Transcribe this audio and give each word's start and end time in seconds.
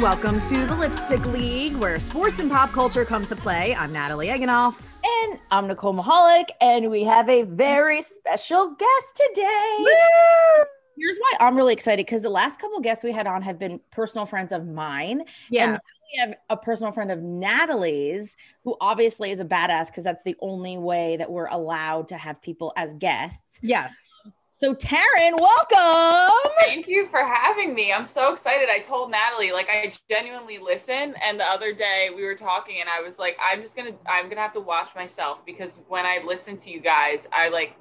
and 0.00 0.02
welcome 0.02 0.40
to 0.48 0.66
the 0.66 0.74
Lipstick 0.76 1.26
League, 1.26 1.76
where 1.76 2.00
sports 2.00 2.38
and 2.38 2.50
pop 2.50 2.72
culture 2.72 3.04
come 3.04 3.26
to 3.26 3.36
play. 3.36 3.74
I'm 3.74 3.92
Natalie 3.92 4.28
Egenolf. 4.28 4.80
And 5.04 5.38
I'm 5.50 5.66
Nicole 5.66 5.94
Michalik, 5.94 6.46
and 6.60 6.90
we 6.90 7.04
have 7.04 7.28
a 7.28 7.42
very 7.42 8.00
special 8.00 8.70
guest 8.78 9.20
today. 9.34 9.76
Woo! 9.80 10.64
Here's 10.96 11.18
why 11.18 11.46
I'm 11.46 11.54
really 11.54 11.74
excited 11.74 12.06
because 12.06 12.22
the 12.22 12.30
last 12.30 12.60
couple 12.60 12.80
guests 12.80 13.04
we 13.04 13.12
had 13.12 13.26
on 13.26 13.42
have 13.42 13.58
been 13.58 13.80
personal 13.90 14.24
friends 14.24 14.52
of 14.52 14.66
mine. 14.66 15.24
Yeah. 15.50 15.72
And 15.72 15.80
we 16.12 16.20
have 16.20 16.34
a 16.48 16.56
personal 16.56 16.92
friend 16.92 17.10
of 17.10 17.20
Natalie's, 17.20 18.36
who 18.64 18.76
obviously 18.80 19.30
is 19.32 19.40
a 19.40 19.44
badass 19.44 19.88
because 19.88 20.04
that's 20.04 20.22
the 20.22 20.36
only 20.40 20.78
way 20.78 21.16
that 21.18 21.30
we're 21.30 21.48
allowed 21.48 22.08
to 22.08 22.16
have 22.16 22.40
people 22.40 22.72
as 22.76 22.94
guests. 22.94 23.60
Yes. 23.62 23.94
So, 24.62 24.74
Taryn, 24.74 25.40
welcome. 25.40 26.36
Thank 26.58 26.86
you 26.86 27.06
for 27.06 27.24
having 27.24 27.72
me. 27.72 27.94
I'm 27.94 28.04
so 28.04 28.30
excited. 28.30 28.68
I 28.68 28.78
told 28.80 29.10
Natalie, 29.10 29.52
like, 29.52 29.70
I 29.70 29.90
genuinely 30.10 30.58
listen. 30.58 31.14
And 31.24 31.40
the 31.40 31.44
other 31.44 31.72
day 31.72 32.10
we 32.14 32.24
were 32.24 32.34
talking, 32.34 32.76
and 32.78 32.86
I 32.86 33.00
was 33.00 33.18
like, 33.18 33.38
I'm 33.42 33.62
just 33.62 33.74
gonna, 33.74 33.92
I'm 34.06 34.28
gonna 34.28 34.42
have 34.42 34.52
to 34.52 34.60
watch 34.60 34.94
myself 34.94 35.38
because 35.46 35.80
when 35.88 36.04
I 36.04 36.20
listen 36.26 36.58
to 36.58 36.70
you 36.70 36.78
guys, 36.78 37.26
I 37.32 37.48
like 37.48 37.74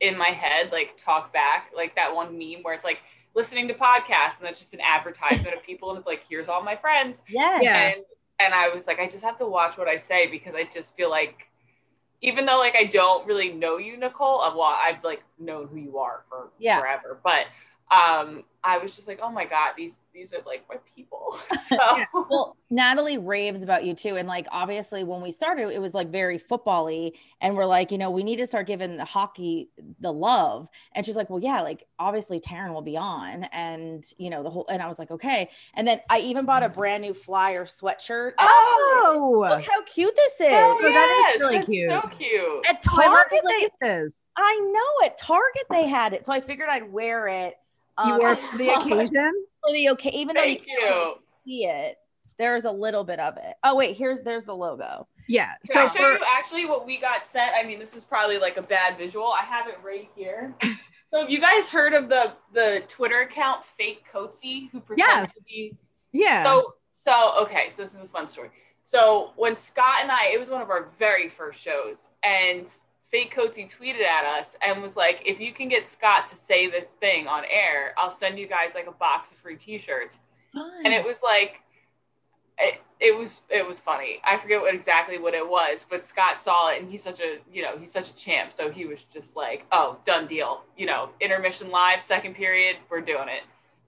in 0.00 0.16
my 0.16 0.28
head, 0.28 0.72
like, 0.72 0.96
talk 0.96 1.34
back, 1.34 1.70
like 1.76 1.94
that 1.96 2.14
one 2.14 2.38
meme 2.38 2.62
where 2.62 2.72
it's 2.72 2.84
like 2.86 3.00
listening 3.34 3.68
to 3.68 3.74
podcasts, 3.74 4.38
and 4.38 4.46
that's 4.46 4.58
just 4.58 4.72
an 4.72 4.80
advertisement 4.80 5.54
of 5.54 5.62
people, 5.66 5.90
and 5.90 5.98
it's 5.98 6.06
like, 6.06 6.22
here's 6.30 6.48
all 6.48 6.62
my 6.62 6.76
friends. 6.76 7.22
Yes. 7.28 7.62
Yeah. 7.62 7.76
And 7.76 7.96
and 8.40 8.54
I 8.54 8.70
was 8.70 8.86
like, 8.86 8.98
I 8.98 9.06
just 9.06 9.22
have 9.22 9.36
to 9.36 9.46
watch 9.46 9.76
what 9.76 9.86
I 9.86 9.98
say 9.98 10.28
because 10.28 10.54
I 10.54 10.64
just 10.64 10.96
feel 10.96 11.10
like. 11.10 11.48
Even 12.22 12.46
though 12.46 12.58
like 12.58 12.74
I 12.76 12.84
don't 12.84 13.26
really 13.26 13.52
know 13.52 13.76
you, 13.78 13.96
Nicole, 13.96 14.38
well, 14.38 14.62
I've 14.62 15.02
like 15.04 15.22
known 15.38 15.68
who 15.68 15.76
you 15.76 15.98
are 15.98 16.22
for 16.28 16.50
Yeah. 16.58 16.80
forever, 16.80 17.18
but 17.22 17.46
um 17.92 18.42
i 18.64 18.78
was 18.78 18.94
just 18.94 19.08
like 19.08 19.18
oh 19.22 19.30
my 19.30 19.44
god 19.44 19.72
these 19.76 20.00
these 20.14 20.32
are 20.34 20.42
like 20.46 20.64
my 20.68 20.76
people. 20.94 21.36
So 21.58 21.76
well 22.30 22.56
natalie 22.70 23.18
raves 23.18 23.62
about 23.62 23.84
you 23.84 23.94
too 23.94 24.16
and 24.16 24.28
like 24.28 24.46
obviously 24.50 25.04
when 25.04 25.20
we 25.20 25.30
started 25.30 25.68
it 25.70 25.80
was 25.80 25.94
like 25.94 26.08
very 26.10 26.38
football-y 26.38 27.12
and 27.40 27.56
we're 27.56 27.66
like 27.66 27.90
you 27.92 27.98
know 27.98 28.10
we 28.10 28.22
need 28.22 28.36
to 28.36 28.46
start 28.46 28.66
giving 28.66 28.96
the 28.96 29.04
hockey 29.04 29.68
the 30.00 30.12
love 30.12 30.68
and 30.94 31.04
she's 31.06 31.16
like 31.16 31.28
well 31.30 31.40
yeah 31.42 31.60
like 31.62 31.84
obviously 31.98 32.40
taryn 32.40 32.72
will 32.72 32.82
be 32.82 32.96
on 32.96 33.44
and 33.52 34.04
you 34.18 34.30
know 34.30 34.42
the 34.42 34.50
whole 34.50 34.66
and 34.70 34.82
i 34.82 34.86
was 34.86 34.98
like 34.98 35.10
okay 35.10 35.48
and 35.74 35.86
then 35.86 36.00
i 36.10 36.18
even 36.20 36.44
bought 36.44 36.62
a 36.62 36.68
brand 36.68 37.02
new 37.02 37.14
flyer 37.14 37.64
sweatshirt 37.64 38.32
Oh, 38.38 39.46
look 39.48 39.64
how 39.64 39.82
cute 39.84 40.14
this 40.16 40.40
is. 40.40 40.48
Oh, 40.52 40.78
Oh, 40.82 40.82
that 40.82 41.08
is 41.10 41.40
yes, 41.40 41.40
really 41.40 41.56
that's 41.56 41.66
cute. 41.66 41.90
so 41.90 42.00
cute. 42.16 42.66
at 42.68 42.76
I 42.76 43.04
target 43.06 43.42
the 43.44 43.70
they 43.80 44.08
i 44.36 44.70
know 44.72 45.06
at 45.06 45.18
target 45.18 45.64
they 45.70 45.86
had 45.86 46.12
it 46.14 46.24
so 46.24 46.32
i 46.32 46.40
figured 46.40 46.68
i'd 46.70 46.90
wear 46.90 47.28
it 47.28 47.54
You 48.04 48.12
um, 48.12 48.18
wore 48.18 48.32
it 48.32 48.38
for 48.38 48.58
the 48.58 48.68
occasion. 48.76 49.32
for 49.62 49.72
the 49.72 49.88
okay 49.90 50.10
even 50.10 50.36
though 50.36 50.42
you 50.42 50.56
thank 50.56 50.66
can't 50.66 50.80
you 50.92 51.14
see 51.46 51.64
it 51.66 51.96
there's 52.38 52.64
a 52.64 52.70
little 52.70 53.04
bit 53.04 53.20
of 53.20 53.36
it 53.36 53.54
oh 53.62 53.76
wait 53.76 53.96
here's 53.96 54.22
there's 54.22 54.44
the 54.44 54.54
logo 54.54 55.06
Yeah. 55.28 55.52
Can 55.70 55.74
So 55.74 55.80
I 55.84 55.86
show 55.86 55.92
for 55.92 56.12
you 56.18 56.24
actually 56.36 56.66
what 56.66 56.86
we 56.86 56.98
got 56.98 57.26
sent? 57.26 57.52
I 57.54 57.62
mean, 57.62 57.78
this 57.78 57.94
is 57.96 58.02
probably 58.04 58.38
like 58.38 58.56
a 58.56 58.62
bad 58.62 58.98
visual. 58.98 59.26
I 59.28 59.42
have 59.42 59.68
it 59.68 59.78
right 59.84 60.08
here. 60.16 60.54
So 61.14 61.20
have 61.20 61.28
you 61.30 61.42
guys 61.42 61.68
heard 61.68 61.92
of 61.92 62.08
the 62.08 62.32
the 62.54 62.82
Twitter 62.88 63.20
account 63.20 63.66
Fake 63.66 64.02
Coatesy 64.10 64.70
who 64.70 64.80
pretends 64.80 65.06
Yes. 65.28 65.34
to 65.34 65.44
be 65.46 65.76
yeah. 66.10 66.42
So 66.42 66.72
so 66.90 67.34
okay, 67.42 67.68
so 67.68 67.82
this 67.82 67.94
is 67.94 68.00
a 68.02 68.08
fun 68.08 68.28
story. 68.28 68.48
So 68.84 69.32
when 69.36 69.54
Scott 69.58 69.96
and 70.00 70.10
I, 70.10 70.28
it 70.32 70.38
was 70.40 70.48
one 70.48 70.62
of 70.62 70.70
our 70.70 70.88
very 70.98 71.28
first 71.28 71.60
shows, 71.60 72.08
and 72.24 72.66
Fake 73.12 73.34
Coatesy 73.34 73.70
tweeted 73.70 74.02
at 74.02 74.24
us 74.24 74.56
and 74.66 74.82
was 74.82 74.96
like, 74.96 75.22
"If 75.26 75.38
you 75.38 75.52
can 75.52 75.68
get 75.68 75.86
Scott 75.86 76.26
to 76.26 76.34
say 76.34 76.66
this 76.66 76.92
thing 76.92 77.28
on 77.28 77.44
air, 77.44 77.94
I'll 77.98 78.10
send 78.10 78.38
you 78.38 78.46
guys 78.48 78.74
like 78.74 78.86
a 78.86 78.92
box 78.92 79.30
of 79.30 79.36
free 79.36 79.56
T-shirts." 79.56 80.18
And 80.84 80.92
it 80.92 81.04
was 81.04 81.22
like, 81.22 81.60
it, 82.58 82.80
it 83.00 83.16
was 83.16 83.42
it 83.50 83.66
was 83.66 83.80
funny. 83.80 84.20
I 84.24 84.36
forget 84.38 84.60
what 84.60 84.74
exactly 84.74 85.18
what 85.18 85.34
it 85.34 85.46
was, 85.46 85.84
but 85.88 86.04
Scott 86.04 86.40
saw 86.40 86.70
it, 86.70 86.80
and 86.80 86.90
he's 86.90 87.02
such 87.02 87.20
a 87.20 87.38
you 87.52 87.62
know 87.62 87.76
he's 87.78 87.92
such 87.92 88.08
a 88.08 88.14
champ, 88.14 88.52
so 88.52 88.70
he 88.70 88.86
was 88.86 89.04
just 89.04 89.36
like, 89.36 89.66
"Oh, 89.72 89.98
done 90.04 90.26
deal." 90.26 90.62
You 90.76 90.86
know, 90.86 91.10
intermission 91.20 91.70
live, 91.70 92.00
second 92.00 92.34
period, 92.34 92.76
we're 92.88 93.00
doing 93.00 93.28
it. 93.28 93.42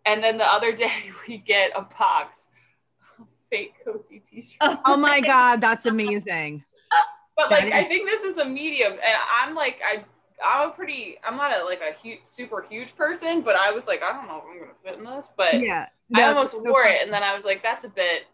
And 0.04 0.22
then 0.22 0.36
the 0.36 0.46
other 0.46 0.72
day 0.76 1.10
we 1.26 1.38
get 1.38 1.72
a 1.74 1.82
box 1.82 2.48
of 3.18 3.26
fake 3.50 3.74
Coatesy 3.86 4.22
t-shirts. 4.28 4.82
oh 4.84 4.96
my 4.96 5.20
God, 5.20 5.60
that's 5.60 5.86
amazing. 5.86 6.64
But 7.36 7.50
like 7.50 7.72
I 7.72 7.84
think 7.84 8.06
this 8.08 8.22
is 8.22 8.38
a 8.38 8.44
medium, 8.44 8.92
and 8.92 9.16
I'm 9.36 9.54
like 9.54 9.80
I 9.84 10.04
I'm 10.44 10.70
a 10.70 10.72
pretty 10.72 11.16
I'm 11.26 11.36
not 11.36 11.56
a 11.56 11.64
like 11.64 11.80
a 11.80 11.92
huge 12.00 12.20
super 12.22 12.64
huge 12.68 12.94
person, 12.96 13.42
but 13.42 13.56
I 13.56 13.72
was 13.72 13.86
like 13.86 14.02
I 14.02 14.12
don't 14.12 14.26
know 14.26 14.38
if 14.38 14.44
I'm 14.50 14.58
gonna 14.60 14.72
fit 14.84 14.98
in 14.98 15.04
this, 15.04 15.28
but 15.36 15.60
Yeah. 15.60 15.88
I 16.14 16.24
almost 16.24 16.60
wore 16.60 16.84
it, 16.84 17.02
and 17.02 17.12
then 17.12 17.22
I 17.22 17.34
was 17.34 17.44
like 17.44 17.62
that's 17.62 17.84
a 17.84 17.88
bit 17.88 18.26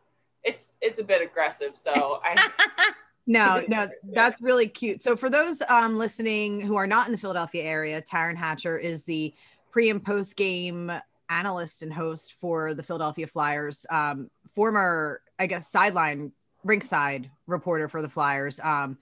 it's 0.43 0.75
it's 0.81 0.99
a 0.99 1.05
bit 1.05 1.23
aggressive, 1.23 1.77
so 1.77 2.21
I 2.25 2.51
No, 3.27 3.63
no, 3.69 3.89
that's 4.13 4.41
really 4.41 4.67
cute. 4.67 5.03
So 5.03 5.17
for 5.17 5.31
those 5.31 5.63
um 5.69 5.97
listening 5.97 6.61
who 6.61 6.77
are 6.77 6.87
not 6.87 7.07
in 7.07 7.13
the 7.13 7.19
Philadelphia 7.19 7.63
area, 7.63 8.03
Taryn 8.03 8.37
Hatcher 8.37 8.77
is 8.77 9.05
the 9.05 9.33
pre 9.71 9.89
and 9.89 10.05
post 10.05 10.37
game 10.37 10.91
analyst 11.29 11.83
and 11.83 11.93
host 11.93 12.35
for 12.41 12.75
the 12.75 12.83
Philadelphia 12.83 13.27
Flyers. 13.27 13.87
Um, 13.89 14.31
former, 14.55 15.23
I 15.39 15.47
guess, 15.47 15.71
sideline 15.71 16.33
rinkside 16.67 17.31
reporter 17.47 17.89
for 17.89 18.03
the 18.03 18.09
Flyers. 18.09 18.61
Um, 18.61 18.99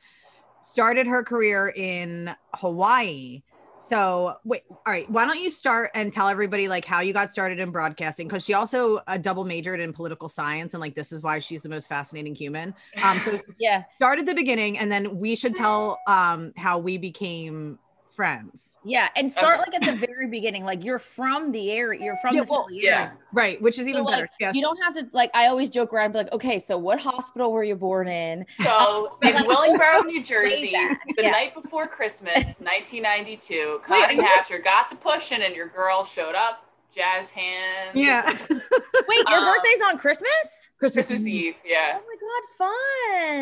started 0.63 1.07
her 1.07 1.23
career 1.23 1.73
in 1.75 2.35
Hawaii. 2.55 3.43
So 3.81 4.35
wait, 4.45 4.63
all 4.69 4.79
right. 4.87 5.09
Why 5.09 5.25
don't 5.25 5.41
you 5.41 5.51
start 5.51 5.91
and 5.95 6.13
tell 6.13 6.29
everybody 6.29 6.69
like 6.69 6.85
how 6.85 7.01
you 7.01 7.13
got 7.13 7.31
started 7.31 7.59
in 7.59 7.71
broadcasting? 7.71 8.27
Because 8.27 8.45
she 8.45 8.53
also 8.53 8.97
uh, 9.07 9.17
double 9.17 9.45
majored 9.45 9.81
in 9.81 9.93
political 9.93 10.29
science, 10.29 10.75
and 10.75 10.81
like 10.81 10.95
this 10.95 11.13
is 11.13 11.23
why 11.23 11.39
she's 11.39 11.63
the 11.63 11.69
most 11.69 11.89
fascinating 11.89 12.35
human. 12.35 12.75
Um, 13.03 13.21
so 13.25 13.39
yeah 13.59 13.85
start 13.97 14.19
at 14.19 14.27
the 14.27 14.35
beginning 14.35 14.79
and 14.79 14.91
then 14.91 15.19
we 15.19 15.35
should 15.35 15.55
tell 15.55 15.99
um 16.07 16.53
how 16.57 16.79
we 16.79 16.99
became 16.99 17.79
friends 18.19 18.77
yeah 18.84 19.09
and 19.15 19.31
start 19.31 19.59
like 19.61 19.73
at 19.75 19.84
the 19.84 19.95
very 20.06 20.27
beginning 20.27 20.65
like 20.65 20.83
you're 20.84 20.99
from 20.99 21.53
the 21.53 21.71
area 21.71 22.03
you're 22.05 22.17
from 22.17 22.34
Yeah, 22.34 22.43
the 22.43 22.51
well, 22.51 22.67
yeah. 22.69 22.91
area. 22.91 23.12
right 23.33 23.62
which 23.62 23.79
is 23.79 23.87
even 23.87 24.01
So, 24.01 24.11
like, 24.11 24.15
better 24.23 24.29
yes 24.41 24.56
you 24.56 24.61
don't 24.61 24.77
have 24.83 24.95
to 24.97 25.06
like 25.12 25.31
i 25.34 25.47
always 25.47 25.71
joke 25.71 25.93
around 25.93 26.11
be 26.11 26.19
like 26.19 26.33
okay 26.33 26.59
so 26.59 26.77
what 26.77 26.99
hospital 26.99 27.53
were 27.53 27.62
you 27.62 27.77
born 27.77 28.09
in 28.09 28.45
So 28.61 29.17
in 29.23 29.34
Willingboro, 29.34 30.05
New 30.12 30.21
Jersey, 30.25 30.73
the 31.17 31.23
yeah. 31.23 31.31
night 31.31 31.55
before 31.55 31.87
Christmas, 31.87 32.34
1992, 32.61 33.55
Wait, 33.89 34.03
are 34.03 34.07
Connie 34.09 34.21
Hatcher 34.21 34.59
got 34.59 34.89
to 34.89 34.97
pushing, 34.97 35.41
and 35.43 35.55
your 35.55 35.69
girl 35.69 36.05
showed 36.05 36.34
up, 36.34 36.65
jazz 36.93 37.31
hands. 37.31 37.93
yeah 37.95 38.27
wait 38.51 39.28
your 39.28 39.39
Um, 39.39 39.45
birthday's 39.55 39.81
on 39.89 39.97
christmas 39.97 40.71
Christmas 40.81 41.11
Eve, 41.25 41.55
yeah, 41.65 41.99
oh 42.01 42.03
my 42.11 42.17
god 42.27 42.45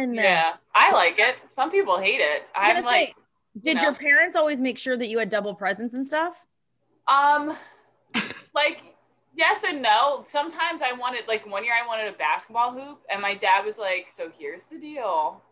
fun 0.07 0.15
yeah. 0.15 0.53
I 0.75 0.93
like 0.93 1.19
it. 1.19 1.37
Some 1.49 1.71
people 1.71 1.99
hate 1.99 2.21
it. 2.21 2.43
I 2.55 2.69
was 2.75 2.77
I'm 2.79 2.83
gonna 2.85 2.95
say, 2.95 3.01
like, 3.07 3.17
did 3.63 3.77
know. 3.77 3.83
your 3.85 3.95
parents 3.95 4.37
always 4.37 4.61
make 4.61 4.79
sure 4.79 4.97
that 4.97 5.09
you 5.09 5.19
had 5.19 5.29
double 5.29 5.55
presents 5.55 5.95
and 5.95 6.07
stuff 6.07 6.45
um, 7.09 7.57
like 8.55 8.83
yes 9.37 9.65
and 9.65 9.83
no. 9.83 10.23
Sometimes 10.27 10.83
I 10.83 10.93
wanted, 10.93 11.29
like 11.29 11.49
one 11.49 11.65
year, 11.65 11.75
I 11.83 11.87
wanted 11.87 12.09
a 12.09 12.17
basketball 12.17 12.73
hoop, 12.73 13.03
and 13.11 13.23
my 13.23 13.35
dad 13.35 13.65
was 13.65 13.79
like, 13.79 14.07
"So 14.11 14.31
here's 14.39 14.65
the 14.65 14.79
deal, 14.79 15.43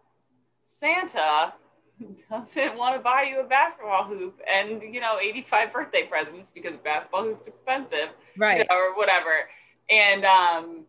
Santa." 0.64 1.54
doesn't 2.28 2.76
want 2.76 2.96
to 2.96 3.00
buy 3.00 3.22
you 3.22 3.38
a 3.38 3.44
basketball 3.44 4.02
hoop 4.02 4.40
and 4.52 4.82
you 4.82 5.00
know 5.00 5.16
85 5.22 5.72
birthday 5.72 6.02
presents 6.02 6.50
because 6.50 6.74
basketball 6.74 7.22
hoop's 7.22 7.46
expensive 7.46 8.08
right 8.36 8.58
you 8.58 8.64
know, 8.68 8.76
or 8.76 8.96
whatever. 8.96 9.48
And 9.88 10.24
um, 10.24 10.84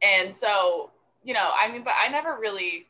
and 0.00 0.32
so 0.32 0.90
you 1.24 1.34
know, 1.34 1.50
I 1.60 1.70
mean, 1.70 1.82
but 1.82 1.94
I 2.00 2.08
never 2.08 2.38
really. 2.40 2.86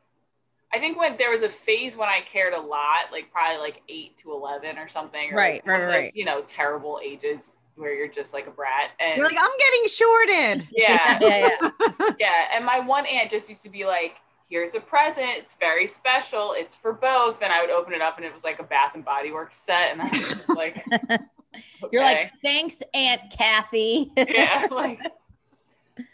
I 0.75 0.79
think 0.79 0.99
when 0.99 1.17
there 1.17 1.31
was 1.31 1.43
a 1.43 1.49
phase 1.49 1.97
when 1.97 2.09
I 2.09 2.21
cared 2.21 2.55
a 2.55 2.61
lot, 2.61 3.13
like 3.13 3.31
probably 3.31 3.59
like 3.59 3.83
eight 3.89 4.17
to 4.19 4.33
eleven 4.33 4.79
or 4.79 4.89
something, 4.89 5.33
or 5.33 5.37
Right, 5.37 5.55
like 5.55 5.67
right, 5.67 5.81
those, 5.81 6.05
right. 6.05 6.17
You 6.17 6.25
know, 6.25 6.43
terrible 6.43 7.01
ages 7.03 7.55
where 7.75 7.95
you're 7.95 8.09
just 8.09 8.33
like 8.33 8.47
a 8.47 8.51
brat, 8.51 8.91
and 9.01 9.17
you're 9.17 9.27
like 9.27 9.39
i'm 9.41 9.51
getting 9.59 9.89
shorted 9.89 10.69
yeah, 10.73 11.19
yeah 11.21 11.49
yeah 11.61 11.71
yeah. 12.21 12.45
And 12.55 12.65
my 12.65 12.81
one 12.81 13.07
aunt 13.07 13.31
just 13.31 13.49
used 13.49 13.63
to 13.63 13.71
be 13.71 13.85
like, 13.85 14.17
"Here's 14.49 14.75
a 14.75 14.81
present. 14.81 15.29
It's 15.31 15.55
very 15.55 15.87
special. 15.87 16.55
It's 16.57 16.75
for 16.75 16.93
both." 16.93 17.43
And 17.43 17.53
I 17.53 17.61
would 17.63 17.71
open 17.71 17.95
it 17.95 18.03
up, 18.03 18.17
and 18.17 18.27
it 18.27 18.33
was 18.33 18.45
like 18.45 18.59
a 18.59 18.65
Bath 18.65 18.95
and 18.95 19.05
Body 19.05 19.33
Works 19.33 19.57
set, 19.57 19.93
and 19.93 20.03
I 20.03 20.09
was 20.09 20.29
just 20.29 20.49
like, 20.51 20.85
you're 21.93 22.03
like 22.03 22.33
thanks 22.43 22.79
aunt 22.95 23.21
kathy 23.37 24.11
yeah, 24.17 24.67
like 24.71 25.01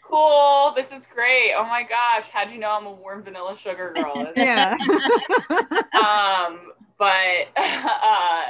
cool. 0.09 0.73
This 0.75 0.91
is 0.91 1.07
great. 1.07 1.53
Oh 1.55 1.63
my 1.63 1.83
gosh, 1.83 2.29
how'd 2.31 2.51
you 2.51 2.59
know 2.59 2.71
I'm 2.71 2.85
a 2.85 2.91
warm 2.91 3.23
vanilla 3.23 3.55
sugar 3.57 3.93
girl? 3.95 4.31
yeah 4.35 4.75
um, 5.99 6.73
but 6.97 7.47
uh, 7.55 8.43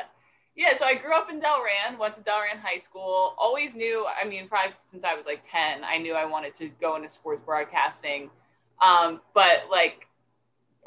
yeah, 0.56 0.76
so 0.78 0.86
I 0.86 0.96
grew 0.96 1.14
up 1.14 1.30
in 1.30 1.40
Delran, 1.40 1.98
went 1.98 2.16
to 2.16 2.22
Delran 2.22 2.60
High 2.62 2.78
School. 2.78 3.34
Always 3.38 3.74
knew. 3.74 4.06
I 4.08 4.28
mean, 4.28 4.48
probably 4.48 4.76
since 4.84 5.04
I 5.04 5.16
was 5.16 5.26
like 5.26 5.44
ten, 5.50 5.84
I 5.84 5.98
knew 5.98 6.14
I 6.14 6.26
wanted 6.26 6.54
to 6.56 6.70
go 6.82 6.96
into 6.96 7.10
sports 7.10 7.42
broadcasting. 7.46 8.30
Um, 8.82 9.22
but 9.34 9.66
like. 9.72 10.06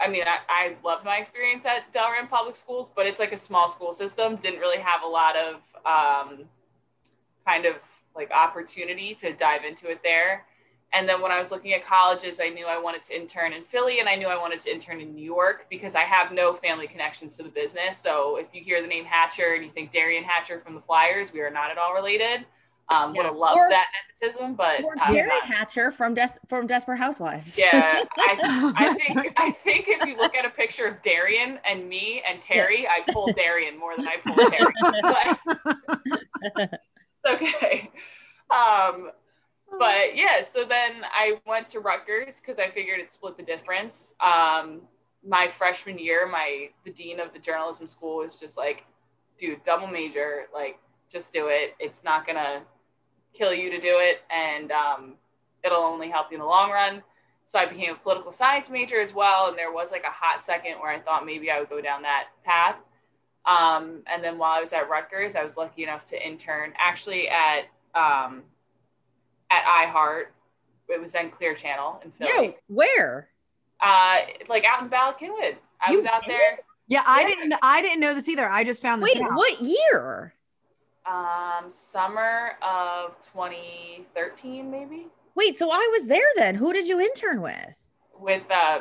I 0.01 0.09
mean, 0.09 0.25
I, 0.27 0.39
I 0.49 0.77
loved 0.83 1.05
my 1.05 1.19
experience 1.19 1.65
at 1.65 1.93
Delran 1.93 2.29
Public 2.29 2.57
Schools, 2.57 2.91
but 2.97 3.07
it's 3.07 3.21
like 3.21 3.31
a 3.31 3.37
small 3.37 3.69
school 3.69 3.93
system. 3.93 4.35
Didn't 4.35 4.59
really 4.59 4.81
have 4.81 5.03
a 5.05 5.07
lot 5.07 5.37
of 5.37 5.55
um, 5.87 6.47
kind 7.47 7.67
of 7.67 7.77
like 8.17 8.33
opportunity 8.33 9.15
to 9.17 9.33
dive 9.33 9.65
into 9.65 9.89
it 9.91 10.01
there. 10.03 10.45
And 10.95 11.09
then 11.09 11.23
when 11.23 11.33
I 11.33 11.39
was 11.39 11.51
looking 11.51 11.73
at 11.73 11.85
colleges, 11.85 12.39
I 12.41 12.51
knew 12.51 12.67
I 12.67 12.79
wanted 12.79 13.03
to 13.05 13.17
intern 13.17 13.53
in 13.55 13.65
Philly 13.65 14.01
and 14.01 14.09
I 14.09 14.15
knew 14.15 14.29
I 14.29 14.37
wanted 14.37 14.59
to 14.61 14.73
intern 14.73 15.01
in 15.01 15.15
New 15.15 15.25
York 15.25 15.67
because 15.71 15.95
I 15.95 16.03
have 16.03 16.33
no 16.33 16.53
family 16.53 16.87
connections 16.87 17.37
to 17.39 17.43
the 17.43 17.49
business. 17.49 17.97
So 17.97 18.37
if 18.37 18.49
you 18.53 18.63
hear 18.63 18.83
the 18.83 18.89
name 18.89 19.05
Hatcher 19.05 19.55
and 19.55 19.65
you 19.65 19.71
think 19.71 19.91
Derian 19.91 20.23
Hatcher 20.23 20.61
from 20.61 20.75
the 20.75 20.83
Flyers, 20.83 21.33
we 21.33 21.41
are 21.41 21.51
not 21.51 21.71
at 21.71 21.79
all 21.79 21.95
related. 21.95 22.45
Um, 22.93 23.15
yeah. 23.15 23.23
Would 23.23 23.27
have 23.27 23.37
loved 23.37 23.59
or, 23.59 23.69
that 23.71 23.87
nepotism, 24.21 24.55
but 24.55 24.83
or 24.85 24.97
Teri 24.97 25.41
Hatcher 25.45 25.91
from 25.91 26.15
Des- 26.15 26.39
from 26.47 26.67
Desperate 26.67 26.99
Housewives. 26.99 27.59
Yeah, 27.59 28.03
I, 28.19 28.73
I, 28.77 28.95
think 28.95 29.33
I 29.39 29.51
think 29.51 29.87
if 29.89 30.05
you 30.05 30.17
look 30.17 30.35
at 30.35 30.45
a 30.45 30.51
picture 30.51 30.87
of 30.87 31.01
Derian 31.01 31.59
and 31.65 31.89
me 31.89 32.23
and 32.29 32.41
Teri. 32.43 32.85
I 32.89 33.01
pull 33.13 33.29
Derian 33.29 33.79
more 33.79 33.97
than 33.97 34.07
I 34.09 34.17
pull 34.27 34.35
Teri. 34.35 35.39
it's 37.25 37.43
okay. 37.43 37.91
Um, 38.51 39.11
but 39.79 40.17
yeah, 40.17 40.43
so 40.43 40.65
then 40.65 41.05
I 41.13 41.41
went 41.47 41.67
to 41.69 41.81
Rutgers 41.81 42.41
because 42.41 42.59
I 42.59 42.69
figured 42.69 43.01
it 43.01 43.11
split 43.11 43.37
the 43.37 43.43
difference. 43.43 44.15
Um, 44.21 44.83
my 45.27 45.49
freshman 45.49 45.99
year, 45.99 46.29
my 46.29 46.71
the 46.85 46.91
dean 46.91 47.21
of 47.21 47.33
the 47.33 47.39
journalism 47.39 47.87
school 47.87 48.19
was 48.19 48.37
just 48.37 48.57
like, 48.57 48.85
dude, 49.39 49.63
double 49.65 49.87
major, 49.87 50.47
like 50.53 50.79
just 51.11 51.33
do 51.33 51.49
it. 51.49 51.75
It's 51.79 52.05
not 52.05 52.27
gonna 52.27 52.63
kill 53.33 53.55
you 53.55 53.71
to 53.71 53.81
do 53.81 53.95
it, 53.99 54.23
and 54.31 54.73
um, 54.73 55.15
it'll 55.63 55.83
only 55.83 56.11
help 56.11 56.31
you 56.31 56.37
in 56.37 56.41
the 56.41 56.47
long 56.47 56.71
run. 56.71 57.03
So 57.45 57.59
I 57.59 57.67
became 57.67 57.93
a 57.93 57.97
political 57.97 58.33
science 58.33 58.71
major 58.71 59.01
as 59.01 59.15
well, 59.15 59.49
and 59.49 59.59
there 59.59 59.73
was 59.73 59.91
like 59.91 60.05
a 60.05 60.11
hot 60.11 60.45
second 60.45 60.75
where 60.81 60.91
I 60.91 61.01
thought 61.01 61.27
maybe 61.27 61.51
I 61.51 61.59
would 61.61 61.69
go 61.69 61.81
down 61.81 62.03
that 62.03 62.29
path. 62.45 62.77
Um, 63.45 64.03
and 64.07 64.23
then 64.23 64.39
while 64.39 64.53
I 64.53 64.61
was 64.61 64.73
at 64.73 64.89
Rutgers, 64.89 65.35
I 65.35 65.43
was 65.43 65.57
lucky 65.57 65.83
enough 65.83 66.05
to 66.07 66.27
intern 66.27 66.73
actually 66.79 67.29
at 67.29 67.65
um, 67.95 68.43
at 69.53 69.65
iHeart. 69.65 70.25
It 70.89 71.01
was 71.01 71.13
then 71.13 71.31
Clear 71.31 71.55
Channel 71.55 72.01
in 72.05 72.11
Philly. 72.13 72.47
Yeah, 72.47 72.51
where? 72.67 73.29
Uh, 73.81 74.19
like 74.49 74.65
out 74.65 74.83
in 74.83 74.89
Bala 74.89 75.15
Cynwyd. 75.21 75.57
I 75.81 75.91
you 75.91 75.97
was 75.97 76.07
out 76.07 76.23
did? 76.23 76.33
there. 76.33 76.59
Yeah, 76.89 77.03
I 77.07 77.23
yeah. 77.23 77.27
didn't. 77.29 77.55
I 77.63 77.83
didn't 77.83 78.01
know 78.01 78.15
this 78.15 78.29
either. 78.29 78.49
I 78.49 78.65
just 78.65 78.83
found 78.83 79.03
this. 79.03 79.15
Wait, 79.15 79.23
out. 79.23 79.33
what 79.35 79.61
year? 79.61 80.35
Um, 81.07 81.71
summer 81.71 82.53
of 82.63 83.17
2013, 83.23 84.71
maybe. 84.71 85.09
Wait, 85.35 85.57
so 85.57 85.71
I 85.71 85.89
was 85.93 86.07
there 86.07 86.27
then. 86.37 86.55
Who 86.55 86.73
did 86.73 86.87
you 86.87 87.01
intern 87.01 87.41
with? 87.41 87.75
With 88.19 88.43
uh, 88.51 88.81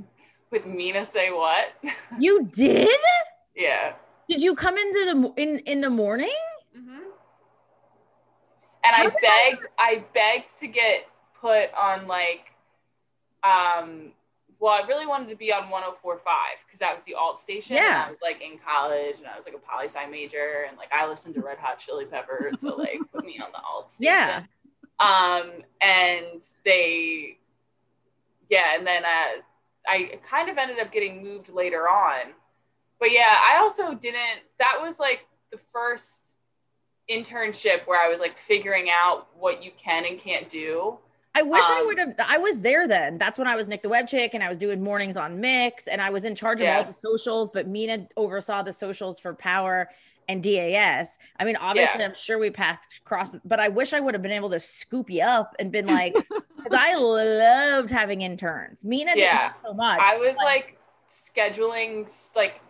with 0.50 0.66
Mina 0.66 1.04
say 1.04 1.30
what? 1.30 1.72
You 2.18 2.48
did? 2.52 2.88
yeah. 3.56 3.94
Did 4.28 4.42
you 4.42 4.54
come 4.54 4.76
into 4.76 5.32
the 5.36 5.42
in 5.42 5.58
in 5.60 5.80
the 5.80 5.90
morning? 5.90 6.34
And 8.86 8.94
I 8.94 9.04
begged, 9.20 9.66
I 9.78 10.04
begged 10.14 10.58
to 10.60 10.66
get 10.66 11.06
put 11.40 11.72
on 11.74 12.06
like, 12.06 12.52
um, 13.42 14.12
well, 14.60 14.72
I 14.72 14.86
really 14.86 15.06
wanted 15.06 15.28
to 15.28 15.36
be 15.36 15.52
on 15.52 15.64
104.5 15.64 16.20
because 16.66 16.80
that 16.80 16.94
was 16.94 17.04
the 17.04 17.14
alt 17.14 17.38
station. 17.38 17.76
Yeah. 17.76 18.02
And 18.02 18.08
I 18.08 18.10
was 18.10 18.20
like 18.22 18.40
in 18.40 18.58
college 18.58 19.18
and 19.18 19.26
I 19.26 19.36
was 19.36 19.44
like 19.44 19.54
a 19.54 19.58
poli 19.58 19.88
sci 19.88 20.06
major 20.06 20.64
and 20.68 20.78
like 20.78 20.90
I 20.92 21.06
listened 21.06 21.34
to 21.34 21.42
Red 21.42 21.58
Hot 21.58 21.78
Chili 21.78 22.06
Peppers. 22.06 22.60
so 22.60 22.74
like 22.74 22.98
put 23.12 23.24
me 23.24 23.38
on 23.38 23.50
the 23.52 23.60
alt 23.60 23.90
station. 23.90 24.14
Yeah. 24.14 24.44
Um, 25.00 25.50
and 25.80 26.42
they, 26.64 27.38
yeah. 28.48 28.76
And 28.76 28.86
then 28.86 29.04
uh, 29.04 29.42
I 29.86 30.18
kind 30.26 30.48
of 30.48 30.56
ended 30.56 30.78
up 30.78 30.92
getting 30.92 31.22
moved 31.22 31.50
later 31.50 31.88
on. 31.88 32.32
But 33.00 33.12
yeah, 33.12 33.34
I 33.46 33.58
also 33.58 33.92
didn't, 33.94 34.40
that 34.58 34.78
was 34.80 34.98
like 34.98 35.26
the 35.50 35.58
first 35.58 36.33
internship 37.10 37.86
where 37.86 38.02
I 38.02 38.08
was 38.08 38.20
like 38.20 38.38
figuring 38.38 38.88
out 38.90 39.28
what 39.38 39.62
you 39.62 39.70
can 39.76 40.04
and 40.04 40.18
can't 40.18 40.48
do. 40.48 40.98
I 41.36 41.42
wish 41.42 41.64
um, 41.64 41.72
I 41.72 41.82
would 41.82 41.98
have. 41.98 42.14
I 42.18 42.38
was 42.38 42.60
there 42.60 42.86
then. 42.86 43.18
That's 43.18 43.38
when 43.38 43.48
I 43.48 43.56
was 43.56 43.66
Nick 43.66 43.82
the 43.82 43.88
Web 43.88 44.06
Chick, 44.06 44.34
and 44.34 44.42
I 44.42 44.48
was 44.48 44.56
doing 44.56 44.82
mornings 44.82 45.16
on 45.16 45.40
Mix, 45.40 45.88
and 45.88 46.00
I 46.00 46.10
was 46.10 46.24
in 46.24 46.36
charge 46.36 46.60
of 46.60 46.66
yeah. 46.66 46.78
all 46.78 46.84
the 46.84 46.92
socials. 46.92 47.50
But 47.52 47.66
Mina 47.66 48.06
oversaw 48.16 48.62
the 48.62 48.72
socials 48.72 49.18
for 49.18 49.34
Power 49.34 49.88
and 50.28 50.42
DAS. 50.42 51.18
I 51.38 51.44
mean, 51.44 51.56
obviously, 51.56 52.00
yeah. 52.00 52.06
I'm 52.06 52.14
sure 52.14 52.38
we 52.38 52.50
passed 52.50 53.00
cross, 53.04 53.36
but 53.44 53.60
I 53.60 53.68
wish 53.68 53.92
I 53.92 54.00
would 54.00 54.14
have 54.14 54.22
been 54.22 54.32
able 54.32 54.50
to 54.50 54.60
scoop 54.60 55.10
you 55.10 55.22
up 55.22 55.54
and 55.58 55.72
been 55.72 55.86
like, 55.86 56.14
because 56.56 56.72
I 56.72 56.94
loved 56.94 57.90
having 57.90 58.22
interns. 58.22 58.84
Mina 58.84 59.12
yeah. 59.16 59.48
did 59.48 59.58
so 59.58 59.74
much. 59.74 59.98
I 60.00 60.16
was 60.16 60.36
like, 60.36 60.46
like 60.46 60.78
scheduling, 61.10 62.10
like, 62.34 62.60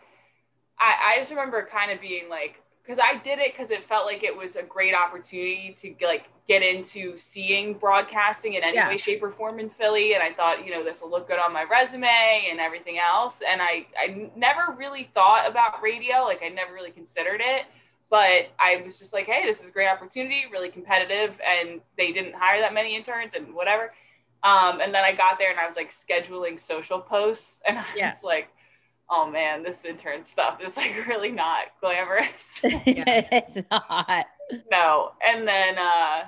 I, 0.78 1.14
I 1.14 1.18
just 1.18 1.30
remember 1.30 1.68
kind 1.70 1.92
of 1.92 2.00
being 2.00 2.28
like, 2.28 2.60
because 2.84 2.98
I 3.02 3.16
did 3.18 3.38
it 3.38 3.52
because 3.52 3.70
it 3.70 3.82
felt 3.82 4.04
like 4.04 4.22
it 4.22 4.36
was 4.36 4.56
a 4.56 4.62
great 4.62 4.94
opportunity 4.94 5.74
to 5.78 5.94
like 6.04 6.26
get 6.46 6.62
into 6.62 7.16
seeing 7.16 7.74
broadcasting 7.74 8.54
in 8.54 8.62
any 8.62 8.76
yeah. 8.76 8.88
way, 8.88 8.98
shape, 8.98 9.22
or 9.22 9.30
form 9.30 9.58
in 9.58 9.70
Philly. 9.70 10.12
And 10.12 10.22
I 10.22 10.34
thought, 10.34 10.66
you 10.66 10.70
know, 10.70 10.84
this 10.84 11.00
will 11.00 11.10
look 11.10 11.26
good 11.26 11.38
on 11.38 11.52
my 11.52 11.64
resume 11.64 12.48
and 12.50 12.60
everything 12.60 12.98
else. 12.98 13.42
And 13.48 13.62
I, 13.62 13.86
I 13.98 14.30
never 14.36 14.74
really 14.76 15.04
thought 15.14 15.48
about 15.48 15.82
radio. 15.82 16.24
Like 16.24 16.42
I 16.44 16.48
never 16.48 16.74
really 16.74 16.90
considered 16.90 17.40
it. 17.42 17.64
But 18.10 18.50
I 18.60 18.82
was 18.84 18.98
just 18.98 19.14
like, 19.14 19.26
hey, 19.26 19.46
this 19.46 19.62
is 19.62 19.70
a 19.70 19.72
great 19.72 19.88
opportunity, 19.88 20.44
really 20.52 20.68
competitive. 20.68 21.40
And 21.42 21.80
they 21.96 22.12
didn't 22.12 22.34
hire 22.34 22.60
that 22.60 22.74
many 22.74 22.94
interns 22.94 23.32
and 23.32 23.54
whatever. 23.54 23.94
Um, 24.42 24.82
and 24.82 24.94
then 24.94 25.04
I 25.04 25.12
got 25.12 25.38
there 25.38 25.50
and 25.50 25.58
I 25.58 25.64
was 25.64 25.76
like 25.76 25.88
scheduling 25.88 26.60
social 26.60 27.00
posts. 27.00 27.62
And 27.66 27.78
I 27.78 27.84
yeah. 27.96 28.08
was 28.10 28.22
like, 28.22 28.48
oh 29.10 29.30
man, 29.30 29.62
this 29.62 29.84
intern 29.84 30.24
stuff 30.24 30.60
is 30.62 30.76
like 30.76 30.94
really 31.08 31.32
not 31.32 31.66
glamorous. 31.80 32.60
it's 32.64 33.58
not. 33.70 34.26
No. 34.70 35.12
And 35.26 35.46
then 35.46 35.78
uh 35.78 36.24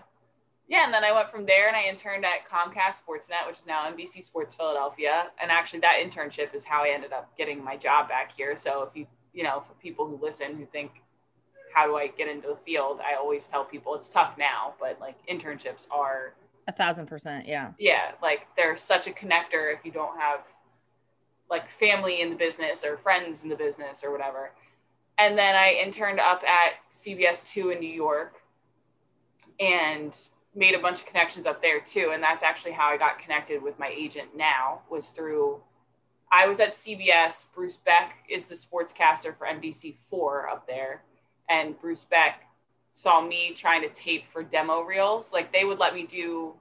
yeah, 0.68 0.84
and 0.84 0.92
then 0.92 1.04
I 1.04 1.12
went 1.12 1.30
from 1.30 1.46
there 1.46 1.68
and 1.68 1.76
I 1.76 1.84
interned 1.84 2.24
at 2.24 2.48
Comcast 2.50 3.02
Sportsnet, 3.04 3.46
which 3.46 3.60
is 3.60 3.68
now 3.68 3.88
NBC 3.88 4.20
Sports 4.22 4.52
Philadelphia. 4.54 5.28
And 5.40 5.50
actually 5.50 5.80
that 5.80 5.94
internship 6.02 6.54
is 6.54 6.64
how 6.64 6.82
I 6.82 6.88
ended 6.88 7.12
up 7.12 7.36
getting 7.38 7.62
my 7.62 7.76
job 7.76 8.08
back 8.08 8.32
here. 8.36 8.56
So 8.56 8.82
if 8.82 8.96
you, 8.96 9.06
you 9.32 9.44
know, 9.44 9.62
for 9.66 9.74
people 9.74 10.06
who 10.06 10.18
listen 10.20 10.56
who 10.56 10.66
think 10.66 11.02
how 11.72 11.86
do 11.86 11.96
I 11.96 12.08
get 12.08 12.26
into 12.26 12.48
the 12.48 12.56
field, 12.56 13.00
I 13.00 13.16
always 13.16 13.46
tell 13.46 13.64
people 13.64 13.94
it's 13.94 14.08
tough 14.08 14.36
now, 14.38 14.74
but 14.80 14.98
like 15.00 15.14
internships 15.28 15.86
are 15.90 16.34
a 16.68 16.72
thousand 16.72 17.06
percent, 17.06 17.46
yeah. 17.46 17.72
Yeah, 17.78 18.12
like 18.22 18.46
they're 18.56 18.76
such 18.76 19.06
a 19.06 19.10
connector 19.10 19.72
if 19.72 19.84
you 19.84 19.92
don't 19.92 20.18
have 20.18 20.40
like 21.50 21.70
family 21.70 22.20
in 22.20 22.30
the 22.30 22.36
business 22.36 22.84
or 22.84 22.96
friends 22.96 23.42
in 23.42 23.48
the 23.48 23.56
business 23.56 24.02
or 24.04 24.10
whatever. 24.10 24.52
And 25.18 25.38
then 25.38 25.54
I 25.54 25.80
interned 25.82 26.20
up 26.20 26.42
at 26.44 26.74
CBS 26.92 27.52
2 27.52 27.70
in 27.70 27.80
New 27.80 27.92
York 27.92 28.34
and 29.58 30.16
made 30.54 30.74
a 30.74 30.78
bunch 30.78 31.00
of 31.00 31.06
connections 31.06 31.46
up 31.46 31.62
there 31.62 31.80
too. 31.80 32.10
And 32.12 32.22
that's 32.22 32.42
actually 32.42 32.72
how 32.72 32.88
I 32.88 32.96
got 32.96 33.18
connected 33.18 33.62
with 33.62 33.78
my 33.78 33.88
agent 33.88 34.30
now 34.36 34.82
was 34.90 35.10
through 35.10 35.62
I 36.30 36.48
was 36.48 36.58
at 36.58 36.72
CBS. 36.72 37.46
Bruce 37.54 37.76
Beck 37.76 38.24
is 38.28 38.48
the 38.48 38.56
sportscaster 38.56 39.34
for 39.34 39.46
NBC4 39.46 40.50
up 40.50 40.66
there. 40.66 41.02
And 41.48 41.80
Bruce 41.80 42.04
Beck 42.04 42.46
saw 42.90 43.20
me 43.20 43.52
trying 43.54 43.82
to 43.82 43.88
tape 43.88 44.24
for 44.24 44.42
demo 44.42 44.80
reels. 44.80 45.32
Like 45.32 45.52
they 45.52 45.64
would 45.64 45.78
let 45.78 45.94
me 45.94 46.04
do 46.04 46.54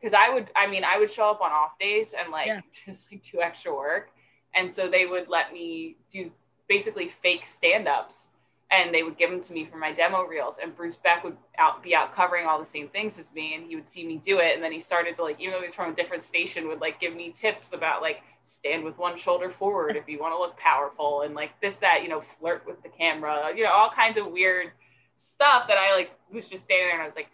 because 0.00 0.14
I 0.14 0.30
would, 0.30 0.50
I 0.56 0.66
mean, 0.66 0.84
I 0.84 0.98
would 0.98 1.10
show 1.10 1.30
up 1.30 1.40
on 1.40 1.50
off 1.50 1.78
days 1.78 2.14
and 2.18 2.30
like 2.30 2.46
yeah. 2.46 2.60
just 2.86 3.10
like 3.12 3.22
do 3.22 3.40
extra 3.40 3.74
work. 3.74 4.10
And 4.54 4.70
so 4.70 4.88
they 4.88 5.06
would 5.06 5.28
let 5.28 5.52
me 5.52 5.96
do 6.10 6.30
basically 6.68 7.08
fake 7.08 7.44
stand 7.44 7.86
ups 7.86 8.28
and 8.72 8.94
they 8.94 9.02
would 9.02 9.18
give 9.18 9.30
them 9.30 9.40
to 9.40 9.52
me 9.52 9.64
for 9.64 9.76
my 9.76 9.92
demo 9.92 10.22
reels. 10.22 10.58
And 10.62 10.74
Bruce 10.74 10.96
Beck 10.96 11.24
would 11.24 11.36
out 11.58 11.82
be 11.82 11.94
out 11.94 12.14
covering 12.14 12.46
all 12.46 12.58
the 12.58 12.64
same 12.64 12.88
things 12.88 13.18
as 13.18 13.32
me 13.32 13.54
and 13.54 13.66
he 13.66 13.74
would 13.74 13.88
see 13.88 14.06
me 14.06 14.16
do 14.16 14.38
it. 14.38 14.54
And 14.54 14.62
then 14.62 14.72
he 14.72 14.78
started 14.78 15.16
to 15.16 15.22
like, 15.22 15.40
even 15.40 15.54
though 15.54 15.62
he's 15.62 15.74
from 15.74 15.92
a 15.92 15.96
different 15.96 16.22
station, 16.22 16.68
would 16.68 16.80
like 16.80 17.00
give 17.00 17.14
me 17.14 17.32
tips 17.32 17.72
about 17.72 18.00
like 18.00 18.22
stand 18.42 18.84
with 18.84 18.96
one 18.96 19.16
shoulder 19.16 19.50
forward 19.50 19.96
if 19.96 20.08
you 20.08 20.20
want 20.20 20.32
to 20.32 20.38
look 20.38 20.56
powerful 20.56 21.22
and 21.22 21.34
like 21.34 21.60
this, 21.60 21.80
that, 21.80 22.02
you 22.02 22.08
know, 22.08 22.20
flirt 22.20 22.64
with 22.66 22.82
the 22.82 22.88
camera, 22.88 23.52
you 23.54 23.64
know, 23.64 23.72
all 23.72 23.90
kinds 23.90 24.16
of 24.16 24.26
weird 24.28 24.70
stuff 25.16 25.66
that 25.68 25.76
I 25.76 25.94
like 25.94 26.12
was 26.32 26.48
just 26.48 26.64
standing 26.64 26.86
there 26.86 26.94
and 26.94 27.02
I 27.02 27.06
was 27.06 27.16
like, 27.16 27.28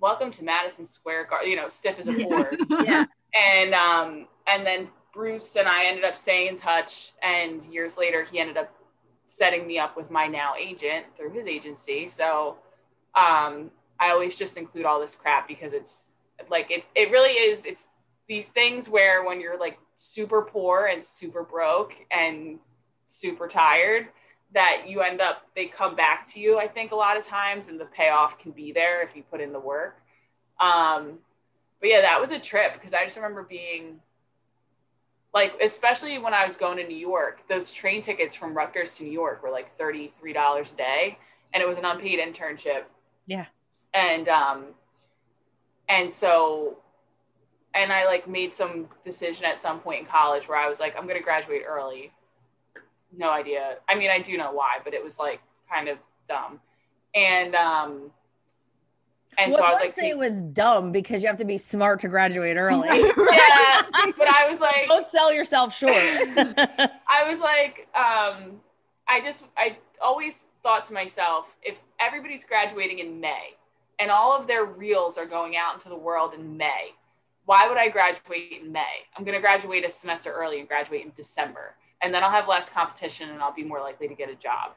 welcome 0.00 0.30
to 0.32 0.44
Madison 0.44 0.86
Square 0.86 1.26
Garden, 1.26 1.50
you 1.50 1.56
know, 1.56 1.68
stiff 1.68 1.98
as 1.98 2.08
a 2.08 2.12
board. 2.12 2.60
yeah. 2.84 3.04
And 3.34 3.74
um, 3.74 4.26
and 4.46 4.66
then 4.66 4.88
Bruce 5.12 5.56
and 5.56 5.68
I 5.68 5.84
ended 5.84 6.04
up 6.04 6.16
staying 6.16 6.48
in 6.48 6.56
touch. 6.56 7.12
And 7.22 7.62
years 7.64 7.96
later, 7.96 8.24
he 8.24 8.38
ended 8.38 8.56
up 8.56 8.72
setting 9.26 9.66
me 9.66 9.78
up 9.78 9.96
with 9.96 10.10
my 10.10 10.26
now 10.26 10.54
agent 10.58 11.06
through 11.16 11.30
his 11.30 11.46
agency. 11.46 12.08
So 12.08 12.56
um, 13.14 13.70
I 14.00 14.10
always 14.10 14.38
just 14.38 14.56
include 14.56 14.86
all 14.86 15.00
this 15.00 15.14
crap 15.14 15.46
because 15.46 15.72
it's 15.72 16.10
like 16.48 16.70
it, 16.70 16.84
it 16.94 17.10
really 17.10 17.32
is 17.32 17.66
it's 17.66 17.90
these 18.28 18.48
things 18.48 18.88
where 18.88 19.24
when 19.24 19.40
you're 19.40 19.58
like 19.58 19.78
super 19.98 20.42
poor 20.42 20.86
and 20.86 21.04
super 21.04 21.44
broke 21.44 21.94
and 22.10 22.58
super 23.06 23.46
tired 23.46 24.08
that 24.52 24.84
you 24.88 25.00
end 25.00 25.20
up 25.20 25.42
they 25.54 25.66
come 25.66 25.94
back 25.94 26.26
to 26.28 26.40
you 26.40 26.58
i 26.58 26.66
think 26.66 26.92
a 26.92 26.96
lot 26.96 27.16
of 27.16 27.24
times 27.24 27.68
and 27.68 27.78
the 27.78 27.84
payoff 27.84 28.38
can 28.38 28.50
be 28.50 28.72
there 28.72 29.02
if 29.02 29.14
you 29.14 29.22
put 29.30 29.40
in 29.40 29.52
the 29.52 29.60
work. 29.60 30.02
Um 30.60 31.18
but 31.80 31.88
yeah 31.88 32.00
that 32.02 32.20
was 32.20 32.32
a 32.32 32.38
trip 32.38 32.74
because 32.74 32.92
i 32.92 33.04
just 33.04 33.16
remember 33.16 33.42
being 33.42 34.00
like 35.32 35.54
especially 35.62 36.18
when 36.18 36.34
i 36.34 36.44
was 36.44 36.56
going 36.56 36.76
to 36.76 36.86
new 36.86 36.96
york 36.96 37.48
those 37.48 37.72
train 37.72 38.02
tickets 38.02 38.34
from 38.34 38.54
rutgers 38.54 38.96
to 38.96 39.04
new 39.04 39.12
york 39.12 39.42
were 39.42 39.50
like 39.50 39.78
$33 39.78 40.72
a 40.72 40.76
day 40.76 41.18
and 41.52 41.62
it 41.62 41.68
was 41.68 41.78
an 41.78 41.84
unpaid 41.84 42.18
internship. 42.18 42.84
Yeah. 43.26 43.46
And 43.94 44.28
um 44.28 44.64
and 45.88 46.12
so 46.12 46.78
and 47.74 47.92
I 47.92 48.06
like 48.06 48.28
made 48.28 48.52
some 48.52 48.88
decision 49.04 49.44
at 49.44 49.60
some 49.60 49.80
point 49.80 50.00
in 50.00 50.06
college 50.06 50.48
where 50.48 50.58
I 50.58 50.68
was 50.68 50.80
like, 50.80 50.96
I'm 50.96 51.06
gonna 51.06 51.22
graduate 51.22 51.62
early. 51.66 52.12
No 53.20 53.30
idea. 53.30 53.76
I 53.86 53.96
mean, 53.96 54.08
I 54.08 54.18
do 54.18 54.34
know 54.38 54.50
why, 54.50 54.78
but 54.82 54.94
it 54.94 55.04
was 55.04 55.18
like 55.18 55.40
kind 55.70 55.88
of 55.88 55.98
dumb. 56.26 56.58
And 57.14 57.54
um 57.54 58.10
and 59.36 59.52
well, 59.52 59.60
so 59.60 59.64
I 59.66 59.70
was 59.70 59.80
like, 59.80 59.92
say 59.92 60.08
it 60.08 60.18
was 60.18 60.40
dumb 60.40 60.90
because 60.90 61.22
you 61.22 61.28
have 61.28 61.36
to 61.38 61.44
be 61.44 61.58
smart 61.58 62.00
to 62.00 62.08
graduate 62.08 62.56
early. 62.56 62.88
yeah, 62.88 63.02
but 64.16 64.26
I 64.26 64.46
was 64.48 64.58
like, 64.60 64.86
Don't 64.88 65.06
sell 65.06 65.32
yourself 65.32 65.76
short. 65.76 65.92
I 65.94 67.24
was 67.28 67.40
like, 67.40 67.88
um, 67.94 68.62
I 69.06 69.20
just, 69.22 69.44
I 69.54 69.76
always 70.02 70.44
thought 70.62 70.86
to 70.86 70.94
myself, 70.94 71.56
if 71.62 71.76
everybody's 72.00 72.44
graduating 72.44 73.00
in 73.00 73.20
May 73.20 73.54
and 73.98 74.10
all 74.10 74.34
of 74.34 74.46
their 74.46 74.64
reels 74.64 75.18
are 75.18 75.26
going 75.26 75.56
out 75.58 75.74
into 75.74 75.90
the 75.90 75.96
world 75.96 76.32
in 76.32 76.56
May, 76.56 76.94
why 77.44 77.68
would 77.68 77.76
I 77.76 77.90
graduate 77.90 78.62
in 78.62 78.72
May? 78.72 79.04
I'm 79.14 79.24
going 79.24 79.34
to 79.34 79.40
graduate 79.40 79.84
a 79.84 79.90
semester 79.90 80.32
early 80.32 80.58
and 80.58 80.66
graduate 80.66 81.04
in 81.04 81.12
December. 81.14 81.74
And 82.02 82.14
then 82.14 82.24
I'll 82.24 82.30
have 82.30 82.48
less 82.48 82.68
competition 82.68 83.28
and 83.30 83.42
I'll 83.42 83.52
be 83.52 83.64
more 83.64 83.80
likely 83.80 84.08
to 84.08 84.14
get 84.14 84.30
a 84.30 84.34
job. 84.34 84.72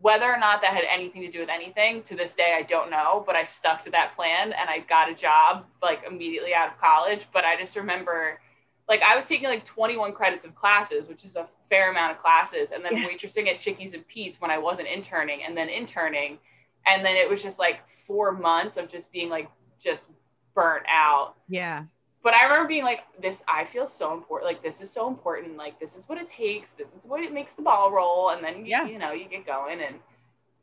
Whether 0.00 0.26
or 0.32 0.38
not 0.38 0.60
that 0.62 0.74
had 0.74 0.84
anything 0.88 1.22
to 1.22 1.30
do 1.30 1.40
with 1.40 1.48
anything 1.48 2.02
to 2.02 2.14
this 2.14 2.32
day, 2.32 2.54
I 2.56 2.62
don't 2.62 2.88
know, 2.88 3.24
but 3.26 3.34
I 3.34 3.42
stuck 3.42 3.82
to 3.84 3.90
that 3.90 4.14
plan 4.14 4.52
and 4.52 4.70
I 4.70 4.78
got 4.78 5.10
a 5.10 5.14
job 5.14 5.64
like 5.82 6.02
immediately 6.08 6.54
out 6.54 6.68
of 6.72 6.78
college. 6.80 7.26
But 7.32 7.44
I 7.44 7.56
just 7.56 7.74
remember 7.76 8.40
like 8.88 9.02
I 9.02 9.14
was 9.16 9.26
taking 9.26 9.48
like 9.48 9.64
21 9.64 10.12
credits 10.12 10.44
of 10.44 10.54
classes, 10.54 11.08
which 11.08 11.24
is 11.24 11.36
a 11.36 11.46
fair 11.68 11.90
amount 11.90 12.12
of 12.12 12.22
classes, 12.22 12.72
and 12.72 12.84
then 12.84 12.96
Yeah. 12.96 13.08
waitressing 13.08 13.46
at 13.48 13.58
Chickies 13.58 13.92
and 13.92 14.06
Pete's 14.08 14.40
when 14.40 14.50
I 14.50 14.56
wasn't 14.58 14.88
interning, 14.88 15.42
and 15.42 15.54
then 15.56 15.68
interning, 15.68 16.38
and 16.86 17.04
then 17.04 17.14
it 17.16 17.28
was 17.28 17.42
just 17.42 17.58
like 17.58 17.86
four 17.86 18.32
months 18.32 18.78
of 18.78 18.88
just 18.88 19.12
being 19.12 19.28
like 19.28 19.50
just 19.78 20.10
burnt 20.54 20.86
out. 20.88 21.34
Yeah. 21.48 21.84
But 22.22 22.34
I 22.34 22.44
remember 22.44 22.68
being 22.68 22.84
like, 22.84 23.04
this, 23.20 23.44
I 23.46 23.64
feel 23.64 23.86
so 23.86 24.12
important. 24.12 24.50
Like, 24.50 24.62
this 24.62 24.80
is 24.80 24.90
so 24.90 25.06
important. 25.08 25.56
Like, 25.56 25.78
this 25.78 25.96
is 25.96 26.08
what 26.08 26.18
it 26.18 26.26
takes. 26.28 26.70
This 26.70 26.88
is 26.88 27.04
what 27.04 27.22
it 27.22 27.32
makes 27.32 27.52
the 27.52 27.62
ball 27.62 27.92
roll. 27.92 28.30
And 28.30 28.42
then, 28.44 28.66
you, 28.66 28.72
Yeah. 28.72 28.86
you 28.86 28.98
know, 28.98 29.12
you 29.12 29.26
get 29.28 29.46
going. 29.46 29.80
And, 29.80 30.00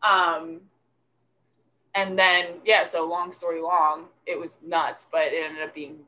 um, 0.03 0.61
and 1.93 2.19
then, 2.19 2.55
yeah, 2.65 2.83
so 2.83 3.05
long 3.07 3.31
story 3.31 3.61
long, 3.61 4.09
it 4.25 4.37
was 4.37 4.59
nuts, 4.65 5.07
but 5.09 5.27
it 5.27 5.45
ended 5.45 5.63
up 5.63 5.73
being, 5.73 5.99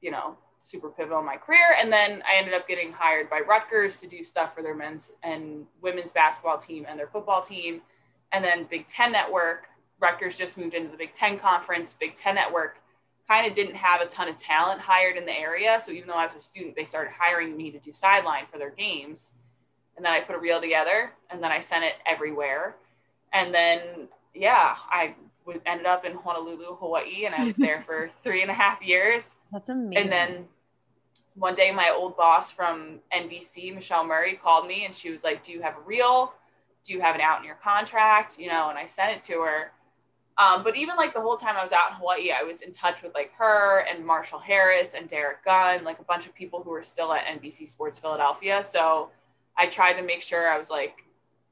you 0.00 0.12
know, 0.12 0.36
super 0.60 0.90
pivotal 0.90 1.18
in 1.18 1.24
my 1.24 1.36
career. 1.36 1.74
And 1.80 1.92
then 1.92 2.22
I 2.28 2.36
ended 2.36 2.54
up 2.54 2.68
getting 2.68 2.92
hired 2.92 3.28
by 3.28 3.40
Rutgers 3.40 4.00
to 4.00 4.06
do 4.06 4.22
stuff 4.22 4.54
for 4.54 4.62
their 4.62 4.74
men's 4.74 5.10
and 5.24 5.66
women's 5.82 6.12
basketball 6.12 6.58
team 6.58 6.86
and 6.88 6.98
their 6.98 7.08
football 7.08 7.42
team. 7.42 7.82
And 8.30 8.44
then 8.44 8.64
Big 8.64 8.86
Ten 8.86 9.10
Network, 9.10 9.68
Rutgers 9.98 10.38
just 10.38 10.56
moved 10.56 10.74
into 10.74 10.90
the 10.90 10.96
Big 10.96 11.12
Ten 11.12 11.38
Conference. 11.38 11.94
Big 11.94 12.14
Ten 12.14 12.36
Network 12.36 12.78
kind 13.28 13.46
of 13.46 13.52
didn't 13.52 13.76
have 13.76 14.00
a 14.00 14.06
ton 14.06 14.28
of 14.28 14.36
talent 14.36 14.80
hired 14.80 15.16
in 15.16 15.26
the 15.26 15.38
area. 15.38 15.78
So 15.80 15.92
even 15.92 16.08
though 16.08 16.14
I 16.14 16.24
was 16.24 16.34
a 16.34 16.40
student, 16.40 16.74
they 16.76 16.84
started 16.84 17.12
hiring 17.18 17.56
me 17.56 17.70
to 17.70 17.78
do 17.78 17.92
sideline 17.92 18.44
for 18.50 18.58
their 18.58 18.70
games. 18.70 19.32
And 19.96 20.04
then 20.04 20.12
I 20.12 20.20
put 20.20 20.34
a 20.34 20.38
reel 20.38 20.60
together 20.60 21.12
and 21.30 21.42
then 21.42 21.50
I 21.50 21.60
sent 21.60 21.84
it 21.84 21.94
everywhere. 22.06 22.76
And 23.32 23.54
then, 23.54 24.08
yeah, 24.34 24.76
I 24.90 25.14
ended 25.66 25.86
up 25.86 26.04
in 26.04 26.14
Honolulu, 26.14 26.76
Hawaii, 26.76 27.26
and 27.26 27.34
I 27.34 27.44
was 27.44 27.56
there 27.58 27.82
for 27.82 28.10
three 28.22 28.40
and 28.42 28.50
a 28.50 28.54
half 28.54 28.82
years. 28.82 29.36
That's 29.52 29.68
amazing. 29.68 30.02
And 30.02 30.10
then 30.10 30.44
one 31.34 31.54
day, 31.54 31.70
my 31.70 31.90
old 31.94 32.16
boss 32.16 32.50
from 32.50 33.00
NBC, 33.14 33.74
Michelle 33.74 34.04
Murray, 34.04 34.34
called 34.34 34.66
me 34.66 34.84
and 34.84 34.94
she 34.94 35.10
was 35.10 35.22
like, 35.22 35.44
Do 35.44 35.52
you 35.52 35.62
have 35.62 35.76
a 35.76 35.80
reel? 35.80 36.32
Do 36.84 36.94
you 36.94 37.00
have 37.00 37.14
it 37.14 37.20
out 37.20 37.40
in 37.40 37.44
your 37.44 37.56
contract? 37.56 38.38
You 38.38 38.48
know, 38.48 38.70
and 38.70 38.78
I 38.78 38.86
sent 38.86 39.14
it 39.14 39.22
to 39.24 39.40
her. 39.42 39.72
Um, 40.38 40.62
but 40.62 40.76
even 40.76 40.96
like 40.96 41.14
the 41.14 41.20
whole 41.20 41.36
time 41.36 41.56
I 41.56 41.62
was 41.62 41.72
out 41.72 41.90
in 41.90 41.96
Hawaii, 41.96 42.30
I 42.30 42.44
was 42.44 42.62
in 42.62 42.70
touch 42.70 43.02
with 43.02 43.12
like 43.14 43.32
her 43.38 43.80
and 43.80 44.06
Marshall 44.06 44.38
Harris 44.38 44.94
and 44.94 45.08
Derrick 45.08 45.44
Gunn, 45.44 45.82
like 45.82 45.98
a 45.98 46.04
bunch 46.04 46.26
of 46.26 46.34
people 46.34 46.62
who 46.62 46.70
were 46.70 46.82
still 46.82 47.12
at 47.12 47.24
NBC 47.24 47.66
Sports 47.66 47.98
Philadelphia. 47.98 48.62
So 48.62 49.10
I 49.56 49.66
tried 49.66 49.94
to 49.94 50.02
make 50.02 50.20
sure 50.22 50.48
I 50.48 50.56
was 50.56 50.70
like, 50.70 51.04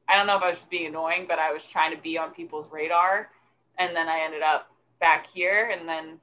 I 0.08 0.16
don't 0.16 0.28
know 0.28 0.36
if 0.36 0.42
I 0.42 0.50
was 0.50 0.64
being 0.70 0.86
annoying, 0.86 1.26
but 1.28 1.40
I 1.40 1.52
was 1.52 1.66
trying 1.66 1.94
to 1.96 2.00
be 2.00 2.16
on 2.16 2.30
people's 2.30 2.68
radar. 2.70 3.28
And 3.76 3.94
then 3.94 4.08
I 4.08 4.20
ended 4.20 4.42
up 4.42 4.70
back 5.00 5.26
here 5.26 5.68
and 5.68 5.88
then 5.88 6.20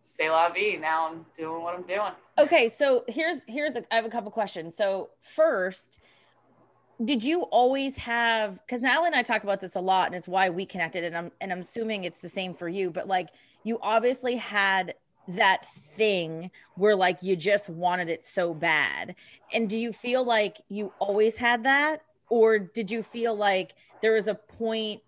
say 0.00 0.28
la 0.28 0.48
vie. 0.48 0.76
Now 0.80 1.08
I'm 1.08 1.26
doing 1.38 1.62
what 1.62 1.74
I'm 1.74 1.82
doing. 1.82 2.12
okay, 2.38 2.68
so 2.68 3.04
here's 3.08 3.44
here's 3.46 3.76
a, 3.76 3.84
I 3.92 3.96
have 3.96 4.04
a 4.04 4.10
couple 4.10 4.30
questions. 4.32 4.76
So 4.76 5.10
first, 5.20 6.00
did 7.04 7.22
you 7.22 7.42
always 7.42 7.96
have 7.98 8.60
because 8.66 8.82
Natalie 8.82 9.06
and 9.08 9.14
I 9.14 9.22
talk 9.22 9.44
about 9.44 9.60
this 9.60 9.76
a 9.76 9.80
lot, 9.80 10.06
and 10.06 10.14
it's 10.14 10.26
why 10.26 10.50
we 10.50 10.66
connected, 10.66 11.04
and 11.04 11.16
I'm 11.16 11.32
and 11.40 11.52
I'm 11.52 11.60
assuming 11.60 12.04
it's 12.04 12.18
the 12.18 12.28
same 12.28 12.54
for 12.54 12.68
you, 12.68 12.90
but 12.90 13.06
like 13.06 13.28
you 13.62 13.78
obviously 13.82 14.36
had 14.36 14.94
that 15.28 15.66
thing 15.96 16.50
where 16.74 16.96
like 16.96 17.18
you 17.22 17.36
just 17.36 17.68
wanted 17.68 18.08
it 18.08 18.24
so 18.24 18.54
bad. 18.54 19.14
And 19.52 19.68
do 19.68 19.76
you 19.76 19.92
feel 19.92 20.24
like 20.24 20.56
you 20.68 20.92
always 20.98 21.36
had 21.36 21.64
that? 21.64 22.02
Or 22.30 22.58
did 22.58 22.90
you 22.90 23.02
feel 23.02 23.34
like 23.34 23.74
there 24.00 24.12
was 24.12 24.26
a 24.26 24.34
point 24.34 25.02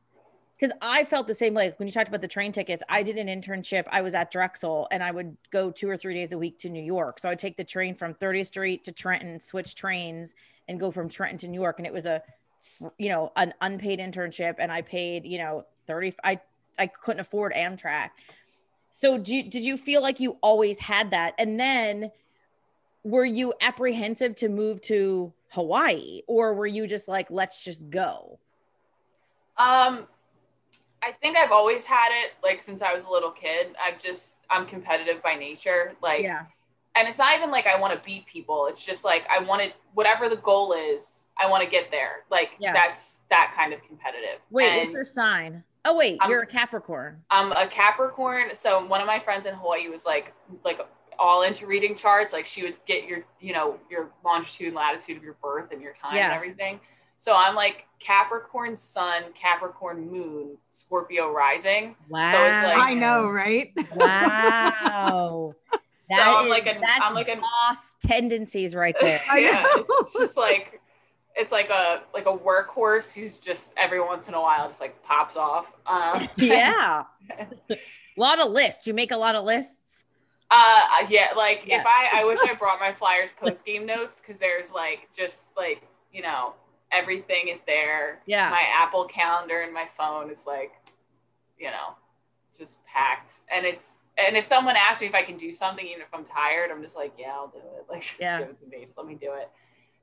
because 0.59 0.77
I 0.83 1.05
felt 1.05 1.27
the 1.27 1.35
same 1.35 1.55
like 1.55 1.79
when 1.79 1.89
you 1.89 1.93
talked 1.93 2.09
about 2.09 2.21
the 2.21 2.29
train 2.29 2.53
tickets, 2.53 2.83
I 2.89 3.03
did 3.03 3.17
an 3.17 3.29
internship. 3.29 3.85
I 3.91 4.03
was 4.03 4.15
at 4.15 4.31
Drexel 4.31 4.89
and 4.91 5.03
I 5.03 5.11
would 5.11 5.37
go 5.51 5.71
two 5.71 5.89
or 5.89 5.97
three 5.97 6.15
days 6.15 6.33
a 6.33 6.39
week 6.39 6.59
to 6.59 6.69
New 6.69 6.83
York. 6.83 7.19
So 7.19 7.31
I'd 7.31 7.39
take 7.39 7.57
the 7.57 7.65
train 7.65 7.95
from 7.95 8.13
30th 8.13 8.47
Street 8.47 8.85
to 8.85 8.93
Trenton, 8.93 9.41
switch 9.41 9.75
trains 9.75 10.35
and 10.71 10.79
go 10.79 10.91
from 10.93 11.09
Trenton 11.09 11.37
to 11.39 11.49
New 11.49 11.61
York. 11.61 11.79
And 11.79 11.87
it 11.87 11.93
was 11.93 12.07
a, 12.07 12.23
you 12.97 13.09
know, 13.09 13.33
an 13.37 13.53
unpaid 13.61 13.99
internship. 13.99 14.55
And 14.59 14.71
I 14.71 14.83
paid, 14.83 15.27
you 15.27 15.37
know, 15.37 15.67
30, 15.89 16.15
I, 16.23 16.41
I 16.79 16.87
couldn't 16.87 17.21
afford 17.21 17.53
Amtrak. 17.53 18.11
So 18.91 19.19
do 19.19 19.35
you, 19.35 19.43
did 19.43 19.65
you 19.65 19.77
feel 19.77 20.01
like 20.01 20.21
you 20.21 20.39
always 20.41 20.79
had 20.79 21.11
that? 21.11 21.35
And 21.39 21.59
then 21.59 22.13
were 23.03 23.25
you 23.25 23.53
apprehensive 23.61 24.37
to 24.37 24.49
move 24.49 24.81
to 24.83 25.33
Hawaii 25.49 26.23
or 26.29 26.55
were 26.55 26.69
you 26.69 26.87
just 26.87 27.09
like, 27.09 27.27
let's 27.31 27.65
just 27.65 27.91
go? 27.91 28.39
Um, 29.59 30.07
I 31.03 31.13
think 31.21 31.37
I've 31.37 31.51
always 31.51 31.85
had 31.85 32.11
it 32.13 32.33
like 32.45 32.63
since 32.63 32.81
I 32.81 32.95
was 32.95 33.07
a 33.07 33.11
little 33.11 33.33
kid. 33.33 33.75
I've 33.83 33.99
just 33.99 34.37
I'm 34.49 34.67
competitive 34.67 35.23
by 35.23 35.35
nature. 35.35 35.95
Like 36.01 36.23
Yeah. 36.23 36.45
And 36.97 37.07
it's 37.09 37.19
not 37.19 37.37
even 37.37 37.51
like 37.51 37.67
I 37.67 37.79
want 37.81 37.95
to 37.95 38.01
beat 38.05 38.27
people. 38.27 38.67
It's 38.69 38.85
just 38.85 39.05
like 39.05 39.25
I 39.31 39.41
want 39.43 39.63
to 39.63 39.71
whatever 39.95 40.29
the 40.29 40.37
goal 40.37 40.73
is, 40.73 41.27
I 41.41 41.49
want 41.49 41.63
to 41.65 41.69
get 41.71 41.91
there. 41.91 42.25
Like 42.31 42.51
Yeah. 42.59 42.73
that's 42.73 43.21
that 43.31 43.53
kind 43.57 43.73
of 43.73 43.83
competitive. 43.85 44.41
Wait, 44.51 44.69
And 44.71 44.81
what's 44.81 44.93
your 44.93 45.05
sign? 45.05 45.65
Oh 45.85 45.97
wait, 45.97 46.19
I'm- 46.21 46.31
you're 46.31 46.43
a 46.43 46.47
Capricorn. 46.47 47.23
I'm 47.31 47.53
a 47.53 47.67
Capricorn. 47.67 48.55
So 48.55 48.85
one 48.85 49.01
of 49.01 49.07
my 49.07 49.19
friends 49.21 49.47
in 49.47 49.55
Hawaii 49.55 49.89
was 49.89 50.05
like 50.05 50.33
like 50.65 50.81
all 51.19 51.43
into 51.43 51.67
reading 51.67 51.95
charts. 51.95 52.33
Like 52.33 52.47
she 52.47 52.63
would 52.63 52.77
get 52.87 53.05
your, 53.05 53.25
you 53.41 53.53
know, 53.53 53.79
your 53.91 54.11
longitude 54.25 54.69
and 54.69 54.77
latitude 54.77 55.17
of 55.17 55.23
your 55.23 55.35
birth 55.43 55.71
and 55.73 55.81
your 55.83 55.93
time 55.95 56.17
Yeah. 56.17 56.27
and 56.27 56.33
everything. 56.35 56.81
So 57.19 57.37
I'm 57.37 57.55
like 57.55 57.87
Capricorn 57.99 58.77
sun, 58.79 59.25
Capricorn 59.35 60.11
moon, 60.11 60.57
Scorpio 60.71 61.31
rising. 61.31 61.95
Wow. 62.09 62.33
So 62.33 62.43
it's 62.47 62.67
like- 62.75 62.79
I 62.79 62.95
know, 62.95 63.29
right? 63.29 63.73
Wow. 63.95 65.55
So 66.19 66.23
I'm 66.39 66.45
is- 66.47 66.51
like 66.51 66.67
an- 66.67 66.81
that's 66.81 67.01
I'm 67.03 67.15
like 67.15 67.29
an- 67.29 67.41
boss 67.41 67.95
tendencies 68.05 68.75
right 68.75 68.95
there. 69.01 69.21
Yeah, 69.37 69.65
it's 69.69 70.13
just 70.19 70.37
like 70.37 70.81
it's 71.37 71.53
like 71.53 71.71
a 71.71 72.03
like 72.13 72.27
a 72.27 72.37
workhorse 72.37 73.15
who's 73.15 73.39
just 73.39 73.73
every 73.77 74.01
once 74.01 74.29
in 74.29 74.35
a 74.35 74.41
while 74.41 74.67
just 74.69 74.81
like 74.81 75.03
pops 75.03 75.37
off. 75.37 75.67
Um, 75.87 76.29
yeah. 76.37 77.05
A 77.39 77.77
lot 78.17 78.41
of 78.45 78.51
lists. 78.53 78.87
You 78.87 78.95
make 78.95 79.13
a 79.13 79.17
lot 79.17 79.35
of 79.37 79.45
lists. 79.45 80.05
Uh, 80.51 81.07
yeah, 81.09 81.29
like 81.37 81.63
if 81.69 81.87
I, 81.87 82.11
I 82.13 82.25
wish 82.25 82.41
I 82.43 82.55
brought 82.55 82.81
my 82.81 82.93
Flyers 82.93 83.31
post 83.41 83.65
game 83.65 83.87
notes 83.87 84.21
because 84.21 84.41
there's 84.41 84.73
like 84.73 85.09
just 85.17 85.57
like 85.57 85.83
you 86.13 86.23
know 86.23 86.55
everything 86.93 87.47
is 87.49 87.63
there. 87.63 88.19
Yeah. 88.27 88.51
My 88.51 88.65
Apple 88.77 89.05
calendar 89.05 89.61
and 89.61 89.73
my 89.73 89.87
phone 89.97 90.29
is 90.29 90.45
like, 90.49 90.73
you 91.57 91.67
know, 91.67 91.95
just 92.59 92.85
packed, 92.85 93.35
and 93.55 93.65
it's 93.65 94.01
and 94.27 94.37
if 94.37 94.45
someone 94.45 94.77
asks 94.77 95.01
me 95.01 95.07
if 95.07 95.15
I 95.15 95.23
can 95.23 95.37
do 95.37 95.53
something, 95.55 95.87
even 95.87 96.01
if 96.03 96.09
I'm 96.13 96.25
tired, 96.25 96.71
I'm 96.71 96.83
just 96.83 96.97
like, 96.97 97.13
yeah, 97.19 97.33
I'll 97.35 97.49
do 97.49 97.59
it. 97.59 97.87
Like, 97.91 98.03
just 98.03 98.21
Yeah. 98.21 98.39
give 98.41 98.49
it 98.51 98.59
to 98.59 98.67
me. 98.67 98.85
Just 98.87 98.99
let 98.99 99.07
me 99.07 99.15
do 99.15 99.33
it. 99.35 99.51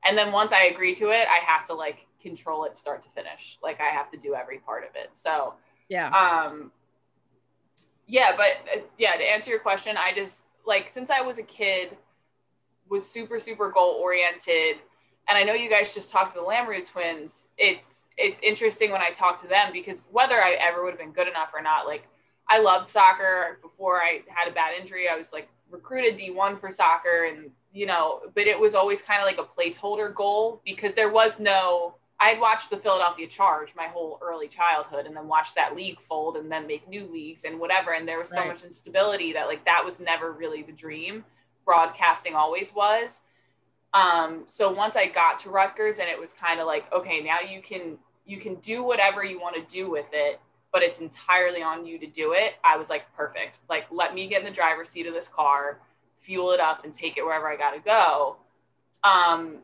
And 0.05 0.17
then 0.17 0.31
once 0.31 0.51
I 0.53 0.63
agree 0.65 0.93
to 0.95 1.09
it, 1.09 1.27
I 1.27 1.39
have 1.45 1.65
to 1.65 1.73
like 1.73 2.07
control 2.21 2.65
it 2.65 2.75
start 2.77 3.01
to 3.03 3.09
finish. 3.09 3.57
Like 3.63 3.79
I 3.81 3.85
have 3.93 4.09
to 4.11 4.17
do 4.17 4.35
every 4.35 4.59
part 4.59 4.83
of 4.83 4.89
it. 4.95 5.09
So 5.15 5.55
Yeah. 5.89 6.07
um 6.09 6.71
yeah 8.07 8.31
but 8.37 8.51
uh, 8.73 8.79
yeah 8.97 9.17
to 9.17 9.23
answer 9.23 9.51
your 9.51 9.59
question 9.59 9.97
i 9.97 10.13
just 10.13 10.45
like 10.65 10.87
since 10.87 11.09
i 11.09 11.19
was 11.19 11.37
a 11.39 11.43
kid 11.43 11.97
was 12.89 13.05
super 13.09 13.37
super 13.39 13.69
goal 13.69 13.99
oriented 14.01 14.77
and 15.27 15.37
i 15.37 15.43
know 15.43 15.53
you 15.53 15.69
guys 15.69 15.93
just 15.93 16.09
talked 16.09 16.31
to 16.31 16.39
the 16.39 16.45
Lamoureux 16.45 16.89
twins 16.89 17.49
it's 17.57 18.05
it's 18.17 18.39
interesting 18.39 18.91
when 18.93 19.01
i 19.01 19.09
talk 19.11 19.37
to 19.41 19.47
them 19.47 19.73
because 19.73 20.05
whether 20.09 20.35
i 20.41 20.51
ever 20.53 20.83
would 20.85 20.91
have 20.91 20.99
been 20.99 21.11
good 21.11 21.27
enough 21.27 21.49
or 21.53 21.61
not 21.61 21.85
like 21.85 22.07
i 22.49 22.59
loved 22.59 22.87
soccer 22.87 23.59
before 23.61 24.01
i 24.01 24.21
had 24.27 24.49
a 24.49 24.53
bad 24.53 24.73
injury 24.79 25.07
i 25.09 25.15
was 25.15 25.33
like 25.33 25.49
recruited 25.69 26.17
d1 26.17 26.59
for 26.59 26.71
soccer 26.71 27.25
and 27.25 27.51
you 27.73 27.85
know 27.85 28.21
but 28.35 28.47
it 28.47 28.59
was 28.59 28.75
always 28.75 29.01
kind 29.01 29.19
of 29.21 29.25
like 29.25 29.37
a 29.37 29.43
placeholder 29.61 30.13
goal 30.13 30.61
because 30.65 30.95
there 30.95 31.11
was 31.11 31.39
no 31.39 31.95
I 32.19 32.29
had 32.29 32.39
watched 32.39 32.69
the 32.71 32.77
Philadelphia 32.77 33.27
Charge 33.27 33.75
my 33.75 33.87
whole 33.87 34.19
early 34.23 34.47
childhood 34.47 35.05
and 35.05 35.15
then 35.15 35.27
watched 35.27 35.55
that 35.55 35.75
league 35.75 35.99
fold 36.01 36.35
and 36.35 36.51
then 36.51 36.65
make 36.65 36.87
new 36.87 37.05
leagues 37.05 37.43
and 37.43 37.59
whatever. 37.59 37.91
And 37.93 38.07
there 38.07 38.17
was 38.17 38.29
so 38.29 38.39
Right. 38.39 38.47
much 38.47 38.63
instability 38.63 39.33
that 39.33 39.47
like 39.47 39.65
that 39.65 39.85
was 39.85 39.99
never 39.99 40.31
really 40.31 40.63
the 40.63 40.71
dream. 40.71 41.25
Broadcasting 41.63 42.33
always 42.33 42.73
was. 42.73 43.21
Um, 43.93 44.43
so 44.47 44.71
once 44.71 44.95
I 44.95 45.05
got 45.05 45.37
to 45.39 45.49
Rutgers 45.49 45.99
and 45.99 46.09
it 46.09 46.19
was 46.19 46.33
kind 46.33 46.59
of 46.59 46.65
like, 46.65 46.91
okay, 46.91 47.21
now 47.21 47.39
you 47.39 47.61
can 47.61 47.99
you 48.25 48.39
can 48.39 48.55
do 48.55 48.83
whatever 48.83 49.23
you 49.23 49.39
want 49.39 49.55
to 49.55 49.73
do 49.73 49.89
with 49.89 50.09
it, 50.11 50.41
but 50.71 50.83
it's 50.83 51.01
entirely 51.01 51.61
on 51.61 51.85
you 51.85 51.97
to 51.99 52.07
do 52.07 52.33
it. 52.33 52.53
I 52.63 52.77
was 52.77 52.89
like, 52.89 53.13
perfect. 53.15 53.59
Like, 53.69 53.85
let 53.91 54.13
me 54.13 54.27
get 54.27 54.39
in 54.39 54.45
the 54.45 54.51
driver's 54.51 54.89
seat 54.89 55.07
of 55.07 55.13
this 55.13 55.27
car, 55.27 55.79
fuel 56.17 56.51
it 56.51 56.59
up, 56.59 56.83
and 56.83 56.93
take 56.93 57.17
it 57.17 57.23
wherever 57.23 57.47
I 57.47 57.55
gotta 57.55 57.79
go. 57.79 58.37
Um, 59.03 59.59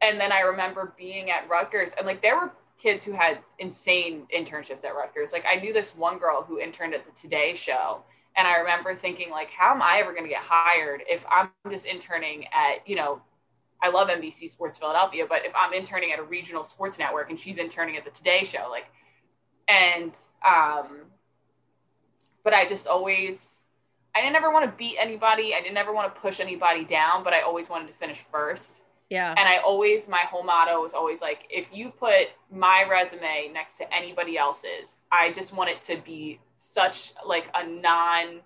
and 0.00 0.20
then 0.20 0.32
I 0.32 0.40
remember 0.40 0.92
being 0.96 1.30
at 1.30 1.48
Rutgers 1.48 1.92
and 1.96 2.06
like 2.06 2.22
there 2.22 2.36
were 2.36 2.52
kids 2.78 3.04
who 3.04 3.12
had 3.12 3.38
insane 3.58 4.26
internships 4.34 4.84
at 4.84 4.94
Rutgers. 4.94 5.32
Like 5.32 5.44
I 5.48 5.56
knew 5.56 5.72
this 5.72 5.96
one 5.96 6.18
girl 6.18 6.42
who 6.42 6.58
interned 6.58 6.94
at 6.94 7.04
the 7.04 7.12
Today 7.12 7.54
Show. 7.54 8.02
And 8.36 8.46
I 8.46 8.58
remember 8.58 8.94
thinking, 8.94 9.30
like, 9.30 9.50
how 9.50 9.74
am 9.74 9.82
I 9.82 9.98
ever 9.98 10.12
going 10.12 10.22
to 10.22 10.28
get 10.28 10.42
hired 10.42 11.02
if 11.10 11.26
I'm 11.30 11.50
just 11.68 11.84
interning 11.84 12.46
at, 12.52 12.86
you 12.88 12.94
know, 12.94 13.20
I 13.82 13.88
love 13.88 14.08
NBC 14.08 14.48
Sports 14.48 14.78
Philadelphia, 14.78 15.26
but 15.28 15.44
if 15.44 15.52
I'm 15.54 15.72
interning 15.72 16.12
at 16.12 16.20
a 16.20 16.22
regional 16.22 16.62
sports 16.62 16.98
network 16.98 17.28
and 17.28 17.38
she's 17.38 17.58
interning 17.58 17.96
at 17.96 18.04
the 18.04 18.10
Today 18.10 18.44
Show, 18.44 18.68
like, 18.70 18.86
and, 19.70 20.12
um, 20.46 20.88
but 22.44 22.54
I 22.54 22.66
just 22.66 22.86
always, 22.86 23.64
I 24.14 24.20
didn't 24.20 24.36
ever 24.36 24.50
want 24.50 24.64
to 24.64 24.76
beat 24.76 24.96
anybody. 24.98 25.54
I 25.54 25.60
didn't 25.60 25.76
ever 25.76 25.92
want 25.92 26.12
to 26.14 26.20
push 26.20 26.40
anybody 26.40 26.84
down, 26.84 27.22
but 27.22 27.32
I 27.32 27.42
always 27.42 27.68
wanted 27.68 27.88
to 27.88 27.94
finish 27.94 28.18
first 28.18 28.82
Yeah. 29.10 29.30
and 29.36 29.46
I 29.48 29.58
always 29.58 30.08
my 30.08 30.24
whole 30.30 30.42
motto 30.42 30.80
was 30.82 30.94
always 30.94 31.20
like 31.20 31.40
if 31.50 31.66
you 31.72 31.90
put 31.90 32.28
my 32.50 32.84
resume 32.90 33.50
next 33.52 33.74
to 33.78 33.94
anybody 33.94 34.36
else's, 34.38 34.96
I 35.12 35.32
just 35.32 35.52
want 35.54 35.70
it 35.70 35.80
to 35.82 35.96
be 35.96 36.40
such 36.56 37.12
like 37.26 37.48
a 37.54 37.66
non 37.66 38.40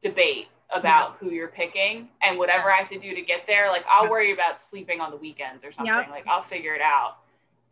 debate 0.00 0.48
about 0.70 1.16
who 1.18 1.30
you're 1.30 1.48
picking 1.48 2.08
and 2.22 2.38
whatever 2.38 2.70
I 2.70 2.76
have 2.78 2.90
to 2.90 2.98
do 2.98 3.14
to 3.14 3.22
get 3.22 3.46
there, 3.46 3.68
like 3.70 3.84
I'll 3.88 4.04
Yeah. 4.04 4.10
worry 4.10 4.32
about 4.32 4.58
sleeping 4.58 5.00
on 5.00 5.10
the 5.10 5.16
weekends 5.16 5.64
or 5.64 5.72
something. 5.72 6.10
Like 6.10 6.26
I'll 6.26 6.42
figure 6.42 6.74
it 6.74 6.82
out. 6.82 7.18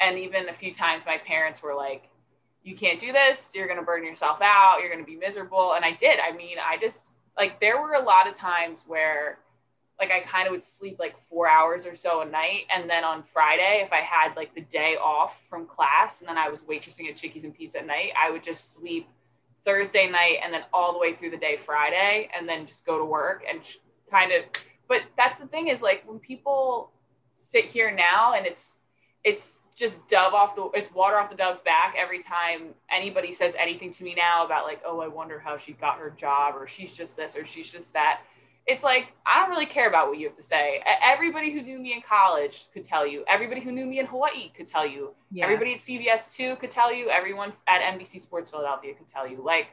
And 0.00 0.18
even 0.18 0.48
a 0.48 0.52
few 0.54 0.72
times 0.72 1.04
my 1.06 1.18
parents 1.18 1.62
were 1.62 1.74
like, 1.74 2.08
you 2.66 2.74
can't 2.74 2.98
do 2.98 3.12
this, 3.12 3.52
you're 3.54 3.68
gonna 3.68 3.82
burn 3.82 4.04
yourself 4.04 4.40
out, 4.42 4.78
you're 4.80 4.90
gonna 4.90 5.04
be 5.04 5.16
miserable. 5.16 5.74
And 5.74 5.84
I 5.84 5.92
did. 5.92 6.18
I 6.18 6.32
mean, 6.32 6.56
I 6.58 6.76
just 6.78 7.14
like 7.36 7.60
there 7.60 7.80
were 7.80 7.94
a 7.94 8.02
lot 8.02 8.26
of 8.26 8.34
times 8.34 8.84
where 8.86 9.38
like 10.00 10.10
I 10.10 10.20
kind 10.20 10.46
of 10.46 10.50
would 10.50 10.64
sleep 10.64 10.96
like 10.98 11.18
four 11.18 11.48
hours 11.48 11.86
or 11.86 11.94
so 11.94 12.20
a 12.20 12.24
night. 12.24 12.64
And 12.74 12.90
then 12.90 13.04
on 13.04 13.22
Friday, 13.22 13.82
if 13.84 13.92
I 13.92 14.00
had 14.00 14.36
like 14.36 14.54
the 14.54 14.60
day 14.62 14.96
off 14.96 15.42
from 15.48 15.66
class 15.66 16.20
and 16.20 16.28
then 16.28 16.36
I 16.36 16.48
was 16.48 16.62
waitressing 16.62 17.08
at 17.08 17.16
Chickies 17.16 17.44
and 17.44 17.54
Pete's 17.54 17.74
at 17.74 17.86
night, 17.86 18.12
I 18.20 18.30
would 18.30 18.42
just 18.42 18.74
sleep 18.74 19.08
Thursday 19.64 20.10
night 20.10 20.38
and 20.44 20.52
then 20.52 20.62
all 20.72 20.92
the 20.92 20.98
way 20.98 21.14
through 21.14 21.30
the 21.30 21.38
day 21.38 21.56
Friday 21.56 22.28
and 22.36 22.48
then 22.48 22.66
just 22.66 22.84
go 22.84 22.98
to 22.98 23.04
work 23.04 23.44
and 23.48 23.60
kind 24.10 24.32
of. 24.32 24.44
But 24.88 25.02
that's 25.16 25.40
the 25.40 25.46
thing 25.46 25.68
is 25.68 25.82
like 25.82 26.02
when 26.06 26.18
people 26.18 26.90
sit 27.36 27.64
here 27.64 27.90
now 27.90 28.34
and 28.34 28.44
it's, 28.44 28.80
it's 29.26 29.62
just 29.74 30.06
dove 30.08 30.32
off 30.32 30.56
the, 30.56 30.70
it's 30.72 30.92
water 30.94 31.18
off 31.18 31.28
the 31.28 31.36
dove's 31.36 31.60
back 31.60 31.94
every 31.98 32.22
time 32.22 32.68
anybody 32.90 33.32
says 33.32 33.54
anything 33.58 33.90
to 33.90 34.04
me 34.04 34.14
now 34.14 34.46
about 34.46 34.64
like, 34.64 34.80
oh, 34.86 35.00
I 35.00 35.08
wonder 35.08 35.38
how 35.38 35.58
she 35.58 35.72
got 35.72 35.98
her 35.98 36.10
job 36.10 36.54
or 36.56 36.66
she's 36.66 36.94
just 36.94 37.16
this 37.16 37.36
or 37.36 37.44
she's 37.44 37.70
just 37.70 37.92
that 37.92 38.20
it's 38.66 38.82
like 38.82 39.12
I 39.24 39.40
don't 39.40 39.50
really 39.50 39.66
care 39.66 39.88
about 39.88 40.08
what 40.08 40.18
you 40.18 40.26
have 40.26 40.36
to 40.36 40.42
say. 40.42 40.82
Everybody 41.02 41.52
who 41.52 41.62
knew 41.62 41.78
me 41.78 41.92
in 41.92 42.02
college 42.02 42.64
could 42.72 42.84
tell 42.84 43.06
you. 43.06 43.24
Everybody 43.28 43.60
who 43.60 43.70
knew 43.70 43.86
me 43.86 44.00
in 44.00 44.06
Hawaii 44.06 44.50
could 44.54 44.66
tell 44.66 44.84
you. 44.86 45.14
Yeah. 45.30 45.44
Everybody 45.44 45.74
at 45.74 45.78
CBS 45.78 46.34
two 46.34 46.56
could 46.56 46.70
tell 46.70 46.92
you. 46.92 47.08
Everyone 47.08 47.52
at 47.68 47.80
NBC 47.80 48.20
Sports 48.20 48.50
Philadelphia 48.50 48.94
could 48.94 49.06
tell 49.06 49.26
you. 49.26 49.40
Like 49.42 49.68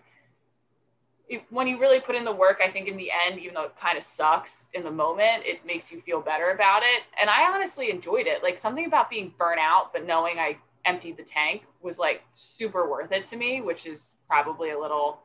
it- 1.28 1.44
when 1.50 1.68
you 1.68 1.80
really 1.80 2.00
put 2.00 2.16
in 2.16 2.24
the 2.26 2.32
work, 2.34 2.60
I 2.64 2.70
think 2.70 2.88
in 2.88 2.98
the 2.98 3.10
end, 3.12 3.40
even 3.40 3.54
though 3.54 3.64
it 3.64 3.76
kind 3.80 3.98
of 3.98 4.04
sucks 4.04 4.70
in 4.74 4.84
the 4.84 4.92
moment, 4.92 5.46
it 5.46 5.66
makes 5.66 5.92
you 5.92 6.00
feel 6.00 6.22
better 6.22 6.52
about 6.52 6.84
it. 6.84 7.04
And 7.20 7.30
I 7.30 7.46
honestly 7.46 7.90
enjoyed 7.90 8.28
it. 8.28 8.44
Like 8.44 8.60
something 8.60 8.86
about 8.86 9.10
being 9.10 9.34
burnt 9.38 9.60
out, 9.60 9.94
but 9.94 10.06
knowing 10.06 10.40
I 10.40 10.58
emptied 10.86 11.18
the 11.18 11.24
tank 11.24 11.64
was 11.82 11.98
like 11.98 12.24
super 12.34 12.90
worth 12.90 13.12
it 13.12 13.26
to 13.26 13.38
me, 13.38 13.62
which 13.62 13.86
is 13.86 14.18
probably 14.28 14.72
a 14.72 14.80
little 14.80 15.20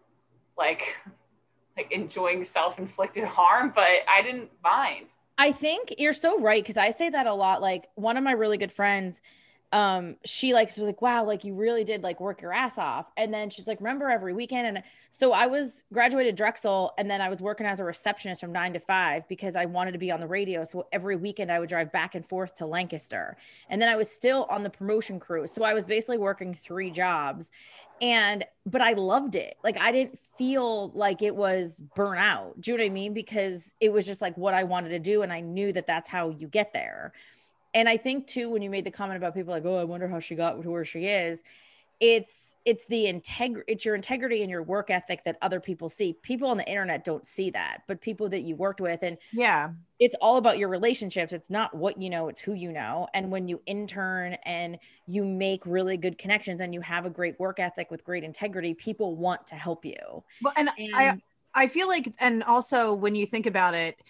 like 0.57 0.97
like 1.77 1.91
enjoying 1.93 2.43
self-inflicted 2.45 3.25
harm, 3.39 3.73
but 3.75 3.89
I 4.09 4.23
didn't 4.23 4.51
mind. 4.63 5.07
I 5.41 5.53
think 5.53 5.95
you're 5.99 6.13
so 6.13 6.41
right 6.41 6.63
because 6.63 6.77
I 6.77 6.91
say 6.91 7.11
that 7.11 7.27
a 7.29 7.35
lot. 7.35 7.63
Like 7.63 7.89
one 7.95 8.17
of 8.17 8.25
my 8.25 8.33
really 8.33 8.59
good 8.59 8.73
friends, 8.73 9.21
um, 9.73 10.17
she 10.25 10.55
like 10.55 10.69
was 10.69 10.79
like, 10.79 11.03
"Wow, 11.03 11.27
like 11.27 11.45
you 11.45 11.55
really 11.55 11.85
did 11.85 12.03
like 12.03 12.21
work 12.21 12.41
your 12.41 12.53
ass 12.53 12.79
off." 12.79 13.11
And 13.17 13.33
then 13.35 13.51
she's 13.51 13.67
like, 13.67 13.81
"Remember 13.81 14.09
every 14.09 14.33
weekend?" 14.33 14.67
And 14.67 14.83
so 15.11 15.33
I 15.33 15.47
was 15.47 15.83
graduated 15.93 16.37
Drexel, 16.37 16.93
and 16.97 17.11
then 17.11 17.21
I 17.21 17.29
was 17.29 17.43
working 17.43 17.67
as 17.67 17.79
a 17.79 17.85
receptionist 17.85 18.41
from 18.41 18.53
nine 18.53 18.73
to 18.73 18.81
five 18.81 19.29
because 19.29 19.57
I 19.57 19.67
wanted 19.67 19.93
to 19.93 19.99
be 19.99 20.11
on 20.11 20.21
the 20.21 20.27
radio. 20.27 20.65
So 20.65 20.87
every 20.91 21.17
weekend 21.17 21.53
I 21.53 21.59
would 21.59 21.69
drive 21.69 21.93
back 21.93 22.15
and 22.15 22.25
forth 22.25 22.55
to 22.57 22.67
Lancaster, 22.67 23.37
and 23.69 23.81
then 23.81 23.91
I 23.91 23.97
was 23.97 24.11
still 24.11 24.47
on 24.49 24.63
the 24.63 24.71
promotion 24.71 25.21
crew. 25.21 25.47
So 25.47 25.65
I 25.65 25.75
was 25.75 25.85
basically 25.85 26.19
working 26.19 26.55
three 26.55 26.91
jobs, 26.91 27.51
and 28.01 28.45
but 28.65 28.81
I 28.81 28.93
loved 28.93 29.37
it. 29.37 29.57
Like 29.63 29.79
I 29.79 29.93
didn't 29.93 30.19
feel 30.39 30.91
like 30.95 31.21
it 31.21 31.37
was 31.37 31.83
burnout. 31.95 32.61
Do 32.61 32.71
you 32.71 32.77
know 32.79 32.85
what 32.85 32.91
I 32.91 32.93
mean? 32.95 33.13
Because 33.13 33.75
it 33.81 33.93
was 33.93 34.07
just 34.07 34.23
like 34.23 34.37
what 34.39 34.55
I 34.55 34.65
wanted 34.65 34.91
to 34.91 34.99
do, 34.99 35.21
and 35.21 35.33
I 35.33 35.41
knew 35.41 35.73
that 35.75 35.87
that's 35.87 36.09
how 36.09 36.31
you 36.31 36.49
get 36.49 36.73
there. 36.73 37.13
And 37.79 37.89
I 37.89 37.97
think 37.97 38.27
too, 38.27 38.51
when 38.51 38.63
you 38.63 38.71
made 38.71 38.85
the 38.85 38.91
comment 38.91 39.17
about 39.19 39.35
people 39.35 39.53
like, 39.55 39.65
oh, 39.65 39.77
I 39.77 39.85
wonder 39.85 40.09
how 40.09 40.21
she 40.21 40.35
got 40.35 40.61
to 40.63 40.71
where 40.71 40.85
she 40.85 41.07
is, 41.07 41.43
it's 42.01 42.57
it's 42.65 42.87
the 42.89 43.07
integrity, 43.07 43.73
it's 43.73 43.85
your 43.85 43.95
integrity 43.95 44.43
and 44.43 44.51
your 44.51 44.63
work 44.65 44.91
ethic 44.91 45.25
that 45.25 45.39
other 45.43 45.61
people 45.61 45.89
see. 45.89 46.15
People 46.23 46.49
on 46.51 46.59
the 46.59 46.69
internet 46.69 47.05
don't 47.05 47.27
see 47.27 47.51
that, 47.51 47.83
but 47.89 48.01
people 48.01 48.29
that 48.31 48.43
you 48.43 48.57
worked 48.57 48.81
with, 48.81 49.01
and 49.03 49.19
Yeah. 49.33 49.73
it's 50.01 50.17
all 50.21 50.37
about 50.39 50.59
your 50.59 50.69
relationships. 50.69 51.33
It's 51.33 51.51
not 51.51 51.75
what 51.77 52.01
you 52.03 52.11
know, 52.11 52.29
it's 52.29 52.41
who 52.41 52.55
you 52.55 52.73
know. 52.73 53.09
And 53.15 53.33
when 53.33 53.49
you 53.49 53.63
intern 53.67 54.35
and 54.45 54.79
you 55.07 55.25
make 55.25 55.67
really 55.67 55.97
good 55.97 56.19
connections 56.19 56.61
and 56.61 56.75
you 56.75 56.81
have 56.83 57.07
a 57.07 57.11
great 57.11 57.39
work 57.41 57.61
ethic 57.61 57.91
with 57.91 58.05
great 58.05 58.25
integrity, 58.25 58.75
people 58.75 59.17
want 59.17 59.47
to 59.49 59.57
help 59.57 59.85
you. 59.85 60.25
Well, 60.41 60.53
and, 60.57 60.71
I 60.93 61.15
I 61.55 61.67
feel 61.69 61.89
like, 61.89 62.15
and 62.21 62.45
also 62.45 62.95
when 62.95 63.15
you 63.15 63.27
think 63.27 63.47
about 63.47 63.75
it, 63.75 64.01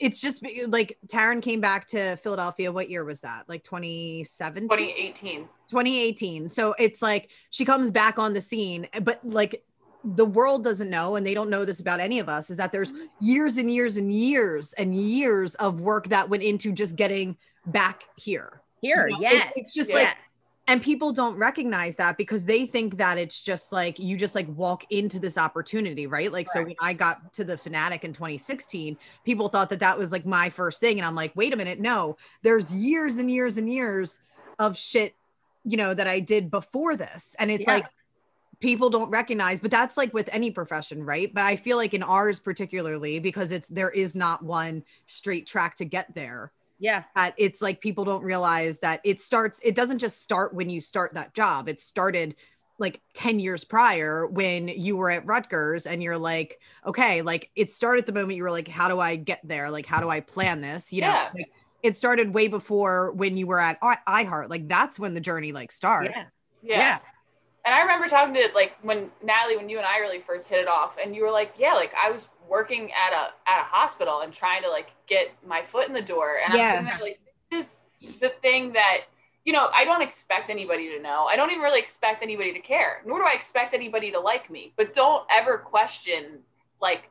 it's 0.00 0.20
just 0.20 0.44
like 0.68 0.98
Taryn 1.06 1.40
came 1.40 1.60
back 1.60 1.86
to 1.88 2.16
Philadelphia. 2.16 2.72
What 2.72 2.90
year 2.90 3.04
was 3.04 3.20
that? 3.20 3.48
Like 3.48 3.62
2017? 3.64 4.68
2018. 4.68 5.48
2018. 5.68 6.48
So 6.48 6.74
it's 6.78 7.00
like 7.00 7.30
she 7.50 7.64
comes 7.64 7.90
back 7.90 8.18
on 8.18 8.34
the 8.34 8.40
scene, 8.40 8.88
but 9.02 9.20
like 9.24 9.64
the 10.04 10.24
world 10.26 10.64
doesn't 10.64 10.90
know, 10.90 11.16
and 11.16 11.26
they 11.26 11.32
don't 11.32 11.48
know 11.48 11.64
this 11.64 11.80
about 11.80 12.00
any 12.00 12.18
of 12.18 12.28
us, 12.28 12.50
is 12.50 12.56
that 12.58 12.72
there's 12.72 12.92
mm-hmm. 12.92 13.04
years 13.20 13.56
and 13.56 13.70
years 13.70 13.96
and 13.96 14.12
years 14.12 14.72
and 14.74 14.94
years 14.94 15.54
of 15.56 15.80
work 15.80 16.08
that 16.08 16.28
went 16.28 16.42
into 16.42 16.72
just 16.72 16.96
getting 16.96 17.36
back 17.66 18.04
here. 18.16 18.60
here, 18.82 19.08
You 19.08 19.14
know, 19.14 19.18
it- 19.20 19.32
yes. 19.32 19.52
it's 19.56 19.72
just 19.72 19.90
yes. 19.90 20.04
like 20.04 20.16
and 20.66 20.82
people 20.82 21.12
don't 21.12 21.36
recognize 21.36 21.96
that 21.96 22.16
because 22.16 22.44
they 22.46 22.64
think 22.66 22.96
that 22.96 23.18
it's 23.18 23.40
just 23.40 23.70
like 23.70 23.98
you 23.98 24.16
just 24.16 24.34
like 24.34 24.48
walk 24.48 24.84
into 24.90 25.18
this 25.18 25.36
opportunity 25.36 26.06
right? 26.06 26.32
Like 26.32 26.48
so 26.48 26.62
when 26.62 26.74
i 26.80 26.92
got 26.92 27.32
to 27.34 27.44
the 27.44 27.58
fanatic 27.58 28.04
in 28.04 28.12
2016 28.12 28.96
people 29.24 29.48
thought 29.48 29.70
that 29.70 29.80
that 29.80 29.98
was 29.98 30.10
like 30.10 30.26
my 30.26 30.50
first 30.50 30.80
thing. 30.80 30.98
And 30.98 31.06
i'm 31.06 31.14
like 31.14 31.32
wait 31.36 31.52
a 31.52 31.56
minute 31.56 31.80
no 31.80 32.16
there's 32.42 32.72
years 32.72 33.16
and 33.16 33.30
years 33.30 33.58
and 33.58 33.70
years 33.70 34.18
of 34.58 34.76
shit 34.78 35.14
you 35.64 35.76
know 35.76 35.92
that 35.92 36.06
i 36.06 36.20
did 36.20 36.50
before 36.50 36.96
this. 36.96 37.34
And 37.38 37.50
it's 37.50 37.66
Yeah. 37.66 37.74
like 37.74 37.86
people 38.60 38.88
don't 38.88 39.10
recognize 39.10 39.60
but 39.60 39.70
that's 39.70 39.96
like 39.96 40.14
with 40.14 40.28
any 40.32 40.50
profession 40.50 41.04
right? 41.04 41.32
But 41.34 41.44
i 41.44 41.56
feel 41.56 41.76
like 41.76 41.92
in 41.92 42.02
ours 42.02 42.40
particularly 42.40 43.18
because 43.18 43.52
it's 43.52 43.68
there 43.68 43.90
is 43.90 44.14
not 44.14 44.42
one 44.42 44.84
straight 45.06 45.46
track 45.46 45.74
to 45.76 45.84
get 45.84 46.14
there 46.14 46.52
yeah. 46.84 47.02
that 47.16 47.34
it's 47.36 47.60
like 47.62 47.80
people 47.80 48.04
don't 48.04 48.22
realize 48.22 48.78
that 48.80 49.00
it 49.04 49.20
starts 49.20 49.58
it 49.62 49.74
doesn't 49.74 49.98
just 49.98 50.22
start 50.22 50.54
when 50.54 50.68
you 50.68 50.80
start 50.80 51.14
that 51.14 51.32
job 51.34 51.68
it 51.68 51.80
started 51.80 52.36
like 52.78 53.00
10 53.14 53.38
years 53.38 53.64
prior 53.64 54.26
when 54.26 54.68
you 54.68 54.96
were 54.96 55.08
at 55.10 55.24
Rutgers 55.24 55.86
and 55.86 56.02
you're 56.02 56.18
like 56.18 56.60
okay 56.84 57.22
like 57.22 57.50
it 57.54 57.70
started 57.72 58.04
the 58.04 58.12
moment 58.12 58.36
you 58.36 58.42
were 58.42 58.50
like 58.50 58.68
how 58.68 58.88
do 58.88 58.98
I 59.00 59.16
get 59.16 59.40
there 59.44 59.70
like 59.70 59.86
how 59.86 60.00
do 60.00 60.08
I 60.10 60.20
plan 60.20 60.60
this 60.60 60.92
you 60.92 61.00
know 61.00 61.08
Yeah. 61.08 61.30
like 61.34 61.50
it 61.82 61.96
started 61.96 62.34
way 62.34 62.48
before 62.48 63.12
when 63.12 63.36
you 63.36 63.46
were 63.46 63.60
at 63.60 63.78
I- 63.80 64.24
iHeart 64.24 64.50
like 64.50 64.68
that's 64.68 64.98
when 64.98 65.14
the 65.14 65.20
journey 65.20 65.52
like 65.52 65.70
starts 65.72 66.10
Yeah. 66.14 66.24
Yeah. 66.62 66.78
Yeah. 66.78 66.98
And 67.64 67.74
I 67.74 67.80
remember 67.80 68.08
talking 68.08 68.34
to 68.34 68.48
like 68.54 68.74
when 68.82 69.10
Natalie, 69.22 69.56
when 69.56 69.68
you 69.68 69.78
and 69.78 69.86
I 69.86 69.98
really 69.98 70.20
first 70.20 70.48
hit 70.48 70.60
it 70.60 70.68
off, 70.68 70.96
and 71.02 71.16
you 71.16 71.22
were 71.22 71.30
like, 71.30 71.54
"Yeah, 71.58 71.74
like 71.74 71.92
I 72.02 72.10
was 72.10 72.28
working 72.48 72.90
at 72.92 73.12
a 73.12 73.32
at 73.48 73.60
a 73.60 73.64
hospital 73.64 74.20
and 74.20 74.32
trying 74.32 74.62
to 74.62 74.68
like 74.68 74.88
get 75.06 75.32
my 75.46 75.62
foot 75.62 75.88
in 75.88 75.94
the 75.94 76.02
door." 76.02 76.38
And 76.44 76.54
Yeah. 76.54 76.64
I'm 76.64 76.70
sitting 76.70 76.84
there 76.86 76.98
like, 77.00 77.20
"This 77.50 77.80
is 78.02 78.18
the 78.20 78.28
thing 78.28 78.72
that 78.74 79.04
you 79.44 79.52
know. 79.52 79.70
I 79.74 79.84
don't 79.84 80.02
expect 80.02 80.50
anybody 80.50 80.90
to 80.90 81.00
know. 81.00 81.24
I 81.24 81.36
don't 81.36 81.50
even 81.50 81.62
really 81.62 81.80
expect 81.80 82.22
anybody 82.22 82.52
to 82.52 82.60
care. 82.60 83.02
Nor 83.06 83.20
do 83.20 83.26
I 83.26 83.32
expect 83.32 83.72
anybody 83.72 84.10
to 84.10 84.20
like 84.20 84.50
me. 84.50 84.72
But 84.76 84.92
don't 84.92 85.24
ever 85.30 85.56
question 85.58 86.40
like 86.80 87.10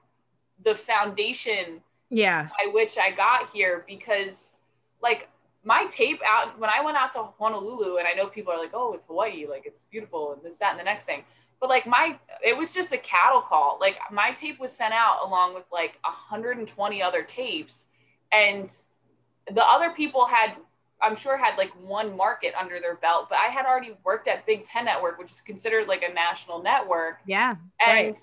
the 0.64 0.76
foundation 0.76 1.82
yeah 2.10 2.48
by 2.58 2.72
which 2.72 2.98
I 2.98 3.10
got 3.10 3.50
here 3.50 3.84
because 3.88 4.60
like 5.02 5.30
my 5.64 5.86
tape 5.90 6.20
out 6.28 6.60
when 6.60 6.70
I 6.70 6.82
went 6.82 6.98
out 6.98 7.12
to 7.14 7.24
Honolulu, 7.40 7.98
and 7.98 8.08
I 8.08 8.14
know 8.14 8.28
people 8.28 8.52
are 8.54 8.60
like, 8.60 8.72
"Oh, 8.74 8.94
it's 8.94 9.06
Hawaii, 9.06 9.46
like 9.48 9.64
it's 9.66 9.86
beautiful," 9.90 10.34
and 10.34 10.42
this, 10.44 10.58
that, 10.58 10.72
and 10.72 10.80
the 10.80 10.84
next 10.84 11.06
thing. 11.06 11.24
But 11.60 11.70
like 11.70 11.88
my, 11.88 12.20
it 12.44 12.58
was 12.58 12.74
just 12.74 12.92
a 12.92 12.98
cattle 12.98 13.42
call. 13.42 13.78
Like 13.80 13.98
my 14.12 14.32
tape 14.32 14.60
was 14.60 14.72
sent 14.72 14.94
out 14.94 15.26
along 15.26 15.54
with 15.54 15.64
like 15.72 15.98
120 16.04 17.02
other 17.02 17.24
tapes, 17.24 17.88
and 18.32 18.70
the 19.50 19.64
other 19.64 19.92
people 19.92 20.26
had, 20.26 20.56
I'm 21.02 21.16
sure, 21.16 21.38
had 21.38 21.58
like 21.58 21.72
one 21.82 22.18
market 22.18 22.54
under 22.60 22.80
their 22.82 22.96
belt. 22.96 23.28
But 23.30 23.38
I 23.38 23.48
had 23.48 23.66
already 23.66 23.96
worked 24.04 24.28
at 24.28 24.46
Big 24.46 24.66
Ten 24.66 24.86
Network, 24.86 25.18
which 25.18 25.32
is 25.32 25.40
considered 25.42 25.88
like 25.88 26.04
a 26.04 26.14
national 26.14 26.62
network. 26.62 27.20
Yeah, 27.26 27.56
and. 27.86 28.08
right. 28.08 28.16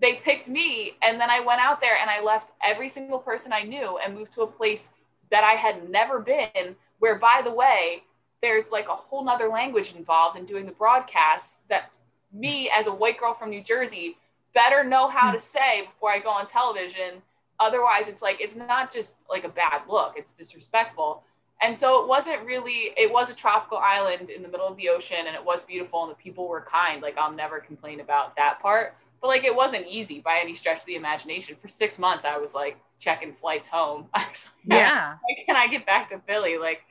They 0.00 0.16
picked 0.16 0.48
me, 0.48 0.96
and 1.02 1.20
then 1.20 1.30
I 1.30 1.38
went 1.38 1.60
out 1.60 1.80
there 1.80 1.96
and 1.98 2.10
I 2.10 2.20
left 2.20 2.50
every 2.62 2.88
single 2.88 3.20
person 3.20 3.52
I 3.52 3.62
knew 3.62 3.96
and 3.96 4.12
moved 4.12 4.34
to 4.34 4.42
a 4.42 4.46
place 4.46 4.90
that 5.34 5.42
I 5.42 5.54
had 5.54 5.90
never 5.90 6.20
been, 6.20 6.76
where 7.00 7.16
by 7.16 7.40
the 7.42 7.50
way, 7.50 8.04
there's 8.40 8.70
like 8.70 8.88
a 8.88 8.94
whole 8.94 9.24
nother 9.24 9.48
language 9.48 9.92
involved 9.96 10.38
in 10.38 10.44
doing 10.46 10.64
the 10.64 10.70
broadcasts 10.70 11.58
that 11.68 11.90
me 12.32 12.70
as 12.70 12.86
a 12.86 12.94
white 12.94 13.18
girl 13.18 13.34
from 13.34 13.50
New 13.50 13.60
Jersey 13.60 14.16
better 14.54 14.84
know 14.84 15.08
how 15.08 15.32
to 15.32 15.40
say 15.40 15.86
before 15.86 16.12
I 16.12 16.20
go 16.20 16.30
on 16.30 16.46
television. 16.46 17.20
Otherwise, 17.58 18.08
it's 18.08 18.22
like 18.22 18.40
it's 18.40 18.54
not 18.54 18.92
just 18.92 19.16
like 19.28 19.42
a 19.42 19.48
bad 19.48 19.82
look, 19.88 20.14
it's 20.16 20.30
disrespectful. 20.30 21.24
And 21.60 21.76
so 21.76 22.00
it 22.00 22.06
wasn't 22.06 22.46
really, 22.46 22.92
it 22.96 23.12
was 23.12 23.28
a 23.28 23.34
tropical 23.34 23.78
island 23.78 24.30
in 24.30 24.42
the 24.42 24.48
middle 24.48 24.68
of 24.68 24.76
the 24.76 24.88
ocean 24.88 25.26
and 25.26 25.34
it 25.34 25.44
was 25.44 25.64
beautiful 25.64 26.02
and 26.04 26.12
the 26.12 26.16
people 26.16 26.46
were 26.46 26.60
kind. 26.60 27.02
Like 27.02 27.18
I'll 27.18 27.32
never 27.32 27.58
complain 27.58 27.98
about 27.98 28.36
that 28.36 28.60
part. 28.60 28.94
But 29.24 29.28
like 29.28 29.44
it 29.44 29.56
wasn't 29.56 29.86
easy 29.88 30.20
by 30.20 30.38
any 30.42 30.52
stretch 30.52 30.80
of 30.80 30.84
the 30.84 30.96
imagination. 30.96 31.56
For 31.56 31.66
six 31.66 31.98
months, 31.98 32.26
I 32.26 32.36
was 32.36 32.52
like 32.52 32.76
checking 32.98 33.32
flights 33.32 33.66
home. 33.66 34.08
I 34.14 34.26
was 34.28 34.50
like, 34.68 34.78
Yeah. 34.78 35.12
When 35.12 35.46
can 35.46 35.56
I 35.56 35.66
get 35.66 35.86
back 35.86 36.10
to 36.10 36.18
Philly? 36.18 36.58
Like 36.58 36.82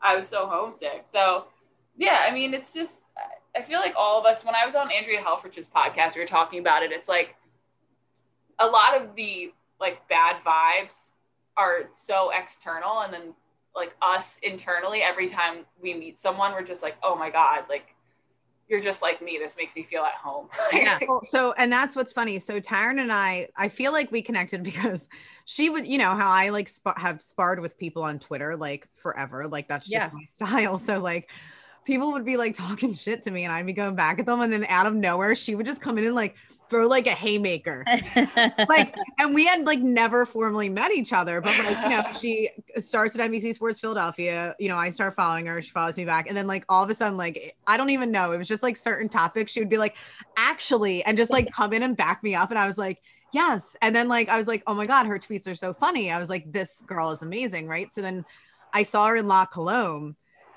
I 0.00 0.16
was 0.16 0.26
so 0.26 0.46
homesick. 0.46 1.02
So 1.04 1.44
yeah, 1.94 2.24
I 2.26 2.32
mean, 2.32 2.54
it's 2.54 2.72
just 2.72 3.02
I 3.54 3.60
feel 3.60 3.80
like 3.80 3.92
all 3.98 4.18
of 4.18 4.24
us. 4.24 4.46
When 4.46 4.54
I 4.54 4.64
was 4.64 4.74
on 4.74 4.90
Andrea 4.90 5.20
Helfrich's 5.20 5.66
podcast, 5.66 6.14
we 6.14 6.22
were 6.22 6.26
talking 6.26 6.58
about 6.58 6.82
it. 6.82 6.90
It's 6.90 7.06
like 7.06 7.34
a 8.58 8.66
lot 8.66 8.98
of 8.98 9.14
the 9.14 9.52
like 9.78 10.08
bad 10.08 10.36
vibes 10.42 11.10
are 11.58 11.90
so 11.92 12.30
external, 12.30 13.00
and 13.00 13.12
then 13.12 13.34
like 13.76 13.94
us 14.00 14.38
internally, 14.42 15.02
every 15.02 15.28
time 15.28 15.66
we 15.82 15.92
meet 15.92 16.18
someone, 16.18 16.52
we're 16.52 16.62
just 16.62 16.82
like, 16.82 16.96
oh 17.02 17.14
my 17.14 17.28
god, 17.28 17.64
like 17.68 17.93
you're 18.68 18.80
just 18.80 19.02
like 19.02 19.20
me. 19.22 19.38
This 19.38 19.56
makes 19.56 19.76
me 19.76 19.82
feel 19.82 20.02
at 20.02 20.14
home. 20.14 20.48
Yeah. 20.72 20.98
Well, 21.06 21.22
so 21.24 21.52
and 21.58 21.72
that's 21.72 21.94
what's 21.94 22.12
funny. 22.12 22.38
So 22.38 22.60
Taryn 22.60 23.00
and 23.00 23.12
I, 23.12 23.48
I 23.56 23.68
feel 23.68 23.92
like 23.92 24.10
we 24.10 24.22
connected 24.22 24.62
because 24.70 25.08
she 25.44 25.70
would, 25.70 25.86
you 25.86 25.98
know, 25.98 26.14
how 26.14 26.30
I 26.30 26.48
like 26.48 26.68
sp- 26.72 26.96
have 26.98 27.20
sparred 27.22 27.60
with 27.60 27.78
people 27.78 28.02
on 28.02 28.18
Twitter 28.18 28.56
like 28.56 28.88
forever. 28.94 29.46
Like 29.46 29.68
that's 29.68 29.86
just 29.88 29.92
Yeah. 29.92 30.10
my 30.12 30.24
style. 30.26 30.78
So 30.78 30.98
like 30.98 31.30
people 31.84 32.12
would 32.12 32.24
be 32.24 32.36
like 32.38 32.54
talking 32.54 32.94
shit 32.94 33.22
to 33.22 33.30
me 33.30 33.44
and 33.44 33.52
I'd 33.52 33.66
be 33.66 33.74
going 33.74 33.94
back 33.94 34.18
at 34.18 34.26
them, 34.26 34.40
and 34.40 34.52
then 34.52 34.64
out 34.70 34.86
of 34.86 34.94
nowhere, 34.94 35.34
she 35.34 35.54
would 35.54 35.66
just 35.66 35.82
come 35.82 35.98
in 35.98 36.04
and 36.06 36.14
like 36.14 36.34
throw 36.74 36.88
like 36.88 37.06
a 37.06 37.10
haymaker. 37.10 37.84
like 38.68 38.94
and 39.18 39.32
we 39.32 39.46
had 39.46 39.64
like 39.64 39.78
never 39.78 40.26
formally 40.26 40.68
met 40.68 40.92
each 40.92 41.12
other 41.12 41.40
but 41.40 41.56
like 41.58 41.78
you 41.84 41.90
know 41.90 42.04
she 42.18 42.50
starts 42.80 43.16
at 43.16 43.30
NBC 43.30 43.54
Sports 43.54 43.78
Philadelphia 43.78 44.56
you 44.58 44.68
know 44.68 44.76
I 44.76 44.90
start 44.90 45.14
following 45.14 45.46
her 45.46 45.62
she 45.62 45.70
follows 45.70 45.96
me 45.96 46.04
back 46.04 46.26
and 46.26 46.36
then 46.36 46.48
like 46.48 46.64
all 46.68 46.82
of 46.82 46.90
a 46.90 46.94
sudden 46.94 47.16
like 47.16 47.54
I 47.66 47.76
don't 47.76 47.90
even 47.90 48.10
know 48.10 48.32
it 48.32 48.38
was 48.38 48.48
just 48.48 48.64
like 48.64 48.76
certain 48.76 49.08
topics 49.08 49.52
she 49.52 49.60
would 49.60 49.68
be 49.68 49.78
like 49.78 49.96
actually 50.36 51.04
and 51.04 51.16
just 51.16 51.30
like 51.30 51.52
come 51.52 51.72
in 51.72 51.84
and 51.84 51.96
back 51.96 52.22
me 52.24 52.34
up 52.34 52.50
and 52.50 52.58
I 52.58 52.66
was 52.66 52.76
like 52.76 53.00
yes 53.32 53.76
and 53.80 53.94
then 53.94 54.08
like 54.08 54.28
I 54.28 54.36
was 54.36 54.48
like 54.48 54.64
oh 54.66 54.74
my 54.74 54.86
god 54.86 55.06
her 55.06 55.18
tweets 55.18 55.46
are 55.46 55.54
so 55.54 55.72
funny 55.72 56.10
I 56.10 56.18
was 56.18 56.28
like 56.28 56.50
this 56.50 56.80
girl 56.82 57.12
is 57.12 57.22
amazing 57.22 57.68
right 57.68 57.92
so 57.92 58.02
then 58.02 58.24
I 58.72 58.82
saw 58.82 59.06
her 59.06 59.16
in 59.16 59.28
La 59.28 59.46
Colombe 59.46 60.16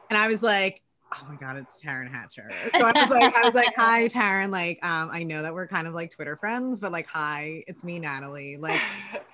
and 0.10 0.18
I 0.18 0.28
was 0.30 0.42
like 0.42 0.82
oh 1.14 1.28
my 1.30 1.36
god 1.36 1.58
it's 1.58 1.82
Taryn 1.82 2.10
Hatcher. 2.12 2.50
So 2.78 2.86
I 2.86 2.92
was 2.92 3.10
like 3.10 3.36
I 3.36 3.46
was 3.46 3.54
like 3.54 3.74
hi 3.76 4.08
Taryn 4.08 4.52
like 4.52 4.80
um 4.84 5.10
I 5.12 5.24
know 5.24 5.42
that 5.42 5.54
we're 5.54 5.68
kind 5.68 5.88
of 5.88 5.94
like 5.94 6.12
Twitter 6.12 6.36
friends 6.36 6.80
but 6.80 6.92
like 6.92 7.08
hi 7.08 7.64
it's 7.68 7.84
me 7.84 8.00
Natalie 8.00 8.58
like 8.58 8.80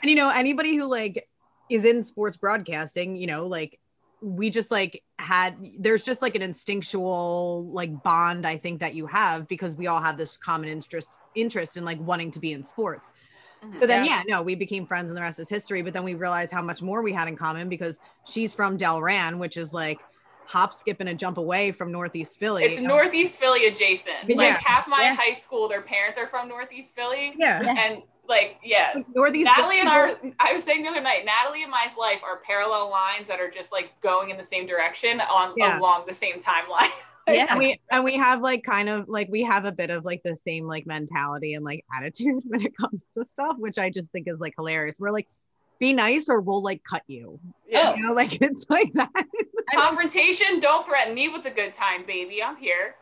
and 0.02 0.10
you 0.10 0.16
know 0.16 0.30
anybody 0.30 0.76
who 0.76 0.86
like 0.86 1.28
is 1.70 1.86
in 1.86 2.04
sports 2.04 2.38
broadcasting 2.38 3.16
you 3.16 3.28
know 3.28 3.48
like 3.48 3.80
we 4.22 4.50
just 4.50 4.72
like 4.72 5.04
had 5.20 5.56
there's 5.80 6.04
just 6.04 6.22
like 6.22 6.36
an 6.36 6.42
instinctual 6.42 7.68
like 7.72 8.04
bond 8.04 8.48
i 8.48 8.56
think 8.56 8.80
that 8.80 8.96
you 8.96 9.06
have 9.06 9.48
because 9.50 9.76
we 9.76 9.88
all 9.88 10.00
have 10.00 10.18
this 10.18 10.38
common 10.38 10.70
interest 10.70 11.20
interest 11.36 11.76
in 11.76 11.84
like 11.84 12.00
wanting 12.00 12.32
to 12.32 12.40
be 12.40 12.54
in 12.54 12.64
sports. 12.64 13.12
So 13.72 13.88
then 13.88 14.04
yeah. 14.04 14.24
no 14.28 14.42
we 14.42 14.56
became 14.56 14.86
friends 14.86 15.10
and 15.10 15.18
the 15.18 15.22
rest 15.22 15.40
is 15.40 15.48
history 15.48 15.82
but 15.82 15.94
then 15.94 16.04
we 16.04 16.16
realized 16.16 16.52
how 16.52 16.62
much 16.62 16.82
more 16.82 17.02
we 17.02 17.14
had 17.14 17.30
in 17.30 17.38
common 17.38 17.70
because 17.70 17.98
she's 18.26 18.54
from 18.54 18.78
delran 18.78 19.40
which 19.40 19.56
is 19.56 19.74
like 19.74 20.02
hop 20.54 20.72
skip 20.74 20.98
and 21.00 21.10
a 21.10 21.14
jump 21.16 21.38
away 21.40 21.72
from 21.72 21.92
northeast 21.92 22.38
philly 22.40 22.64
it's 22.64 22.80
Northeast 22.80 23.40
Philly 23.40 23.66
adjacent. 23.66 24.18
Yeah. 24.28 24.36
Like 24.38 24.58
half 24.58 24.88
my 24.88 25.02
Yeah. 25.02 25.16
high 25.16 25.34
school, 25.34 25.68
their 25.68 25.82
parents 25.82 26.18
are 26.20 26.28
from 26.28 26.48
Northeast 26.48 26.94
Philly. 26.96 27.34
yeah 27.38 27.76
And 27.78 28.04
like, 28.30 28.58
yeah. 28.64 28.94
northeast 29.16 29.46
Natalie 29.46 29.80
and 29.80 29.90
our, 29.90 30.16
I 30.40 30.54
was 30.54 30.64
saying 30.64 30.84
the 30.84 30.90
other 30.90 31.02
night, 31.02 31.26
Natalie 31.26 31.64
and 31.64 31.72
my 31.72 31.88
life 32.00 32.22
are 32.24 32.38
parallel 32.46 32.90
lines 32.90 33.28
that 33.28 33.40
are 33.40 33.50
just 33.50 33.72
like 33.72 33.90
going 34.02 34.30
in 34.30 34.38
the 34.38 34.44
same 34.44 34.66
direction 34.68 35.20
on 35.22 35.54
Yeah. 35.58 35.80
along 35.80 36.04
the 36.08 36.14
same 36.14 36.36
timeline. 36.40 36.92
yeah. 37.28 37.48
and 37.50 37.58
we 37.60 37.80
and 37.92 38.04
we 38.04 38.16
have 38.16 38.42
like 38.42 38.64
kind 38.64 38.90
of 38.90 39.08
like 39.10 39.28
we 39.30 39.42
have 39.44 39.66
a 39.66 39.72
bit 39.72 39.90
of 39.90 40.04
like 40.06 40.22
the 40.24 40.36
same 40.36 40.66
like 40.66 40.86
mentality 40.86 41.54
and 41.56 41.64
like 41.66 41.84
attitude 41.98 42.44
when 42.48 42.62
it 42.62 42.76
comes 42.78 43.10
to 43.14 43.24
stuff 43.24 43.56
which 43.60 43.78
i 43.78 43.90
just 43.90 44.12
think 44.12 44.28
is 44.28 44.40
like 44.42 44.54
hilarious 44.58 44.98
we're 45.00 45.10
like 45.12 45.28
be 45.84 45.94
nice 45.94 46.30
or 46.30 46.40
we'll 46.40 46.62
like 46.64 46.82
cut 46.84 47.04
you 47.08 47.40
Yeah. 47.68 47.96
you 47.96 48.04
know 48.04 48.14
like 48.14 48.42
it's 48.42 48.66
like 48.70 48.92
that 48.94 49.10
Confrontation, 49.74 50.60
don't 50.60 50.86
threaten 50.86 51.14
me 51.14 51.30
with 51.30 51.46
a 51.46 51.50
good 51.50 51.74
time, 51.74 52.06
baby. 52.06 52.44
I'm 52.44 52.58
here. 52.58 52.96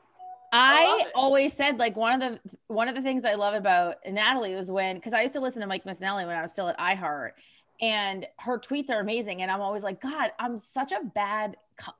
I 0.54 1.06
I 1.08 1.12
always 1.16 1.54
said 1.54 1.80
like 1.80 1.96
one 1.96 2.22
of 2.22 2.34
the 2.44 2.58
one 2.68 2.88
of 2.88 2.96
the 2.96 3.02
things 3.02 3.24
I 3.26 3.36
love 3.36 3.54
about 3.56 3.96
Natalie 4.08 4.56
was 4.56 4.70
when 4.70 4.96
because 4.96 5.14
I 5.14 5.22
used 5.22 5.34
to 5.34 5.40
listen 5.40 5.62
to 5.62 5.68
Mike 5.68 5.86
Missanelli 5.86 6.26
when 6.26 6.36
I 6.36 6.42
was 6.42 6.52
still 6.52 6.68
at 6.70 6.78
iHeart, 6.78 7.32
and 7.82 8.26
her 8.40 8.60
tweets 8.60 8.90
are 8.90 9.00
amazing, 9.00 9.42
and 9.42 9.50
I'm 9.52 9.62
always 9.62 9.84
like, 9.84 10.00
God, 10.02 10.32
I'm 10.40 10.58
such 10.58 10.92
a 10.92 11.04
bad, 11.04 11.48
co- 11.52 11.56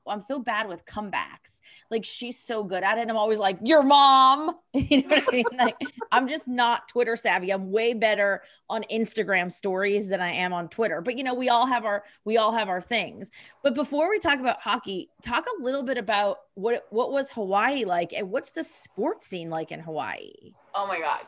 I'm 0.06 0.20
so 0.20 0.38
bad 0.38 0.68
with 0.68 0.84
comebacks. 0.86 1.60
Like 1.90 2.04
she's 2.04 2.38
so 2.38 2.64
good 2.64 2.82
at 2.84 2.98
it. 2.98 3.02
And 3.02 3.10
I'm 3.10 3.16
always 3.16 3.38
like, 3.38 3.58
your 3.64 3.82
mom, 3.82 4.56
you 4.72 5.02
know 5.02 5.16
what 5.16 5.28
I 5.28 5.32
mean? 5.32 5.44
Like 5.58 5.76
I'm 6.10 6.28
just 6.28 6.48
not 6.48 6.88
Twitter 6.88 7.16
savvy. 7.16 7.50
I'm 7.52 7.70
way 7.70 7.94
better 7.94 8.42
on 8.68 8.84
Instagram 8.90 9.50
stories 9.52 10.08
than 10.08 10.20
I 10.20 10.30
am 10.30 10.52
on 10.52 10.68
Twitter. 10.68 11.00
But 11.00 11.18
you 11.18 11.24
know, 11.24 11.34
we 11.34 11.48
all 11.48 11.66
have 11.66 11.84
our 11.84 12.04
we 12.24 12.36
all 12.36 12.52
have 12.52 12.68
our 12.68 12.80
things. 12.80 13.30
But 13.62 13.74
before 13.74 14.08
we 14.10 14.18
talk 14.18 14.40
about 14.40 14.60
hockey, 14.60 15.08
talk 15.22 15.44
a 15.58 15.62
little 15.62 15.82
bit 15.82 15.98
about 15.98 16.38
what 16.54 16.84
what 16.90 17.12
was 17.12 17.30
Hawaii 17.30 17.84
like 17.84 18.12
and 18.12 18.30
what's 18.30 18.52
the 18.52 18.64
sports 18.64 19.26
scene 19.26 19.50
like 19.50 19.72
in 19.72 19.80
Hawaii? 19.80 20.54
Oh 20.74 20.86
my 20.86 20.98
God. 20.98 21.20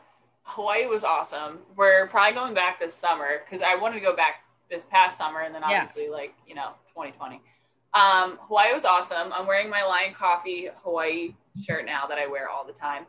Hawaii 0.43 0.85
was 0.85 1.03
awesome. 1.03 1.59
We're 1.75 2.07
probably 2.07 2.33
going 2.33 2.53
back 2.53 2.79
this 2.79 2.93
summer 2.93 3.41
because 3.43 3.61
I 3.63 3.75
wanted 3.75 3.95
to 3.95 4.01
go 4.01 4.15
back 4.15 4.43
this 4.69 4.83
past 4.91 5.17
summer 5.17 5.41
and 5.41 5.53
then 5.53 5.63
Yeah. 5.67 5.77
obviously 5.79 6.07
like, 6.09 6.33
you 6.47 6.53
know, 6.55 6.69
2020. 6.89 7.41
Um, 7.95 8.37
Hawaii 8.47 8.73
was 8.73 8.85
awesome. 8.85 9.31
I'm 9.33 9.47
wearing 9.47 9.69
my 9.69 9.83
Lion 9.83 10.13
Coffee 10.13 10.69
Hawaii 10.83 11.33
shirt 11.61 11.85
now 11.85 12.05
that 12.07 12.17
I 12.17 12.27
wear 12.27 12.49
all 12.49 12.65
the 12.65 12.73
time. 12.73 13.05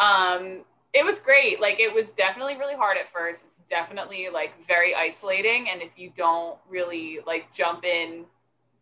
Um, 0.00 0.64
it 0.92 1.04
was 1.04 1.18
great. 1.18 1.60
Like 1.60 1.78
it 1.80 1.92
was 1.92 2.10
definitely 2.10 2.56
really 2.56 2.74
hard 2.74 2.96
at 2.96 3.08
first. 3.08 3.44
It's 3.44 3.58
definitely 3.68 4.28
like 4.32 4.52
very 4.66 4.94
isolating. 4.94 5.68
And 5.70 5.80
if 5.82 5.90
you 5.96 6.12
don't 6.16 6.58
really 6.68 7.20
like 7.26 7.52
jump 7.52 7.84
in 7.84 8.24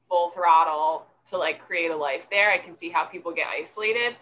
full 0.09 0.31
throttle 0.31 1.07
to 1.27 1.39
like 1.39 1.67
create 1.67 1.91
a 1.91 1.97
life 1.97 2.29
there, 2.31 2.51
I 2.51 2.59
can 2.59 2.75
see 2.75 2.91
how 2.91 3.05
people 3.05 3.33
get 3.33 3.47
isolated. 3.49 4.17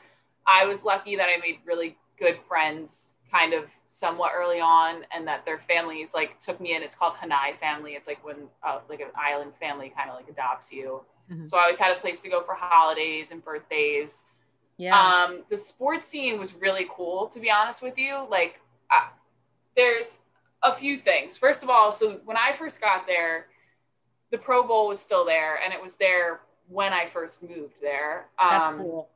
I 0.47 0.67
was 0.67 0.85
lucky 0.85 1.17
that 1.17 1.29
I 1.29 1.37
made 1.37 1.59
really 1.65 1.97
good 2.19 2.39
friends 2.39 3.17
kind 3.31 3.55
of 3.55 3.73
somewhat 3.87 4.33
early 4.37 4.61
on 4.61 5.05
and 5.15 5.27
that 5.27 5.45
their 5.45 5.59
families 5.59 6.15
like 6.15 6.39
took 6.41 6.61
me 6.61 6.75
in. 6.75 6.83
It's 6.83 6.97
called 6.97 7.15
Hanai 7.15 7.59
family. 7.59 7.93
It's 7.93 8.09
like 8.09 8.25
when 8.25 8.37
uh, 8.63 8.81
like 8.89 9.01
an 9.01 9.09
island 9.17 9.53
family 9.61 9.93
kind 9.97 10.11
of 10.11 10.17
like 10.17 10.29
adopts 10.29 10.73
you. 10.73 11.03
Mhm. 11.31 11.49
So 11.49 11.57
I 11.59 11.63
always 11.63 11.79
had 11.79 11.97
a 11.97 12.01
place 12.01 12.21
to 12.23 12.29
go 12.29 12.43
for 12.43 12.55
holidays 12.55 13.31
and 13.31 13.45
birthdays. 13.45 14.25
Yeah. 14.77 14.99
Um, 14.99 15.45
the 15.49 15.57
sports 15.57 16.07
scene 16.09 16.39
was 16.39 16.55
really 16.55 16.87
cool, 16.91 17.27
to 17.29 17.39
be 17.41 17.51
honest 17.51 17.83
with 17.83 17.99
you. 17.99 18.27
Like, 18.29 18.61
I, 18.91 19.11
there's 19.77 20.21
a 20.63 20.73
few 20.73 20.99
things. 20.99 21.37
First 21.37 21.63
of 21.63 21.71
all, 21.71 21.93
so 21.93 22.21
when 22.25 22.37
I 22.37 22.53
first 22.53 22.81
got 22.81 23.07
there, 23.07 23.47
the 24.31 24.39
Pro 24.39 24.63
Bowl 24.67 24.89
was 24.89 25.01
still 25.01 25.25
there, 25.25 25.57
and 25.63 25.73
it 25.73 25.83
was 25.83 25.97
there 25.97 26.41
when 26.69 26.93
I 26.93 27.07
first 27.07 27.43
moved 27.43 27.81
there. 27.81 28.29
That's 28.39 28.69
Um, 28.69 28.79
cool. 28.79 29.11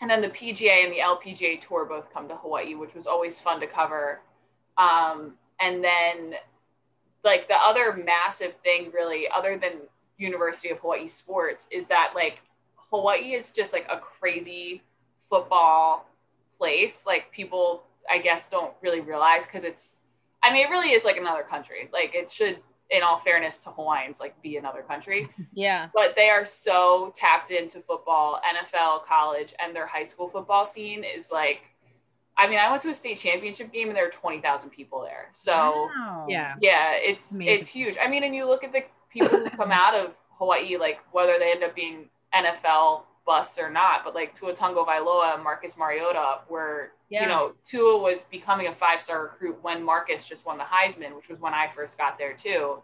and 0.00 0.10
then 0.10 0.20
the 0.20 0.28
PGA 0.30 0.84
and 0.84 0.92
the 0.92 0.98
LPGA 1.00 1.56
tour 1.60 1.84
both 1.84 2.12
come 2.12 2.28
to 2.28 2.36
Hawaii, 2.36 2.74
which 2.74 2.94
was 2.94 3.06
always 3.06 3.40
fun 3.40 3.58
to 3.60 3.66
cover. 3.66 4.20
Um, 4.76 5.38
and 5.60 5.82
then, 5.82 6.36
like 7.24 7.48
the 7.48 7.56
other 7.56 7.92
massive 7.94 8.54
thing, 8.56 8.92
really, 8.92 9.28
other 9.28 9.56
than 9.58 9.88
University 10.18 10.70
of 10.70 10.78
Hawaii 10.78 11.08
sports, 11.08 11.66
is 11.70 11.88
that 11.88 12.12
like 12.14 12.40
Hawaii 12.90 13.32
is 13.32 13.52
just 13.52 13.72
like 13.72 13.86
a 13.90 13.98
crazy 13.98 14.82
football 15.30 16.06
place. 16.58 17.06
Like 17.06 17.30
people, 17.32 17.84
I 18.10 18.18
guess, 18.18 18.48
don't 18.48 18.72
really 18.82 19.00
realize 19.00 19.46
because 19.46 19.64
it's. 19.64 20.00
I 20.42 20.52
mean, 20.52 20.66
it 20.66 20.70
really 20.70 20.92
is 20.92 21.04
like 21.04 21.16
another 21.16 21.42
country. 21.42 21.88
Like 21.92 22.14
it 22.14 22.30
should 22.30 22.58
in 22.90 23.02
all 23.02 23.18
fairness 23.18 23.58
to 23.64 23.70
Hawaiians, 23.70 24.18
like 24.20 24.40
be 24.42 24.56
another 24.56 24.82
country. 24.82 25.28
Yeah. 25.52 25.88
But 25.92 26.14
they 26.14 26.28
are 26.30 26.44
so 26.44 27.12
tapped 27.14 27.50
into 27.50 27.80
football, 27.80 28.40
NFL, 28.48 29.04
college, 29.04 29.52
and 29.58 29.74
their 29.74 29.86
high 29.86 30.04
school 30.04 30.28
football 30.28 30.64
scene 30.64 31.02
is 31.04 31.30
like, 31.32 31.62
I 32.36 32.46
mean, 32.48 32.58
I 32.60 32.70
went 32.70 32.80
to 32.82 32.90
a 32.90 32.94
state 32.94 33.18
championship 33.18 33.72
game 33.72 33.88
and 33.88 33.96
there 33.96 34.04
were 34.04 34.10
20,000 34.10 34.70
people 34.70 35.02
there. 35.02 35.28
So 35.32 35.88
Wow. 35.96 36.26
Yeah. 36.28 36.54
yeah, 36.60 36.92
it's 36.94 37.34
Amazing. 37.34 37.54
it's 37.54 37.68
huge. 37.68 37.96
I 38.02 38.08
mean, 38.08 38.22
and 38.22 38.34
you 38.34 38.46
look 38.46 38.62
at 38.62 38.72
the 38.72 38.84
people 39.10 39.28
who 39.28 39.50
come 39.50 39.72
out 39.72 39.94
of 39.94 40.14
Hawaii, 40.38 40.76
like 40.76 41.00
whether 41.12 41.38
they 41.38 41.50
end 41.52 41.64
up 41.64 41.74
being 41.74 42.08
NFL 42.34 43.02
busts 43.26 43.58
or 43.58 43.70
not, 43.70 44.04
but 44.04 44.14
like 44.14 44.32
Tua 44.34 44.54
Tagovailoa 44.54 45.34
and 45.34 45.44
Marcus 45.44 45.76
Mariota 45.76 46.38
were, 46.48 46.92
Yeah. 47.10 47.22
you 47.22 47.28
know, 47.28 47.52
Tua 47.64 47.98
was 47.98 48.24
becoming 48.24 48.68
a 48.68 48.74
five 48.74 49.00
star 49.00 49.22
recruit 49.22 49.58
when 49.62 49.82
Marcus 49.82 50.26
just 50.28 50.46
won 50.46 50.56
the 50.58 50.64
Heisman, 50.64 51.14
which 51.14 51.28
was 51.28 51.38
when 51.40 51.52
I 51.54 51.68
first 51.68 51.98
got 51.98 52.18
there 52.18 52.34
too. 52.34 52.82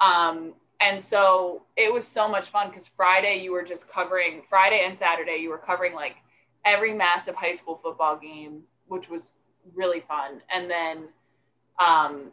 Um, 0.00 0.54
and 0.80 1.00
so 1.00 1.62
it 1.76 1.92
was 1.92 2.06
so 2.06 2.26
much 2.26 2.46
fun 2.46 2.68
because 2.68 2.88
Friday 2.88 3.42
you 3.42 3.52
were 3.52 3.62
just 3.62 3.88
covering 3.88 4.42
Friday 4.48 4.82
and 4.86 4.96
Saturday 4.96 5.36
you 5.36 5.50
were 5.50 5.58
covering 5.58 5.94
like 5.94 6.16
every 6.64 6.94
massive 6.94 7.34
high 7.34 7.52
school 7.52 7.78
football 7.82 8.16
game, 8.16 8.62
which 8.88 9.08
was 9.10 9.34
really 9.74 10.00
fun. 10.00 10.40
And 10.52 10.70
then 10.70 11.08
um, 11.78 12.32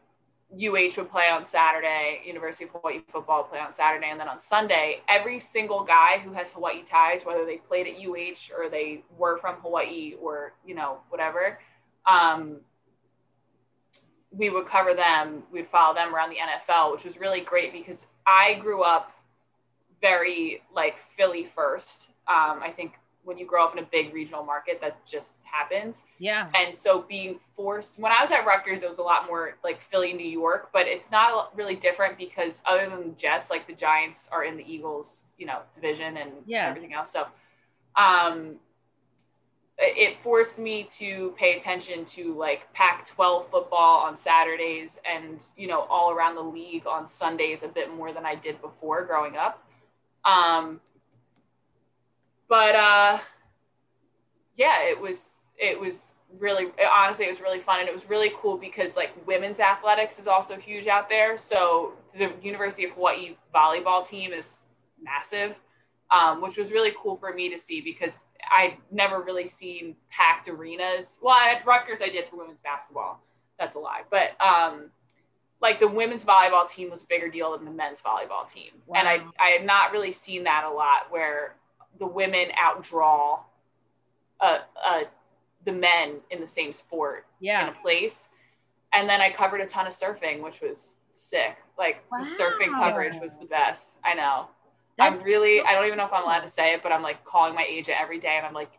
UH 0.54 0.98
would 0.98 1.12
play 1.12 1.30
on 1.30 1.46
Saturday, 1.46 2.22
University 2.26 2.66
of 2.66 2.72
Hawaii 2.72 3.02
football 3.12 3.44
play 3.44 3.60
on 3.60 3.74
Saturday, 3.74 4.10
and 4.10 4.20
then 4.20 4.30
on 4.30 4.40
Sunday, 4.40 5.02
every 5.10 5.40
single 5.40 5.84
guy 5.84 6.20
who 6.20 6.32
has 6.34 6.54
Hawaii 6.54 6.84
ties, 6.84 7.26
whether 7.26 7.46
they 7.46 7.58
played 7.58 7.86
at 7.86 7.96
UH 7.96 8.56
or 8.58 8.70
they 8.70 9.04
were 9.18 9.38
from 9.38 9.56
Hawaii 9.58 10.14
or 10.22 10.54
you 10.66 10.74
know 10.74 11.00
whatever, 11.10 11.60
um, 12.06 12.62
we 14.32 14.50
would 14.50 14.66
cover 14.68 14.94
them. 14.94 15.44
We'd 15.52 15.68
follow 15.68 15.94
them 15.94 16.16
around 16.16 16.30
the 16.30 16.38
NFL, 16.38 16.94
which 16.94 17.04
was 17.04 17.20
really 17.20 17.42
great 17.42 17.74
because 17.74 18.08
I 18.26 18.54
grew 18.54 18.84
up 18.84 19.12
very 20.02 20.62
like 20.74 20.98
Philly 20.98 21.46
first. 21.46 22.10
Um, 22.28 22.62
I 22.64 22.74
think 22.76 22.94
when 23.28 23.38
you 23.38 23.46
grow 23.46 23.66
up 23.66 23.74
in 23.74 23.84
a 23.84 23.86
big 23.86 24.14
regional 24.14 24.42
market, 24.42 24.80
that 24.80 25.06
just 25.06 25.36
happens. 25.44 26.06
Yeah. 26.18 26.50
And 26.56 26.74
so 26.74 27.02
being 27.02 27.40
forced, 27.58 28.00
when 28.00 28.14
I 28.14 28.22
was 28.22 28.32
at 28.32 28.46
Rutgers, 28.46 28.84
it 28.84 28.90
was 28.90 29.00
a 29.00 29.04
lot 29.04 29.28
more 29.28 29.58
like 29.66 29.82
Philly, 29.82 30.14
New 30.14 30.26
York, 30.26 30.70
but 30.72 30.88
it's 30.88 31.12
not 31.12 31.56
really 31.58 31.76
different 31.76 32.18
because 32.18 32.64
other 32.66 32.90
than 32.90 33.00
the 33.10 33.16
Jets, 33.18 33.50
like 33.50 33.68
the 33.68 33.74
Giants 33.74 34.30
are 34.32 34.46
in 34.46 34.56
the 34.56 34.64
Eagles, 34.64 35.26
you 35.38 35.46
know, 35.46 35.60
division 35.76 36.16
and 36.16 36.32
Yeah. 36.46 36.70
everything 36.70 36.94
else. 36.94 37.12
So, 37.12 37.28
um, 37.98 38.62
it 39.78 40.16
forced 40.16 40.58
me 40.58 40.84
to 40.84 41.36
pay 41.38 41.58
attention 41.58 42.06
to 42.06 42.34
like 42.34 42.72
Pac 42.74 43.06
12 43.06 43.46
football 43.48 44.00
on 44.06 44.16
Saturdays 44.16 45.02
and, 45.06 45.44
you 45.58 45.68
know, 45.68 45.82
all 45.82 46.12
around 46.12 46.36
the 46.36 46.42
league 46.42 46.88
on 46.88 47.08
Sundays 47.08 47.62
a 47.62 47.68
bit 47.68 47.94
more 47.94 48.14
than 48.14 48.26
I 48.26 48.36
did 48.36 48.62
before 48.62 49.04
growing 49.04 49.36
up. 49.36 49.64
Um, 50.24 50.80
but 52.48 52.76
uh, 52.76 53.20
yeah, 54.56 54.84
it 54.84 55.00
was 55.00 55.42
it 55.58 55.80
was 55.80 56.16
really 56.40 56.68
honestly 56.96 57.26
it 57.26 57.30
was 57.30 57.42
really 57.42 57.60
fun 57.60 57.80
and 57.80 57.88
it 57.88 57.96
was 57.96 58.10
really 58.10 58.32
cool 58.36 58.58
because 58.58 58.98
like 58.98 59.12
women's 59.26 59.60
athletics 59.60 60.20
is 60.20 60.28
also 60.28 60.58
huge 60.58 60.88
out 60.88 61.10
there. 61.10 61.38
So 61.38 61.94
the 62.18 62.32
University 62.42 62.86
of 62.86 62.92
Hawaii 62.92 63.36
volleyball 63.54 64.08
team 64.08 64.34
is 64.34 64.60
massive, 65.02 65.60
um, 66.12 66.42
which 66.42 66.58
was 66.58 66.72
really 66.72 66.94
cool 67.02 67.16
for 67.16 67.34
me 67.34 67.50
to 67.50 67.58
see 67.58 67.82
because 67.82 68.26
I'd 68.56 68.78
never 68.92 69.22
really 69.22 69.48
seen 69.48 69.96
packed 70.10 70.48
arenas. 70.48 71.20
Well, 71.22 71.36
at 71.36 71.66
Rutgers 71.66 72.02
I 72.02 72.10
did 72.10 72.26
for 72.26 72.38
women's 72.38 72.62
basketball. 72.62 73.22
That's 73.60 73.76
a 73.76 73.80
lie, 73.80 74.04
but 74.12 74.40
um, 74.40 74.92
like 75.62 75.80
the 75.80 75.88
women's 75.88 76.24
volleyball 76.24 76.70
team 76.70 76.92
was 76.92 77.02
a 77.04 77.08
bigger 77.08 77.28
deal 77.28 77.56
than 77.58 77.66
the 77.66 77.72
men's 77.72 78.02
volleyball 78.02 78.48
team, 78.48 78.72
and 78.94 79.08
I 79.08 79.24
I 79.40 79.50
had 79.50 79.66
not 79.66 79.92
really 79.92 80.12
seen 80.12 80.44
that 80.44 80.64
a 80.64 80.70
lot 80.70 81.10
where 81.10 81.56
the 82.00 82.08
women 82.08 82.50
outdraw 82.62 83.40
uh, 84.40 84.60
uh, 84.86 85.02
the 85.66 85.72
men 85.72 86.18
in 86.32 86.40
the 86.40 86.48
same 86.48 86.74
sport 86.74 87.26
yeah. 87.40 87.64
in 87.64 87.70
a 87.70 87.82
place. 87.82 88.30
And 88.94 89.10
then 89.10 89.22
I 89.22 89.30
covered 89.30 89.62
a 89.62 89.66
ton 89.66 89.88
of 89.88 89.94
surfing, 89.94 90.42
which 90.42 90.62
was 90.62 91.00
sick. 91.12 91.58
Like 91.78 92.04
the 92.10 92.26
surfing 92.40 92.74
coverage 92.74 93.20
was 93.22 93.38
the 93.38 93.46
best. 93.46 93.98
I 94.04 94.14
know. 94.14 94.48
That's 94.98 95.22
I'm 95.22 95.28
really, 95.28 95.62
I 95.62 95.74
don't 95.74 95.86
even 95.86 95.98
know 95.98 96.06
if 96.06 96.14
I'm 96.14 96.24
allowed 96.24 96.42
to 96.42 96.48
say 96.48 96.74
it, 96.74 96.82
but 96.82 96.92
I'm 96.92 97.04
like 97.04 97.24
calling 97.24 97.54
my 97.54 97.66
agent 97.70 97.98
every 98.02 98.20
day 98.20 98.36
and 98.38 98.46
I'm 98.46 98.54
like, 98.54 98.72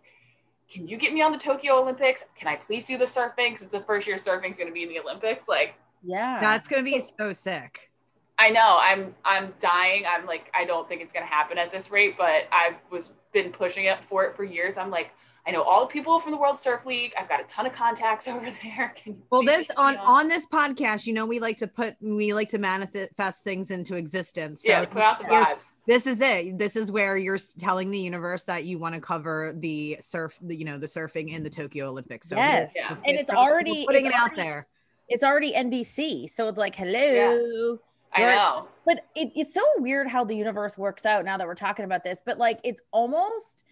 can 0.71 0.89
you 0.89 0.97
get 0.97 1.13
me 1.13 1.23
on 1.23 1.33
the 1.33 1.39
Tokyo 1.39 1.81
Olympics? 1.81 2.25
Can 2.37 2.49
I 2.49 2.57
please 2.57 2.87
do 2.87 2.99
the 2.99 3.05
surfing? 3.05 3.51
Because 3.51 3.63
it's 3.63 3.73
the 3.73 3.81
first 3.81 4.07
year 4.07 4.17
surfing's 4.17 4.59
going 4.59 4.69
to 4.69 4.75
be 4.75 4.83
in 4.83 4.89
the 4.89 4.99
Olympics. 4.99 5.49
Like, 5.49 5.75
Yeah. 6.03 6.39
That's 6.41 6.69
gonna 6.69 6.83
be 6.83 7.01
so 7.01 7.33
sick. 7.33 7.91
I 8.39 8.51
know 8.51 8.79
I'm 8.81 9.15
I'm 9.25 9.53
dying. 9.61 10.05
I'm 10.07 10.27
like 10.27 10.51
I 10.55 10.65
don't 10.65 10.89
think 10.89 11.03
it's 11.03 11.13
gonna 11.13 11.27
happen 11.27 11.59
at 11.59 11.73
this 11.73 11.91
rate, 11.91 12.15
but 12.17 12.45
I've 12.53 12.75
was 12.91 13.13
been 13.33 13.51
pushing 13.51 13.87
it 13.87 13.99
for 14.09 14.25
it 14.25 14.37
for 14.37 14.45
years. 14.45 14.79
I'm 14.79 14.91
like 14.91 15.11
I 15.47 15.51
know 15.51 15.63
all 15.63 15.81
the 15.81 15.87
people 15.87 16.21
from 16.21 16.33
the 16.33 16.37
World 16.39 16.59
Surf 16.59 16.85
League. 16.85 17.15
I've 17.19 17.27
got 17.29 17.41
a 17.41 17.45
ton 17.45 17.65
of 17.67 17.73
contacts 17.73 18.29
over 18.35 18.51
there. 18.63 18.93
Can 18.97 19.15
you 19.15 19.23
Well, 19.31 19.43
this 19.43 19.67
get 19.67 19.71
me 19.71 19.75
on 19.83 19.97
on 19.97 20.29
this 20.29 20.47
podcast, 20.47 21.07
you 21.07 21.15
know, 21.15 21.25
we 21.27 21.41
like 21.41 21.57
to 21.59 21.67
put 21.67 21.97
we 22.01 22.33
like 22.35 22.51
to 22.51 22.59
manifest 22.59 23.43
things 23.45 23.71
into 23.73 23.97
existence. 23.97 24.63
So 24.63 24.71
yeah, 24.71 24.85
put 24.85 25.03
out 25.03 25.19
the 25.19 25.25
vibes. 25.25 25.73
this 25.87 26.07
is 26.07 26.21
it. 26.21 26.59
This 26.59 26.77
is 26.77 26.93
where 26.93 27.17
you're 27.17 27.39
telling 27.59 27.91
the 27.91 27.99
universe 27.99 28.45
that 28.45 28.65
you 28.65 28.79
want 28.79 28.95
to 28.95 29.01
cover 29.01 29.55
the 29.59 29.97
surf, 30.01 30.39
the, 30.43 30.55
you 30.55 30.65
know, 30.65 30.79
the 30.79 30.87
surfing 30.87 31.31
in 31.33 31.43
the 31.43 31.51
Tokyo 31.51 31.89
Olympics. 31.89 32.29
So 32.29 32.37
Yes. 32.37 32.73
Yeah. 32.77 32.91
And 33.07 33.17
it's 33.19 33.31
we're 33.31 33.39
already- 33.39 33.85
putting 33.87 34.05
it's 34.07 34.15
it 34.15 34.21
out 34.21 34.29
already- 34.31 34.43
there. 34.43 34.67
it's 35.09 35.25
already 35.25 35.53
NBC. 35.55 36.29
So 36.29 36.47
it's 36.49 36.59
like, 36.59 36.77
hello. 36.77 37.79
I 38.15 38.25
Right. 38.25 38.35
know. 38.35 38.69
But 38.87 39.05
it, 39.15 39.33
it's 39.35 39.53
so 39.53 39.63
weird 39.77 40.09
how 40.09 40.25
the 40.25 40.35
universe 40.35 40.79
works 40.79 41.05
out 41.05 41.25
now 41.25 41.37
that 41.37 41.47
we're 41.47 41.55
talking 41.55 41.85
about 41.85 42.05
this. 42.05 42.23
But 42.25 42.39
like, 42.39 42.59
it's 42.65 42.81
almost 42.91 43.65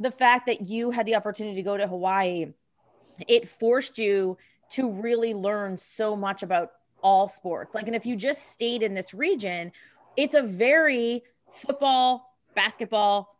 the 0.00 0.10
fact 0.10 0.46
that 0.46 0.66
you 0.68 0.90
had 0.90 1.06
the 1.06 1.16
opportunity 1.16 1.56
to 1.56 1.62
go 1.62 1.76
to 1.76 1.86
Hawaii, 1.86 2.52
it 3.28 3.46
forced 3.46 3.98
you 3.98 4.38
to 4.70 4.90
really 5.02 5.34
learn 5.34 5.76
so 5.76 6.16
much 6.16 6.42
about 6.42 6.70
all 7.02 7.28
sports. 7.28 7.74
Like, 7.74 7.86
and 7.86 7.94
if 7.94 8.06
you 8.06 8.16
just 8.16 8.50
stayed 8.50 8.82
in 8.82 8.94
this 8.94 9.12
region, 9.14 9.70
it's 10.16 10.34
a 10.34 10.42
very 10.42 11.22
football, 11.52 12.34
basketball, 12.54 13.38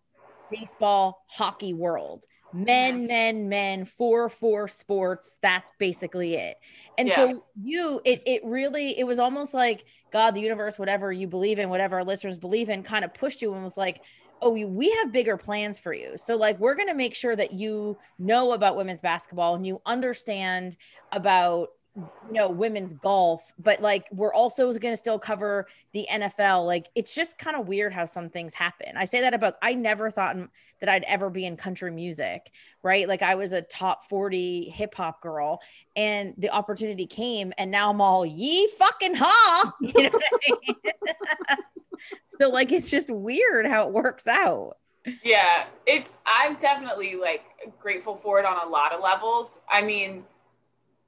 baseball, 0.51 1.25
hockey 1.29 1.73
world. 1.73 2.27
Men, 2.55 3.07
men, 3.09 3.49
men, 3.49 3.85
four, 3.85 4.29
four 4.29 4.69
sports. 4.69 5.39
That's 5.43 5.71
basically 5.79 6.35
it. 6.37 6.57
And 6.97 7.09
Yeah. 7.09 7.17
so 7.17 7.45
you, 7.61 8.01
it, 8.05 8.23
it 8.27 8.43
really, 8.45 8.99
it 8.99 9.05
was 9.05 9.19
almost 9.19 9.55
like 9.55 9.85
God, 10.13 10.33
the 10.33 10.41
universe, 10.41 10.79
whatever 10.79 11.13
you 11.13 11.27
believe 11.27 11.59
in, 11.59 11.69
whatever 11.69 11.97
our 11.97 12.05
listeners 12.05 12.39
believe 12.39 12.69
in, 12.69 12.85
kind 12.85 13.05
of 13.05 13.13
pushed 13.13 13.43
you 13.43 13.53
and 13.55 13.65
was 13.65 13.77
like, 13.77 14.01
oh, 14.41 14.55
you- 14.55 14.69
we 14.69 14.91
have 15.03 15.13
bigger 15.13 15.37
plans 15.37 15.79
for 15.81 15.93
you. 15.93 16.13
So, 16.17 16.37
like, 16.37 16.61
we're 16.61 16.77
going 16.77 16.89
to 16.89 16.95
make 16.95 17.15
sure 17.15 17.35
that 17.35 17.53
you 17.53 17.99
know 18.19 18.53
about 18.53 18.77
women's 18.77 19.01
basketball 19.01 19.57
and 19.57 19.67
you 19.67 19.81
understand 19.85 20.77
about, 21.11 21.69
you 21.97 22.33
know, 22.33 22.49
women's 22.49 22.93
golf, 22.93 23.53
but 23.59 23.81
like, 23.81 24.07
we're 24.11 24.35
also 24.35 24.73
going 24.73 24.93
to 24.93 24.97
still 24.97 25.19
cover 25.19 25.67
the 25.93 26.07
NFL. 26.11 26.67
Like, 26.67 26.89
it's 26.95 27.15
just 27.15 27.39
kind 27.39 27.57
of 27.57 27.69
weird 27.69 27.93
how 27.93 28.05
some 28.05 28.31
things 28.31 28.53
happen. 28.53 28.97
I 28.97 29.05
say 29.05 29.21
that 29.21 29.33
about, 29.33 29.55
I 29.63 29.75
never 29.75 30.11
thought 30.11 30.37
that 30.81 30.89
I'd 30.89 31.05
ever 31.05 31.31
be 31.31 31.47
in 31.47 31.57
country 31.57 31.93
music, 31.93 32.51
right? 32.83 33.09
Like, 33.09 33.23
I 33.23 33.37
was 33.37 33.53
a 33.53 33.63
top 33.63 34.05
40 34.05 34.71
hip 34.71 34.95
hop 34.95 35.23
girl 35.23 35.61
and 35.95 36.35
the 36.37 36.51
opportunity 36.51 37.07
came 37.07 37.53
and 37.59 37.71
now 37.71 37.91
I'm 37.91 38.01
all 38.01 38.27
ye 38.27 38.69
fucking 38.79 39.15
ha. 39.15 39.73
You 39.81 40.11
know 40.11 40.21
I 40.21 40.53
mean? 40.67 40.77
so 42.41 42.51
like 42.51 42.73
it's 42.73 42.91
just 42.91 43.11
weird 43.11 43.67
how 43.67 43.87
it 43.87 43.93
works 43.93 44.27
out. 44.27 44.77
Yeah, 45.23 45.67
it's 45.87 46.19
I'm 46.27 46.57
definitely 46.57 47.17
like 47.17 47.43
grateful 47.79 48.17
for 48.17 48.39
it 48.39 48.47
on 48.47 48.67
a 48.67 48.71
lot 48.71 48.93
of 48.93 49.03
levels. 49.03 49.61
I 49.71 49.83
mean, 49.83 50.25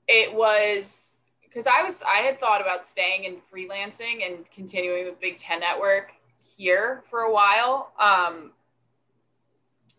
it 0.08 0.34
was 0.34 1.16
because 1.42 1.66
I 1.66 1.82
was 1.82 2.02
I 2.02 2.20
had 2.20 2.38
thought 2.38 2.60
about 2.60 2.86
staying 2.86 3.26
and 3.26 3.38
freelancing 3.52 4.26
and 4.26 4.50
continuing 4.54 5.06
with 5.06 5.20
Big 5.20 5.38
Ten 5.38 5.60
Network 5.60 6.12
here 6.56 7.02
for 7.10 7.20
a 7.20 7.32
while. 7.32 7.92
Um, 7.98 8.52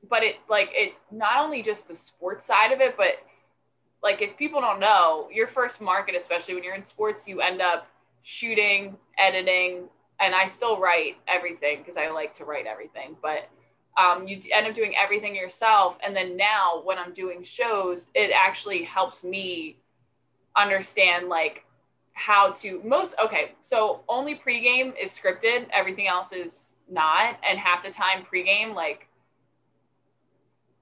but 0.10 0.24
it 0.24 0.38
like 0.50 0.70
it 0.74 0.94
not 1.12 1.44
only 1.44 1.62
just 1.62 1.88
the 1.88 1.96
sports 1.96 2.46
side 2.46 2.72
of 2.72 2.80
it, 2.80 2.96
but 2.96 3.20
like 4.04 4.22
if 4.22 4.38
people 4.38 4.62
don't 4.62 4.80
know, 4.80 5.28
your 5.34 5.48
first 5.48 5.82
market, 5.82 6.16
especially 6.16 6.54
when 6.54 6.64
you're 6.64 6.76
in 6.76 6.84
sports, 6.84 7.28
you 7.28 7.42
end 7.42 7.62
up 7.62 7.88
shooting, 8.22 8.98
editing, 9.18 9.90
and 10.20 10.36
I 10.36 10.46
still 10.46 10.80
write 10.80 11.18
everything 11.28 11.80
because 11.80 11.98
I 11.98 12.10
like 12.10 12.34
to 12.34 12.46
write 12.46 12.66
everything, 12.66 13.16
but 13.22 13.50
um, 13.98 14.28
you 14.28 14.40
end 14.54 14.68
up 14.68 14.76
doing 14.76 14.94
everything 15.02 15.36
yourself. 15.36 15.98
And 16.06 16.16
then 16.16 16.38
now 16.38 16.82
when 16.84 17.00
I'm 17.00 17.14
doing 17.14 17.42
shows, 17.42 18.08
it 18.14 18.32
actually 18.32 18.84
helps 18.84 19.24
me 19.24 19.78
understand 20.58 21.30
like 21.30 21.64
how 22.14 22.52
to 22.52 22.82
most 22.84 23.16
okay. 23.24 23.52
So 23.62 24.02
only 24.10 24.36
pregame 24.36 24.94
is 25.00 25.12
scripted, 25.12 25.68
everything 25.72 26.08
else 26.08 26.34
is 26.34 26.76
not. 26.90 27.38
And 27.48 27.60
half 27.60 27.84
the 27.84 27.92
time 27.92 28.26
pregame, 28.32 28.74
like 28.74 29.08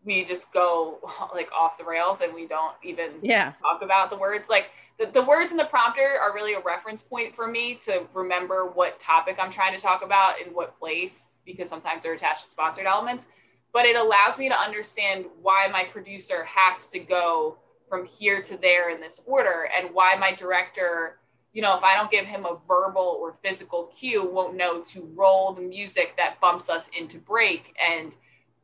we 0.06 0.24
just 0.24 0.54
go 0.54 1.00
like 1.34 1.52
off 1.52 1.78
the 1.78 1.84
rails 1.84 2.22
and 2.22 2.34
we 2.34 2.48
don't 2.48 2.76
even 2.84 3.12
Yeah. 3.22 3.54
talk 3.62 3.82
about 3.82 4.10
the 4.10 4.18
words. 4.18 4.48
Like 4.48 4.68
the, 4.98 5.08
the 5.08 5.24
words 5.24 5.52
in 5.52 5.58
the 5.58 5.66
prompter 5.66 6.18
are 6.22 6.34
really 6.34 6.54
a 6.54 6.60
reference 6.62 7.02
point 7.02 7.36
for 7.36 7.48
me 7.48 7.76
to 7.86 8.08
remember 8.14 8.68
what 8.68 9.00
topic 9.00 9.38
I'm 9.40 9.52
trying 9.52 9.74
to 9.74 9.80
talk 9.80 10.04
about 10.06 10.40
in 10.40 10.54
what 10.54 10.80
place, 10.80 11.28
because 11.46 11.68
sometimes 11.68 12.04
they're 12.04 12.14
attached 12.14 12.44
to 12.44 12.50
sponsored 12.50 12.86
elements. 12.86 13.28
But 13.74 13.86
it 13.86 13.98
allows 13.98 14.38
me 14.38 14.48
to 14.48 14.58
understand 14.58 15.26
why 15.42 15.68
my 15.70 15.84
producer 15.84 16.46
has 16.46 16.88
to 16.92 17.00
go 17.00 17.58
from 17.90 18.06
here 18.06 18.42
to 18.42 18.58
there 18.58 18.90
in 18.90 19.02
this 19.02 19.22
order 19.26 19.70
and 19.78 19.94
why 19.94 20.16
my 20.16 20.34
director 20.34 21.18
you 21.56 21.62
know, 21.62 21.76
if 21.78 21.84
I 21.84 21.96
don't 21.96 22.12
give 22.12 22.26
him 22.26 22.46
a 22.46 22.58
verbal 22.68 23.18
or 23.22 23.34
physical 23.42 23.86
cue, 23.98 24.30
won't 24.30 24.58
know 24.58 24.82
to 24.92 25.10
roll 25.16 25.54
the 25.54 25.62
music 25.62 26.16
that 26.18 26.42
bumps 26.42 26.70
us 26.70 26.90
into 27.00 27.18
break 27.18 27.74
and, 27.82 28.14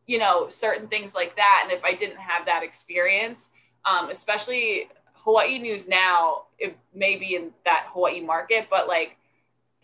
you 0.08 0.20
know, 0.20 0.50
certain 0.50 0.90
things 0.90 1.16
like 1.16 1.38
that. 1.38 1.62
And 1.64 1.72
if 1.72 1.86
I 1.86 1.94
didn't 1.94 2.20
have 2.20 2.46
that 2.48 2.64
experience, 2.64 3.50
um, 3.86 4.10
especially 4.10 4.90
Hawaii 5.14 5.58
News 5.58 5.88
now, 5.88 6.44
it 6.60 6.78
may 6.94 7.16
be 7.16 7.36
in 7.36 7.52
that 7.64 7.88
Hawaii 7.94 8.20
market, 8.20 8.68
but 8.70 8.90
like 8.90 9.16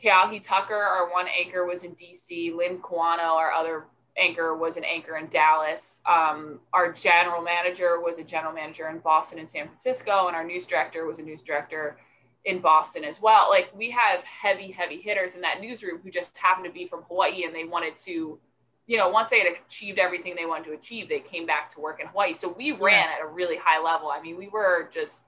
Keahi 0.03 0.45
Tucker, 0.45 0.75
our 0.75 1.09
one 1.09 1.27
anchor 1.27 1.65
was 1.65 1.85
in 1.85 1.95
DC, 1.95 2.53
Lynn 2.53 2.79
Kawano, 2.79 3.35
our 3.35 3.53
other 3.53 3.85
anchor 4.17 4.55
was 4.55 4.77
an 4.77 4.83
anchor 4.83 5.17
in 5.17 5.27
Dallas. 5.27 6.01
Um, 6.05 6.59
our 6.73 6.91
general 6.91 7.41
manager 7.41 7.99
was 8.01 8.19
a 8.19 8.23
general 8.23 8.53
manager 8.53 8.89
in 8.89 8.99
Boston 8.99 9.39
and 9.39 9.49
San 9.49 9.67
Francisco, 9.67 10.27
and 10.27 10.35
our 10.35 10.43
news 10.43 10.65
director 10.65 11.05
was 11.05 11.19
a 11.19 11.23
news 11.23 11.41
director 11.41 11.97
in 12.45 12.59
Boston 12.59 13.03
as 13.03 13.21
well. 13.21 13.49
Like 13.49 13.69
we 13.75 13.91
have 13.91 14.23
heavy, 14.23 14.71
heavy 14.71 15.01
hitters 15.01 15.35
in 15.35 15.41
that 15.41 15.59
newsroom 15.61 15.99
who 16.03 16.09
just 16.09 16.37
happened 16.37 16.65
to 16.65 16.71
be 16.71 16.87
from 16.87 17.03
Hawaii 17.03 17.43
and 17.43 17.53
they 17.53 17.65
wanted 17.65 17.95
to, 17.97 18.39
you 18.87 18.97
know, 18.97 19.09
once 19.09 19.29
they 19.29 19.39
had 19.39 19.49
achieved 19.67 19.99
everything 19.99 20.33
they 20.35 20.45
wanted 20.45 20.65
to 20.65 20.73
achieve, 20.73 21.09
they 21.09 21.19
came 21.19 21.45
back 21.45 21.69
to 21.71 21.81
work 21.81 21.99
in 21.99 22.07
Hawaii. 22.07 22.33
So 22.33 22.49
we 22.49 22.71
ran 22.71 23.09
at 23.09 23.21
a 23.21 23.27
really 23.27 23.57
high 23.61 23.83
level. 23.83 24.09
I 24.09 24.21
mean, 24.21 24.37
we 24.37 24.47
were 24.47 24.89
just 24.93 25.23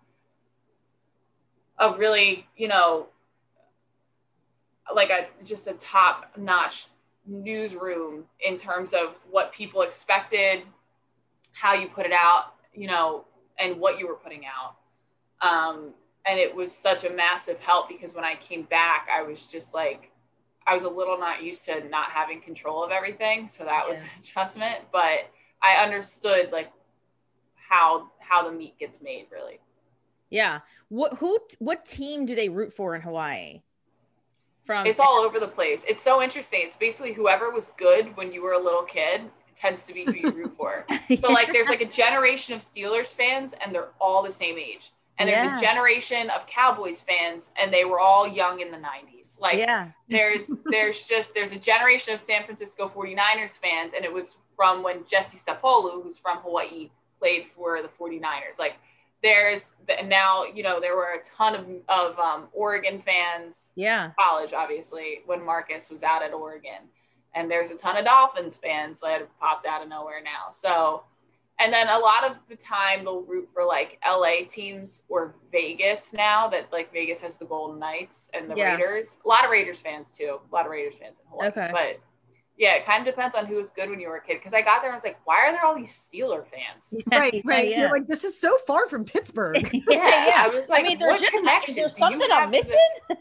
a 1.77 1.93
really, 1.93 2.47
you 2.55 2.69
know, 2.69 3.07
like 4.95 5.09
a 5.09 5.27
just 5.43 5.67
a 5.67 5.73
top 5.73 6.31
notch 6.37 6.87
newsroom 7.29 8.25
in 8.45 8.55
terms 8.57 8.93
of 8.93 9.19
what 9.29 9.53
people 9.53 9.81
expected, 9.83 10.63
how 11.53 11.73
you 11.73 11.87
put 11.87 12.05
it 12.05 12.11
out, 12.11 12.55
you 12.73 12.87
know, 12.87 13.25
and 13.57 13.79
what 13.79 13.99
you 13.99 14.07
were 14.07 14.15
putting 14.15 14.43
out. 14.45 14.75
Um, 15.47 15.93
and 16.25 16.39
it 16.39 16.53
was 16.53 16.71
such 16.71 17.05
a 17.05 17.09
massive 17.09 17.59
help 17.59 17.87
because 17.87 18.13
when 18.13 18.23
I 18.23 18.35
came 18.35 18.63
back, 18.63 19.07
I 19.13 19.21
was 19.23 19.45
just 19.45 19.73
like, 19.73 20.11
I 20.67 20.73
was 20.73 20.83
a 20.83 20.89
little 20.89 21.17
not 21.17 21.41
used 21.43 21.65
to 21.65 21.87
not 21.89 22.11
having 22.11 22.41
control 22.41 22.83
of 22.83 22.91
everything. 22.91 23.47
So 23.47 23.63
that 23.65 23.87
was 23.87 23.99
Yeah. 24.01 24.05
an 24.05 24.09
adjustment, 24.19 24.75
but 24.91 25.29
I 25.61 25.83
understood 25.83 26.51
like 26.51 26.71
how 27.55 28.11
how 28.19 28.43
the 28.47 28.51
meat 28.51 28.77
gets 28.79 29.01
made 29.01 29.27
really. 29.31 29.59
Yeah. 30.29 30.59
What 30.89 31.17
who 31.19 31.39
what 31.59 31.85
team 31.85 32.25
do 32.25 32.35
they 32.35 32.49
root 32.49 32.71
for 32.73 32.95
in 32.95 33.01
Hawaii? 33.01 33.61
From 34.69 34.85
It's 34.85 34.99
all 34.99 35.15
over 35.25 35.39
the 35.39 35.47
place. 35.47 35.83
It's 35.89 35.99
so 35.99 36.21
interesting. 36.21 36.59
It's 36.61 36.75
basically 36.75 37.13
whoever 37.13 37.49
was 37.49 37.71
good 37.75 38.15
when 38.15 38.31
you 38.31 38.43
were 38.43 38.51
a 38.51 38.59
little 38.59 38.83
kid 38.83 39.21
tends 39.55 39.87
to 39.87 39.95
be 39.95 40.05
who 40.05 40.13
you 40.13 40.29
root 40.29 40.55
for. 40.55 40.85
So 41.17 41.29
like 41.29 41.51
there's 41.51 41.69
like 41.69 41.81
a 41.81 41.87
generation 41.87 42.53
of 42.53 42.59
Steelers 42.61 43.07
fans 43.07 43.55
and 43.59 43.73
they're 43.73 43.87
all 43.99 44.21
the 44.21 44.31
same 44.31 44.59
age. 44.59 44.91
And 45.17 45.27
there's 45.27 45.43
Yeah. 45.43 45.57
a 45.57 45.59
generation 45.59 46.29
of 46.29 46.45
Cowboys 46.45 47.01
fans 47.01 47.49
and 47.59 47.73
they 47.73 47.83
were 47.83 47.99
all 47.99 48.27
young 48.27 48.59
in 48.59 48.69
the 48.69 48.77
90s. 48.77 49.39
Like 49.39 49.57
yeah. 49.57 49.87
there's 50.07 50.53
there's 50.65 51.01
just 51.01 51.33
there's 51.33 51.51
a 51.51 51.57
generation 51.57 52.13
of 52.13 52.19
San 52.19 52.43
Francisco 52.43 52.87
49ers 52.87 53.57
fans 53.57 53.93
and 53.95 54.05
it 54.05 54.13
was 54.13 54.37
from 54.55 54.83
when 54.83 55.03
Jesse 55.07 55.35
Sapolu 55.35 56.03
who's 56.03 56.19
from 56.19 56.37
Hawaii 56.45 56.91
played 57.17 57.47
for 57.47 57.81
the 57.81 57.87
49ers. 57.87 58.59
Like 58.59 58.75
there's 59.21 59.75
the, 59.87 59.99
and 59.99 60.07
now 60.09 60.43
you 60.43 60.63
know 60.63 60.79
there 60.79 60.95
were 60.95 61.13
a 61.19 61.23
ton 61.23 61.55
of 61.55 61.65
of 61.89 62.17
um, 62.19 62.47
Oregon 62.53 62.99
fans 63.01 63.71
Yeah. 63.75 64.11
college, 64.19 64.53
obviously, 64.53 65.21
when 65.25 65.43
Marcus 65.45 65.89
was 65.89 66.03
out 66.03 66.23
at 66.23 66.33
Oregon. 66.33 66.89
And 67.35 67.49
there's 67.49 67.69
a 67.69 67.75
ton 67.75 67.95
of 67.95 68.05
Dolphins 68.05 68.57
fans 68.57 69.01
that 69.01 69.19
have 69.19 69.39
popped 69.39 69.67
out 69.67 69.83
of 69.83 69.87
nowhere 69.87 70.19
now. 70.23 70.49
So, 70.51 71.03
and 71.59 71.71
then 71.71 71.87
a 71.87 71.97
lot 71.99 72.23
of 72.23 72.41
the 72.49 72.55
time 72.55 73.03
they'll 73.03 73.21
root 73.21 73.49
for 73.53 73.63
like 73.65 73.99
LA 74.03 74.45
teams 74.47 75.03
or 75.09 75.35
Vegas 75.51 76.11
now 76.11 76.47
that 76.47 76.71
like 76.73 76.91
Vegas 76.91 77.21
has 77.21 77.37
the 77.37 77.45
Golden 77.45 77.77
Knights 77.77 78.31
and 78.33 78.49
the 78.49 78.55
Yeah. 78.55 78.71
Raiders. 78.75 79.19
A 79.23 79.27
lot 79.27 79.45
of 79.45 79.51
Raiders 79.51 79.79
fans 79.79 80.17
too. 80.17 80.39
A 80.51 80.55
lot 80.55 80.65
of 80.65 80.71
Raiders 80.71 80.95
fans 80.95 81.19
in 81.19 81.25
Hawaii. 81.29 81.47
Okay. 81.49 81.69
But 81.71 81.99
yeah, 82.59 82.75
it 82.75 82.85
kind 82.85 82.99
of 83.07 83.11
depends 83.11 83.35
on 83.35 83.45
who 83.47 83.55
was 83.55 83.71
good 83.71 83.89
when 83.89 83.99
you 83.99 84.09
were 84.09 84.17
a 84.17 84.21
kid. 84.21 84.35
Because 84.35 84.53
I 84.53 84.61
got 84.61 84.81
there 84.81 84.89
and 84.89 84.93
I 84.93 84.97
was 84.97 85.03
like, 85.05 85.17
why 85.23 85.47
are 85.47 85.51
there 85.53 85.63
all 85.65 85.73
these 85.75 85.89
Steeler 85.89 86.43
fans? 86.45 86.93
right, 87.11 87.33
Yeah, 87.33 87.41
right. 87.45 87.67
Yeah. 87.69 87.79
You're 87.79 87.89
like, 87.91 88.07
this 88.07 88.23
is 88.25 88.39
so 88.39 88.57
far 88.67 88.87
from 88.89 89.05
Pittsburgh. 89.05 89.57
yeah. 89.73 90.27
Yeah. 90.27 90.43
I 90.45 90.51
was 90.53 90.67
like, 90.69 90.81
I 90.81 90.83
mean, 90.89 90.99
there's 90.99 91.13
what 91.13 91.21
just 91.21 91.33
connection 91.33 91.75
there's 91.75 91.93
do 91.93 91.99
something 91.99 92.29
I'm 92.31 92.51
missing. 92.51 92.73
the- 93.09 93.15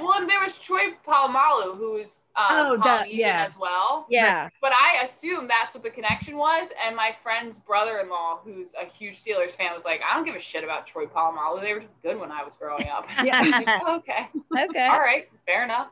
well, 0.00 0.14
and 0.14 0.28
there 0.28 0.40
was 0.40 0.56
Troy 0.56 0.94
Polamalu, 1.06 1.76
who's 1.76 2.20
um, 2.34 2.46
Oh, 2.50 2.80
that- 2.84 3.12
yeah. 3.12 3.44
as 3.46 3.58
well. 3.58 4.06
Yeah. 4.08 4.48
But 4.62 4.72
I 4.72 5.02
assume 5.04 5.48
that's 5.48 5.74
what 5.74 5.82
the 5.84 5.90
connection 5.90 6.38
was. 6.38 6.68
And 6.84 6.96
my 6.96 7.12
friend's 7.22 7.58
brother-in-law, 7.58 8.40
who's 8.42 8.74
a 8.74 8.86
huge 8.86 9.22
Steelers 9.22 9.50
fan, 9.50 9.74
was 9.74 9.84
like, 9.84 10.00
I 10.08 10.14
don't 10.14 10.24
give 10.24 10.34
a 10.34 10.40
shit 10.40 10.64
about 10.64 10.86
Troy 10.86 11.04
Polamalu. 11.04 11.60
They 11.60 11.74
were 11.74 11.80
just 11.80 12.00
good 12.02 12.18
when 12.18 12.32
I 12.32 12.42
was 12.42 12.54
growing 12.56 12.88
up. 12.88 13.06
Yeah. 13.22 13.38
I'm 13.42 13.50
like, 13.50 13.68
okay, 13.88 14.28
Okay. 14.64 14.86
all 14.86 14.98
right, 15.00 15.28
fair 15.46 15.62
enough. 15.64 15.88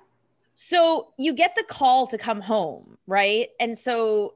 So 0.59 1.13
you 1.19 1.35
get 1.35 1.55
the 1.55 1.63
call 1.63 2.07
to 2.07 2.17
come 2.17 2.41
home, 2.41 2.97
right? 3.07 3.51
And 3.61 3.77
so 3.77 4.35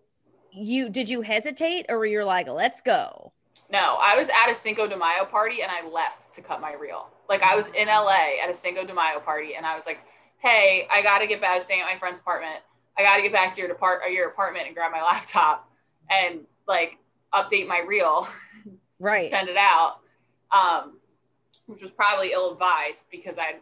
you 0.52 0.90
did 0.90 1.08
you 1.08 1.22
hesitate 1.22 1.86
or 1.88 1.96
were 1.98 2.04
you 2.04 2.22
like, 2.24 2.46
let's 2.46 2.82
go? 2.82 3.32
No, 3.72 3.96
I 3.98 4.16
was 4.18 4.28
at 4.28 4.50
a 4.50 4.54
Cinco 4.54 4.86
de 4.86 4.98
Mayo 4.98 5.24
party 5.24 5.62
and 5.62 5.70
I 5.70 5.88
left 5.88 6.34
to 6.34 6.42
cut 6.42 6.60
my 6.60 6.74
reel. 6.74 7.08
Like 7.30 7.42
I 7.42 7.56
was 7.56 7.68
in 7.68 7.88
LA 7.88 8.36
at 8.44 8.50
a 8.50 8.54
Cinco 8.54 8.84
de 8.84 8.92
Mayo 8.92 9.18
party 9.20 9.54
and 9.56 9.64
I 9.64 9.74
was 9.74 9.86
like, 9.86 10.00
"Hey, 10.38 10.86
I 10.92 11.00
got 11.00 11.20
to 11.20 11.26
get 11.26 11.40
back. 11.40 11.52
I 11.52 11.54
was 11.54 11.64
staying 11.64 11.80
at 11.80 11.90
my 11.90 11.98
friend's 11.98 12.20
apartment. 12.20 12.56
I 12.98 13.02
got 13.02 13.16
to 13.16 13.22
get 13.22 13.32
back 13.32 13.52
to 13.54 13.60
your 13.60 13.68
depart 13.68 14.02
or 14.04 14.10
your 14.10 14.28
apartment 14.28 14.66
and 14.66 14.74
grab 14.74 14.92
my 14.92 15.00
laptop 15.10 15.70
and 16.10 16.40
like 16.68 16.98
update 17.32 17.66
my 17.66 17.78
reel, 17.78 18.28
Right. 18.98 19.30
send 19.30 19.48
it 19.48 19.56
out." 19.56 20.00
Um, 20.52 20.98
which 21.64 21.80
was 21.80 21.92
probably 21.92 22.32
ill 22.32 22.52
advised 22.52 23.04
because 23.10 23.38
I 23.38 23.54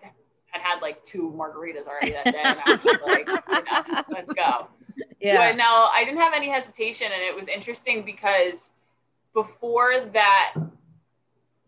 had 0.50 0.62
had 0.62 0.80
like 0.80 1.02
two 1.04 1.34
margaritas 1.36 1.86
already 1.86 2.12
that 2.12 2.24
day 2.24 2.40
and 2.42 2.58
I 2.64 2.74
was 2.74 2.84
just 2.84 3.02
like, 3.04 3.26
know, 3.26 4.02
"Let's 4.08 4.32
go." 4.32 4.68
Yeah. 5.20 5.36
But 5.36 5.56
no, 5.56 5.88
I 5.92 6.04
didn't 6.04 6.20
have 6.20 6.32
any 6.34 6.48
hesitation, 6.48 7.08
and 7.12 7.22
it 7.22 7.34
was 7.34 7.48
interesting 7.48 8.04
because 8.04 8.70
before 9.34 10.00
that 10.12 10.54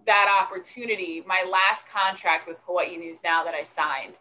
that 0.07 0.43
opportunity, 0.43 1.23
my 1.27 1.45
last 1.51 1.89
contract 1.89 2.49
with 2.49 2.59
Hawaii 2.67 2.97
News 2.97 3.21
Now 3.23 3.45
that 3.45 3.55
I 3.55 3.63
signed, 3.63 4.15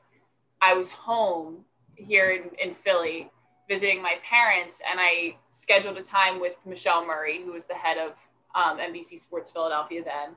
I 0.62 0.74
was 0.74 0.90
home 0.90 1.66
here 1.96 2.32
in, 2.32 2.52
in 2.62 2.76
Philly 2.76 3.32
visiting 3.68 4.02
my 4.02 4.16
parents, 4.28 4.82
and 4.90 5.00
I 5.00 5.38
scheduled 5.50 5.98
a 5.98 6.04
time 6.04 6.40
with 6.40 6.56
Michelle 6.66 7.06
Murray, 7.06 7.42
who 7.44 7.54
was 7.54 7.66
the 7.66 7.76
head 7.76 7.98
of 7.98 8.12
um, 8.56 8.80
NBC 8.80 9.20
Sports 9.20 9.52
Philadelphia 9.52 10.04
then. 10.04 10.36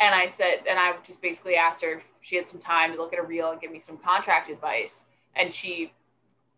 And 0.00 0.14
I 0.14 0.26
said, 0.26 0.60
and 0.68 0.78
I 0.78 0.94
just 1.04 1.20
basically 1.20 1.56
asked 1.56 1.82
her 1.82 1.92
if 1.92 2.02
she 2.22 2.36
had 2.36 2.46
some 2.46 2.58
time 2.58 2.92
to 2.92 2.98
look 2.98 3.12
at 3.12 3.18
a 3.18 3.22
reel 3.22 3.50
and 3.50 3.60
give 3.60 3.70
me 3.70 3.78
some 3.78 3.98
contract 3.98 4.48
advice. 4.48 5.04
And 5.36 5.52
she, 5.52 5.92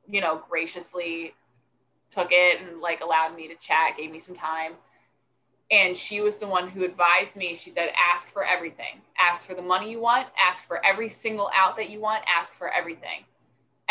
you 0.09 0.21
know, 0.21 0.43
graciously 0.49 1.35
took 2.09 2.29
it 2.31 2.61
and 2.61 2.81
like 2.81 3.01
allowed 3.01 3.35
me 3.35 3.49
to 3.49 3.55
chat, 3.57 3.97
gave 3.97 4.13
me 4.13 4.21
some 4.21 4.37
time. 4.37 4.75
And 5.71 5.97
she 5.97 6.21
was 6.21 6.37
the 6.37 6.47
one 6.47 6.69
who 6.69 6.85
advised 6.85 7.35
me. 7.35 7.55
She 7.55 7.71
said, 7.71 7.89
ask 7.97 8.31
for 8.31 8.45
everything. 8.45 9.01
Ask 9.19 9.47
for 9.47 9.55
the 9.55 9.63
money 9.63 9.91
you 9.91 10.01
want, 10.01 10.29
ask 10.39 10.65
for 10.65 10.85
every 10.85 11.09
single 11.09 11.51
out 11.55 11.77
that 11.79 11.91
you 11.91 11.99
want, 12.01 12.23
ask 12.29 12.55
for 12.55 12.69
everything. 12.69 13.25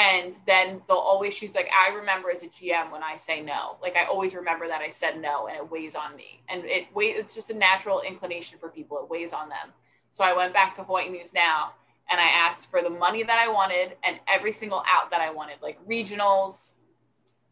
And 0.01 0.33
then 0.47 0.81
they'll 0.87 0.97
always, 0.97 1.35
she's 1.35 1.53
like, 1.53 1.69
I 1.69 1.93
remember 1.93 2.31
as 2.31 2.41
a 2.41 2.47
GM 2.47 2.91
when 2.91 3.03
I 3.03 3.17
say 3.17 3.39
no. 3.39 3.77
Like 3.83 3.95
I 3.95 4.05
always 4.05 4.33
remember 4.33 4.67
that 4.67 4.81
I 4.81 4.89
said 4.89 5.21
no 5.21 5.47
and 5.47 5.55
it 5.55 5.69
weighs 5.69 5.95
on 5.95 6.15
me. 6.15 6.41
And 6.49 6.65
it 6.65 6.87
weight 6.95 7.17
it's 7.17 7.35
just 7.35 7.51
a 7.51 7.55
natural 7.55 8.01
inclination 8.01 8.57
for 8.57 8.69
people. 8.69 8.97
It 8.97 9.09
weighs 9.09 9.31
on 9.31 9.49
them. 9.49 9.73
So 10.09 10.23
I 10.23 10.35
went 10.35 10.53
back 10.53 10.73
to 10.75 10.83
Hawaii 10.83 11.09
News 11.09 11.35
Now 11.35 11.73
and 12.09 12.19
I 12.19 12.27
asked 12.27 12.71
for 12.71 12.81
the 12.81 12.89
money 12.89 13.21
that 13.21 13.37
I 13.37 13.47
wanted 13.47 13.93
and 14.03 14.17
every 14.27 14.51
single 14.51 14.83
out 14.87 15.11
that 15.11 15.21
I 15.21 15.31
wanted, 15.31 15.57
like 15.61 15.77
regionals, 15.87 16.73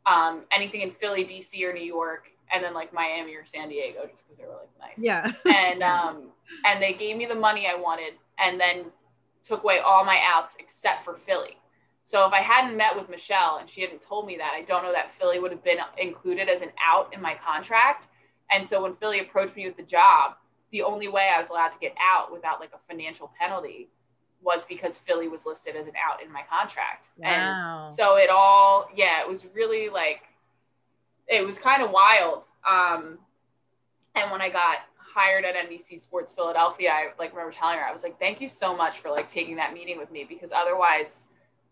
um, 0.08 0.42
anything 0.52 0.82
in 0.82 0.92
Philly, 0.92 1.24
DC, 1.24 1.64
or 1.64 1.72
New 1.72 1.84
York, 1.84 2.30
and 2.52 2.64
then 2.64 2.74
like 2.74 2.92
Miami 2.92 3.36
or 3.36 3.46
San 3.46 3.70
Diego, 3.70 4.08
just 4.10 4.26
because 4.26 4.40
they 4.40 4.46
were 4.46 4.56
like 4.56 4.70
nice. 4.80 4.98
yeah. 4.98 5.32
And 5.46 5.84
um, 5.84 6.30
and 6.66 6.82
they 6.82 6.94
gave 6.94 7.16
me 7.16 7.26
the 7.28 7.36
money 7.36 7.68
I 7.68 7.80
wanted, 7.80 8.14
and 8.40 8.60
then 8.60 8.86
took 9.44 9.64
away 9.64 9.80
all 9.80 10.04
my 10.04 10.20
outs 10.26 10.58
except 10.60 11.06
for 11.06 11.16
Philly. 11.16 11.59
So 12.10 12.26
if 12.26 12.34
I 12.34 12.40
hadn't 12.40 12.76
met 12.76 12.96
with 12.96 13.08
Michelle 13.08 13.58
and 13.60 13.70
she 13.70 13.82
hadn't 13.82 14.02
told 14.02 14.26
me 14.26 14.36
that, 14.38 14.54
I 14.56 14.64
don't 14.64 14.82
know 14.82 14.92
that 14.92 15.14
Philly 15.14 15.38
would 15.38 15.52
have 15.52 15.64
been 15.64 15.78
included 15.96 16.50
as 16.50 16.64
an 16.64 16.72
out 16.84 17.14
in 17.14 17.22
my 17.22 17.36
contract. 17.36 18.08
And 18.50 18.68
so 18.68 18.82
when 18.82 18.96
Philly 18.96 19.20
approached 19.20 19.56
me 19.56 19.68
with 19.68 19.78
the 19.78 19.84
job, 19.84 20.34
the 20.72 20.82
only 20.82 21.08
way 21.08 21.30
I 21.32 21.38
was 21.38 21.52
allowed 21.52 21.72
to 21.74 21.78
get 21.78 21.94
out 22.02 22.34
without 22.34 22.60
like 22.60 22.72
a 22.74 22.80
financial 22.80 23.32
penalty 23.40 23.90
was 24.42 24.66
because 24.66 24.98
Philly 24.98 25.28
was 25.28 25.46
listed 25.46 25.76
as 25.76 25.86
an 25.86 25.94
out 26.04 26.24
in 26.24 26.32
my 26.32 26.42
contract. 26.50 27.10
Wow. 27.16 27.82
And 27.86 27.90
so 27.92 28.16
it 28.18 28.32
all, 28.32 28.90
yeah, 28.96 29.22
it 29.22 29.28
was 29.30 29.46
really 29.54 29.90
like, 29.90 30.22
it 31.28 31.46
was 31.46 31.60
kind 31.60 31.84
of 31.84 31.92
wild. 31.92 32.46
Um, 32.68 33.20
And 34.16 34.32
when 34.32 34.42
I 34.42 34.50
got 34.50 34.78
hired 34.98 35.46
at 35.46 35.54
NBC 35.54 36.00
Sports 36.00 36.34
Philadelphia, 36.34 36.92
I 36.92 37.10
like 37.20 37.34
remember 37.34 37.52
telling 37.52 37.78
her, 37.78 37.86
I 37.86 37.92
was 37.92 38.02
like, 38.02 38.18
thank 38.18 38.42
you 38.42 38.48
so 38.48 38.76
much 38.76 38.98
for 38.98 39.12
like 39.12 39.28
taking 39.28 39.58
that 39.58 39.76
meeting 39.76 40.00
with 40.00 40.10
me 40.10 40.26
because 40.28 40.52
otherwise 40.52 41.26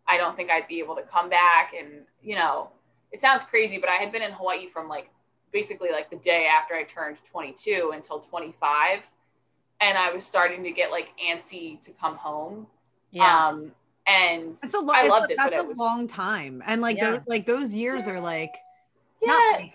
I 0.08 0.18
don't 0.18 0.36
think 0.36 0.50
I'd 0.50 0.68
be 0.68 0.80
able 0.80 0.96
to 0.96 1.02
come 1.04 1.30
back. 1.30 1.74
And, 1.78 2.04
you 2.22 2.36
know, 2.36 2.70
it 3.12 3.20
sounds 3.22 3.44
crazy, 3.44 3.78
but 3.78 3.90
I 3.90 3.96
had 3.96 4.12
been 4.12 4.22
in 4.22 4.32
Hawaii 4.32 4.68
from 4.68 4.88
like 4.88 5.10
basically 5.52 5.92
like 5.92 6.10
the 6.10 6.16
day 6.18 6.46
after 6.48 6.76
I 6.76 6.84
turned 6.84 7.18
22 7.30 7.92
until 7.94 8.20
25. 8.20 9.10
And 9.80 9.98
I 9.98 10.12
was 10.12 10.26
starting 10.26 10.64
to 10.64 10.72
get 10.72 10.92
like 10.92 11.10
antsy 11.24 11.80
to 11.86 11.92
come 11.92 12.16
home. 12.16 12.68
Yeah. 13.12 13.48
Um, 13.50 13.72
and 14.06 14.52
It's 14.52 14.74
a 14.74 14.80
lo- 14.80 14.94
I 14.96 15.08
loved 15.08 15.30
a- 15.30 15.34
it, 15.34 15.38
but 15.38 15.52
That's 15.52 15.64
it 15.64 15.66
a 15.66 15.68
was 15.70 15.78
long 15.78 16.08
time, 16.08 16.64
and 16.66 16.82
like 16.82 16.98
Yeah. 16.98 17.12
those, 17.12 17.20
like 17.28 17.46
those 17.46 17.74
years 17.74 18.08
are 18.08 18.20
like 18.20 18.56
yeah, 19.22 19.28
not 19.34 19.60
like 19.60 19.74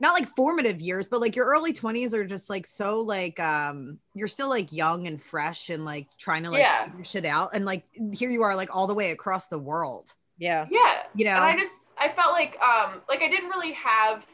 not 0.00 0.12
like 0.14 0.28
formative 0.36 0.80
years, 0.80 1.08
but 1.08 1.20
like 1.20 1.36
your 1.36 1.46
early 1.46 1.72
twenties 1.72 2.12
are 2.14 2.24
just 2.24 2.50
like 2.50 2.66
so 2.66 3.00
like 3.00 3.38
um 3.40 3.98
you're 4.14 4.28
still 4.28 4.48
like 4.48 4.72
young 4.72 5.06
and 5.06 5.20
fresh 5.20 5.70
and 5.70 5.84
like 5.84 6.08
trying 6.18 6.42
to 6.44 6.50
like 6.50 6.60
Yeah. 6.60 6.86
figure 6.86 7.04
shit 7.04 7.24
out, 7.24 7.50
and 7.54 7.64
like 7.64 7.84
here 8.12 8.30
you 8.30 8.42
are 8.42 8.56
like 8.56 8.74
all 8.74 8.86
the 8.86 8.94
way 8.94 9.10
across 9.12 9.48
the 9.48 9.58
world, 9.58 10.12
Yeah. 10.38 10.66
yeah. 10.70 11.02
you 11.14 11.24
know. 11.24 11.32
and 11.36 11.44
I 11.44 11.56
just 11.56 11.80
I 11.96 12.08
felt 12.08 12.32
like 12.32 12.58
um 12.60 13.02
like 13.08 13.22
I 13.22 13.28
didn't 13.28 13.50
really 13.50 13.72
have 13.72 14.26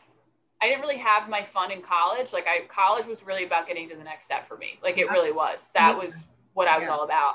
I 0.62 0.68
didn't 0.68 0.80
really 0.82 0.98
have 0.98 1.28
my 1.28 1.42
fun 1.42 1.70
in 1.70 1.80
college. 1.82 2.32
Like 2.32 2.46
I 2.46 2.66
college 2.66 3.06
was 3.06 3.22
really 3.24 3.44
about 3.44 3.66
getting 3.66 3.88
to 3.90 3.96
the 3.96 4.04
next 4.04 4.24
step 4.24 4.46
for 4.46 4.56
me. 4.58 4.78
Like 4.82 4.98
it 4.98 5.08
really 5.10 5.32
was. 5.32 5.70
That 5.74 5.96
was 5.96 6.24
what 6.54 6.68
I 6.68 6.78
was 6.78 6.86
Yeah. 6.86 6.92
all 6.94 7.04
about. 7.04 7.34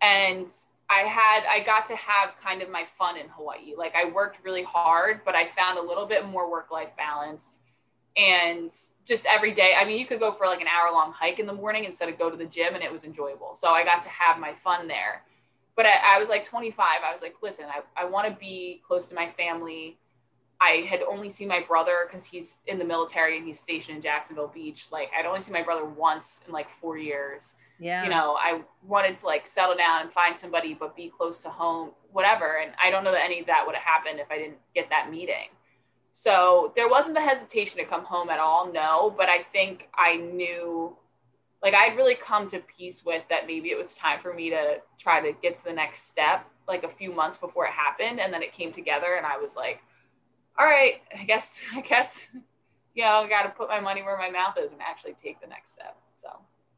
And 0.00 0.46
I 0.92 1.00
had 1.00 1.44
I 1.48 1.60
got 1.60 1.86
to 1.86 1.96
have 1.96 2.34
kind 2.42 2.60
of 2.62 2.70
my 2.70 2.84
fun 2.84 3.16
in 3.16 3.28
Hawaii. 3.28 3.74
Like 3.76 3.94
I 3.94 4.10
worked 4.10 4.44
really 4.44 4.62
hard, 4.62 5.22
but 5.24 5.34
I 5.34 5.46
found 5.46 5.78
a 5.78 5.82
little 5.82 6.06
bit 6.06 6.26
more 6.26 6.50
work-life 6.50 6.90
balance. 6.96 7.58
And 8.16 8.70
just 9.06 9.24
every 9.26 9.52
day, 9.52 9.74
I 9.78 9.86
mean, 9.86 9.98
you 9.98 10.04
could 10.04 10.20
go 10.20 10.32
for 10.32 10.46
like 10.46 10.60
an 10.60 10.66
hour 10.66 10.92
long 10.92 11.12
hike 11.12 11.38
in 11.38 11.46
the 11.46 11.54
morning 11.54 11.84
instead 11.84 12.10
of 12.10 12.18
go 12.18 12.28
to 12.28 12.36
the 12.36 12.44
gym 12.44 12.74
and 12.74 12.82
it 12.82 12.92
was 12.92 13.04
enjoyable. 13.04 13.54
So 13.54 13.70
I 13.70 13.84
got 13.84 14.02
to 14.02 14.10
have 14.10 14.38
my 14.38 14.52
fun 14.52 14.86
there 14.86 15.22
but 15.76 15.86
I, 15.86 16.16
I 16.16 16.18
was 16.18 16.28
like 16.28 16.44
25 16.44 16.86
i 17.06 17.10
was 17.10 17.22
like 17.22 17.36
listen 17.42 17.66
i, 17.68 17.80
I 18.00 18.04
want 18.04 18.28
to 18.28 18.34
be 18.34 18.82
close 18.86 19.08
to 19.08 19.14
my 19.14 19.26
family 19.26 19.98
i 20.60 20.86
had 20.88 21.02
only 21.02 21.30
seen 21.30 21.48
my 21.48 21.60
brother 21.60 22.06
because 22.06 22.26
he's 22.26 22.60
in 22.66 22.78
the 22.78 22.84
military 22.84 23.36
and 23.36 23.46
he's 23.46 23.60
stationed 23.60 23.96
in 23.96 24.02
jacksonville 24.02 24.50
beach 24.52 24.88
like 24.90 25.10
i'd 25.18 25.26
only 25.26 25.40
seen 25.40 25.54
my 25.54 25.62
brother 25.62 25.84
once 25.84 26.40
in 26.46 26.52
like 26.52 26.70
four 26.70 26.98
years 26.98 27.54
Yeah. 27.82 28.04
you 28.04 28.10
know 28.10 28.36
i 28.38 28.60
wanted 28.86 29.16
to 29.16 29.26
like 29.26 29.44
settle 29.44 29.76
down 29.76 30.02
and 30.02 30.12
find 30.12 30.38
somebody 30.38 30.72
but 30.72 30.94
be 30.94 31.10
close 31.14 31.42
to 31.42 31.48
home 31.48 31.90
whatever 32.12 32.58
and 32.58 32.72
i 32.82 32.90
don't 32.90 33.02
know 33.02 33.10
that 33.10 33.24
any 33.24 33.40
of 33.40 33.46
that 33.46 33.64
would 33.66 33.74
have 33.74 33.84
happened 33.84 34.20
if 34.20 34.30
i 34.30 34.38
didn't 34.38 34.58
get 34.74 34.88
that 34.90 35.10
meeting. 35.10 35.48
So 36.14 36.74
there 36.76 36.90
wasn't 36.90 37.14
the 37.14 37.22
hesitation 37.22 37.78
to 37.78 37.86
come 37.86 38.04
home 38.04 38.28
at 38.30 38.38
all 38.38 38.72
no 38.72 39.12
but 39.16 39.28
i 39.28 39.42
think 39.52 39.88
i 39.96 40.16
knew 40.16 40.96
like 41.62 41.74
I'd 41.74 41.96
really 41.96 42.16
come 42.16 42.46
to 42.48 42.58
peace 42.58 43.04
with 43.04 43.22
that 43.30 43.46
maybe 43.46 43.70
it 43.70 43.78
was 43.78 43.96
time 43.96 44.18
for 44.18 44.34
me 44.34 44.50
to 44.50 44.80
try 44.98 45.20
to 45.20 45.32
get 45.40 45.54
to 45.56 45.64
the 45.64 45.72
next 45.72 46.08
step 46.08 46.46
like 46.68 46.84
a 46.84 46.88
few 46.88 47.12
months 47.12 47.36
before 47.36 47.66
it 47.66 47.72
happened 47.72 48.20
and 48.20 48.32
then 48.32 48.42
it 48.42 48.52
came 48.52 48.72
together 48.72 49.14
and 49.16 49.24
I 49.24 49.38
was 49.38 49.56
like 49.56 49.80
all 50.58 50.66
right 50.66 51.00
I 51.18 51.24
guess 51.24 51.62
I 51.74 51.80
guess 51.80 52.28
you 52.94 53.04
know 53.04 53.10
I 53.10 53.28
got 53.28 53.44
to 53.44 53.50
put 53.50 53.68
my 53.68 53.80
money 53.80 54.02
where 54.02 54.18
my 54.18 54.30
mouth 54.30 54.56
is 54.62 54.72
and 54.72 54.80
actually 54.82 55.14
take 55.22 55.40
the 55.40 55.46
next 55.46 55.70
step. 55.72 55.96
So 56.14 56.28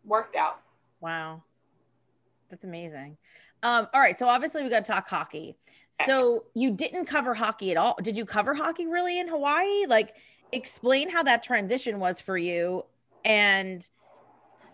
worked 0.05 0.37
out 0.37 0.61
Wow. 1.05 1.43
That's 2.49 2.65
amazing. 2.65 3.19
Um, 3.63 3.89
all 3.93 4.01
right. 4.01 4.19
So 4.19 4.27
obviously 4.27 4.63
we 4.63 4.71
got 4.71 4.87
to 4.87 4.91
talk 4.91 5.07
hockey. 5.07 5.55
So 6.07 6.45
you 6.55 6.75
didn't 6.75 7.05
cover 7.05 7.35
hockey 7.35 7.71
at 7.71 7.77
all. 7.77 7.97
Did 8.03 8.17
you 8.17 8.25
cover 8.25 8.55
hockey 8.55 8.87
really 8.87 9.21
in 9.21 9.29
Hawaii? 9.29 9.85
Like 9.87 10.15
explain 10.51 11.11
how 11.11 11.23
that 11.25 11.43
transition 11.43 12.01
was 12.01 12.21
for 12.23 12.39
you 12.39 12.85
and 13.25 13.87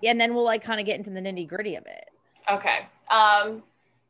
and 0.04 0.20
then 0.20 0.34
we'll 0.34 0.44
like 0.44 0.62
kind 0.62 0.78
of 0.78 0.86
get 0.86 0.96
into 0.96 1.10
the 1.10 1.20
nitty 1.20 1.48
gritty 1.48 1.74
of 1.74 1.84
it. 1.86 2.08
Okay. 2.50 2.86
Um, 3.10 3.64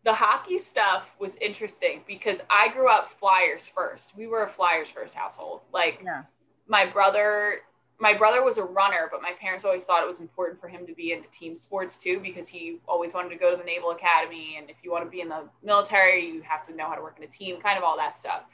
the 0.04 0.12
hockey 0.12 0.58
stuff 0.58 1.16
was 1.18 1.36
interesting 1.36 2.02
because 2.06 2.42
I 2.50 2.68
grew 2.68 2.88
up 2.90 3.08
Flyers 3.08 3.66
first. 3.66 4.16
We 4.16 4.26
were 4.26 4.44
a 4.44 4.48
Flyers 4.48 4.88
first 4.88 5.14
household. 5.14 5.62
Like 5.72 6.00
Yeah. 6.04 6.24
my 6.68 6.84
brother, 6.86 7.62
my 8.00 8.14
brother 8.14 8.42
was 8.42 8.56
a 8.56 8.64
runner, 8.64 9.08
but 9.10 9.20
my 9.20 9.32
parents 9.38 9.64
always 9.64 9.84
thought 9.84 10.02
it 10.02 10.06
was 10.06 10.20
important 10.20 10.58
for 10.58 10.68
him 10.68 10.86
to 10.86 10.94
be 10.94 11.12
into 11.12 11.30
team 11.30 11.54
sports 11.54 12.02
too 12.02 12.18
because 12.20 12.48
he 12.48 12.78
always 12.88 13.12
wanted 13.12 13.28
to 13.28 13.36
go 13.36 13.50
to 13.50 13.56
the 13.58 13.64
Naval 13.64 13.90
Academy. 13.90 14.56
And 14.58 14.70
if 14.70 14.76
you 14.82 14.90
want 14.90 15.04
to 15.04 15.10
be 15.10 15.20
in 15.20 15.28
the 15.28 15.44
military, 15.62 16.26
you 16.26 16.40
have 16.40 16.62
to 16.64 16.74
know 16.74 16.88
how 16.88 16.94
to 16.94 17.02
work 17.02 17.18
in 17.18 17.24
a 17.24 17.28
team, 17.28 17.60
kind 17.60 17.76
of 17.76 17.84
all 17.84 17.98
that 17.98 18.16
stuff. 18.16 18.44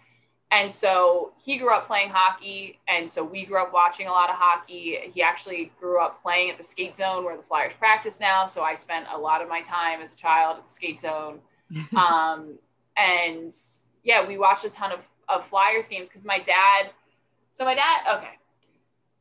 And 0.51 0.71
so 0.71 1.33
he 1.37 1.59
grew 1.59 1.73
up 1.73 1.87
playing 1.87 2.11
hockey. 2.11 2.81
And 2.89 3.09
so 3.11 3.23
we 3.23 3.45
grew 3.45 3.63
up 3.63 3.73
watching 3.73 4.09
a 4.09 4.11
lot 4.11 4.31
of 4.31 4.37
hockey. 4.37 4.99
He 5.13 5.23
actually 5.23 5.73
grew 5.79 6.01
up 6.01 6.23
playing 6.23 6.51
at 6.51 6.59
the 6.59 6.65
skate 6.65 6.97
zone 6.97 7.25
where 7.25 7.37
the 7.37 7.43
Flyers 7.45 7.73
practice 7.79 8.19
now. 8.19 8.47
So 8.47 8.63
I 8.63 8.75
spent 8.75 9.07
a 9.13 9.19
lot 9.19 9.43
of 9.43 9.49
my 9.49 9.61
time 9.63 10.01
as 10.01 10.13
a 10.13 10.17
child 10.17 10.59
at 10.59 10.67
the 10.67 10.73
skate 10.73 11.01
zone. 11.01 11.41
um, 11.97 12.59
and 12.97 13.53
yeah, 14.03 14.27
we 14.27 14.39
watched 14.39 14.65
a 14.65 14.71
ton 14.71 14.93
of, 14.93 15.07
of 15.29 15.45
Flyers 15.45 15.87
games 15.89 16.09
because 16.09 16.25
my 16.25 16.39
dad, 16.39 16.91
so 17.53 17.65
my 17.65 17.75
dad, 17.75 18.19
okay. 18.19 18.39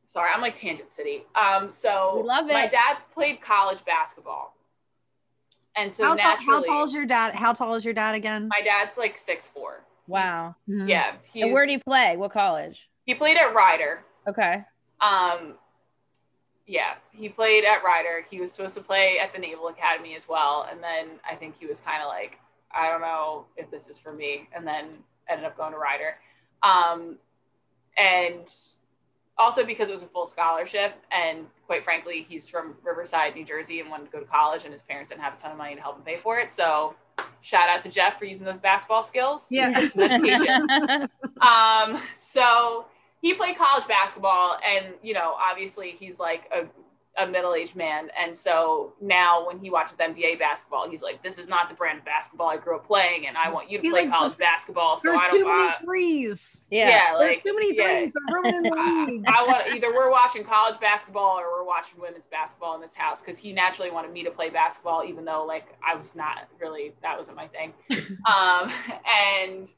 Sorry, 0.08 0.30
I'm 0.32 0.40
like 0.40 0.54
tangent 0.54 0.90
city. 0.92 1.24
Um, 1.34 1.68
so 1.68 2.18
We 2.18 2.22
love 2.28 2.48
it. 2.48 2.52
my 2.52 2.66
dad 2.68 2.98
played 3.12 3.40
college 3.40 3.84
basketball. 3.84 4.54
And 5.74 5.90
so 5.92 6.04
how, 6.04 6.14
tall, 6.16 6.16
naturally, 6.16 6.46
how 6.68 6.74
tall 6.74 6.84
is 6.84 6.92
your 6.94 7.04
dad? 7.06 7.34
How 7.34 7.52
tall 7.52 7.74
is 7.74 7.84
your 7.84 7.92
dad 7.94 8.14
again? 8.14 8.48
my 8.48 8.60
dad's 8.62 8.96
like 8.96 9.16
six 9.16 9.46
four. 9.46 9.82
Wow. 10.06 10.54
Mhm. 10.68 10.88
Yeah. 10.88 11.16
And 11.34 11.52
where 11.52 11.66
did 11.66 11.72
he 11.72 11.78
play? 11.78 12.16
What 12.16 12.32
college? 12.32 12.88
he 13.04 13.14
played 13.14 13.36
at 13.36 13.52
Rider. 13.54 14.02
Okay. 14.26 14.64
Um, 15.00 15.54
yeah, 16.66 16.94
he 17.12 17.28
played 17.28 17.64
at 17.64 17.84
Rider. 17.84 18.24
He 18.28 18.40
was 18.40 18.50
supposed 18.52 18.74
to 18.74 18.80
play 18.80 19.18
at 19.20 19.32
the 19.32 19.38
Naval 19.38 19.68
Academy 19.68 20.16
as 20.16 20.28
well, 20.28 20.66
and 20.68 20.82
then 20.82 21.20
I 21.30 21.36
think 21.36 21.56
he 21.60 21.66
was 21.66 21.78
kind 21.80 22.02
of 22.02 22.08
like, 22.08 22.38
I 22.72 22.88
don't 22.90 23.00
know 23.00 23.44
if 23.56 23.70
this 23.70 23.86
is 23.88 23.98
for 24.00 24.12
me, 24.12 24.48
and 24.52 24.66
then 24.66 24.86
ended 25.28 25.44
up 25.46 25.56
going 25.56 25.72
to 25.72 25.78
Rider. 25.78 26.16
Um, 26.64 27.18
and 27.96 28.50
also 29.38 29.64
because 29.64 29.88
it 29.88 29.92
was 29.92 30.02
a 30.02 30.06
full 30.06 30.26
scholarship, 30.26 30.94
and 31.10 31.46
quite 31.66 31.84
frankly, 31.84 32.26
he's 32.28 32.48
from 32.48 32.74
Riverside, 32.82 33.34
New 33.34 33.44
Jersey, 33.44 33.80
and 33.80 33.90
wanted 33.90 34.06
to 34.06 34.10
go 34.10 34.20
to 34.20 34.26
college, 34.26 34.64
and 34.64 34.72
his 34.72 34.82
parents 34.82 35.10
didn't 35.10 35.22
have 35.22 35.34
a 35.34 35.36
ton 35.36 35.50
of 35.50 35.58
money 35.58 35.74
to 35.74 35.80
help 35.80 35.96
him 35.96 36.02
pay 36.02 36.16
for 36.16 36.38
it. 36.38 36.52
So, 36.52 36.94
shout 37.40 37.68
out 37.68 37.80
to 37.82 37.88
Jeff 37.88 38.18
for 38.18 38.24
using 38.24 38.46
those 38.46 38.58
basketball 38.58 39.02
skills. 39.02 39.46
Yeah. 39.50 39.76
assist 39.76 39.96
in 39.96 40.10
education. 40.10 41.08
Um, 41.38 42.00
so 42.14 42.86
he 43.20 43.34
played 43.34 43.58
college 43.58 43.86
basketball, 43.86 44.58
and 44.66 44.94
you 45.02 45.12
know, 45.12 45.34
obviously, 45.38 45.90
he's 45.90 46.18
like 46.18 46.50
a, 46.50 46.64
a 47.18 47.26
middle-aged 47.26 47.74
man, 47.76 48.08
and 48.18 48.36
so 48.36 48.92
now 49.00 49.46
when 49.46 49.58
he 49.58 49.70
watches 49.70 49.98
NBA 49.98 50.38
basketball, 50.38 50.88
he's 50.88 51.02
like, 51.02 51.22
"This 51.22 51.38
is 51.38 51.48
not 51.48 51.68
the 51.68 51.74
brand 51.74 51.98
of 52.00 52.04
basketball 52.04 52.48
I 52.48 52.56
grew 52.58 52.76
up 52.76 52.86
playing, 52.86 53.26
and 53.26 53.36
I 53.38 53.50
want 53.50 53.70
you 53.70 53.78
to 53.78 53.82
He's 53.82 53.92
play 53.92 54.02
like, 54.02 54.10
college 54.12 54.36
basketball." 54.36 54.96
So 54.98 55.10
There's 55.10 55.22
I 55.22 55.28
too 55.28 55.38
don't. 55.44 55.56
many 55.56 55.68
Uh, 55.68 55.72
threes. 55.84 56.60
yeah. 56.70 56.88
yeah, 56.88 57.18
There's 57.18 57.34
like 57.34 57.44
too 57.44 57.54
many 57.54 57.74
yeah. 57.76 57.88
threes. 57.88 58.12
They're 58.12 58.42
ruining 58.42 58.62
the 58.62 58.70
league. 59.12 59.24
I 59.26 59.42
want 59.44 59.74
either 59.74 59.92
we're 59.94 60.10
watching 60.10 60.44
college 60.44 60.78
basketball 60.80 61.38
or 61.38 61.50
we're 61.52 61.64
watching 61.66 62.00
women's 62.00 62.26
basketball 62.26 62.74
in 62.74 62.80
this 62.80 62.94
house 62.94 63.22
because 63.22 63.38
he 63.38 63.52
naturally 63.52 63.90
wanted 63.90 64.12
me 64.12 64.22
to 64.24 64.30
play 64.30 64.50
basketball, 64.50 65.02
even 65.04 65.24
though 65.24 65.44
like 65.44 65.74
I 65.82 65.94
was 65.96 66.14
not 66.16 66.48
really 66.60 66.92
that 67.02 67.16
wasn't 67.16 67.36
my 67.36 67.48
thing. 67.48 67.72
Um, 68.26 68.70
and 69.06 69.68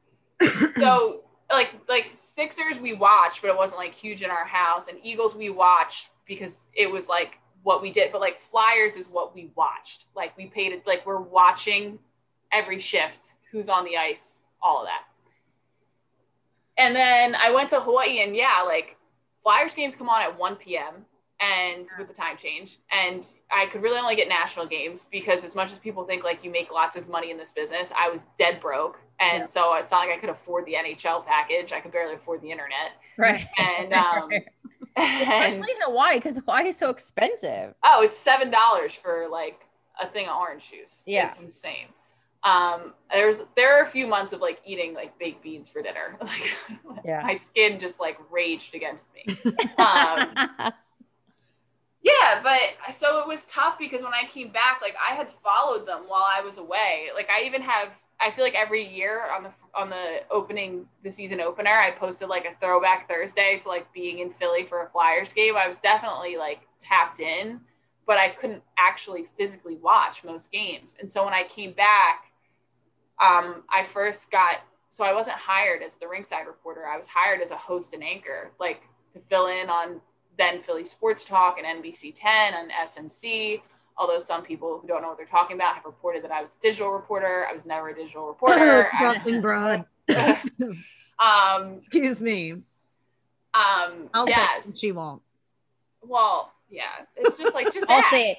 so 0.73 1.23
like 1.51 1.71
like 1.89 2.09
Sixers 2.13 2.79
we 2.79 2.95
watched, 2.95 3.43
but 3.43 3.49
it 3.51 3.57
wasn't 3.57 3.79
like 3.79 3.95
huge 3.95 4.23
in 4.23 4.31
our 4.31 4.45
house, 4.45 4.89
and 4.89 4.99
Eagles 5.03 5.35
we 5.35 5.51
watched 5.51 6.09
because 6.29 6.69
it 6.75 6.89
was 6.91 7.09
like 7.09 7.39
what 7.65 7.83
we 7.83 7.91
did, 7.91 8.13
but 8.13 8.21
like 8.21 8.39
Flyers 8.39 8.97
is 8.97 9.09
what 9.09 9.35
we 9.35 9.51
watched. 9.57 10.07
Like 10.15 10.37
we 10.37 10.47
paid 10.47 10.73
it 10.73 10.87
like 10.87 11.05
we're 11.05 11.21
watching 11.21 11.99
every 12.53 12.79
shift, 12.79 13.35
who's 13.51 13.69
on 13.69 13.85
the 13.85 13.97
ice, 13.97 14.43
all 14.63 14.81
of 14.83 14.87
that. 14.87 15.03
And 16.77 16.95
then 16.95 17.35
I 17.35 17.51
went 17.51 17.71
to 17.71 17.81
Hawaii 17.81 18.23
and 18.23 18.37
yeah, 18.37 18.63
like 18.65 18.97
Flyers 19.43 19.75
games 19.75 19.97
come 19.97 20.09
on 20.09 20.23
at 20.23 20.39
1 20.39 20.57
p.m. 20.57 20.95
and 21.41 21.87
with 21.99 22.07
the 22.09 22.15
time 22.15 22.37
change. 22.37 22.79
And 22.93 23.27
I 23.51 23.67
could 23.67 23.83
really 23.83 23.99
only 23.99 24.15
get 24.15 24.29
national 24.29 24.67
games 24.67 25.09
because 25.11 25.45
as 25.45 25.55
much 25.57 25.73
as 25.73 25.79
people 25.79 26.05
think 26.05 26.23
like 26.23 26.45
you 26.45 26.51
make 26.51 26.71
lots 26.71 26.97
of 26.97 27.09
money 27.09 27.31
in 27.31 27.37
this 27.37 27.51
business, 27.51 27.93
I 27.99 28.09
was 28.11 28.27
dead 28.39 28.61
broke. 28.61 29.01
And 29.21 29.41
Yeah. 29.41 29.47
so 29.47 29.75
it's 29.75 29.91
not 29.91 30.07
like 30.07 30.11
I 30.17 30.19
could 30.21 30.31
afford 30.31 30.67
the 30.67 30.75
NHL 30.75 31.27
package. 31.27 31.73
I 31.73 31.81
could 31.81 31.91
barely 31.93 32.15
afford 32.15 32.41
the 32.43 32.51
internet. 32.53 32.93
Right. 33.17 33.49
And 33.59 33.93
um 33.93 34.31
Especially 34.99 35.73
in 35.73 35.83
Hawaii 35.83 36.17
because 36.17 36.37
Hawaii 36.37 36.69
is 36.69 36.77
so 36.79 36.91
expensive. 36.91 37.75
oh, 37.83 38.03
it's 38.03 38.17
seven 38.17 38.51
dollars 38.51 38.95
for 38.95 39.27
like 39.31 39.61
a 40.01 40.07
thing 40.07 40.29
of 40.29 40.37
orange 40.37 40.71
juice. 40.71 41.03
Yeah. 41.07 41.29
It's 41.29 41.41
insane. 41.41 41.87
Um, 42.45 42.95
there's 43.13 43.43
there 43.57 43.79
are 43.79 43.83
a 43.83 43.87
few 43.87 44.07
months 44.07 44.33
of 44.33 44.41
like 44.41 44.61
eating 44.65 44.95
like 44.95 45.19
baked 45.19 45.43
beans 45.43 45.69
for 45.69 45.83
dinner. 45.83 46.17
Like 46.23 47.05
Yeah. 47.05 47.23
my 47.25 47.35
skin 47.35 47.79
just 47.79 47.99
like 48.01 48.19
raged 48.31 48.75
against 48.75 49.09
me. 49.15 49.25
Um, 49.79 50.33
yeah, 52.03 52.41
but 52.43 52.95
so 52.95 53.19
it 53.19 53.27
was 53.27 53.45
tough 53.45 53.79
because 53.79 54.03
when 54.03 54.15
I 54.15 54.25
came 54.29 54.51
back, 54.51 54.81
like 54.81 54.95
I 55.05 55.15
had 55.15 55.29
followed 55.29 55.87
them 55.87 56.03
while 56.07 56.25
I 56.29 56.41
was 56.41 56.59
away. 56.59 57.09
Like 57.15 57.29
I 57.29 57.43
even 57.45 57.63
have 57.63 57.93
I 58.21 58.33
feel 58.33 58.45
like 58.45 58.55
every 58.55 58.87
year 58.87 59.31
on 59.35 59.45
the 59.45 59.51
on 59.75 59.91
the 59.91 60.23
opening 60.31 60.87
the 61.05 61.11
season 61.11 61.41
opener, 61.41 61.71
I 61.71 61.93
posted 61.93 62.29
like 62.29 62.47
a 62.47 62.55
throwback 62.61 63.09
Thursday 63.09 63.61
to 63.63 63.69
like 63.69 63.93
being 63.93 64.19
in 64.19 64.31
Philly 64.33 64.65
for 64.65 64.83
a 64.83 64.89
Flyers 64.91 65.33
game. 65.33 65.57
I 65.57 65.67
was 65.69 65.79
definitely 65.79 66.37
like 66.37 66.61
tapped 66.81 67.21
in, 67.21 67.61
but 68.07 68.19
I 68.19 68.31
couldn't 68.31 68.63
actually 68.77 69.27
physically 69.37 69.77
watch 69.77 70.25
most 70.25 70.51
games. 70.51 70.97
And 70.99 71.11
so 71.11 71.25
when 71.25 71.35
I 71.35 71.45
came 71.45 71.73
back, 71.73 72.25
um, 73.21 73.63
I 73.73 73.85
first 73.85 74.31
got 74.33 74.57
so 74.91 75.05
I 75.05 75.13
wasn't 75.13 75.37
hired 75.37 75.83
as 75.83 75.97
the 75.97 76.09
ringside 76.09 76.47
reporter. 76.47 76.87
I 76.87 76.97
was 76.97 77.07
hired 77.07 77.41
as 77.41 77.51
a 77.51 77.57
host 77.57 77.95
and 77.95 78.03
anchor, 78.03 78.51
like 78.59 78.83
to 79.13 79.21
fill 79.21 79.47
in 79.47 79.71
on 79.71 80.01
then 80.39 80.61
Philly 80.61 80.85
Sports 80.85 81.25
Talk 81.25 81.59
and 81.59 81.85
NBC 81.85 82.13
10 82.15 82.55
and 82.55 82.71
SNC. 82.71 83.61
Although 83.99 84.19
some 84.19 84.43
people 84.45 84.79
who 84.81 84.87
don't 84.87 85.03
know 85.03 85.09
what 85.09 85.17
they're 85.17 85.27
talking 85.27 85.57
about 85.57 85.75
have 85.75 85.85
reported 85.85 86.23
that 86.25 86.31
I 86.31 86.41
was 86.41 86.55
a 86.59 86.63
digital 86.63 86.91
reporter. 86.91 87.47
I 87.51 87.53
was 87.53 87.67
never 87.67 87.89
a 87.89 87.95
digital 87.95 88.27
reporter. 88.29 88.89
Nothing 89.01 89.41
broad. 89.41 89.85
um, 91.19 91.75
Excuse 91.77 92.23
me. 92.23 92.53
Um, 93.55 94.09
I'll 94.15 94.29
yes. 94.29 94.67
say 94.67 94.79
she 94.79 94.93
won't. 94.93 95.23
Well, 96.03 96.53
yeah. 96.71 96.83
It's 97.17 97.37
just 97.39 97.55
like 97.55 97.73
just 97.73 97.91
I'll 97.91 97.99
ask. 97.99 98.11
say 98.11 98.31
it. 98.33 98.39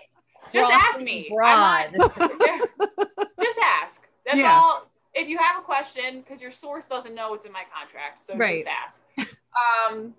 Just 0.53 0.71
ask 0.71 1.01
me. 1.01 1.27
Broad. 1.33 1.91
Not- 1.97 2.19
just 3.39 3.59
ask. 3.61 4.07
That's 4.25 4.37
Yeah. 4.37 4.53
all. 4.63 4.89
If 5.13 5.27
you 5.27 5.37
have 5.39 5.57
a 5.59 5.61
question, 5.65 6.21
because 6.21 6.41
your 6.41 6.51
source 6.51 6.87
doesn't 6.87 7.13
know 7.15 7.31
what's 7.31 7.45
in 7.45 7.51
my 7.51 7.63
contract, 7.77 8.21
so 8.21 8.35
Right. 8.37 8.63
just 8.65 8.99
ask. 9.17 9.35
Um. 9.91 10.13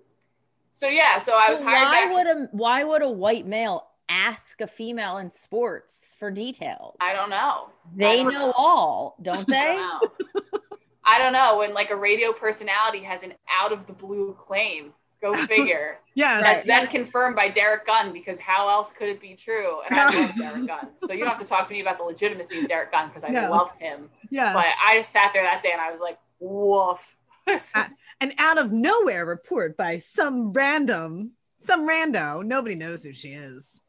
So 0.73 0.87
yeah, 0.87 1.17
so 1.17 1.33
I 1.35 1.49
was 1.49 1.61
hired. 1.61 1.85
why 1.85 1.91
back 1.91 2.09
to- 2.11 2.15
would 2.15 2.27
a 2.27 2.47
why 2.51 2.83
would 2.83 3.01
a 3.01 3.09
white 3.09 3.47
male 3.47 3.87
ask 4.11 4.59
a 4.61 4.67
female 4.67 5.17
in 5.17 5.29
sports 5.29 6.15
for 6.19 6.29
details? 6.29 6.95
I 6.99 7.13
don't 7.13 7.29
know. 7.29 7.69
They 7.95 8.17
don't 8.23 8.33
know 8.33 8.53
all, 8.57 9.15
don't 9.21 9.39
I 9.49 9.53
they? 9.53 9.75
don't 9.75 10.01
know. 10.21 10.59
I 11.03 11.17
don't 11.17 11.33
know 11.33 11.57
when 11.57 11.73
like 11.73 11.89
a 11.89 11.95
radio 11.95 12.31
personality 12.31 12.99
has 12.99 13.23
an 13.23 13.33
out 13.49 13.71
of 13.71 13.87
the 13.87 13.93
blue 13.93 14.35
claim. 14.39 14.93
Go 15.21 15.33
figure. 15.47 15.99
Yeah. 16.15 16.41
That's 16.41 16.65
then 16.65 16.87
confirmed 16.87 17.35
by 17.35 17.47
Derrick 17.47 17.85
Gunn 17.85 18.11
because 18.11 18.39
how 18.39 18.69
else 18.69 18.91
could 18.91 19.07
it 19.07 19.21
be 19.21 19.35
true? 19.35 19.77
And 19.87 19.99
I 19.99 20.09
love 20.09 20.35
Derrick 20.37 20.67
Gunn. 20.67 20.87
So 20.97 21.13
you 21.13 21.19
don't 21.19 21.29
have 21.29 21.39
to 21.39 21.45
talk 21.47 21.67
to 21.67 21.73
me 21.73 21.81
about 21.81 21.97
the 21.99 22.03
legitimacy 22.03 22.61
of 22.61 22.67
Derrick 22.67 22.91
Gunn 22.91 23.07
because 23.07 23.23
I 23.23 23.29
No. 23.29 23.49
love 23.51 23.71
him. 23.79 24.09
Yeah. 24.31 24.51
But 24.53 24.65
I 24.85 24.95
just 24.95 25.11
sat 25.11 25.31
there 25.33 25.43
that 25.43 25.61
day 25.63 25.71
and 25.71 25.79
I 25.81 25.91
was 25.91 25.99
like, 26.01 26.17
woof. 26.39 27.15
Uh, 27.47 27.85
An 28.19 28.33
out 28.39 28.57
of 28.57 28.71
nowhere 28.71 29.25
report 29.25 29.75
by 29.77 29.97
some 29.99 30.53
random, 30.53 31.31
some 31.59 31.87
rando. 31.87 32.43
Nobody 32.45 32.75
knows 32.75 33.03
who 33.03 33.13
she 33.13 33.29
is. 33.29 33.81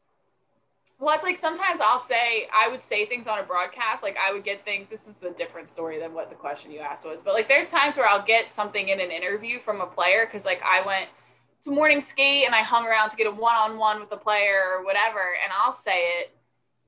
Well, 1.03 1.13
it's 1.13 1.25
like 1.25 1.35
sometimes 1.35 1.81
I'll 1.81 1.99
say, 1.99 2.47
I 2.57 2.69
would 2.69 2.81
say 2.81 3.05
things 3.05 3.27
on 3.27 3.37
a 3.37 3.43
broadcast. 3.43 4.03
Like 4.03 4.15
I 4.15 4.31
would 4.31 4.45
get 4.45 4.63
things, 4.63 4.89
this 4.89 5.05
is 5.05 5.21
a 5.23 5.31
different 5.31 5.67
story 5.67 5.99
than 5.99 6.13
what 6.13 6.29
the 6.29 6.35
question 6.35 6.71
you 6.71 6.79
asked 6.79 7.05
was. 7.05 7.21
But 7.21 7.33
like 7.33 7.49
there's 7.49 7.69
times 7.69 7.97
where 7.97 8.07
I'll 8.07 8.25
get 8.25 8.49
something 8.49 8.87
in 8.87 9.01
an 9.01 9.11
interview 9.11 9.59
from 9.59 9.81
a 9.81 9.85
player 9.85 10.25
because 10.25 10.45
like 10.45 10.61
I 10.63 10.81
went 10.85 11.09
to 11.63 11.71
morning 11.71 11.99
skate 11.99 12.45
and 12.45 12.55
I 12.55 12.61
hung 12.61 12.85
around 12.85 13.09
to 13.09 13.17
get 13.17 13.27
a 13.27 13.31
one 13.31 13.53
on 13.53 13.77
one 13.77 13.99
with 13.99 14.13
a 14.13 14.17
player 14.17 14.61
or 14.77 14.85
whatever. 14.85 15.19
And 15.19 15.51
I'll 15.61 15.73
say 15.73 16.05
it. 16.21 16.31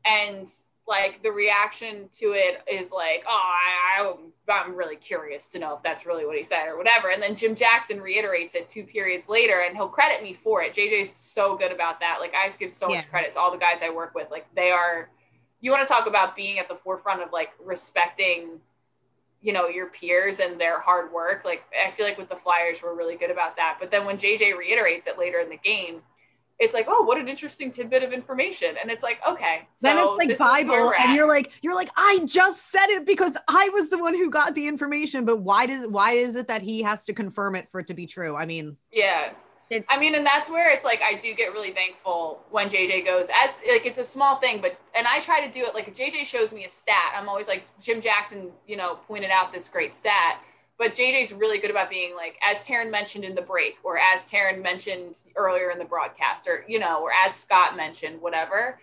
And 0.05 0.47
like 0.87 1.23
the 1.23 1.31
reaction 1.31 2.07
to 2.19 2.33
it 2.33 2.61
is 2.71 2.91
like, 2.91 3.23
oh, 3.27 3.31
I, 3.31 4.01
I, 4.47 4.51
I'm 4.53 4.75
really 4.75 4.95
curious 4.97 5.49
to 5.49 5.59
know 5.59 5.75
if 5.75 5.81
that's 5.81 6.05
really 6.05 6.25
what 6.27 6.37
he 6.37 6.43
said 6.43 6.67
or 6.67 6.77
whatever. 6.77 7.09
And 7.09 7.21
then 7.21 7.35
Jim 7.35 7.55
Jackson 7.55 7.99
reiterates 7.99 8.53
it 8.53 8.67
two 8.67 8.83
periods 8.83 9.27
later 9.27 9.63
and 9.65 9.75
he'll 9.75 9.87
credit 9.87 10.21
me 10.21 10.33
for 10.35 10.61
it. 10.61 10.75
JJ's 10.75 11.15
so 11.15 11.57
good 11.57 11.71
about 11.71 11.99
that. 12.01 12.17
Like 12.19 12.33
I 12.35 12.49
give 12.57 12.71
so 12.71 12.87
Yeah. 12.89 12.97
much 12.97 13.09
credit 13.09 13.33
to 13.33 13.39
all 13.39 13.51
the 13.51 13.57
guys 13.57 13.81
I 13.81 13.89
work 13.89 14.13
with. 14.13 14.29
Like 14.29 14.45
they 14.55 14.69
are, 14.69 15.09
you 15.59 15.71
want 15.71 15.81
to 15.87 15.91
talk 15.91 16.05
about 16.05 16.35
being 16.35 16.59
at 16.59 16.69
the 16.69 16.75
forefront 16.75 17.23
of 17.23 17.31
like 17.31 17.53
respecting, 17.59 18.59
you 19.41 19.53
know, 19.53 19.67
your 19.67 19.87
peers 19.87 20.39
and 20.39 20.61
their 20.61 20.79
hard 20.79 21.11
work. 21.11 21.41
Like 21.43 21.63
I 21.83 21.89
feel 21.89 22.05
like 22.05 22.19
with 22.19 22.29
the 22.29 22.35
Flyers, 22.35 22.77
we're 22.83 22.93
really 22.95 23.15
good 23.15 23.31
about 23.31 23.55
that. 23.55 23.77
But 23.79 23.89
then 23.89 24.05
when 24.05 24.17
JJ 24.17 24.55
reiterates 24.55 25.07
it 25.07 25.17
later 25.17 25.39
in 25.39 25.49
the 25.49 25.57
game, 25.57 26.03
it's 26.59 26.73
like, 26.73 26.85
oh, 26.87 27.03
what 27.03 27.19
an 27.19 27.27
interesting 27.27 27.69
tidbit 27.69 28.03
of 28.03 28.13
information. 28.13 28.75
And 28.81 28.89
it's 28.89 29.03
like, 29.03 29.19
okay. 29.27 29.67
Then 29.81 29.97
it's 29.97 30.39
like 30.39 30.65
Bible, 30.65 30.93
and 30.97 31.13
you're 31.13 31.27
like, 31.27 31.51
you're 31.61 31.75
like, 31.75 31.89
I 31.97 32.21
just 32.25 32.71
said 32.71 32.87
it 32.87 33.05
because 33.05 33.35
I 33.47 33.69
was 33.73 33.89
the 33.89 33.97
one 33.97 34.13
who 34.13 34.29
got 34.29 34.55
the 34.55 34.67
information. 34.67 35.25
But 35.25 35.41
why 35.41 35.65
does 35.65 35.87
why 35.87 36.11
is 36.11 36.35
it 36.35 36.47
that 36.47 36.61
he 36.61 36.81
has 36.83 37.05
to 37.05 37.13
confirm 37.13 37.55
it 37.55 37.69
for 37.69 37.79
it 37.79 37.87
to 37.87 37.93
be 37.93 38.05
true? 38.07 38.35
I 38.35 38.45
mean, 38.45 38.77
yeah. 38.91 39.33
It's 39.69 39.89
I 39.91 39.99
mean, 39.99 40.13
and 40.13 40.25
that's 40.25 40.49
where 40.49 40.71
it's 40.71 40.85
like 40.85 41.01
I 41.01 41.15
do 41.15 41.33
get 41.33 41.51
really 41.51 41.71
thankful 41.71 42.43
when 42.51 42.69
JJ 42.69 43.03
goes 43.03 43.29
as 43.35 43.59
like 43.67 43.85
it's 43.85 43.97
a 43.97 44.03
small 44.03 44.39
thing, 44.39 44.61
but 44.61 44.79
and 44.95 45.07
I 45.07 45.19
try 45.19 45.45
to 45.45 45.51
do 45.51 45.65
it 45.65 45.73
like 45.73 45.87
if 45.87 45.95
JJ 45.95 46.25
shows 46.25 46.53
me 46.53 46.65
a 46.65 46.69
stat, 46.69 47.13
I'm 47.17 47.27
always 47.27 47.47
like 47.47 47.65
Jim 47.81 47.99
Jackson, 47.99 48.51
you 48.67 48.77
know, 48.77 48.99
pointed 49.07 49.31
out 49.31 49.51
this 49.51 49.67
great 49.67 49.95
stat. 49.95 50.39
But 50.77 50.93
JJ's 50.93 51.31
really 51.31 51.57
good 51.59 51.71
about 51.71 51.89
being 51.89 52.15
like, 52.15 52.37
as 52.47 52.59
Taryn 52.61 52.91
mentioned 52.91 53.23
in 53.23 53.33
the 53.33 53.41
break, 53.41 53.77
or 53.83 53.97
as 53.97 54.29
Taryn 54.29 54.61
mentioned 54.61 55.15
earlier 55.35 55.71
in 55.71 55.79
the 55.79 55.85
broadcast, 55.85 56.47
or 56.47 56.65
you 56.67 56.79
know, 56.79 57.01
or 57.01 57.11
as 57.25 57.33
Scott 57.33 57.77
mentioned, 57.77 58.21
whatever. 58.21 58.79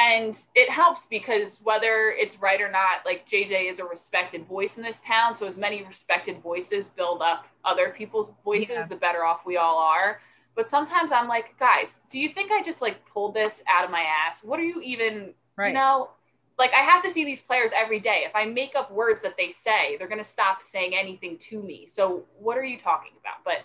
And 0.00 0.38
it 0.54 0.70
helps 0.70 1.06
because 1.06 1.58
whether 1.64 2.14
it's 2.16 2.40
right 2.40 2.60
or 2.60 2.70
not, 2.70 3.04
like 3.04 3.28
JJ 3.28 3.68
is 3.68 3.80
a 3.80 3.84
respected 3.84 4.46
voice 4.46 4.76
in 4.78 4.82
this 4.84 5.00
town. 5.00 5.34
So 5.34 5.46
as 5.46 5.58
many 5.58 5.82
respected 5.82 6.40
voices 6.40 6.88
build 6.88 7.20
up 7.20 7.46
other 7.64 7.90
people's 7.90 8.30
voices, 8.44 8.70
Yeah. 8.70 8.86
the 8.86 8.96
better 8.96 9.24
off 9.24 9.44
we 9.44 9.56
all 9.56 9.76
are. 9.78 10.20
But 10.54 10.68
sometimes 10.68 11.10
I'm 11.10 11.26
like, 11.28 11.58
guys, 11.58 12.00
do 12.10 12.18
you 12.20 12.28
think 12.28 12.52
I 12.52 12.62
just 12.62 12.80
like 12.80 13.04
pulled 13.12 13.34
this 13.34 13.62
out 13.68 13.84
of 13.84 13.90
my 13.90 14.02
ass? 14.02 14.44
What 14.44 14.60
are 14.60 14.64
you 14.64 14.80
even, 14.82 15.34
right. 15.56 15.68
you 15.68 15.74
know? 15.74 16.10
Like 16.58 16.72
I 16.74 16.78
have 16.80 17.02
to 17.04 17.10
see 17.10 17.24
these 17.24 17.40
players 17.40 17.70
every 17.74 18.00
day. 18.00 18.24
If 18.26 18.32
I 18.34 18.44
make 18.44 18.74
up 18.74 18.90
words 18.90 19.22
that 19.22 19.36
they 19.36 19.50
say, 19.50 19.96
they're 19.96 20.08
gonna 20.08 20.24
stop 20.24 20.62
saying 20.62 20.94
anything 20.94 21.38
to 21.38 21.62
me. 21.62 21.86
So 21.86 22.24
what 22.38 22.58
are 22.58 22.64
you 22.64 22.78
talking 22.78 23.12
about? 23.20 23.44
But 23.44 23.58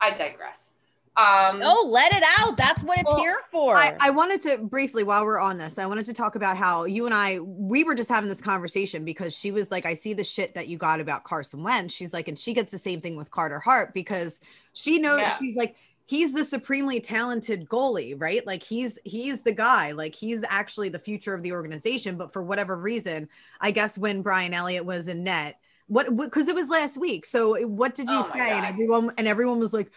I 0.00 0.10
digress. 0.10 0.72
Um 1.16 1.62
Oh, 1.64 1.88
let 1.90 2.12
it 2.12 2.22
out. 2.40 2.56
That's 2.56 2.82
what 2.82 2.98
it's 2.98 3.06
Well, 3.08 3.20
here 3.20 3.38
for. 3.50 3.76
I, 3.76 3.96
I 4.00 4.10
wanted 4.10 4.42
to 4.42 4.58
briefly, 4.58 5.02
while 5.02 5.24
we're 5.24 5.38
on 5.38 5.56
this, 5.56 5.78
I 5.78 5.86
wanted 5.86 6.04
to 6.06 6.12
talk 6.12 6.34
about 6.34 6.56
how 6.58 6.84
you 6.84 7.06
and 7.06 7.14
I, 7.14 7.38
we 7.38 7.84
were 7.84 7.94
just 7.94 8.10
having 8.10 8.28
this 8.28 8.40
conversation 8.42 9.04
because 9.04 9.34
she 9.34 9.50
was 9.50 9.70
like, 9.70 9.86
I 9.86 9.94
see 9.94 10.12
the 10.12 10.24
shit 10.24 10.52
that 10.54 10.68
you 10.68 10.76
got 10.76 11.00
about 11.00 11.24
Carson 11.24 11.62
Wentz. 11.62 11.94
She's 11.94 12.12
like, 12.12 12.28
and 12.28 12.38
she 12.38 12.52
gets 12.52 12.70
the 12.70 12.78
same 12.78 13.00
thing 13.00 13.16
with 13.16 13.30
Carter 13.30 13.60
Hart 13.60 13.94
because 13.94 14.40
she 14.74 14.98
knows 14.98 15.20
Yeah. 15.20 15.36
she's 15.38 15.56
like, 15.56 15.76
he's 16.06 16.32
the 16.32 16.44
supremely 16.44 17.00
talented 17.00 17.68
goalie, 17.68 18.14
right? 18.16 18.46
Like 18.46 18.62
he's 18.62 18.98
he's 19.04 19.42
the 19.42 19.52
guy, 19.52 19.92
like 19.92 20.14
he's 20.14 20.42
actually 20.48 20.88
the 20.88 20.98
future 20.98 21.34
of 21.34 21.42
the 21.42 21.52
organization. 21.52 22.16
But 22.16 22.32
for 22.32 22.42
whatever 22.42 22.76
reason, 22.76 23.28
I 23.60 23.72
guess 23.72 23.98
when 23.98 24.22
Brian 24.22 24.54
Elliott 24.54 24.86
was 24.86 25.08
in 25.08 25.24
net, 25.24 25.56
what 25.88 26.16
because 26.16 26.48
it 26.48 26.54
was 26.54 26.68
last 26.68 26.96
week. 26.96 27.26
So 27.26 27.66
what 27.66 27.94
did 27.94 28.08
you 28.08 28.18
Oh 28.18 28.30
say? 28.32 28.50
And 28.50 28.64
everyone 28.64 29.10
and 29.18 29.28
everyone 29.28 29.58
was 29.58 29.72
like, 29.72 29.90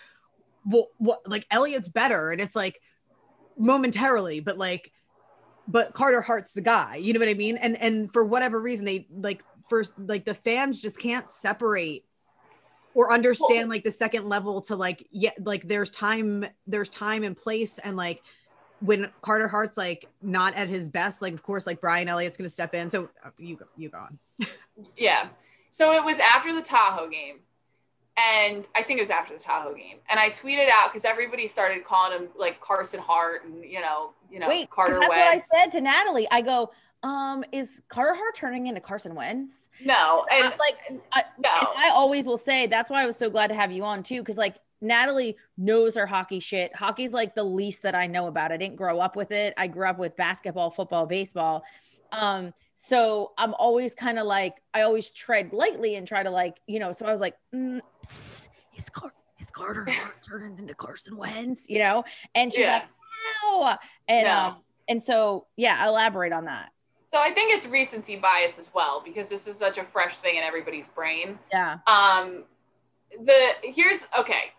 well, 0.66 0.90
what 0.98 1.28
like 1.30 1.46
Elliott's 1.52 1.90
better, 1.90 2.32
and 2.32 2.42
it's 2.42 2.56
like 2.56 2.82
momentarily, 3.58 4.40
but 4.40 4.58
like, 4.58 4.92
but 5.68 5.94
Carter 5.94 6.22
Hart's 6.22 6.54
the 6.54 6.62
guy. 6.62 6.96
You 6.96 7.14
know 7.14 7.20
what 7.20 7.30
I 7.30 7.36
mean? 7.36 7.58
And 7.58 7.78
and 7.78 8.12
for 8.12 8.26
whatever 8.26 8.60
reason, 8.60 8.86
they 8.86 9.08
like 9.12 9.44
first 9.70 9.94
like 9.98 10.26
the 10.26 10.34
fans 10.34 10.82
just 10.82 11.00
can't 11.00 11.30
separate 11.30 12.04
or 12.94 13.14
understand 13.14 13.70
like 13.70 13.84
the 13.84 13.92
second 13.92 14.28
level 14.28 14.62
to 14.62 14.76
like 14.76 15.08
yeah 15.12 15.32
like 15.44 15.68
there's 15.68 15.90
time 15.90 16.46
there's 16.68 16.90
time 16.90 17.24
and 17.24 17.38
place 17.38 17.80
and 17.80 17.96
like 17.96 18.22
when 18.82 19.10
Carter 19.22 19.48
Hart's 19.48 19.78
like 19.78 20.08
not 20.22 20.56
at 20.56 20.70
his 20.70 20.88
best 20.88 21.22
like 21.22 21.34
of 21.34 21.44
course 21.44 21.68
like 21.68 21.82
Brian 21.82 22.08
Elliott's 22.08 22.38
gonna 22.38 22.50
step 22.50 22.74
in 22.74 22.90
so 22.90 23.10
uh, 23.24 23.30
you 23.38 23.56
go 23.56 23.66
you 23.78 23.90
go 23.90 23.98
on 24.00 24.20
Yeah. 24.98 25.30
So 25.72 25.94
it 25.94 26.04
was 26.04 26.20
after 26.20 26.54
the 26.54 26.62
Tahoe 26.62 27.10
game. 27.10 27.40
And 28.18 28.68
I 28.76 28.84
think 28.84 29.00
it 29.00 29.04
was 29.04 29.12
after 29.12 29.34
the 29.34 29.40
Tahoe 29.40 29.74
game. 29.74 29.98
And 30.10 30.20
I 30.20 30.30
tweeted 30.30 30.70
out 30.70 30.92
because 30.92 31.06
everybody 31.06 31.48
started 31.48 31.86
calling 31.86 32.18
him 32.18 32.28
like 32.38 32.60
Carson 32.60 33.00
Hart 33.00 33.46
and 33.46 33.64
you 33.64 33.80
know, 33.80 34.12
you 34.30 34.40
know, 34.40 34.48
Wait, 34.48 34.70
Carter 34.70 35.00
that's 35.00 35.08
what 35.08 35.20
I 35.20 35.38
said 35.38 35.68
to 35.72 35.82
Natalie. 35.82 36.28
I 36.30 36.42
go, 36.42 36.72
um, 37.04 37.44
is 37.52 37.82
Carter 37.90 38.20
turning 38.36 38.68
into 38.68 38.82
Carson 38.82 39.16
Wentz? 39.16 39.70
No, 39.84 40.26
and 40.32 40.44
I'm 40.46 40.58
like, 40.60 41.02
I, 41.14 41.24
no. 41.38 41.50
I 41.50 41.92
always 41.94 42.26
will 42.28 42.38
say 42.38 42.68
that's 42.68 42.90
why 42.90 43.04
I 43.04 43.06
was 43.06 43.16
so 43.18 43.30
glad 43.30 43.48
to 43.48 43.56
have 43.56 43.72
you 43.72 43.84
on 43.86 44.04
too, 44.04 44.22
because 44.22 44.38
like 44.38 44.58
Natalie 44.82 45.38
knows 45.58 45.96
her 45.96 46.06
hockey 46.06 46.40
shit. 46.40 46.76
Hockey's 46.76 47.14
like 47.14 47.36
the 47.36 47.44
least 47.44 47.84
that 47.84 47.96
I 47.96 48.08
know 48.08 48.28
about. 48.28 48.52
I 48.52 48.58
didn't 48.58 48.76
grow 48.76 49.00
up 49.00 49.16
with 49.16 49.32
it. 49.32 49.54
I 49.58 49.68
grew 49.68 49.88
up 49.88 49.98
with 50.00 50.16
basketball, 50.18 50.72
football, 50.72 51.06
baseball. 51.06 51.64
Um, 52.12 52.54
so 52.76 53.32
I'm 53.38 53.54
always 53.56 53.94
kind 53.94 54.18
of 54.20 54.26
like 54.26 54.56
I 54.74 54.82
always 54.82 55.10
tread 55.12 55.52
lightly 55.54 55.96
and 55.96 56.08
try 56.08 56.24
to 56.24 56.30
like, 56.32 56.58
you 56.68 56.80
know. 56.80 56.92
So 56.92 57.06
I 57.06 57.12
was 57.12 57.22
like, 57.22 57.36
mm, 57.54 57.82
psst, 58.04 58.48
is 58.76 58.90
Car- 58.90 59.14
is 59.40 59.52
Carter 59.52 59.88
turning 60.22 60.58
into 60.60 60.74
Carson 60.74 61.16
Wentz? 61.18 61.70
You 61.70 61.80
know? 61.80 62.04
And 62.36 62.52
she's 62.52 62.62
Yeah. 62.62 62.74
like, 62.74 62.88
ow. 63.46 63.78
And 64.08 64.26
No. 64.26 64.38
um, 64.38 64.56
and 64.88 65.04
so 65.04 65.48
yeah, 65.58 65.88
elaborate 65.88 66.34
on 66.34 66.46
that. 66.46 66.72
So 67.12 67.18
I 67.18 67.32
think 67.32 67.52
it's 67.52 67.66
recency 67.66 68.18
bias 68.18 68.60
as 68.60 68.72
well 68.72 69.02
because 69.04 69.30
this 69.30 69.48
is 69.48 69.58
such 69.58 69.80
a 69.80 69.84
fresh 69.84 70.20
thing 70.20 70.36
in 70.36 70.44
everybody's 70.44 70.88
brain. 70.88 71.40
Yeah. 71.52 71.80
Um, 71.88 72.44
the 73.26 73.54
here's 73.64 74.06
okay. 74.18 74.54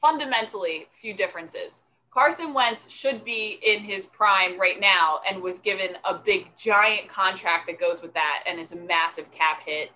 Fundamentally, 0.00 0.88
few 0.90 1.14
differences. 1.14 1.82
Carson 2.10 2.52
Wentz 2.52 2.90
should 2.90 3.24
be 3.24 3.60
in 3.64 3.84
his 3.84 4.04
prime 4.06 4.58
right 4.58 4.80
now 4.80 5.20
and 5.28 5.40
was 5.40 5.60
given 5.60 5.90
a 6.04 6.14
big 6.14 6.48
giant 6.56 7.08
contract 7.08 7.68
that 7.68 7.78
goes 7.78 8.02
with 8.02 8.14
that 8.14 8.42
and 8.48 8.58
is 8.58 8.72
a 8.72 8.76
massive 8.76 9.30
cap 9.30 9.60
hit 9.64 9.92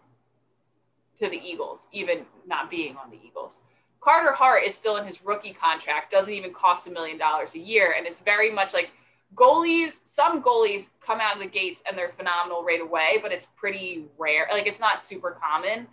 to 1.18 1.28
the 1.28 1.40
Eagles, 1.42 1.88
even 1.92 2.24
not 2.46 2.70
being 2.70 2.96
on 2.96 3.10
the 3.10 3.18
Eagles. 3.26 3.62
Carter 4.00 4.32
Hart 4.32 4.62
is 4.64 4.74
still 4.74 4.96
in 4.96 5.06
his 5.06 5.24
rookie 5.24 5.52
contract, 5.52 6.12
doesn't 6.12 6.32
even 6.32 6.52
cost 6.52 6.86
a 6.86 6.90
million 6.90 7.18
dollars 7.18 7.54
a 7.54 7.58
year. 7.58 7.94
And 7.96 8.06
it's 8.06 8.20
very 8.20 8.52
much 8.52 8.72
like 8.74 8.90
goalies, 9.34 10.00
some 10.04 10.42
goalies 10.42 10.90
come 11.00 11.20
out 11.20 11.34
of 11.34 11.40
the 11.40 11.48
gates 11.48 11.82
and 11.88 11.96
they're 11.96 12.12
phenomenal 12.12 12.64
right 12.64 12.80
away, 12.80 13.18
but 13.22 13.32
it's 13.32 13.46
pretty 13.56 14.06
rare. 14.18 14.46
Like 14.50 14.66
it's 14.66 14.80
not 14.80 15.02
super 15.02 15.38
common. 15.42 15.86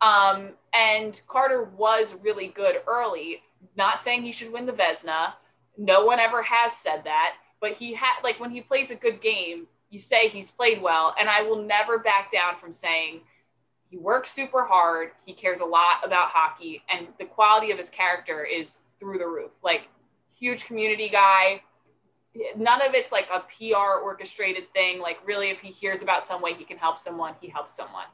Um, 0.00 0.52
and 0.74 1.20
Carter 1.26 1.64
was 1.64 2.14
really 2.22 2.48
good 2.48 2.76
early. 2.86 3.42
Not 3.76 4.00
saying 4.00 4.22
he 4.22 4.32
should 4.32 4.52
win 4.52 4.66
the 4.66 4.72
Vezina. 4.72 5.34
No 5.78 6.04
one 6.04 6.20
ever 6.20 6.42
has 6.42 6.74
said 6.74 7.04
that. 7.04 7.34
But 7.60 7.72
he 7.72 7.94
had, 7.94 8.20
like, 8.22 8.38
when 8.38 8.50
he 8.50 8.60
plays 8.60 8.90
a 8.90 8.94
good 8.94 9.20
game, 9.20 9.66
you 9.90 9.98
say 9.98 10.28
he's 10.28 10.50
played 10.50 10.82
well. 10.82 11.14
And 11.18 11.28
I 11.28 11.42
will 11.42 11.62
never 11.62 11.98
back 11.98 12.30
down 12.30 12.56
from 12.56 12.72
saying 12.72 13.22
he 13.88 13.96
works 13.96 14.30
super 14.30 14.64
hard. 14.64 15.12
He 15.24 15.32
cares 15.32 15.60
a 15.60 15.64
lot 15.64 16.04
about 16.04 16.28
hockey. 16.28 16.82
And 16.92 17.08
the 17.18 17.24
quality 17.24 17.70
of 17.70 17.78
his 17.78 17.88
character 17.88 18.44
is 18.44 18.80
through 19.00 19.18
the 19.18 19.26
roof. 19.26 19.52
Like, 19.62 19.88
huge 20.38 20.66
community 20.66 21.08
guy. 21.08 21.62
None 22.56 22.82
of 22.82 22.94
it's 22.94 23.12
like 23.12 23.28
a 23.32 23.40
PR 23.40 24.00
orchestrated 24.02 24.72
thing. 24.72 25.00
Like, 25.00 25.18
really, 25.24 25.50
if 25.50 25.60
he 25.60 25.70
hears 25.70 26.02
about 26.02 26.26
some 26.26 26.42
way 26.42 26.54
he 26.54 26.64
can 26.64 26.76
help 26.76 26.98
someone, 26.98 27.34
he 27.40 27.48
helps 27.48 27.74
someone. 27.74 28.06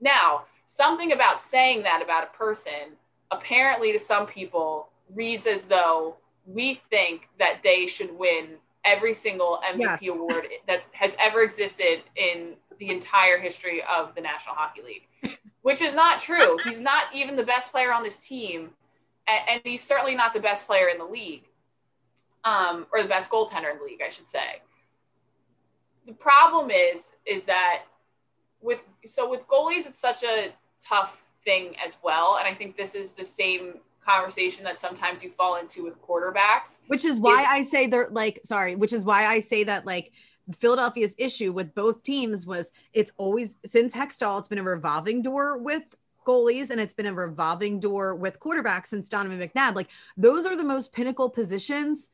Now, 0.00 0.44
something 0.66 1.12
about 1.12 1.40
saying 1.40 1.82
that 1.84 2.02
about 2.02 2.24
a 2.24 2.36
person 2.36 2.96
apparently 3.30 3.92
to 3.92 3.98
some 3.98 4.26
people 4.26 4.88
reads 5.14 5.46
as 5.46 5.64
though 5.64 6.16
we 6.46 6.80
think 6.90 7.28
that 7.38 7.60
they 7.62 7.86
should 7.86 8.16
win 8.16 8.56
every 8.84 9.14
single 9.14 9.60
MVP 9.68 9.98
yes. 10.02 10.08
award 10.08 10.46
that 10.68 10.82
has 10.92 11.16
ever 11.20 11.42
existed 11.42 12.02
in 12.14 12.54
the 12.78 12.90
entire 12.90 13.38
history 13.38 13.82
of 13.82 14.14
the 14.14 14.20
National 14.20 14.54
Hockey 14.54 14.82
League, 14.82 15.38
which 15.62 15.80
is 15.80 15.94
not 15.94 16.20
true. 16.20 16.56
He's 16.64 16.80
not 16.80 17.06
even 17.14 17.36
the 17.36 17.42
best 17.42 17.72
player 17.72 17.92
on 17.92 18.02
this 18.02 18.26
team, 18.26 18.70
and, 19.26 19.40
and 19.48 19.60
he's 19.64 19.82
certainly 19.82 20.14
not 20.14 20.34
the 20.34 20.40
best 20.40 20.66
player 20.66 20.86
in 20.88 20.98
the 20.98 21.04
league, 21.04 21.44
um, 22.46 22.86
or 22.92 23.02
the 23.02 23.08
best 23.08 23.28
goaltender 23.28 23.72
in 23.72 23.78
the 23.78 23.84
league, 23.84 24.00
I 24.06 24.08
should 24.08 24.28
say. 24.28 24.62
The 26.06 26.12
problem 26.12 26.70
is, 26.70 27.12
is 27.26 27.44
that 27.44 27.82
with 28.62 28.82
so 29.04 29.28
with 29.28 29.46
goalies, 29.48 29.86
it's 29.86 29.98
such 29.98 30.22
a 30.22 30.52
tough 30.80 31.24
thing 31.44 31.74
as 31.84 31.98
well. 32.02 32.36
And 32.38 32.46
I 32.46 32.54
think 32.54 32.76
this 32.76 32.94
is 32.94 33.12
the 33.12 33.24
same 33.24 33.74
conversation 34.04 34.62
that 34.64 34.78
sometimes 34.78 35.24
you 35.24 35.30
fall 35.30 35.56
into 35.56 35.82
with 35.82 36.00
quarterbacks. 36.00 36.78
Which 36.86 37.04
is 37.04 37.18
why 37.18 37.42
is, 37.42 37.48
I 37.50 37.62
say 37.64 37.88
they're 37.88 38.08
like, 38.10 38.40
sorry, 38.44 38.76
which 38.76 38.92
is 38.92 39.04
why 39.04 39.26
I 39.26 39.40
say 39.40 39.64
that 39.64 39.84
like 39.84 40.12
Philadelphia's 40.60 41.16
issue 41.18 41.52
with 41.52 41.74
both 41.74 42.04
teams 42.04 42.46
was 42.46 42.70
it's 42.92 43.10
always 43.16 43.56
since 43.66 43.92
Hextall, 43.92 44.38
it's 44.38 44.46
been 44.46 44.58
a 44.58 44.62
revolving 44.62 45.22
door 45.22 45.58
with 45.58 45.82
goalies 46.24 46.70
and 46.70 46.80
it's 46.80 46.94
been 46.94 47.06
a 47.06 47.14
revolving 47.14 47.80
door 47.80 48.14
with 48.14 48.38
quarterbacks 48.38 48.88
since 48.88 49.08
Donovan 49.08 49.40
McNabb. 49.40 49.74
Like 49.74 49.88
those 50.16 50.46
are 50.46 50.56
the 50.56 50.64
most 50.64 50.92
pinnacle 50.92 51.28
positions 51.28 52.10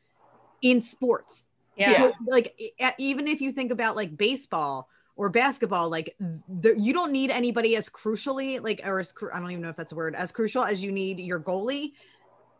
in 0.62 0.80
sports. 0.80 1.44
Yeah. 1.76 2.06
Because, 2.06 2.14
like 2.26 2.74
even 2.98 3.28
if 3.28 3.40
you 3.40 3.52
think 3.52 3.70
about 3.72 3.96
like 3.96 4.16
baseball, 4.16 4.88
or 5.16 5.28
basketball 5.28 5.90
like 5.90 6.16
the, 6.18 6.74
you 6.78 6.92
don't 6.92 7.12
need 7.12 7.30
anybody 7.30 7.76
as 7.76 7.88
crucially 7.88 8.62
like 8.62 8.80
or 8.84 8.98
as 8.98 9.12
i 9.32 9.38
don't 9.38 9.50
even 9.50 9.62
know 9.62 9.68
if 9.68 9.76
that's 9.76 9.92
a 9.92 9.94
word 9.94 10.14
as 10.14 10.32
crucial 10.32 10.64
as 10.64 10.82
you 10.82 10.90
need 10.90 11.20
your 11.20 11.38
goalie 11.38 11.92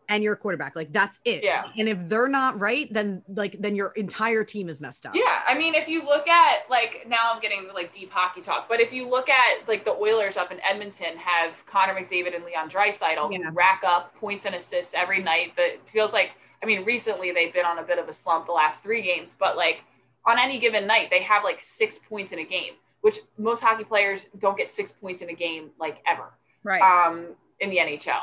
and 0.09 0.23
your 0.23 0.35
quarterback 0.35 0.75
like 0.75 0.91
that's 0.91 1.19
it 1.25 1.43
yeah 1.43 1.65
and 1.77 1.87
if 1.87 1.97
they're 2.07 2.27
not 2.27 2.59
right 2.59 2.91
then 2.93 3.23
like 3.35 3.55
then 3.59 3.75
your 3.75 3.89
entire 3.91 4.43
team 4.43 4.67
is 4.69 4.81
messed 4.81 5.05
up 5.05 5.15
yeah 5.15 5.41
i 5.47 5.57
mean 5.57 5.73
if 5.73 5.87
you 5.87 6.05
look 6.05 6.27
at 6.27 6.69
like 6.69 7.05
now 7.07 7.31
i'm 7.33 7.41
getting 7.41 7.67
like 7.73 7.91
deep 7.91 8.11
hockey 8.11 8.41
talk 8.41 8.67
but 8.67 8.79
if 8.79 8.91
you 8.91 9.09
look 9.09 9.29
at 9.29 9.67
like 9.67 9.85
the 9.85 9.91
oilers 9.91 10.37
up 10.37 10.51
in 10.51 10.59
edmonton 10.69 11.15
have 11.17 11.65
connor 11.65 11.93
mcdavid 11.93 12.35
and 12.35 12.43
leon 12.43 12.69
draisaitl 12.69 13.31
yeah. 13.31 13.49
rack 13.53 13.81
up 13.85 14.13
points 14.15 14.45
and 14.45 14.55
assists 14.55 14.93
every 14.93 15.21
night 15.23 15.55
that 15.55 15.77
feels 15.87 16.11
like 16.13 16.31
i 16.63 16.65
mean 16.65 16.83
recently 16.85 17.31
they've 17.31 17.53
been 17.53 17.65
on 17.65 17.77
a 17.77 17.83
bit 17.83 17.99
of 17.99 18.07
a 18.07 18.13
slump 18.13 18.45
the 18.45 18.51
last 18.51 18.81
three 18.81 19.01
games 19.01 19.35
but 19.37 19.57
like 19.57 19.83
on 20.25 20.39
any 20.39 20.59
given 20.59 20.87
night, 20.87 21.09
they 21.09 21.21
have 21.21 21.43
like 21.43 21.59
six 21.59 21.97
points 21.97 22.31
in 22.31 22.39
a 22.39 22.43
game, 22.43 22.73
which 23.01 23.19
most 23.37 23.61
hockey 23.61 23.83
players 23.83 24.27
don't 24.37 24.57
get 24.57 24.71
six 24.71 24.91
points 24.91 25.21
in 25.21 25.29
a 25.29 25.33
game 25.33 25.71
like 25.79 26.01
ever. 26.07 26.33
Right. 26.63 26.81
Um, 26.81 27.35
in 27.59 27.69
the 27.69 27.77
NHL. 27.77 28.21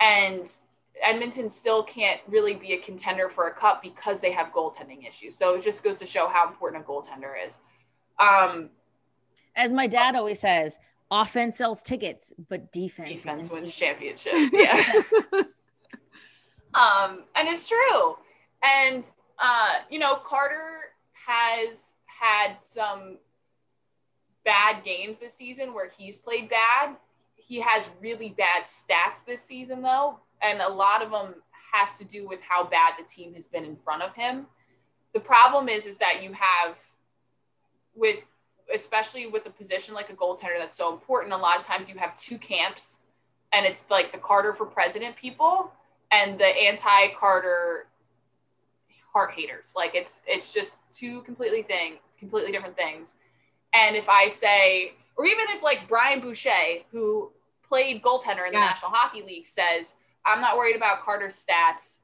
And 0.00 0.48
Edmonton 1.02 1.48
still 1.48 1.82
can't 1.82 2.20
really 2.28 2.54
be 2.54 2.72
a 2.72 2.78
contender 2.78 3.28
for 3.28 3.48
a 3.48 3.54
cup 3.54 3.82
because 3.82 4.20
they 4.20 4.32
have 4.32 4.48
goaltending 4.52 5.06
issues. 5.06 5.36
So 5.36 5.54
it 5.54 5.62
just 5.62 5.82
goes 5.82 5.98
to 5.98 6.06
show 6.06 6.28
how 6.28 6.48
important 6.48 6.84
a 6.84 6.86
goaltender 6.86 7.32
is. 7.44 7.58
Um, 8.18 8.70
As 9.54 9.72
my 9.72 9.86
dad 9.86 10.14
always 10.14 10.40
says, 10.40 10.78
offense 11.10 11.58
sells 11.58 11.82
tickets, 11.82 12.32
but 12.48 12.72
defense, 12.72 13.22
defense 13.22 13.50
wins 13.50 13.76
championships. 13.76 14.52
Yeah. 14.52 15.02
um, 16.76 17.24
and 17.34 17.48
it's 17.48 17.68
true. 17.68 18.16
And, 18.62 19.04
uh, 19.38 19.74
you 19.90 19.98
know, 19.98 20.16
Carter 20.16 20.92
has 21.26 21.94
had 22.04 22.58
some 22.58 23.18
bad 24.44 24.84
games 24.84 25.20
this 25.20 25.34
season 25.34 25.72
where 25.74 25.90
he's 25.96 26.16
played 26.16 26.48
bad. 26.48 26.96
He 27.34 27.60
has 27.60 27.88
really 28.00 28.30
bad 28.36 28.64
stats 28.64 29.24
this 29.26 29.42
season, 29.42 29.82
though, 29.82 30.20
and 30.42 30.60
a 30.60 30.68
lot 30.68 31.02
of 31.02 31.10
them 31.10 31.34
has 31.72 31.98
to 31.98 32.04
do 32.04 32.28
with 32.28 32.40
how 32.46 32.64
bad 32.64 32.94
the 32.98 33.04
team 33.04 33.34
has 33.34 33.46
been 33.46 33.64
in 33.64 33.76
front 33.76 34.02
of 34.02 34.14
him. 34.14 34.46
The 35.14 35.20
problem 35.20 35.68
is, 35.68 35.86
is 35.86 35.98
that 35.98 36.22
you 36.22 36.32
have 36.34 36.78
with 37.94 38.26
especially 38.74 39.28
with 39.28 39.46
a 39.46 39.50
position 39.50 39.94
like 39.94 40.10
a 40.10 40.12
goaltender 40.12 40.58
that's 40.58 40.76
so 40.76 40.92
important. 40.92 41.32
A 41.32 41.36
lot 41.36 41.56
of 41.56 41.64
times 41.64 41.88
you 41.88 41.94
have 41.98 42.16
two 42.16 42.36
camps, 42.36 42.98
and 43.52 43.64
it's 43.64 43.84
like 43.88 44.10
the 44.10 44.18
Carter 44.18 44.52
for 44.52 44.66
president 44.66 45.14
people 45.16 45.70
and 46.12 46.38
the 46.38 46.46
anti-Carter 46.46 47.86
Hart 49.12 49.32
haters. 49.32 49.72
Like 49.74 49.94
it's 49.94 50.22
it's 50.26 50.52
just 50.52 50.82
two 50.92 51.22
completely 51.22 51.62
thing, 51.62 51.94
completely 52.18 52.52
different 52.52 52.76
things. 52.76 53.16
And 53.74 53.96
if 53.96 54.08
I 54.08 54.28
say, 54.28 54.92
or 55.16 55.24
even 55.24 55.46
if 55.48 55.62
like 55.62 55.88
Brian 55.88 56.20
Boucher, 56.20 56.84
who 56.90 57.32
played 57.66 58.02
goaltender 58.02 58.46
in 58.46 58.52
the 58.52 58.58
yes. 58.58 58.72
National 58.72 58.90
Hockey 58.90 59.22
League, 59.22 59.46
says, 59.46 59.94
I'm 60.24 60.40
not 60.40 60.56
worried 60.56 60.76
about 60.76 61.00
Carter's 61.00 61.34
stats. 61.34 61.98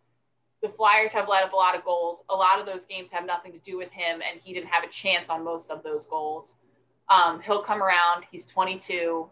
The 0.63 0.69
Flyers 0.69 1.13
have 1.13 1.29
let 1.29 1.45
up 1.45 1.53
a 1.53 1.57
lot 1.57 1.77
of 1.77 1.85
goals. 1.85 2.25
A 2.31 2.35
lot 2.35 2.59
of 2.59 2.67
those 2.67 2.87
games 2.87 3.11
have 3.11 3.27
nothing 3.27 3.53
to 3.53 3.59
do 3.59 3.77
with 3.77 3.91
him, 3.91 4.21
and 4.23 4.41
he 4.41 4.55
didn't 4.55 4.69
have 4.69 4.85
a 4.85 4.89
chance 4.89 5.29
on 5.29 5.45
most 5.45 5.71
of 5.71 5.83
those 5.83 6.07
goals. 6.07 6.57
Um, 7.11 7.41
he'll 7.43 7.63
come 7.63 7.83
around. 7.83 8.25
He's 8.31 8.47
22. 8.47 9.29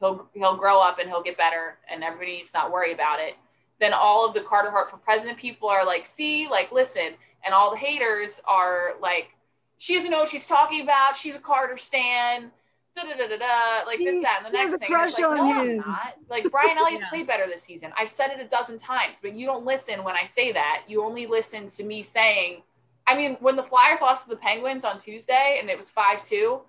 He'll 0.00 0.28
he'll 0.32 0.56
grow 0.56 0.80
up 0.80 0.98
and 0.98 1.08
he'll 1.08 1.22
get 1.22 1.36
better, 1.36 1.78
and 1.90 2.02
everybody 2.02 2.36
needs 2.36 2.52
to 2.52 2.58
not 2.58 2.72
worry 2.72 2.92
about 2.92 3.20
it 3.20 3.34
then 3.82 3.92
all 3.92 4.26
of 4.26 4.34
the 4.34 4.40
Carter 4.40 4.70
Hart 4.70 4.90
for 4.90 4.96
President 4.96 5.36
people 5.36 5.68
are 5.68 5.84
like, 5.84 6.06
see, 6.06 6.48
like, 6.48 6.70
listen. 6.70 7.14
And 7.44 7.52
all 7.52 7.72
the 7.72 7.76
haters 7.76 8.40
are 8.46 8.92
like, 9.00 9.30
she 9.78 9.94
doesn't 9.96 10.10
know 10.10 10.20
what 10.20 10.28
she's 10.28 10.46
talking 10.46 10.82
about. 10.82 11.16
She's 11.16 11.34
a 11.34 11.40
Carter 11.40 11.76
stan. 11.76 12.52
Da, 12.94 13.02
da, 13.04 13.16
da, 13.16 13.26
da, 13.26 13.36
da, 13.38 13.86
like 13.86 13.98
this, 13.98 14.22
that, 14.22 14.42
and 14.44 14.54
the 14.54 14.56
next 14.56 14.78
thing. 14.78 14.88
It's 14.90 15.18
like, 15.18 15.18
no, 15.18 15.32
I'm 15.32 15.76
not. 15.78 16.14
Like 16.28 16.50
Brian 16.50 16.76
Elliott's 16.78 17.02
yeah. 17.04 17.08
played 17.08 17.26
better 17.26 17.46
this 17.46 17.62
season. 17.62 17.90
I've 17.96 18.10
said 18.10 18.30
it 18.32 18.38
a 18.38 18.46
dozen 18.46 18.78
times, 18.78 19.18
but 19.20 19.34
you 19.34 19.46
don't 19.46 19.64
listen 19.64 20.04
when 20.04 20.14
I 20.14 20.24
say 20.24 20.52
that. 20.52 20.82
You 20.86 21.02
only 21.02 21.26
listen 21.26 21.68
to 21.68 21.84
me 21.84 22.02
saying, 22.02 22.62
I 23.06 23.16
mean, 23.16 23.38
when 23.40 23.56
the 23.56 23.62
Flyers 23.62 24.02
lost 24.02 24.24
to 24.24 24.28
the 24.28 24.36
Penguins 24.36 24.84
on 24.84 24.98
Tuesday 24.98 25.56
and 25.58 25.70
it 25.70 25.76
was 25.78 25.88
5 25.88 26.22
2, 26.22 26.60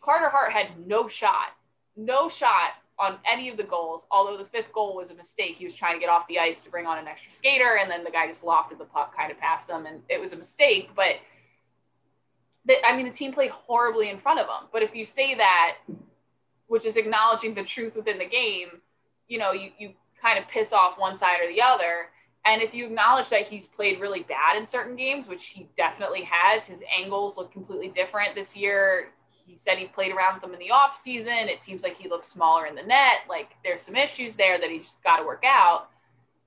Carter 0.00 0.28
Hart 0.28 0.52
had 0.52 0.86
no 0.86 1.08
shot, 1.08 1.56
no 1.96 2.28
shot 2.28 2.74
on 2.98 3.18
any 3.30 3.48
of 3.48 3.56
the 3.56 3.64
goals, 3.64 4.06
although 4.10 4.36
the 4.36 4.44
fifth 4.44 4.72
goal 4.72 4.94
was 4.94 5.10
a 5.10 5.14
mistake. 5.14 5.56
He 5.56 5.64
was 5.64 5.74
trying 5.74 5.94
to 5.94 6.00
get 6.00 6.08
off 6.08 6.28
the 6.28 6.38
ice 6.38 6.62
to 6.62 6.70
bring 6.70 6.86
on 6.86 6.98
an 6.98 7.08
extra 7.08 7.32
skater, 7.32 7.78
and 7.80 7.90
then 7.90 8.04
the 8.04 8.10
guy 8.10 8.26
just 8.26 8.44
lofted 8.44 8.78
the 8.78 8.84
puck 8.84 9.16
kind 9.16 9.32
of 9.32 9.38
past 9.38 9.68
him, 9.68 9.86
and 9.86 10.02
it 10.08 10.20
was 10.20 10.32
a 10.32 10.36
mistake. 10.36 10.90
But 10.94 11.16
the, 12.64 12.76
I 12.86 12.96
mean, 12.96 13.06
the 13.06 13.12
team 13.12 13.32
played 13.32 13.50
horribly 13.50 14.10
in 14.10 14.18
front 14.18 14.38
of 14.38 14.46
him. 14.46 14.68
But 14.72 14.82
if 14.82 14.94
you 14.94 15.04
say 15.04 15.34
that, 15.34 15.78
which 16.66 16.86
is 16.86 16.96
acknowledging 16.96 17.54
the 17.54 17.64
truth 17.64 17.96
within 17.96 18.18
the 18.18 18.26
game, 18.26 18.68
you 19.26 19.38
know, 19.38 19.52
you, 19.52 19.70
you 19.78 19.92
kind 20.20 20.38
of 20.38 20.48
piss 20.48 20.72
off 20.72 20.98
one 20.98 21.16
side 21.16 21.40
or 21.42 21.48
the 21.48 21.60
other. 21.60 22.10
And 22.46 22.62
if 22.62 22.74
you 22.74 22.86
acknowledge 22.86 23.30
that 23.30 23.42
he's 23.42 23.66
played 23.66 24.00
really 24.00 24.22
bad 24.22 24.56
in 24.56 24.66
certain 24.66 24.96
games, 24.96 25.28
which 25.28 25.46
he 25.46 25.66
definitely 25.76 26.28
has, 26.30 26.66
his 26.66 26.82
angles 26.96 27.36
look 27.36 27.52
completely 27.52 27.88
different 27.88 28.34
this 28.34 28.56
year 28.56 29.08
he 29.46 29.56
said 29.56 29.78
he 29.78 29.86
played 29.86 30.12
around 30.12 30.34
with 30.34 30.42
them 30.42 30.54
in 30.54 30.58
the 30.58 30.70
off 30.70 30.96
season. 30.96 31.48
It 31.48 31.62
seems 31.62 31.82
like 31.82 31.96
he 31.96 32.08
looks 32.08 32.26
smaller 32.26 32.66
in 32.66 32.74
the 32.74 32.82
net. 32.82 33.20
Like 33.28 33.52
there's 33.64 33.82
some 33.82 33.96
issues 33.96 34.36
there 34.36 34.58
that 34.58 34.70
he's 34.70 34.96
got 35.04 35.18
to 35.18 35.24
work 35.24 35.44
out. 35.46 35.90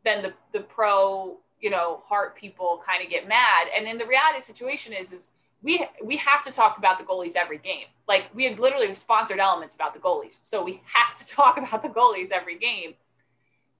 Then 0.03 0.23
the 0.23 0.33
the 0.53 0.61
pro, 0.61 1.37
you 1.59 1.69
know, 1.69 2.01
Hart 2.07 2.35
people 2.35 2.83
kind 2.87 3.03
of 3.03 3.09
get 3.09 3.27
mad. 3.27 3.67
And 3.75 3.85
then 3.85 3.97
the 3.97 4.05
reality 4.07 4.41
situation 4.41 4.93
is 4.93 5.13
is 5.13 5.31
we 5.61 5.85
we 6.03 6.17
have 6.17 6.43
to 6.43 6.51
talk 6.51 6.77
about 6.77 6.99
the 6.99 7.05
goalies 7.05 7.35
every 7.35 7.57
game. 7.57 7.85
Like 8.07 8.25
we 8.33 8.45
have 8.45 8.59
literally 8.59 8.93
sponsored 8.93 9.39
elements 9.39 9.75
about 9.75 9.93
the 9.93 9.99
goalies. 9.99 10.39
So 10.41 10.63
we 10.63 10.81
have 10.93 11.15
to 11.17 11.27
talk 11.35 11.57
about 11.57 11.83
the 11.83 11.89
goalies 11.89 12.31
every 12.31 12.57
game. 12.57 12.95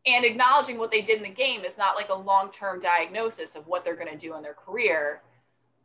and 0.05 0.23
acknowledging 0.25 0.77
what 0.77 0.91
they 0.91 1.01
did 1.01 1.17
in 1.17 1.23
the 1.23 1.29
game 1.29 1.65
is 1.65 1.77
not 1.77 1.95
like 1.95 2.09
a 2.09 2.15
long-term 2.15 2.79
diagnosis 2.81 3.55
of 3.55 3.67
what 3.67 3.83
they're 3.83 3.95
going 3.95 4.11
to 4.11 4.17
do 4.17 4.35
in 4.35 4.41
their 4.43 4.53
career 4.53 5.21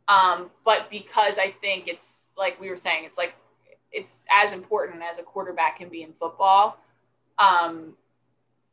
um, 0.07 0.49
but 0.65 0.89
because 0.89 1.37
i 1.37 1.51
think 1.61 1.87
it's 1.87 2.27
like 2.37 2.59
we 2.59 2.69
were 2.69 2.75
saying 2.75 3.03
it's 3.05 3.17
like 3.17 3.33
it's 3.91 4.25
as 4.35 4.53
important 4.53 5.01
as 5.03 5.19
a 5.19 5.23
quarterback 5.23 5.77
can 5.77 5.89
be 5.89 6.01
in 6.03 6.13
football 6.13 6.77
um, 7.39 7.93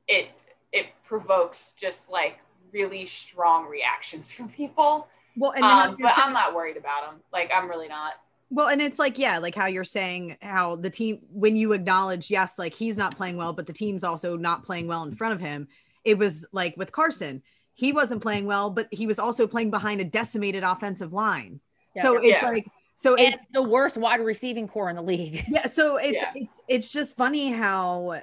it 0.06 0.28
it 0.72 0.86
provokes 1.04 1.72
just 1.76 2.10
like 2.10 2.38
really 2.72 3.04
strong 3.04 3.66
reactions 3.66 4.30
from 4.32 4.48
people. 4.48 5.08
Well 5.36 5.52
and 5.52 5.64
um, 5.64 5.96
but 6.00 6.12
i'm 6.16 6.32
not 6.32 6.54
worried 6.54 6.76
about 6.76 7.10
them 7.10 7.20
like 7.32 7.50
i'm 7.54 7.68
really 7.68 7.88
not. 7.88 8.14
Well, 8.52 8.66
and 8.66 8.82
it's 8.82 8.98
like, 8.98 9.16
yeah, 9.16 9.38
like 9.38 9.54
how 9.54 9.66
you're 9.66 9.84
saying 9.84 10.36
how 10.42 10.74
the 10.74 10.90
team, 10.90 11.20
when 11.32 11.54
you 11.54 11.72
acknowledge, 11.72 12.32
yes, 12.32 12.58
like 12.58 12.74
he's 12.74 12.96
not 12.96 13.16
playing 13.16 13.36
well, 13.36 13.52
but 13.52 13.68
the 13.68 13.72
team's 13.72 14.02
also 14.02 14.36
not 14.36 14.64
playing 14.64 14.88
well 14.88 15.04
in 15.04 15.14
front 15.14 15.34
of 15.34 15.40
him. 15.40 15.68
It 16.04 16.18
was 16.18 16.44
like 16.50 16.76
with 16.76 16.90
Carson, 16.90 17.44
he 17.80 17.94
wasn't 17.94 18.20
playing 18.20 18.44
well, 18.44 18.68
but 18.68 18.88
he 18.90 19.06
was 19.06 19.18
also 19.18 19.46
playing 19.46 19.70
behind 19.70 20.02
a 20.02 20.04
decimated 20.04 20.62
offensive 20.62 21.14
line. 21.14 21.60
Yeah, 21.96 22.02
so 22.02 22.16
it's 22.18 22.42
yeah. 22.42 22.46
like, 22.46 22.66
so 22.94 23.14
it's 23.14 23.38
the 23.54 23.62
worst 23.62 23.96
wide 23.96 24.20
receiving 24.20 24.68
core 24.68 24.90
in 24.90 24.96
the 24.96 25.02
league. 25.02 25.42
Yeah. 25.48 25.66
So 25.66 25.96
it's, 25.96 26.12
yeah. 26.12 26.30
it's, 26.34 26.60
it's 26.68 26.92
just 26.92 27.16
funny 27.16 27.50
how 27.50 28.20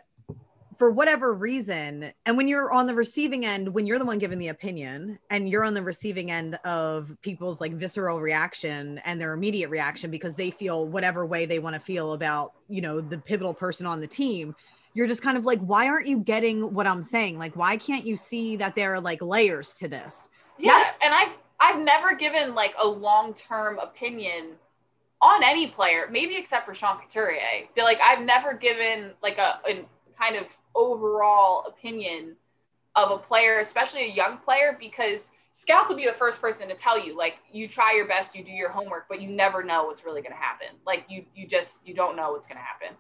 for 0.78 0.92
whatever 0.92 1.34
reason, 1.34 2.12
and 2.28 2.38
when 2.38 2.48
you're 2.48 2.72
on 2.72 2.86
the 2.86 2.94
receiving 2.94 3.48
end, 3.48 3.74
when 3.74 3.88
you're 3.88 3.98
the 3.98 4.06
one 4.06 4.20
giving 4.20 4.38
the 4.38 4.50
opinion 4.50 5.18
and 5.32 5.50
you're 5.50 5.64
on 5.64 5.74
the 5.74 5.82
receiving 5.82 6.30
end 6.30 6.54
of 6.64 7.18
people's 7.24 7.60
like 7.60 7.74
visceral 7.74 8.22
reaction 8.22 9.00
and 9.06 9.20
their 9.20 9.34
immediate 9.34 9.70
reaction 9.70 10.12
because 10.12 10.36
they 10.36 10.52
feel 10.52 10.88
whatever 10.88 11.26
way 11.26 11.48
they 11.48 11.58
want 11.58 11.74
to 11.74 11.80
feel 11.80 12.14
about, 12.14 12.54
you 12.70 12.82
know, 12.82 13.02
the 13.02 13.18
pivotal 13.18 13.56
person 13.56 13.88
on 13.88 14.00
the 14.00 14.08
team, 14.08 14.56
you're 14.94 15.08
just 15.08 15.22
kind 15.22 15.38
of 15.38 15.46
like, 15.46 15.60
why 15.60 15.88
aren't 15.88 16.08
you 16.08 16.20
getting 16.20 16.74
what 16.74 16.88
I'm 16.88 17.04
saying? 17.04 17.38
Like, 17.38 17.56
why 17.56 17.78
can't 17.78 18.06
you 18.06 18.18
see 18.18 18.56
that 18.58 18.76
there 18.76 18.94
are 18.94 19.02
like 19.02 19.22
layers 19.22 19.76
to 19.76 19.88
this? 19.88 20.30
Yeah. 20.58 20.72
That's- 20.72 20.94
and 21.02 21.14
I've, 21.14 21.38
I've 21.60 21.80
never 21.80 22.16
given 22.16 22.56
like 22.56 22.76
a 22.82 22.88
long-term 22.88 23.80
opinion 23.80 24.54
on 25.22 25.44
any 25.44 25.68
player, 25.68 26.08
maybe 26.12 26.36
except 26.36 26.66
for 26.66 26.74
Sean 26.74 27.00
Couturier. 27.00 27.68
But 27.76 27.84
like 27.84 28.00
I've 28.04 28.22
never 28.22 28.54
given 28.54 29.12
like 29.24 29.38
a 29.38 29.60
an 29.68 29.86
kind 30.20 30.36
of 30.36 30.56
overall 30.76 31.66
opinion 31.68 32.36
of 32.96 33.12
a 33.12 33.18
player, 33.18 33.60
especially 33.60 34.12
a 34.12 34.14
young 34.14 34.38
player, 34.38 34.78
because 34.80 35.32
scouts 35.54 35.90
will 35.90 35.98
be 35.98 36.06
the 36.06 36.14
first 36.14 36.42
person 36.42 36.68
to 36.68 36.76
tell 36.76 37.04
you, 37.04 37.16
like, 37.16 37.36
you 37.52 37.68
try 37.68 37.94
your 37.96 38.08
best, 38.08 38.36
you 38.36 38.44
do 38.44 38.52
your 38.52 38.70
homework, 38.70 39.06
but 39.08 39.22
you 39.22 39.30
never 39.30 39.64
know 39.64 39.86
what's 39.86 40.04
really 40.06 40.22
going 40.22 40.32
to 40.32 40.38
happen. 40.38 40.68
Like, 40.86 41.06
you 41.10 41.26
you 41.36 41.48
just 41.48 41.88
you 41.88 41.94
don't 41.94 42.16
know 42.16 42.32
what's 42.32 42.48
going 42.48 42.60
to 42.60 42.64
happen. 42.64 42.96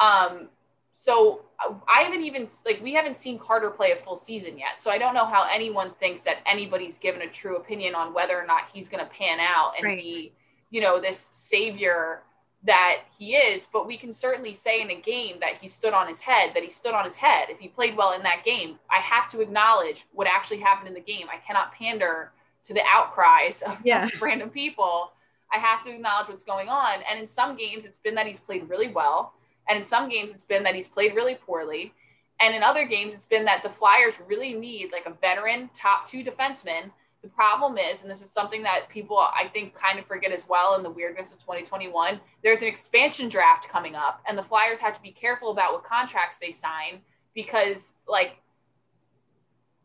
Um, 0.00 0.48
so 0.96 1.42
I 1.60 2.02
haven't 2.02 2.22
even 2.22 2.46
like 2.64 2.80
we 2.80 2.94
haven't 2.94 3.16
seen 3.16 3.36
Carter 3.36 3.68
play 3.68 3.90
a 3.90 3.96
full 3.96 4.16
season 4.16 4.56
yet, 4.56 4.80
so 4.80 4.92
I 4.92 4.98
don't 4.98 5.12
know 5.12 5.26
how 5.26 5.44
anyone 5.52 5.90
thinks 5.98 6.22
that 6.22 6.38
anybody's 6.46 7.00
given 7.00 7.22
a 7.22 7.28
true 7.28 7.56
opinion 7.56 7.96
on 7.96 8.14
whether 8.14 8.40
or 8.40 8.46
not 8.46 8.68
he's 8.72 8.88
going 8.88 9.04
to 9.04 9.10
pan 9.10 9.40
out 9.40 9.72
and 9.76 9.84
right. 9.84 9.98
be, 10.00 10.32
you 10.70 10.80
know, 10.80 11.00
this 11.00 11.18
savior 11.18 12.22
that 12.62 13.02
he 13.18 13.34
is, 13.34 13.66
but 13.70 13.88
we 13.88 13.96
can 13.96 14.12
certainly 14.12 14.54
say 14.54 14.80
in 14.80 14.90
a 14.90 14.94
game 14.94 15.36
that 15.40 15.56
he 15.60 15.66
stood 15.66 15.92
on 15.92 16.06
his 16.06 16.20
head, 16.20 16.52
that 16.54 16.62
he 16.62 16.70
stood 16.70 16.94
on 16.94 17.04
his 17.04 17.16
head. 17.16 17.48
If 17.50 17.58
he 17.58 17.66
played 17.66 17.96
well 17.96 18.12
in 18.12 18.22
that 18.22 18.44
game, 18.44 18.78
I 18.88 19.00
have 19.00 19.28
to 19.32 19.40
acknowledge 19.40 20.06
what 20.12 20.28
actually 20.28 20.60
happened 20.60 20.88
in 20.88 20.94
the 20.94 21.00
game. 21.00 21.26
I 21.30 21.38
cannot 21.44 21.72
pander 21.72 22.30
to 22.62 22.72
the 22.72 22.82
outcries 22.88 23.62
of 23.62 23.78
yeah. 23.84 24.08
random 24.20 24.48
people. 24.48 25.10
I 25.52 25.58
have 25.58 25.82
to 25.82 25.92
acknowledge 25.92 26.28
what's 26.28 26.44
going 26.44 26.68
on. 26.68 27.00
And 27.10 27.18
in 27.18 27.26
some 27.26 27.56
games, 27.56 27.84
it's 27.84 27.98
been 27.98 28.14
that 28.14 28.26
he's 28.26 28.40
played 28.40 28.68
really 28.68 28.88
well. 28.88 29.34
And 29.68 29.78
in 29.78 29.84
some 29.84 30.08
games, 30.08 30.34
it's 30.34 30.44
been 30.44 30.62
that 30.64 30.74
he's 30.74 30.88
played 30.88 31.14
really 31.14 31.34
poorly. 31.34 31.92
And 32.40 32.54
in 32.54 32.62
other 32.62 32.84
games, 32.84 33.14
it's 33.14 33.24
been 33.24 33.44
that 33.44 33.62
the 33.62 33.70
Flyers 33.70 34.20
really 34.26 34.54
need 34.54 34.92
like 34.92 35.06
a 35.06 35.14
veteran 35.20 35.70
top 35.74 36.08
two 36.08 36.24
defenseman 36.24 36.90
the 37.24 37.30
problem 37.30 37.78
is, 37.78 38.02
and 38.02 38.10
this 38.10 38.20
is 38.20 38.30
something 38.30 38.62
that 38.64 38.90
people 38.90 39.16
I 39.16 39.48
think 39.48 39.74
kind 39.74 39.98
of 39.98 40.04
forget 40.04 40.30
as 40.30 40.46
well 40.46 40.76
in 40.76 40.82
the 40.82 40.90
weirdness 40.90 41.32
of 41.32 41.38
2021, 41.38 42.20
there's 42.42 42.60
an 42.60 42.68
expansion 42.68 43.30
draft 43.30 43.66
coming 43.66 43.94
up, 43.94 44.22
and 44.28 44.36
the 44.36 44.42
Flyers 44.42 44.78
have 44.80 44.94
to 44.94 45.00
be 45.00 45.10
careful 45.10 45.50
about 45.50 45.72
what 45.72 45.84
contracts 45.84 46.38
they 46.38 46.52
sign 46.52 47.00
because, 47.34 47.94
like, 48.06 48.36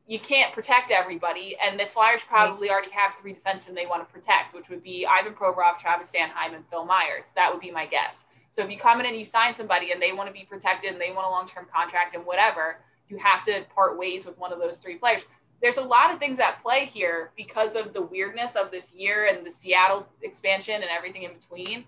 you 0.05 0.19
can't 0.19 0.51
protect 0.51 0.91
everybody. 0.91 1.55
And 1.65 1.79
the 1.79 1.85
Flyers 1.85 2.23
probably 2.27 2.69
already 2.69 2.91
have 2.91 3.13
three 3.17 3.33
defensemen 3.33 3.73
they 3.73 3.85
want 3.85 4.05
to 4.05 4.13
protect, 4.13 4.53
which 4.53 4.67
would 4.69 4.83
be 4.83 5.05
Ivan 5.05 5.33
Provorov, 5.33 5.77
Travis 5.77 6.11
Sanheim, 6.11 6.53
and 6.53 6.67
Phil 6.69 6.83
Myers. 6.83 7.31
That 7.35 7.53
would 7.53 7.61
be 7.61 7.71
my 7.71 7.85
guess. 7.85 8.25
So 8.51 8.63
if 8.63 8.69
you 8.69 8.77
come 8.77 8.99
in 8.99 9.05
and 9.05 9.15
you 9.15 9.25
sign 9.25 9.53
somebody 9.53 9.91
and 9.91 10.01
they 10.01 10.11
want 10.11 10.27
to 10.27 10.33
be 10.33 10.45
protected 10.45 10.91
and 10.91 11.01
they 11.01 11.11
want 11.11 11.27
a 11.27 11.29
long 11.29 11.47
term 11.47 11.65
contract 11.73 12.15
and 12.15 12.25
whatever, 12.25 12.77
you 13.07 13.17
have 13.17 13.43
to 13.43 13.63
part 13.75 13.97
ways 13.97 14.25
with 14.25 14.37
one 14.37 14.51
of 14.51 14.59
those 14.59 14.79
three 14.79 14.95
players 14.95 15.25
there's 15.61 15.77
a 15.77 15.83
lot 15.83 16.11
of 16.11 16.19
things 16.19 16.39
at 16.39 16.61
play 16.61 16.85
here 16.85 17.31
because 17.35 17.75
of 17.75 17.93
the 17.93 18.01
weirdness 18.01 18.55
of 18.55 18.71
this 18.71 18.93
year 18.93 19.27
and 19.27 19.45
the 19.45 19.51
Seattle 19.51 20.07
expansion 20.21 20.75
and 20.75 20.85
everything 20.85 21.23
in 21.23 21.33
between. 21.33 21.85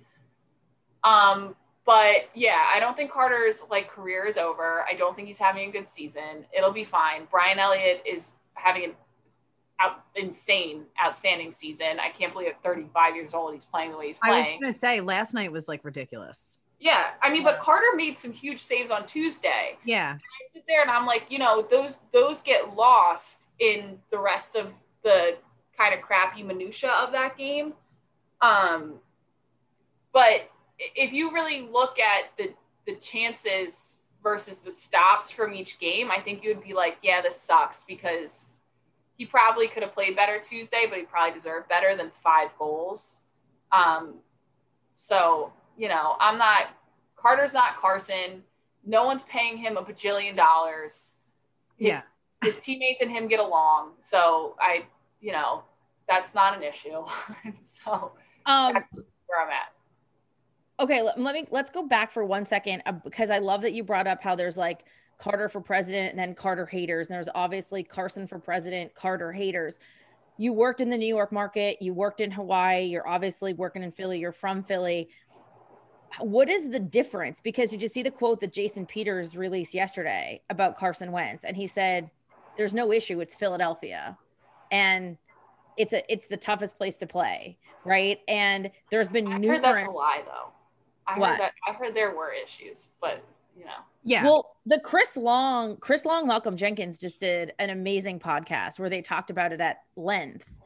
Um, 1.03 1.55
but 1.86 2.30
yeah, 2.36 2.68
I 2.74 2.80
don't 2.80 2.95
think 2.95 3.12
Carter's 3.12 3.64
like 3.70 3.89
career 3.89 4.26
is 4.26 4.38
over. 4.38 4.84
I 4.89 4.93
don't 4.93 5.16
think 5.16 5.28
he's 5.28 5.39
having 5.39 5.70
a 5.70 5.72
good 5.72 5.88
season. 5.88 6.45
It'll 6.55 6.72
be 6.72 6.84
fine. 6.84 7.28
Brian 7.30 7.59
Elliott 7.59 8.03
is 8.05 8.34
having 8.53 8.84
an 8.84 8.91
out, 9.82 10.05
insane, 10.15 10.86
outstanding 11.03 11.51
season. 11.51 11.99
I 11.99 12.09
can't 12.09 12.34
believe 12.34 12.49
at 12.49 12.63
35 12.63 13.15
years 13.15 13.34
old 13.34 13.53
he's 13.53 13.65
playing 13.65 13.91
the 13.91 13.97
way 13.97 14.07
he's 14.07 14.19
playing. 14.19 14.45
I 14.45 14.49
was 14.51 14.59
gonna 14.61 14.73
say 14.73 15.01
last 15.01 15.34
night 15.34 15.51
was 15.51 15.67
like 15.67 15.84
ridiculous. 15.84 16.59
Yeah, 16.79 17.11
I 17.21 17.32
mean, 17.32 17.43
but 17.43 17.59
Carter 17.59 17.95
made 17.95 18.17
some 18.17 18.34
huge 18.34 18.59
saves 18.59 18.89
on 18.89 19.05
Tuesday. 19.05 19.77
Yeah, 19.86 20.11
and 20.11 20.19
I 20.19 20.53
sit 20.53 20.63
there 20.67 20.82
and 20.82 20.89
I'm 20.89 21.05
like, 21.05 21.25
you 21.29 21.39
know, 21.39 21.65
those 21.69 21.99
those 22.11 22.41
get 22.41 22.75
lost 22.75 23.49
in 23.59 23.99
the 24.11 24.17
rest 24.17 24.55
of 24.55 24.71
the 25.03 25.38
kind 25.77 25.93
of 25.93 26.01
crappy 26.01 26.43
minutia 26.43 26.91
of 26.91 27.11
that 27.11 27.38
game. 27.38 27.73
Um, 28.41 28.95
but 30.13 30.49
if 30.95 31.13
you 31.13 31.32
really 31.32 31.67
look 31.71 31.99
at 31.99 32.36
the 32.38 32.53
the 32.88 32.95
chances 32.95 33.97
versus 34.23 34.59
the 34.59 34.71
stops 34.71 35.32
from 35.32 35.53
each 35.53 35.79
game, 35.79 36.11
I 36.11 36.19
think 36.19 36.43
you 36.43 36.53
would 36.53 36.63
be 36.63 36.73
like, 36.73 36.97
yeah, 37.01 37.21
this 37.21 37.39
sucks 37.39 37.84
because 37.84 38.61
he 39.22 39.28
probably 39.28 39.67
could 39.67 39.84
have 39.84 39.93
played 39.93 40.15
better 40.15 40.39
Tuesday, 40.39 40.88
but 40.89 40.97
he 40.97 41.03
probably 41.03 41.32
deserved 41.32 41.69
better 41.69 41.95
than 41.95 42.09
five 42.09 42.57
goals. 42.57 43.22
Um, 43.72 44.15
so 44.95 45.53
you 45.78 45.88
know, 45.88 46.15
I'm 46.19 46.39
not 46.39 46.69
Carter's 47.15 47.53
not 47.53 47.78
Carson. 47.78 48.41
No 48.84 49.05
one's 49.05 49.22
paying 49.26 49.57
him 49.57 49.78
a 49.78 49.84
bajillion 49.84 50.36
dollars. 50.36 51.11
His, 51.78 51.89
yeah. 51.89 52.01
his 52.43 52.59
teammates 52.59 53.01
and 53.01 53.11
him 53.11 53.28
get 53.28 53.39
along. 53.39 53.91
So 53.99 54.55
I, 54.59 54.86
you 55.19 55.34
know, 55.34 55.65
that's 56.07 56.34
not 56.34 56.57
an 56.57 56.63
issue. 56.63 57.05
so 57.61 58.13
um, 58.47 58.74
that's 58.74 58.91
where 59.28 59.43
I'm 59.43 59.49
at. 59.49 59.72
Okay, 60.80 61.03
let, 61.03 61.19
let 61.19 61.36
me 61.36 61.45
let's 61.51 61.69
go 61.69 61.88
back 61.88 62.11
for 62.11 62.26
one 62.26 62.47
second 62.47 62.82
uh, 62.88 62.93
because 62.93 63.30
I 63.30 63.38
love 63.38 63.61
that 63.61 63.74
you 63.74 63.84
brought 63.84 64.07
up 64.07 64.24
how 64.24 64.34
there's 64.34 64.57
like 64.57 64.84
Carter 65.22 65.47
for 65.47 65.61
president 65.61 66.09
and 66.09 66.19
then 66.19 66.34
Carter 66.36 66.65
haters. 66.65 67.07
And 67.07 67.15
there's 67.15 67.30
obviously 67.34 67.84
Carson 67.84 68.28
for 68.28 68.39
president, 68.39 68.93
Carter 68.95 69.32
haters. 69.32 69.80
You 70.38 70.51
worked 70.51 70.82
in 70.82 70.89
the 70.89 70.97
New 70.97 71.07
York 71.07 71.32
market, 71.32 71.78
you 71.82 71.93
worked 71.93 72.19
in 72.19 72.32
Hawaii, 72.32 72.86
you're 72.86 73.07
obviously 73.07 73.53
working 73.53 73.84
in 73.84 73.91
Philly, 73.91 74.19
you're 74.19 74.32
from 74.32 74.63
Philly 74.63 75.09
what 76.19 76.49
is 76.49 76.69
the 76.69 76.80
difference? 76.80 77.39
Because 77.39 77.69
did 77.69 77.78
you 77.78 77.82
just 77.82 77.93
see 77.93 78.03
the 78.03 78.11
quote 78.11 78.41
that 78.41 78.51
Jason 78.53 78.86
Peters 78.86 79.36
released 79.38 79.74
yesterday 79.74 80.41
about 80.49 80.78
Carson 80.78 81.11
Wentz? 81.11 81.43
And 81.43 81.55
he 81.55 81.67
said, 81.67 82.09
There's 82.57 82.74
no 82.74 82.91
issue, 82.91 83.22
it's 83.22 83.36
Philadelphia. 83.36 84.17
And 84.72 85.17
it's 85.78 85.93
a 85.93 86.11
it's 86.11 86.28
the 86.28 86.38
toughest 86.38 86.78
place 86.78 86.97
to 86.97 87.07
play, 87.07 87.57
right? 87.86 88.19
And 88.28 88.72
there's 88.89 89.07
been 89.07 89.28
I 89.28 89.38
numerous 89.38 89.65
heard 89.65 89.78
that's 89.78 89.88
a 89.88 89.91
lie 89.91 90.22
though. 90.26 90.51
I 91.07 91.17
what? 91.17 91.30
heard 91.32 91.39
that 91.39 91.53
I 91.67 91.74
heard 91.74 91.95
there 91.95 92.15
were 92.15 92.32
issues, 92.32 92.89
but 92.99 93.24
you 93.55 93.65
know. 93.65 93.71
Yeah. 94.03 94.23
Well, 94.23 94.55
the 94.65 94.79
Chris 94.79 95.15
Long, 95.15 95.77
Chris 95.77 96.05
Long, 96.05 96.27
Malcolm 96.27 96.55
Jenkins 96.55 96.97
just 96.99 97.19
did 97.19 97.53
an 97.59 97.69
amazing 97.69 98.19
podcast 98.19 98.79
where 98.79 98.89
they 98.89 99.01
talked 99.01 99.29
about 99.29 99.53
it 99.53 99.61
at 99.61 99.81
length 99.95 100.57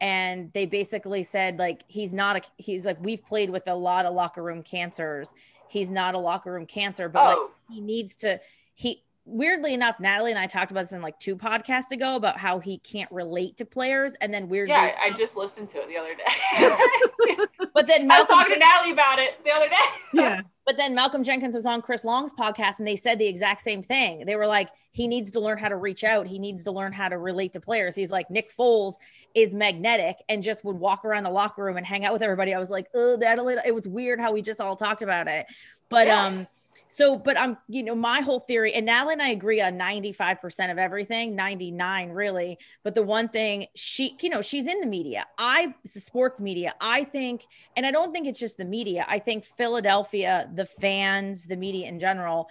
and 0.00 0.50
they 0.54 0.66
basically 0.66 1.22
said 1.22 1.58
like 1.58 1.82
he's 1.86 2.12
not 2.12 2.36
a 2.36 2.40
he's 2.56 2.86
like 2.86 2.98
we've 3.02 3.24
played 3.26 3.50
with 3.50 3.66
a 3.68 3.74
lot 3.74 4.06
of 4.06 4.14
locker 4.14 4.42
room 4.42 4.62
cancers 4.62 5.34
he's 5.68 5.90
not 5.90 6.14
a 6.14 6.18
locker 6.18 6.52
room 6.52 6.66
cancer 6.66 7.08
but 7.08 7.36
oh. 7.36 7.42
like 7.42 7.76
he 7.76 7.80
needs 7.80 8.16
to 8.16 8.40
he 8.74 9.02
weirdly 9.26 9.74
enough 9.74 10.00
natalie 10.00 10.30
and 10.30 10.40
i 10.40 10.46
talked 10.46 10.70
about 10.70 10.82
this 10.82 10.92
in 10.92 11.02
like 11.02 11.18
two 11.20 11.36
podcasts 11.36 11.90
ago 11.92 12.16
about 12.16 12.38
how 12.38 12.58
he 12.58 12.78
can't 12.78 13.10
relate 13.12 13.56
to 13.56 13.64
players 13.64 14.14
and 14.20 14.32
then 14.32 14.48
weirdly 14.48 14.74
yeah 14.74 14.94
i 15.00 15.10
just 15.10 15.36
listened 15.36 15.68
to 15.68 15.78
it 15.78 15.88
the 15.88 15.96
other 15.96 16.14
day 16.14 17.36
but 17.74 17.86
then 17.86 18.06
Malcolm 18.06 18.10
i 18.10 18.18
was 18.18 18.26
talking 18.28 18.54
Jen- 18.54 18.60
to 18.60 18.66
natalie 18.66 18.92
about 18.92 19.18
it 19.18 19.44
the 19.44 19.50
other 19.50 19.68
day 19.68 19.74
yeah 20.14 20.40
but 20.70 20.76
then 20.76 20.94
malcolm 20.94 21.24
jenkins 21.24 21.56
was 21.56 21.66
on 21.66 21.82
chris 21.82 22.04
long's 22.04 22.32
podcast 22.32 22.78
and 22.78 22.86
they 22.86 22.94
said 22.94 23.18
the 23.18 23.26
exact 23.26 23.60
same 23.60 23.82
thing 23.82 24.24
they 24.24 24.36
were 24.36 24.46
like 24.46 24.68
he 24.92 25.08
needs 25.08 25.32
to 25.32 25.40
learn 25.40 25.58
how 25.58 25.68
to 25.68 25.76
reach 25.76 26.04
out 26.04 26.28
he 26.28 26.38
needs 26.38 26.62
to 26.62 26.70
learn 26.70 26.92
how 26.92 27.08
to 27.08 27.18
relate 27.18 27.52
to 27.52 27.60
players 27.60 27.96
he's 27.96 28.10
like 28.12 28.30
nick 28.30 28.52
foles 28.56 28.94
is 29.34 29.54
magnetic 29.54 30.16
and 30.28 30.42
just 30.42 30.64
would 30.64 30.76
walk 30.76 31.04
around 31.04 31.24
the 31.24 31.30
locker 31.30 31.64
room 31.64 31.76
and 31.76 31.86
hang 31.86 32.04
out 32.04 32.12
with 32.12 32.22
everybody. 32.22 32.54
I 32.54 32.58
was 32.58 32.70
like, 32.70 32.86
oh, 32.94 33.16
that 33.18 33.38
it 33.66 33.74
was 33.74 33.86
weird 33.86 34.20
how 34.20 34.32
we 34.32 34.42
just 34.42 34.60
all 34.60 34.76
talked 34.76 35.02
about 35.02 35.28
it. 35.28 35.46
But 35.88 36.06
yeah. 36.06 36.26
um, 36.26 36.46
So, 36.92 37.16
but 37.16 37.38
I'm, 37.38 37.56
you 37.68 37.84
know, 37.84 37.94
my 37.94 38.20
whole 38.20 38.40
theory, 38.40 38.74
and 38.74 38.84
Natalie 38.84 39.12
and 39.12 39.22
I 39.22 39.28
agree 39.28 39.60
on 39.60 39.78
95% 39.78 40.72
of 40.72 40.76
everything, 40.76 41.36
99 41.36 42.10
really. 42.10 42.58
But 42.82 42.96
the 42.96 43.02
one 43.04 43.28
thing 43.28 43.66
she, 43.76 44.16
you 44.20 44.28
know, 44.28 44.42
she's 44.42 44.66
in 44.66 44.80
the 44.80 44.88
media. 44.88 45.24
I, 45.38 45.72
the 45.82 46.00
sports 46.00 46.40
media, 46.40 46.74
I 46.80 47.04
think, 47.04 47.46
and 47.76 47.86
I 47.86 47.92
don't 47.92 48.12
think 48.12 48.26
it's 48.26 48.40
just 48.40 48.58
the 48.58 48.64
media. 48.64 49.06
I 49.08 49.20
think 49.20 49.44
Philadelphia, 49.44 50.50
the 50.52 50.64
fans, 50.64 51.46
the 51.46 51.56
media 51.56 51.86
in 51.86 52.00
general, 52.00 52.48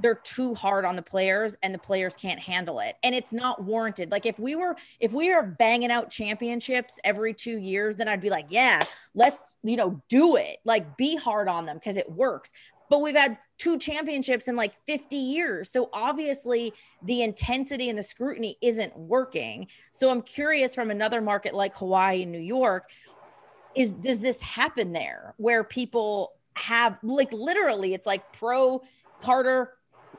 they're 0.00 0.14
too 0.14 0.54
hard 0.54 0.86
on 0.86 0.96
the 0.96 1.02
players 1.02 1.54
and 1.62 1.74
the 1.74 1.78
players 1.78 2.16
can't 2.16 2.38
handle 2.38 2.78
it 2.78 2.94
and 3.02 3.16
it's 3.16 3.32
not 3.32 3.64
warranted 3.64 4.12
like 4.12 4.26
if 4.26 4.38
we 4.38 4.54
were 4.54 4.76
if 5.00 5.12
we 5.12 5.32
are 5.32 5.42
banging 5.42 5.90
out 5.90 6.08
championships 6.08 7.00
every 7.02 7.34
two 7.34 7.58
years 7.58 7.96
then 7.96 8.06
i'd 8.06 8.20
be 8.20 8.30
like 8.30 8.46
yeah 8.48 8.80
let's 9.16 9.56
you 9.64 9.74
know 9.74 10.00
do 10.08 10.36
it 10.36 10.58
like 10.64 10.96
be 10.96 11.16
hard 11.16 11.48
on 11.48 11.66
them 11.66 11.76
because 11.76 11.96
it 11.96 12.08
works 12.12 12.52
but 12.88 13.00
we've 13.00 13.16
had 13.16 13.38
two 13.58 13.78
championships 13.78 14.48
in 14.48 14.56
like 14.56 14.72
50 14.86 15.16
years. 15.16 15.70
So 15.70 15.90
obviously 15.92 16.72
the 17.02 17.22
intensity 17.22 17.88
and 17.88 17.98
the 17.98 18.02
scrutiny 18.02 18.56
isn't 18.62 18.96
working. 18.96 19.66
So 19.90 20.10
i'm 20.10 20.22
curious 20.22 20.74
from 20.74 20.90
another 20.90 21.20
market 21.20 21.54
like 21.54 21.74
hawaii 21.76 22.22
and 22.22 22.32
new 22.32 22.38
york 22.38 22.88
is 23.74 23.92
does 23.92 24.20
this 24.20 24.40
happen 24.40 24.92
there 24.92 25.34
where 25.36 25.64
people 25.64 26.32
have 26.54 26.98
like 27.02 27.32
literally 27.32 27.94
it's 27.94 28.06
like 28.06 28.32
pro 28.32 28.82
Carter 29.20 29.72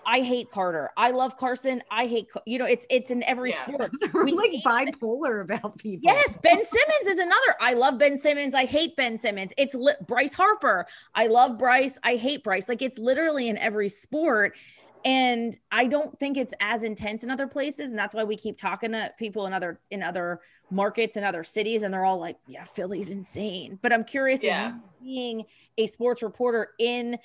I 0.06 0.22
hate 0.22 0.52
Carter. 0.52 0.90
I 0.98 1.12
love 1.12 1.38
Carson. 1.38 1.82
I 1.92 2.08
hate, 2.08 2.28
you 2.46 2.58
know, 2.58 2.66
it's 2.66 2.86
it's 2.90 3.12
in 3.12 3.24
every 3.24 3.52
yeah. 3.52 3.66
sport. 3.66 3.92
We're 4.14 4.36
like 4.36 4.52
bipolar 4.66 5.42
about 5.42 5.78
people. 5.78 6.12
Yes, 6.12 6.38
Ben 6.42 6.64
Simmons 6.64 7.08
is 7.08 7.20
another. 7.20 7.56
I 7.62 7.74
love 7.74 7.98
Ben 7.98 8.18
Simmons. 8.18 8.54
I 8.54 8.66
hate 8.66 8.96
Ben 8.96 9.18
Simmons. 9.18 9.54
It's 9.58 9.76
li- 9.76 9.94
Bryce 10.08 10.34
Harper. 10.34 10.88
I 11.14 11.28
love 11.28 11.58
Bryce. 11.58 11.98
I 12.04 12.16
hate 12.16 12.44
Bryce. 12.44 12.68
Like 12.68 12.82
it's 12.82 12.98
literally 12.98 13.50
in 13.50 13.58
every 13.58 13.90
sport. 13.90 14.58
And 15.06 15.58
I 15.72 15.86
don't 15.86 16.18
think 16.20 16.36
it's 16.36 16.54
as 16.60 16.84
intense 16.84 17.24
in 17.24 17.32
other 17.32 17.48
places. 17.48 17.92
And 17.92 18.00
that's 18.00 18.14
why 18.14 18.24
we 18.24 18.36
keep 18.36 18.58
talking 18.58 18.92
to 18.92 19.12
people 19.18 19.46
in 19.46 19.54
other 19.54 19.80
in 19.92 20.04
other 20.04 20.42
markets 20.72 21.16
and 21.16 21.26
other 21.26 21.44
cities, 21.44 21.84
and 21.84 21.94
they're 21.94 22.06
all 22.06 22.20
like, 22.20 22.38
"Yeah, 22.48 22.66
Philly's 22.66 23.10
insane." 23.10 23.80
But 23.82 23.94
I'm 23.94 24.04
curious, 24.04 24.44
yeah. 24.44 24.78
being 25.02 25.46
a 25.78 25.88
sports 25.88 26.22
reporter 26.22 26.72
in 26.80 27.18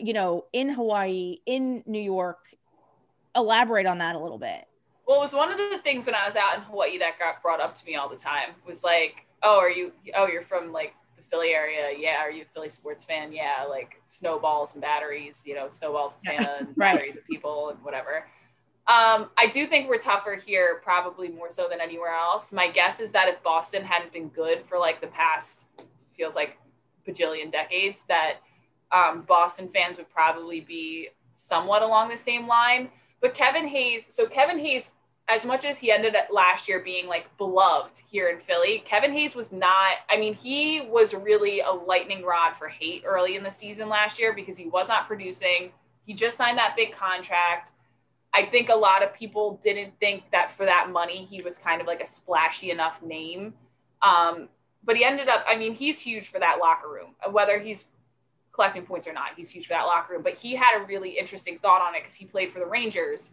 you 0.00 0.12
know, 0.12 0.44
in 0.52 0.70
Hawaii, 0.70 1.38
in 1.46 1.82
New 1.86 2.00
York. 2.00 2.38
Elaborate 3.34 3.86
on 3.86 3.98
that 3.98 4.16
a 4.16 4.18
little 4.18 4.38
bit. 4.38 4.66
Well, 5.06 5.18
it 5.18 5.20
was 5.20 5.34
one 5.34 5.52
of 5.52 5.58
the 5.58 5.78
things 5.84 6.06
when 6.06 6.14
I 6.14 6.26
was 6.26 6.36
out 6.36 6.56
in 6.56 6.62
Hawaii 6.62 6.98
that 6.98 7.18
got 7.18 7.42
brought 7.42 7.60
up 7.60 7.74
to 7.76 7.86
me 7.86 7.94
all 7.94 8.08
the 8.08 8.16
time 8.16 8.50
was 8.66 8.82
like, 8.82 9.26
oh, 9.42 9.58
are 9.58 9.70
you, 9.70 9.92
oh, 10.14 10.26
you're 10.26 10.42
from 10.42 10.72
like 10.72 10.94
the 11.16 11.22
Philly 11.22 11.50
area. 11.50 11.90
Yeah. 11.96 12.22
Are 12.22 12.30
you 12.30 12.42
a 12.42 12.46
Philly 12.46 12.68
sports 12.68 13.04
fan? 13.04 13.32
Yeah. 13.32 13.66
Like 13.68 14.00
snowballs 14.04 14.74
and 14.74 14.82
batteries, 14.82 15.44
you 15.46 15.54
know, 15.54 15.68
snowballs 15.68 16.14
and 16.14 16.22
Santa 16.22 16.56
and 16.58 16.68
right. 16.76 16.94
batteries 16.94 17.16
of 17.16 17.26
people 17.26 17.68
and 17.68 17.78
whatever. 17.84 18.26
Um, 18.88 19.30
I 19.36 19.48
do 19.48 19.66
think 19.66 19.88
we're 19.88 19.98
tougher 19.98 20.36
here, 20.36 20.80
probably 20.82 21.28
more 21.28 21.50
so 21.50 21.66
than 21.68 21.80
anywhere 21.80 22.14
else. 22.14 22.52
My 22.52 22.68
guess 22.68 23.00
is 23.00 23.10
that 23.12 23.28
if 23.28 23.42
Boston 23.42 23.84
hadn't 23.84 24.12
been 24.12 24.28
good 24.28 24.64
for 24.64 24.78
like 24.78 25.00
the 25.00 25.08
past, 25.08 25.66
feels 26.16 26.36
like 26.36 26.56
bajillion 27.06 27.50
decades, 27.50 28.04
that 28.08 28.36
um, 28.92 29.22
Boston 29.22 29.68
fans 29.68 29.98
would 29.98 30.10
probably 30.10 30.60
be 30.60 31.08
somewhat 31.34 31.82
along 31.82 32.08
the 32.08 32.16
same 32.16 32.46
line. 32.46 32.90
But 33.20 33.34
Kevin 33.34 33.68
Hayes, 33.68 34.12
so 34.12 34.26
Kevin 34.26 34.58
Hayes, 34.58 34.94
as 35.28 35.44
much 35.44 35.64
as 35.64 35.80
he 35.80 35.90
ended 35.90 36.14
up 36.14 36.28
last 36.30 36.68
year 36.68 36.80
being 36.80 37.08
like 37.08 37.36
beloved 37.36 38.02
here 38.08 38.28
in 38.28 38.38
Philly, 38.38 38.82
Kevin 38.84 39.12
Hayes 39.12 39.34
was 39.34 39.52
not, 39.52 39.94
I 40.08 40.16
mean, 40.16 40.34
he 40.34 40.82
was 40.82 41.14
really 41.14 41.60
a 41.60 41.70
lightning 41.70 42.24
rod 42.24 42.54
for 42.56 42.68
hate 42.68 43.02
early 43.04 43.36
in 43.36 43.42
the 43.42 43.50
season 43.50 43.88
last 43.88 44.20
year 44.20 44.32
because 44.32 44.56
he 44.56 44.68
was 44.68 44.88
not 44.88 45.06
producing. 45.06 45.72
He 46.04 46.14
just 46.14 46.36
signed 46.36 46.58
that 46.58 46.76
big 46.76 46.92
contract. 46.92 47.72
I 48.32 48.44
think 48.44 48.68
a 48.68 48.74
lot 48.74 49.02
of 49.02 49.14
people 49.14 49.58
didn't 49.62 49.98
think 49.98 50.30
that 50.30 50.50
for 50.50 50.66
that 50.66 50.90
money, 50.90 51.24
he 51.24 51.42
was 51.42 51.58
kind 51.58 51.80
of 51.80 51.86
like 51.86 52.02
a 52.02 52.06
splashy 52.06 52.70
enough 52.70 53.02
name. 53.02 53.54
Um, 54.02 54.48
but 54.84 54.96
he 54.96 55.04
ended 55.04 55.28
up, 55.28 55.44
I 55.48 55.56
mean, 55.56 55.74
he's 55.74 56.00
huge 56.00 56.28
for 56.28 56.38
that 56.38 56.58
locker 56.60 56.88
room, 56.88 57.16
whether 57.32 57.58
he's 57.58 57.86
collecting 58.56 58.84
points 58.84 59.06
or 59.06 59.12
not. 59.12 59.34
He's 59.36 59.50
huge 59.50 59.66
for 59.66 59.74
that 59.74 59.84
locker 59.84 60.14
room. 60.14 60.22
But 60.22 60.34
he 60.34 60.56
had 60.56 60.80
a 60.80 60.84
really 60.84 61.10
interesting 61.10 61.58
thought 61.58 61.80
on 61.80 61.94
it 61.94 62.00
because 62.00 62.16
he 62.16 62.24
played 62.24 62.50
for 62.50 62.58
the 62.58 62.66
Rangers 62.66 63.30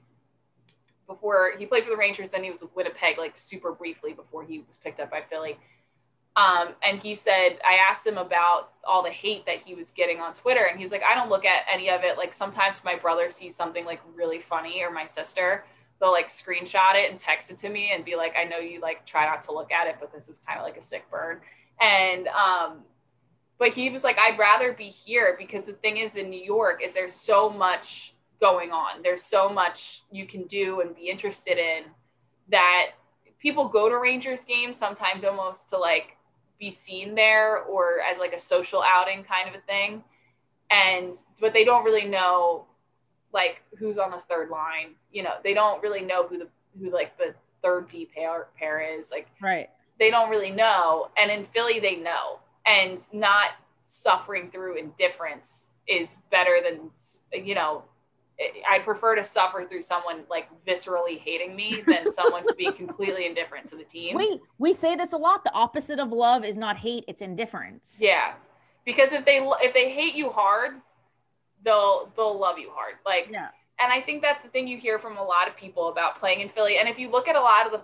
before 1.07 1.53
he 1.57 1.65
played 1.65 1.83
for 1.83 1.89
the 1.89 1.97
Rangers. 1.97 2.29
Then 2.29 2.43
he 2.43 2.51
was 2.51 2.61
with 2.61 2.75
Winnipeg 2.75 3.17
like 3.17 3.35
super 3.35 3.71
briefly 3.71 4.13
before 4.13 4.43
he 4.43 4.59
was 4.67 4.77
picked 4.77 4.99
up 4.99 5.09
by 5.09 5.21
Philly. 5.27 5.57
Um, 6.35 6.69
and 6.81 6.99
he 6.99 7.15
said, 7.15 7.59
I 7.67 7.77
asked 7.89 8.05
him 8.05 8.17
about 8.17 8.71
all 8.83 9.03
the 9.03 9.11
hate 9.11 9.45
that 9.45 9.61
he 9.61 9.75
was 9.75 9.91
getting 9.91 10.19
on 10.19 10.33
Twitter. 10.33 10.65
And 10.65 10.77
he 10.77 10.83
was 10.83 10.91
like, 10.91 11.03
I 11.03 11.13
don't 11.15 11.29
look 11.29 11.45
at 11.45 11.63
any 11.71 11.89
of 11.89 12.03
it. 12.03 12.17
Like 12.17 12.33
sometimes 12.33 12.83
my 12.83 12.95
brother 12.95 13.29
sees 13.29 13.55
something 13.55 13.85
like 13.85 14.01
really 14.15 14.39
funny 14.39 14.83
or 14.83 14.91
my 14.91 15.05
sister, 15.05 15.65
they'll 15.99 16.11
like 16.11 16.27
screenshot 16.27 16.95
it 16.95 17.09
and 17.09 17.19
text 17.19 17.51
it 17.51 17.57
to 17.59 17.69
me 17.69 17.91
and 17.93 18.03
be 18.03 18.15
like, 18.15 18.33
I 18.35 18.45
know 18.45 18.57
you 18.57 18.81
like 18.81 19.05
try 19.05 19.25
not 19.25 19.43
to 19.43 19.53
look 19.53 19.71
at 19.71 19.87
it, 19.87 19.97
but 19.99 20.11
this 20.11 20.27
is 20.27 20.39
kind 20.39 20.59
of 20.59 20.65
like 20.65 20.75
a 20.75 20.81
sick 20.81 21.09
burn. 21.11 21.39
And 21.79 22.27
um, 22.29 22.79
but 23.63 23.73
he 23.73 23.89
was 23.89 24.03
like 24.03 24.17
i'd 24.19 24.37
rather 24.37 24.73
be 24.73 24.89
here 24.89 25.35
because 25.39 25.65
the 25.65 25.73
thing 25.73 25.97
is 25.97 26.17
in 26.17 26.29
new 26.29 26.41
york 26.41 26.81
is 26.83 26.93
there's 26.93 27.13
so 27.13 27.49
much 27.49 28.13
going 28.43 28.73
on. 28.73 29.01
There's 29.01 29.23
so 29.23 29.47
much 29.47 30.01
you 30.11 30.25
can 30.25 30.43
do 30.47 30.81
and 30.81 30.93
be 30.93 31.09
interested 31.09 31.57
in 31.57 31.85
that 32.49 32.91
people 33.39 33.69
go 33.69 33.87
to 33.87 33.97
rangers 33.97 34.43
games 34.43 34.75
sometimes 34.75 35.23
almost 35.23 35.69
to 35.69 35.77
like 35.77 36.17
be 36.59 36.69
seen 36.69 37.15
there 37.15 37.59
or 37.63 38.01
as 38.01 38.19
like 38.19 38.33
a 38.33 38.37
social 38.37 38.83
outing 38.85 39.23
kind 39.23 39.47
of 39.47 39.55
a 39.55 39.61
thing. 39.61 40.03
And 40.69 41.15
but 41.39 41.53
they 41.53 41.63
don't 41.63 41.85
really 41.85 42.05
know 42.05 42.65
like 43.31 43.63
who's 43.79 43.97
on 43.97 44.11
the 44.11 44.19
third 44.19 44.49
line 44.49 44.95
you 45.13 45.23
know? 45.23 45.35
They 45.41 45.53
don't 45.53 45.81
really 45.81 46.01
know 46.01 46.27
who 46.27 46.37
the 46.37 46.49
who 46.77 46.91
like 46.91 47.17
the 47.17 47.35
third 47.61 47.87
d 47.87 48.09
pair 48.13 48.47
pair 48.59 48.81
is 48.81 49.09
like 49.09 49.27
right. 49.41 49.69
they 49.99 50.11
don't 50.11 50.29
really 50.29 50.51
know. 50.51 51.11
And 51.15 51.31
in 51.31 51.45
philly 51.45 51.79
they 51.79 51.95
know 51.95 52.39
and 52.65 52.99
not 53.11 53.51
suffering 53.85 54.49
through 54.49 54.77
indifference 54.77 55.67
is 55.87 56.17
better 56.31 56.59
than 56.63 56.89
you 57.45 57.55
know 57.55 57.83
I 58.69 58.79
prefer 58.79 59.15
to 59.15 59.23
suffer 59.23 59.63
through 59.63 59.83
someone 59.83 60.23
like 60.29 60.49
viscerally 60.65 61.19
hating 61.19 61.55
me 61.55 61.83
than 61.85 62.11
someone 62.11 62.43
to 62.43 62.55
be 62.55 62.71
completely 62.71 63.27
indifferent 63.27 63.67
to 63.67 63.75
the 63.75 63.83
team. 63.83 64.15
We 64.15 64.39
we 64.57 64.73
say 64.73 64.95
this 64.95 65.13
a 65.13 65.17
lot. 65.17 65.43
The 65.43 65.53
opposite 65.53 65.99
of 65.99 66.11
love 66.11 66.43
is 66.43 66.57
not 66.57 66.77
hate; 66.77 67.05
it's 67.07 67.21
indifference. 67.21 67.97
Yeah, 68.01 68.33
because 68.85 69.11
if 69.13 69.25
they 69.25 69.37
if 69.61 69.73
they 69.73 69.91
hate 69.91 70.15
you 70.15 70.29
hard, 70.29 70.81
they'll 71.63 72.11
they'll 72.15 72.37
love 72.37 72.57
you 72.57 72.71
hard. 72.73 72.95
Like, 73.05 73.27
yeah. 73.31 73.49
And 73.79 73.91
I 73.91 74.01
think 74.01 74.21
that's 74.21 74.43
the 74.43 74.49
thing 74.49 74.67
you 74.67 74.77
hear 74.77 74.99
from 74.99 75.17
a 75.17 75.23
lot 75.23 75.47
of 75.47 75.55
people 75.57 75.89
about 75.89 76.19
playing 76.19 76.41
in 76.41 76.49
Philly. 76.49 76.77
And 76.77 76.87
if 76.87 76.99
you 76.99 77.09
look 77.09 77.27
at 77.27 77.35
a 77.35 77.41
lot 77.41 77.65
of 77.65 77.71
the 77.71 77.81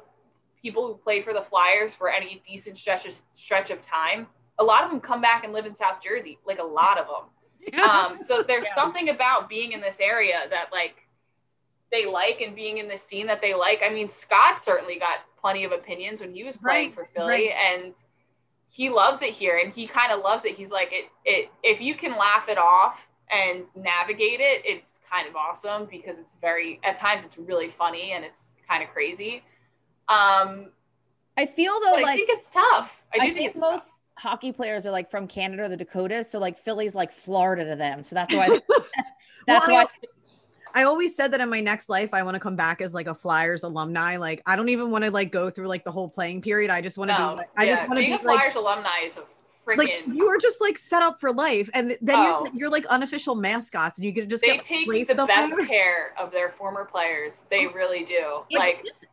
people 0.61 0.88
who 0.88 0.95
played 0.95 1.23
for 1.23 1.34
the 1.34 1.41
Flyers 1.41 1.93
for 1.93 2.09
any 2.09 2.41
decent 2.47 2.77
stretch 2.77 3.07
of, 3.07 3.19
stretch 3.34 3.71
of 3.71 3.82
time, 3.82 4.27
a 4.60 4.64
lot 4.64 4.84
of 4.84 4.91
them 4.91 4.99
come 4.99 5.22
back 5.22 5.43
and 5.43 5.53
live 5.53 5.66
in 5.66 5.74
South 5.74 6.01
Jersey, 6.03 6.38
like 6.45 6.60
a 6.60 6.64
lot 6.64 6.97
of 6.97 7.07
them. 7.07 7.74
Yeah. 7.74 7.84
Um, 7.84 8.18
so 8.18 8.43
there's 8.47 8.66
yeah. 8.66 8.76
something 8.76 9.10
about 9.10 9.49
being 9.49 9.72
in 9.72 9.82
this 9.82 9.99
area 9.99 10.41
that 10.49 10.68
like 10.72 11.07
they 11.91 12.05
like 12.05 12.41
and 12.41 12.55
being 12.55 12.78
in 12.78 12.88
this 12.88 13.01
scene 13.01 13.28
that 13.28 13.41
they 13.41 13.53
like. 13.53 13.82
I 13.84 13.89
mean, 13.89 14.07
Scott 14.07 14.60
certainly 14.60 14.99
got 14.99 15.20
plenty 15.39 15.64
of 15.64 15.72
opinions 15.72 16.22
when 16.22 16.34
he 16.34 16.43
was 16.43 16.57
playing 16.57 16.88
right, 16.89 16.95
for 16.95 17.05
Philly 17.16 17.47
right. 17.47 17.76
and 17.82 17.93
he 18.70 18.89
loves 18.89 19.22
it 19.22 19.34
here 19.34 19.57
and 19.57 19.74
he 19.74 19.88
kind 19.88 20.12
of 20.12 20.22
loves 20.22 20.45
it. 20.45 20.55
He's 20.55 20.72
like 20.72 20.89
it 20.91 21.05
it 21.26 21.49
if 21.64 21.82
you 21.82 21.95
can 21.95 22.18
laugh 22.18 22.49
it 22.49 22.57
off 22.57 23.10
and 23.32 23.66
navigate 23.76 24.39
it, 24.39 24.62
it's 24.66 24.99
kind 25.10 25.28
of 25.28 25.36
awesome 25.36 25.88
because 25.89 26.20
it's 26.20 26.36
very 26.41 26.80
at 26.84 26.95
times 26.95 27.26
it's 27.26 27.38
really 27.38 27.70
funny 27.70 28.12
and 28.12 28.24
it's 28.26 28.53
kind 28.68 28.84
of 28.84 28.89
crazy. 28.89 29.43
Um 30.07 30.72
I 31.38 31.45
feel 31.45 31.74
though 31.84 31.93
like 31.93 32.05
I 32.05 32.16
think 32.16 32.30
it's 32.30 32.49
tough. 32.49 33.03
I 33.14 33.20
do 33.20 33.24
I 33.24 33.34
think, 33.34 33.53
think 33.53 33.57
most 33.57 33.88
tough 33.88 33.91
hockey 34.20 34.51
players 34.51 34.86
are 34.86 34.91
like 34.91 35.09
from 35.09 35.28
Canada 35.28 35.63
or 35.63 35.70
the 35.70 35.78
Dakotas. 35.78 36.30
So 36.30 36.39
like 36.39 36.57
Philly's 36.57 36.93
like 36.93 37.11
Florida 37.11 37.65
to 37.65 37.76
them. 37.76 38.03
So 38.03 38.15
that's 38.15 38.36
why 38.36 38.47
that's 39.47 39.67
well, 39.67 39.86
why 39.86 39.88
I, 40.74 40.82
I 40.82 40.84
always 40.84 41.15
said 41.15 41.32
that 41.32 41.41
in 41.41 41.49
my 41.49 41.61
next 41.61 41.89
life, 41.89 42.09
I 42.13 42.22
want 42.24 42.36
to 42.36 42.39
come 42.39 42.55
back 42.55 42.82
as 42.82 42.93
like 42.93 43.07
a 43.07 43.15
Flyers 43.15 43.63
alumni. 43.63 44.17
Like 44.17 44.41
I 44.45 44.55
don't 44.55 44.70
even 44.70 44.91
want 44.91 45.05
to 45.05 45.11
like 45.11 45.32
go 45.32 45.49
through 45.49 45.67
like 45.67 45.84
the 45.84 45.91
whole 45.91 46.09
playing 46.09 46.41
period. 46.41 46.70
I 46.70 46.82
just 46.82 46.97
want 46.97 47.11
to 47.11 47.17
no, 47.17 47.30
be 47.32 47.36
like, 47.38 47.49
I 47.57 47.65
just 47.65 47.88
want 47.88 47.99
to 47.99 48.05
be 48.05 48.11
a 48.11 48.20
Flyers 48.20 48.55
like, 48.55 48.63
alumni 48.63 49.05
is 49.05 49.17
a 49.17 49.24
freaking 49.65 49.78
like 49.78 50.03
you 50.07 50.28
are 50.28 50.38
just 50.38 50.59
like 50.61 50.78
set 50.78 51.01
up 51.01 51.20
for 51.20 51.32
life. 51.32 51.70
And 51.74 51.97
then 52.01 52.20
oh. 52.20 52.43
you're 52.45 52.53
you're 52.55 52.70
like 52.70 52.86
unofficial 52.88 53.36
mascots 53.36 53.97
and 53.99 54.05
you 54.05 54.11
get 54.11 54.28
just 54.28 54.43
they 54.43 54.57
take 54.57 54.88
the 54.88 55.05
somewhere. 55.15 55.28
best 55.28 55.57
care 55.67 56.13
of 56.20 56.32
their 56.32 56.49
former 56.49 56.86
players. 56.86 57.43
They 57.49 57.67
oh. 57.67 57.72
really 57.72 58.03
do. 58.03 58.43
It's 58.49 58.59
like 58.59 58.84
just, 58.86 59.05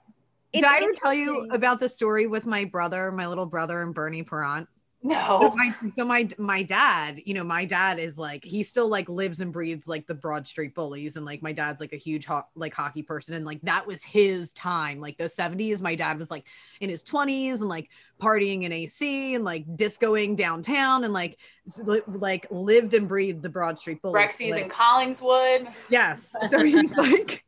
did 0.53 0.65
I 0.65 0.79
ever 0.79 0.93
tell 0.93 1.15
you 1.15 1.49
about 1.51 1.81
the 1.81 1.89
story 1.89 2.27
with 2.27 2.47
my 2.47 2.65
brother, 2.65 3.13
my 3.13 3.27
little 3.27 3.47
brother 3.47 3.83
and 3.83 3.95
Bernie 3.95 4.23
Parent? 4.23 4.69
No. 5.07 5.39
So 5.41 5.55
my, 5.55 5.75
so 5.95 6.05
my 6.05 6.29
my 6.37 6.63
dad, 6.65 7.23
you 7.25 7.33
know, 7.33 7.45
my 7.45 7.65
dad 7.65 8.01
is 8.01 8.19
like 8.19 8.45
he 8.45 8.65
still 8.65 8.89
like 8.89 9.09
lives 9.09 9.41
and 9.41 9.53
breathes 9.53 9.87
like 9.87 10.05
the 10.09 10.15
Broad 10.15 10.49
Street 10.49 10.75
Bullies, 10.75 11.17
and 11.17 11.25
like 11.25 11.43
my 11.43 11.53
dad's 11.53 11.81
like 11.81 11.93
a 11.93 11.97
huge 11.97 12.27
ho- 12.27 12.43
like 12.57 12.75
hockey 12.75 13.05
person, 13.05 13.37
and 13.37 13.47
like 13.47 13.61
that 13.63 13.87
was 13.87 14.03
his 14.03 14.53
time, 14.53 15.01
like 15.01 15.17
the 15.17 15.29
seventies. 15.29 15.81
My 15.81 15.95
dad 15.95 16.19
was 16.19 16.29
like 16.29 16.49
in 16.81 16.91
his 16.91 17.05
twenties 17.05 17.61
and 17.61 17.71
like 17.71 17.89
partying 18.21 18.65
in 18.65 18.73
AC 18.73 19.37
and 19.37 19.45
like 19.45 19.65
discoing 19.77 20.35
downtown, 20.35 21.05
and 21.05 21.13
like 21.13 21.39
li- 21.79 22.03
like 22.09 22.49
lived 22.51 22.93
and 22.95 23.07
breathed 23.07 23.43
the 23.43 23.49
Broad 23.49 23.79
Street 23.79 24.03
Bullies. 24.03 24.29
Rexy's 24.29 24.57
like, 24.57 24.65
in 24.65 24.71
Collingswood. 24.71 25.73
Yes. 25.89 26.35
So 26.51 26.65
he's 26.65 26.93
like, 26.97 27.45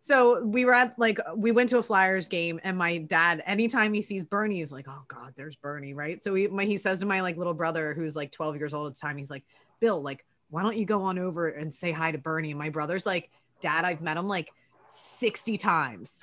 so 0.00 0.44
we 0.44 0.64
were 0.64 0.74
at 0.74 0.98
like 0.98 1.18
we 1.36 1.52
went 1.52 1.68
to 1.70 1.78
a 1.78 1.82
Flyers 1.82 2.28
game, 2.28 2.60
and 2.62 2.76
my 2.78 2.98
dad, 2.98 3.42
anytime 3.46 3.92
he 3.92 4.02
sees 4.02 4.24
Bernie, 4.24 4.58
he's 4.58 4.72
like, 4.72 4.86
"Oh 4.88 5.02
God, 5.08 5.34
there's 5.36 5.56
Bernie!" 5.56 5.94
Right? 5.94 6.22
So 6.22 6.34
he 6.34 6.46
my, 6.48 6.64
he 6.64 6.78
says 6.78 7.00
to 7.00 7.06
my 7.06 7.20
like 7.20 7.36
little 7.36 7.54
brother, 7.54 7.94
who's 7.94 8.14
like 8.16 8.32
12 8.32 8.56
years 8.56 8.74
old 8.74 8.88
at 8.88 8.94
the 8.94 9.00
time, 9.00 9.16
he's 9.18 9.30
like, 9.30 9.44
"Bill, 9.80 10.00
like, 10.00 10.24
why 10.50 10.62
don't 10.62 10.76
you 10.76 10.84
go 10.86 11.02
on 11.04 11.18
over 11.18 11.48
and 11.48 11.74
say 11.74 11.92
hi 11.92 12.12
to 12.12 12.18
Bernie?" 12.18 12.50
And 12.50 12.58
my 12.58 12.70
brother's 12.70 13.04
like, 13.06 13.30
"Dad, 13.60 13.84
I've 13.84 14.00
met 14.00 14.16
him 14.16 14.28
like 14.28 14.50
60 14.90 15.58
times." 15.58 16.20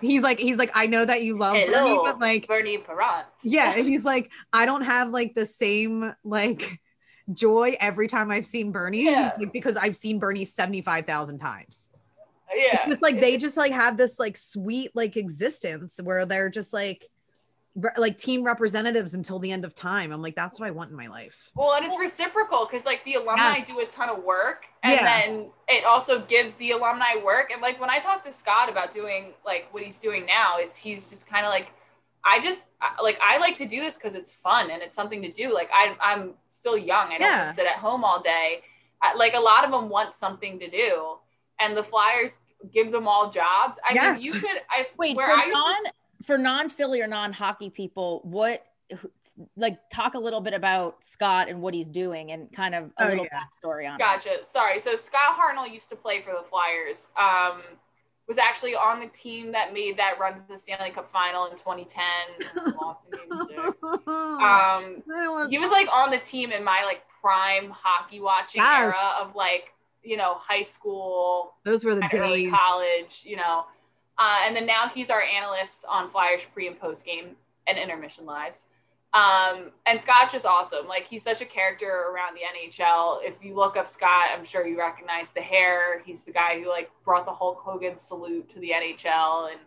He's 0.00 0.22
like, 0.22 0.40
he's 0.40 0.56
like, 0.58 0.72
I 0.74 0.86
know 0.86 1.04
that 1.04 1.22
you 1.22 1.38
love 1.38 1.54
Bernie, 1.54 1.70
but 2.02 2.18
like, 2.18 2.48
Bernie 2.48 2.78
Parent. 2.78 3.24
yeah 3.44 3.72
and 3.76 3.86
he's 3.92 4.04
like 4.04 4.32
i 4.52 4.66
don't 4.66 4.82
have 4.82 5.10
like 5.10 5.32
the 5.36 5.46
same 5.46 6.12
like 6.24 6.80
joy 7.32 7.76
every 7.78 8.08
time 8.08 8.32
i've 8.32 8.44
seen 8.46 8.72
bernie 8.72 9.04
Yeah. 9.04 9.30
Like, 9.38 9.52
because 9.52 9.76
i've 9.76 9.94
seen 9.94 10.18
bernie 10.18 10.44
75000 10.44 11.38
times 11.38 11.88
Yeah. 12.54 12.80
it's 12.80 12.88
just 12.88 13.02
like 13.02 13.20
they 13.20 13.36
just 13.36 13.56
like 13.56 13.72
have 13.72 13.96
this 13.96 14.18
like 14.18 14.36
sweet 14.36 14.90
like 14.94 15.16
existence 15.16 15.98
where 16.02 16.26
they're 16.26 16.50
just 16.50 16.72
like 16.72 17.06
re- 17.74 17.90
like 17.96 18.16
team 18.18 18.44
representatives 18.44 19.14
until 19.14 19.38
the 19.38 19.50
end 19.52 19.64
of 19.64 19.74
time 19.74 20.12
i'm 20.12 20.20
like 20.22 20.34
that's 20.34 20.60
what 20.60 20.66
i 20.66 20.70
want 20.70 20.90
in 20.90 20.96
my 20.96 21.06
life 21.08 21.50
Well, 21.54 21.74
and 21.74 21.84
it's 21.84 21.96
reciprocal 21.98 22.66
because 22.66 22.84
like 22.84 23.04
the 23.04 23.14
alumni 23.14 23.56
Yes. 23.58 23.66
do 23.68 23.78
a 23.80 23.86
ton 23.86 24.08
of 24.10 24.22
work, 24.22 24.64
and 24.82 24.92
Yeah. 24.92 25.04
then 25.04 25.50
it 25.68 25.84
also 25.84 26.20
gives 26.20 26.56
the 26.56 26.72
alumni 26.72 27.14
work. 27.24 27.50
And 27.50 27.62
like 27.62 27.80
when 27.80 27.88
I 27.90 27.98
talk 27.98 28.22
to 28.24 28.32
Scott 28.32 28.68
about 28.68 28.92
doing 28.92 29.32
like 29.46 29.68
what 29.72 29.82
he's 29.82 29.98
doing 29.98 30.26
now, 30.26 30.58
is 30.58 30.76
he's 30.76 31.08
just 31.08 31.26
kind 31.26 31.46
of 31.46 31.50
like, 31.50 31.68
I 32.24 32.40
just 32.40 32.68
like 33.02 33.18
I 33.22 33.38
like 33.38 33.56
to 33.56 33.66
do 33.66 33.80
this 33.80 33.96
because 33.96 34.14
it's 34.14 34.34
fun 34.34 34.70
and 34.70 34.82
it's 34.82 34.94
something 34.94 35.22
to 35.22 35.32
do. 35.32 35.52
Like 35.54 35.70
I 35.72 35.96
I'm 36.00 36.34
still 36.48 36.76
young. 36.76 37.08
I 37.12 37.18
don't 37.18 37.22
Yeah. 37.22 37.44
to 37.46 37.52
sit 37.54 37.66
at 37.66 37.76
home 37.76 38.04
all 38.04 38.20
day. 38.22 38.62
I, 39.02 39.14
like 39.14 39.34
a 39.34 39.40
lot 39.40 39.64
of 39.64 39.70
them 39.72 39.88
want 39.88 40.12
something 40.12 40.58
to 40.60 40.68
do, 40.70 41.16
and 41.62 41.76
the 41.76 41.82
Flyers 41.82 42.38
give 42.72 42.90
them 42.92 43.08
all 43.08 43.30
jobs. 43.30 43.78
I 43.88 43.94
Yes. 43.94 44.18
mean, 44.18 44.26
you 44.26 44.32
could. 44.40 44.60
I 44.70 44.86
Wait, 44.98 45.16
where 45.16 45.26
for 45.28 45.32
I 45.32 45.44
used 45.46 45.56
to 45.56 45.60
non 45.82 45.92
for 46.24 46.38
non 46.38 46.68
Philly 46.68 47.00
or 47.00 47.06
non 47.06 47.32
hockey 47.32 47.70
people, 47.70 48.20
what 48.24 48.66
like 49.56 49.78
talk 49.90 50.14
a 50.14 50.18
little 50.18 50.40
bit 50.42 50.52
about 50.52 51.02
Scott 51.02 51.48
and 51.48 51.62
what 51.62 51.72
he's 51.72 51.88
doing 51.88 52.30
and 52.30 52.52
kind 52.52 52.74
of 52.74 52.84
a 52.98 53.04
Oh, 53.04 53.08
little 53.08 53.24
yeah. 53.32 53.40
backstory 53.40 53.88
on 53.88 53.94
it. 53.94 53.98
Gotcha. 53.98 54.44
Sorry. 54.44 54.78
So 54.78 54.96
Scott 54.96 55.38
Hartnell 55.38 55.72
used 55.72 55.88
to 55.90 55.96
play 55.96 56.20
for 56.20 56.32
the 56.38 56.42
Flyers. 56.46 57.08
Um, 57.16 57.62
was 58.28 58.36
actually 58.38 58.74
on 58.76 59.00
the 59.00 59.06
team 59.08 59.50
that 59.52 59.72
made 59.72 59.96
that 59.96 60.18
run 60.20 60.34
to 60.34 60.40
the 60.48 60.56
Stanley 60.58 60.90
Cup 60.90 61.10
final 61.10 61.46
in 61.46 61.52
2010. 61.56 62.02
Lost 62.80 63.06
in 63.10 63.18
Game 63.18 63.46
Six. 63.48 63.82
Um, 64.06 65.02
he 65.50 65.58
was 65.58 65.70
like 65.70 65.88
on 65.92 66.10
the 66.10 66.18
team 66.18 66.52
in 66.52 66.62
my 66.62 66.84
like 66.84 67.02
prime 67.20 67.70
hockey 67.70 68.20
watching 68.20 68.60
Yes. 68.62 68.80
era 68.80 69.12
of 69.20 69.34
like 69.34 69.72
you 70.02 70.16
know 70.16 70.34
high 70.38 70.62
school, 70.62 71.54
those 71.64 71.84
were 71.84 71.94
the 71.94 72.08
early 72.14 72.44
days 72.44 72.54
college. 72.54 73.22
You 73.24 73.36
know, 73.36 73.66
uh, 74.18 74.38
and 74.44 74.54
then 74.56 74.66
now 74.66 74.88
he's 74.88 75.10
our 75.10 75.22
analyst 75.22 75.84
on 75.88 76.10
Flyers 76.10 76.42
pre 76.52 76.66
and 76.66 76.78
post 76.78 77.04
game 77.06 77.36
and 77.66 77.78
intermission 77.78 78.26
lives. 78.26 78.66
Um, 79.14 79.72
and 79.84 80.00
Scott's 80.00 80.32
just 80.32 80.46
awesome. 80.46 80.88
Like 80.88 81.06
he's 81.06 81.22
such 81.22 81.42
a 81.42 81.44
character 81.44 81.86
around 81.86 82.34
the 82.34 82.40
NHL. 82.40 83.18
If 83.22 83.34
you 83.42 83.54
look 83.54 83.76
up 83.76 83.86
Scott, 83.86 84.30
I'm 84.34 84.44
sure 84.44 84.66
you 84.66 84.78
recognize 84.78 85.32
the 85.32 85.42
hair. 85.42 86.00
He's 86.06 86.24
the 86.24 86.32
guy 86.32 86.58
who 86.58 86.68
like 86.68 86.90
brought 87.04 87.26
the 87.26 87.32
Hulk 87.32 87.58
Hogan 87.62 87.96
salute 87.98 88.48
to 88.50 88.58
the 88.58 88.70
NHL, 88.70 89.50
and 89.52 89.60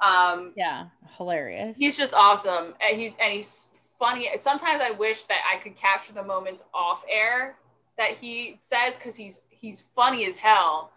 um, 0.00 0.52
Yeah, 0.56 0.86
hilarious. 1.18 1.76
he's 1.76 1.96
just 1.96 2.14
awesome. 2.14 2.74
And 2.80 2.98
he's 2.98 3.12
and 3.20 3.34
he's 3.34 3.68
funny. 3.98 4.30
Sometimes 4.36 4.80
I 4.80 4.92
wish 4.92 5.24
that 5.24 5.40
I 5.50 5.58
could 5.62 5.76
capture 5.76 6.14
the 6.14 6.22
moments 6.22 6.64
off 6.72 7.04
air 7.10 7.56
that 7.98 8.12
he 8.18 8.56
says 8.60 8.96
because 8.96 9.16
he's 9.16 9.40
he's 9.60 9.82
funny 9.94 10.26
as 10.26 10.38
hell. 10.38 10.92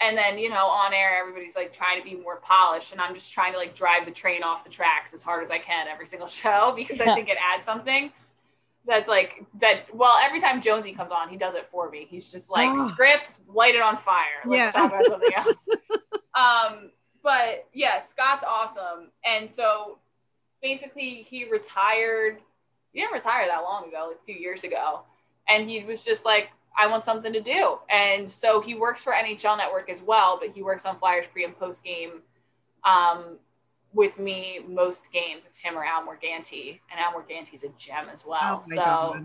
And 0.00 0.16
then 0.18 0.36
you 0.38 0.48
know 0.48 0.66
on 0.66 0.92
air 0.92 1.16
everybody's 1.20 1.54
like 1.54 1.72
trying 1.72 1.98
to 2.02 2.04
be 2.04 2.16
more 2.16 2.36
polished, 2.36 2.90
and 2.92 3.00
I'm 3.00 3.14
just 3.14 3.32
trying 3.32 3.52
to 3.52 3.58
like 3.58 3.74
drive 3.76 4.04
the 4.04 4.10
train 4.10 4.42
off 4.42 4.64
the 4.64 4.70
tracks 4.70 5.14
as 5.14 5.22
hard 5.22 5.42
as 5.44 5.50
I 5.52 5.58
can 5.58 5.86
every 5.88 6.06
single 6.06 6.26
show 6.42 6.72
because 6.76 7.00
I 7.00 7.14
think 7.14 7.28
it 7.28 7.38
adds 7.54 7.64
something. 7.64 8.10
That's 8.84 9.08
like 9.08 9.44
that. 9.60 9.94
Well, 9.94 10.14
every 10.20 10.40
time 10.40 10.60
Jonesy 10.60 10.90
comes 10.92 11.12
on, 11.12 11.28
he 11.28 11.36
does 11.36 11.54
it 11.54 11.66
for 11.68 11.88
me. 11.88 12.04
He's 12.10 12.26
just 12.26 12.50
like 12.50 12.70
Oh. 12.72 12.88
script, 12.92 13.38
light 13.46 13.76
it 13.76 13.80
on 13.82 13.96
fire. 13.96 14.42
Let's 14.44 14.58
Yeah. 14.58 14.70
talk 14.72 14.90
about 14.92 15.06
something 15.06 15.34
else. 15.36 15.68
um, 16.34 16.90
but 17.22 17.68
yeah, 17.72 18.00
Scott's 18.00 18.42
awesome, 18.44 19.12
and 19.24 19.48
so 19.48 19.98
basically 20.60 21.24
he 21.28 21.44
retired. 21.48 22.38
He 22.92 23.00
didn't 23.00 23.12
retire 23.12 23.46
that 23.46 23.62
long 23.62 23.86
ago, 23.88 24.06
like 24.08 24.16
a 24.20 24.24
few 24.26 24.34
years 24.34 24.64
ago, 24.64 25.02
and 25.48 25.68
he 25.70 25.84
was 25.84 26.04
just 26.04 26.24
like, 26.24 26.50
I 26.78 26.86
want 26.86 27.04
something 27.04 27.32
to 27.32 27.40
do, 27.40 27.78
and 27.90 28.30
so 28.30 28.60
he 28.60 28.74
works 28.74 29.02
for 29.02 29.12
NHL 29.12 29.58
Network 29.58 29.90
as 29.90 30.02
well, 30.02 30.38
but 30.40 30.50
he 30.50 30.62
works 30.62 30.86
on 30.86 30.96
Flyers 30.96 31.26
pre 31.32 31.44
and 31.44 31.58
post 31.58 31.84
game. 31.84 32.22
Um, 32.84 33.38
with 33.94 34.18
me 34.18 34.60
most 34.66 35.12
games, 35.12 35.44
it's 35.46 35.58
him 35.58 35.76
or 35.76 35.84
Al 35.84 36.02
Morganti, 36.02 36.80
and 36.90 36.98
Al 36.98 37.12
Morganti's 37.12 37.64
a 37.64 37.68
gem 37.78 38.08
as 38.12 38.24
well. 38.24 38.62
Oh 38.64 38.68
so, 38.68 38.76
God. 38.76 39.16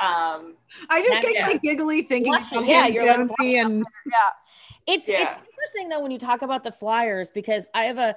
um, 0.00 0.56
I 0.90 1.02
just 1.02 1.22
get 1.22 1.34
yeah. 1.34 1.46
like 1.46 1.62
giggly 1.62 2.02
thinking 2.02 2.32
Blushing, 2.32 2.58
of 2.58 2.66
yeah, 2.66 2.86
you're 2.86 3.06
like 3.06 3.16
Jonesy, 3.16 3.58
and 3.58 3.84
It's 4.86 5.08
Yeah. 5.08 5.20
it's 5.20 5.48
interesting 5.50 5.88
though 5.88 6.00
when 6.00 6.10
you 6.10 6.18
talk 6.18 6.42
about 6.42 6.64
the 6.64 6.72
Flyers 6.72 7.30
because 7.30 7.66
I 7.74 7.84
have 7.84 7.98
a 7.98 8.16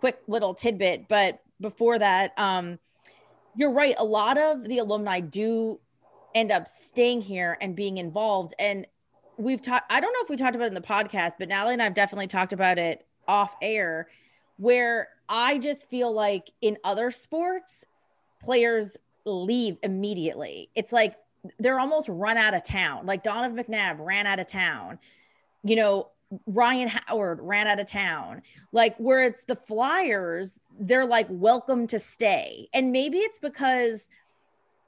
quick 0.00 0.20
little 0.26 0.54
tidbit, 0.54 1.08
but 1.08 1.40
before 1.60 1.98
that, 1.98 2.38
um, 2.38 2.78
you're 3.56 3.72
right. 3.72 3.94
A 3.98 4.04
lot 4.04 4.38
of 4.38 4.64
the 4.64 4.78
alumni 4.78 5.20
do 5.20 5.80
end 6.34 6.52
up 6.52 6.68
staying 6.68 7.22
here 7.22 7.56
and 7.60 7.74
being 7.74 7.98
involved. 7.98 8.54
And 8.58 8.86
we've 9.36 9.62
talked, 9.62 9.90
I 9.90 10.00
don't 10.00 10.12
know 10.12 10.20
if 10.22 10.30
we 10.30 10.36
talked 10.36 10.54
about 10.54 10.66
it 10.66 10.68
in 10.68 10.74
the 10.74 10.80
podcast, 10.80 11.32
but 11.38 11.48
Natalie 11.48 11.74
and 11.74 11.82
I've 11.82 11.94
definitely 11.94 12.26
talked 12.26 12.52
about 12.52 12.78
it 12.78 13.06
off 13.26 13.56
air, 13.62 14.08
where 14.56 15.08
I 15.28 15.58
just 15.58 15.88
feel 15.88 16.12
like 16.12 16.50
in 16.60 16.76
other 16.84 17.10
sports, 17.10 17.84
players 18.42 18.96
leave 19.24 19.78
immediately. 19.82 20.68
It's 20.74 20.92
like 20.92 21.16
they're 21.58 21.80
almost 21.80 22.08
run 22.08 22.36
out 22.36 22.54
of 22.54 22.64
town. 22.64 23.06
Like 23.06 23.22
Donovan 23.22 23.62
McNabb 23.62 23.96
ran 23.98 24.26
out 24.26 24.40
of 24.40 24.46
town. 24.46 24.98
You 25.62 25.76
know, 25.76 26.08
Ryan 26.46 26.88
Howard 26.88 27.40
ran 27.40 27.66
out 27.66 27.80
of 27.80 27.88
town. 27.88 28.42
Like 28.72 28.96
where 28.98 29.24
it's 29.24 29.44
the 29.44 29.56
Flyers, 29.56 30.60
they're 30.78 31.06
like 31.06 31.26
welcome 31.28 31.86
to 31.88 31.98
stay. 31.98 32.68
And 32.72 32.92
maybe 32.92 33.18
it's 33.18 33.38
because 33.38 34.08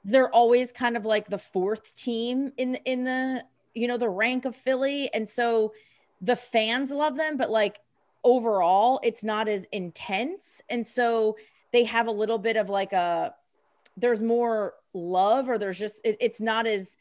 they're 0.05 0.29
always 0.29 0.71
kind 0.71 0.97
of 0.97 1.05
like 1.05 1.29
the 1.29 1.37
fourth 1.37 1.95
team 1.95 2.51
in 2.57 2.75
in 2.85 3.03
the 3.05 3.43
you 3.73 3.87
know 3.87 3.97
the 3.97 4.09
rank 4.09 4.45
of 4.45 4.55
Philly. 4.55 5.09
And 5.13 5.27
so 5.27 5.73
the 6.21 6.35
fans 6.35 6.91
love 6.91 7.17
them 7.17 7.37
but 7.37 7.49
like 7.49 7.79
overall 8.23 8.99
it's 9.03 9.23
not 9.23 9.47
as 9.47 9.65
intense. 9.71 10.61
And 10.69 10.85
so 10.85 11.37
they 11.71 11.83
have 11.85 12.07
a 12.07 12.11
little 12.11 12.37
bit 12.37 12.55
of 12.57 12.69
like 12.69 12.93
a 12.93 13.33
there's 13.97 14.21
more 14.21 14.73
love 14.93 15.49
or 15.49 15.57
there's 15.57 15.79
just 15.79 16.01
it, 16.05 16.17
it's 16.19 16.41
not 16.41 16.67
as 16.67 16.95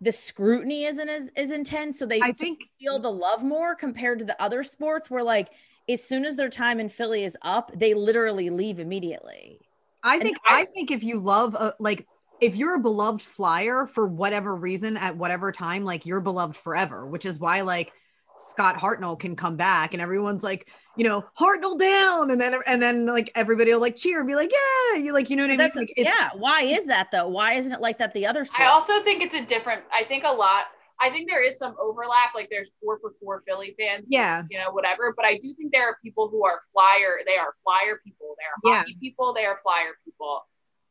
the 0.00 0.12
scrutiny 0.12 0.84
isn't 0.84 1.08
as, 1.08 1.30
as 1.36 1.50
intense. 1.50 1.98
So 1.98 2.06
they 2.06 2.20
I 2.20 2.32
think 2.32 2.60
feel 2.80 2.98
the 3.00 3.10
love 3.10 3.42
more 3.42 3.74
compared 3.74 4.20
to 4.20 4.24
the 4.24 4.40
other 4.40 4.62
sports 4.62 5.10
where 5.10 5.24
like 5.24 5.48
as 5.88 6.04
soon 6.04 6.24
as 6.24 6.36
their 6.36 6.48
time 6.50 6.78
in 6.80 6.88
Philly 6.88 7.24
is 7.24 7.36
up 7.42 7.72
they 7.74 7.94
literally 7.94 8.50
leave 8.50 8.78
immediately. 8.78 9.60
I 10.02 10.20
think 10.20 10.38
I- 10.46 10.60
I 10.62 10.64
think 10.66 10.90
if 10.90 11.02
you 11.02 11.18
love 11.18 11.54
a, 11.54 11.74
like 11.80 12.06
if 12.40 12.56
you're 12.56 12.76
a 12.76 12.80
beloved 12.80 13.22
flyer 13.22 13.86
for 13.86 14.06
whatever 14.06 14.54
reason 14.54 14.96
at 14.96 15.16
whatever 15.16 15.52
time, 15.52 15.84
like 15.84 16.06
you're 16.06 16.20
beloved 16.20 16.56
forever, 16.56 17.06
which 17.06 17.26
is 17.26 17.38
why 17.38 17.62
like 17.62 17.92
Scott 18.38 18.76
Hartnell 18.76 19.18
can 19.18 19.34
come 19.34 19.56
back 19.56 19.92
and 19.94 20.00
everyone's 20.00 20.44
like, 20.44 20.68
you 20.96 21.04
know, 21.04 21.24
Hartnell 21.38 21.78
down, 21.78 22.30
and 22.30 22.40
then 22.40 22.54
and 22.66 22.80
then 22.80 23.06
like 23.06 23.30
everybody 23.34 23.72
will 23.72 23.80
like 23.80 23.96
cheer 23.96 24.20
and 24.20 24.28
be 24.28 24.34
like, 24.34 24.52
yeah, 24.52 25.00
you 25.00 25.12
like 25.12 25.30
you 25.30 25.36
know 25.36 25.42
what 25.42 25.52
I 25.52 25.56
mean? 25.56 25.70
Like, 25.74 25.92
yeah. 25.96 26.30
Why 26.34 26.62
is 26.62 26.86
that 26.86 27.08
though? 27.12 27.28
Why 27.28 27.54
isn't 27.54 27.72
it 27.72 27.80
like 27.80 27.98
that 27.98 28.14
the 28.14 28.26
other 28.26 28.44
sports? 28.44 28.62
I 28.62 28.66
also 28.66 29.02
think 29.02 29.22
it's 29.22 29.34
a 29.34 29.44
different. 29.44 29.82
I 29.92 30.04
think 30.04 30.24
a 30.24 30.30
lot. 30.32 30.64
I 31.00 31.10
think 31.10 31.28
there 31.28 31.42
is 31.44 31.58
some 31.58 31.76
overlap. 31.80 32.34
Like 32.34 32.48
there's 32.50 32.70
four 32.82 32.98
for 33.00 33.12
four 33.20 33.42
Philly 33.46 33.76
fans. 33.78 34.06
Yeah. 34.08 34.42
You 34.50 34.58
know, 34.58 34.72
whatever. 34.72 35.12
But 35.16 35.24
I 35.26 35.34
do 35.38 35.54
think 35.54 35.72
there 35.72 35.88
are 35.88 35.96
people 36.02 36.28
who 36.28 36.44
are 36.44 36.60
flyer. 36.72 37.18
They 37.24 37.36
are 37.36 37.52
flyer 37.62 38.00
people. 38.04 38.34
They 38.36 38.70
are 38.70 38.72
Yeah. 38.72 38.78
hockey 38.80 38.96
people. 39.00 39.32
They 39.34 39.44
are 39.44 39.56
flyer 39.58 39.92
people. 40.04 40.42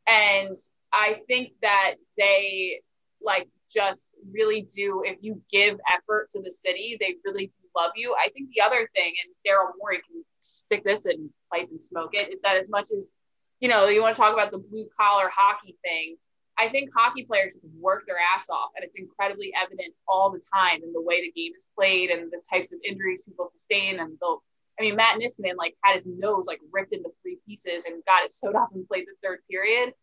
And 0.07 0.57
I 0.93 1.21
think 1.27 1.53
that 1.61 1.95
they 2.17 2.81
like 3.21 3.47
just 3.71 4.13
really 4.31 4.61
do. 4.61 5.03
If 5.05 5.17
you 5.21 5.41
give 5.51 5.77
effort 5.93 6.29
to 6.31 6.41
the 6.41 6.51
city, 6.51 6.97
they 6.99 7.15
really 7.25 7.47
do 7.47 7.59
love 7.75 7.91
you. 7.95 8.13
I 8.13 8.29
think 8.29 8.49
the 8.55 8.61
other 8.61 8.89
thing, 8.95 9.13
and 9.23 9.33
Daryl 9.45 9.71
Morey 9.79 9.97
can 9.97 10.23
stick 10.39 10.83
this 10.83 11.05
in 11.05 11.29
pipe 11.51 11.67
and 11.69 11.81
smoke 11.81 12.11
it, 12.13 12.31
is 12.31 12.41
that 12.41 12.55
as 12.57 12.69
much 12.69 12.89
as 12.95 13.11
you 13.59 13.69
know, 13.69 13.87
you 13.87 14.01
want 14.01 14.15
to 14.15 14.21
talk 14.21 14.33
about 14.33 14.51
the 14.51 14.59
blue 14.59 14.87
collar 14.99 15.31
hockey 15.35 15.75
thing. 15.83 16.17
I 16.59 16.69
think 16.69 16.89
hockey 16.95 17.23
players 17.23 17.57
work 17.79 18.05
their 18.07 18.17
ass 18.33 18.49
off, 18.49 18.71
and 18.75 18.83
it's 18.83 18.97
incredibly 18.97 19.53
evident 19.59 19.93
all 20.07 20.31
the 20.31 20.41
time 20.53 20.81
in 20.83 20.91
the 20.91 21.01
way 21.01 21.21
the 21.21 21.31
game 21.31 21.53
is 21.55 21.67
played 21.75 22.09
and 22.09 22.31
the 22.31 22.41
types 22.49 22.71
of 22.71 22.79
injuries 22.87 23.23
people 23.23 23.47
sustain. 23.47 23.99
And 23.99 24.17
they'll, 24.19 24.43
I 24.79 24.83
mean, 24.83 24.95
Matt 24.95 25.19
Niskanen 25.19 25.55
like 25.57 25.75
had 25.83 25.93
his 25.93 26.07
nose 26.07 26.45
like 26.47 26.59
ripped 26.71 26.93
into 26.93 27.09
three 27.21 27.37
pieces 27.47 27.85
and 27.85 28.03
got 28.05 28.23
it 28.23 28.31
sewed 28.31 28.55
up 28.55 28.69
and 28.73 28.87
played 28.87 29.05
the 29.05 29.27
third 29.27 29.39
period. 29.49 29.93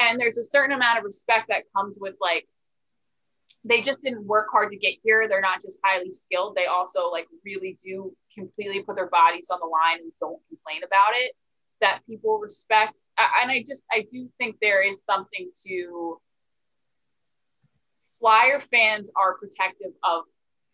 And 0.00 0.18
there's 0.18 0.38
a 0.38 0.44
certain 0.44 0.74
amount 0.74 0.98
of 0.98 1.04
respect 1.04 1.48
that 1.48 1.64
comes 1.76 1.98
with 2.00 2.14
like 2.20 2.48
they 3.68 3.80
just 3.80 4.02
didn't 4.02 4.24
work 4.26 4.46
hard 4.50 4.70
to 4.70 4.76
get 4.76 4.94
here. 5.02 5.28
They're 5.28 5.40
not 5.40 5.60
just 5.60 5.80
highly 5.84 6.12
skilled. 6.12 6.56
They 6.56 6.66
also 6.66 7.10
like 7.10 7.26
really 7.44 7.76
do 7.84 8.14
completely 8.34 8.82
put 8.82 8.96
their 8.96 9.08
bodies 9.10 9.48
on 9.50 9.58
the 9.60 9.66
line 9.66 9.98
and 9.98 10.12
don't 10.20 10.40
complain 10.48 10.82
about 10.84 11.12
it 11.14 11.32
that 11.80 12.00
people 12.06 12.38
respect. 12.38 13.00
And 13.42 13.50
I 13.50 13.64
just, 13.66 13.84
I 13.90 14.06
do 14.10 14.28
think 14.38 14.56
there 14.60 14.86
is 14.86 15.04
something 15.04 15.50
to 15.66 16.20
Flyer 18.20 18.60
fans 18.60 19.10
are 19.16 19.38
protective 19.38 19.92
of 20.04 20.24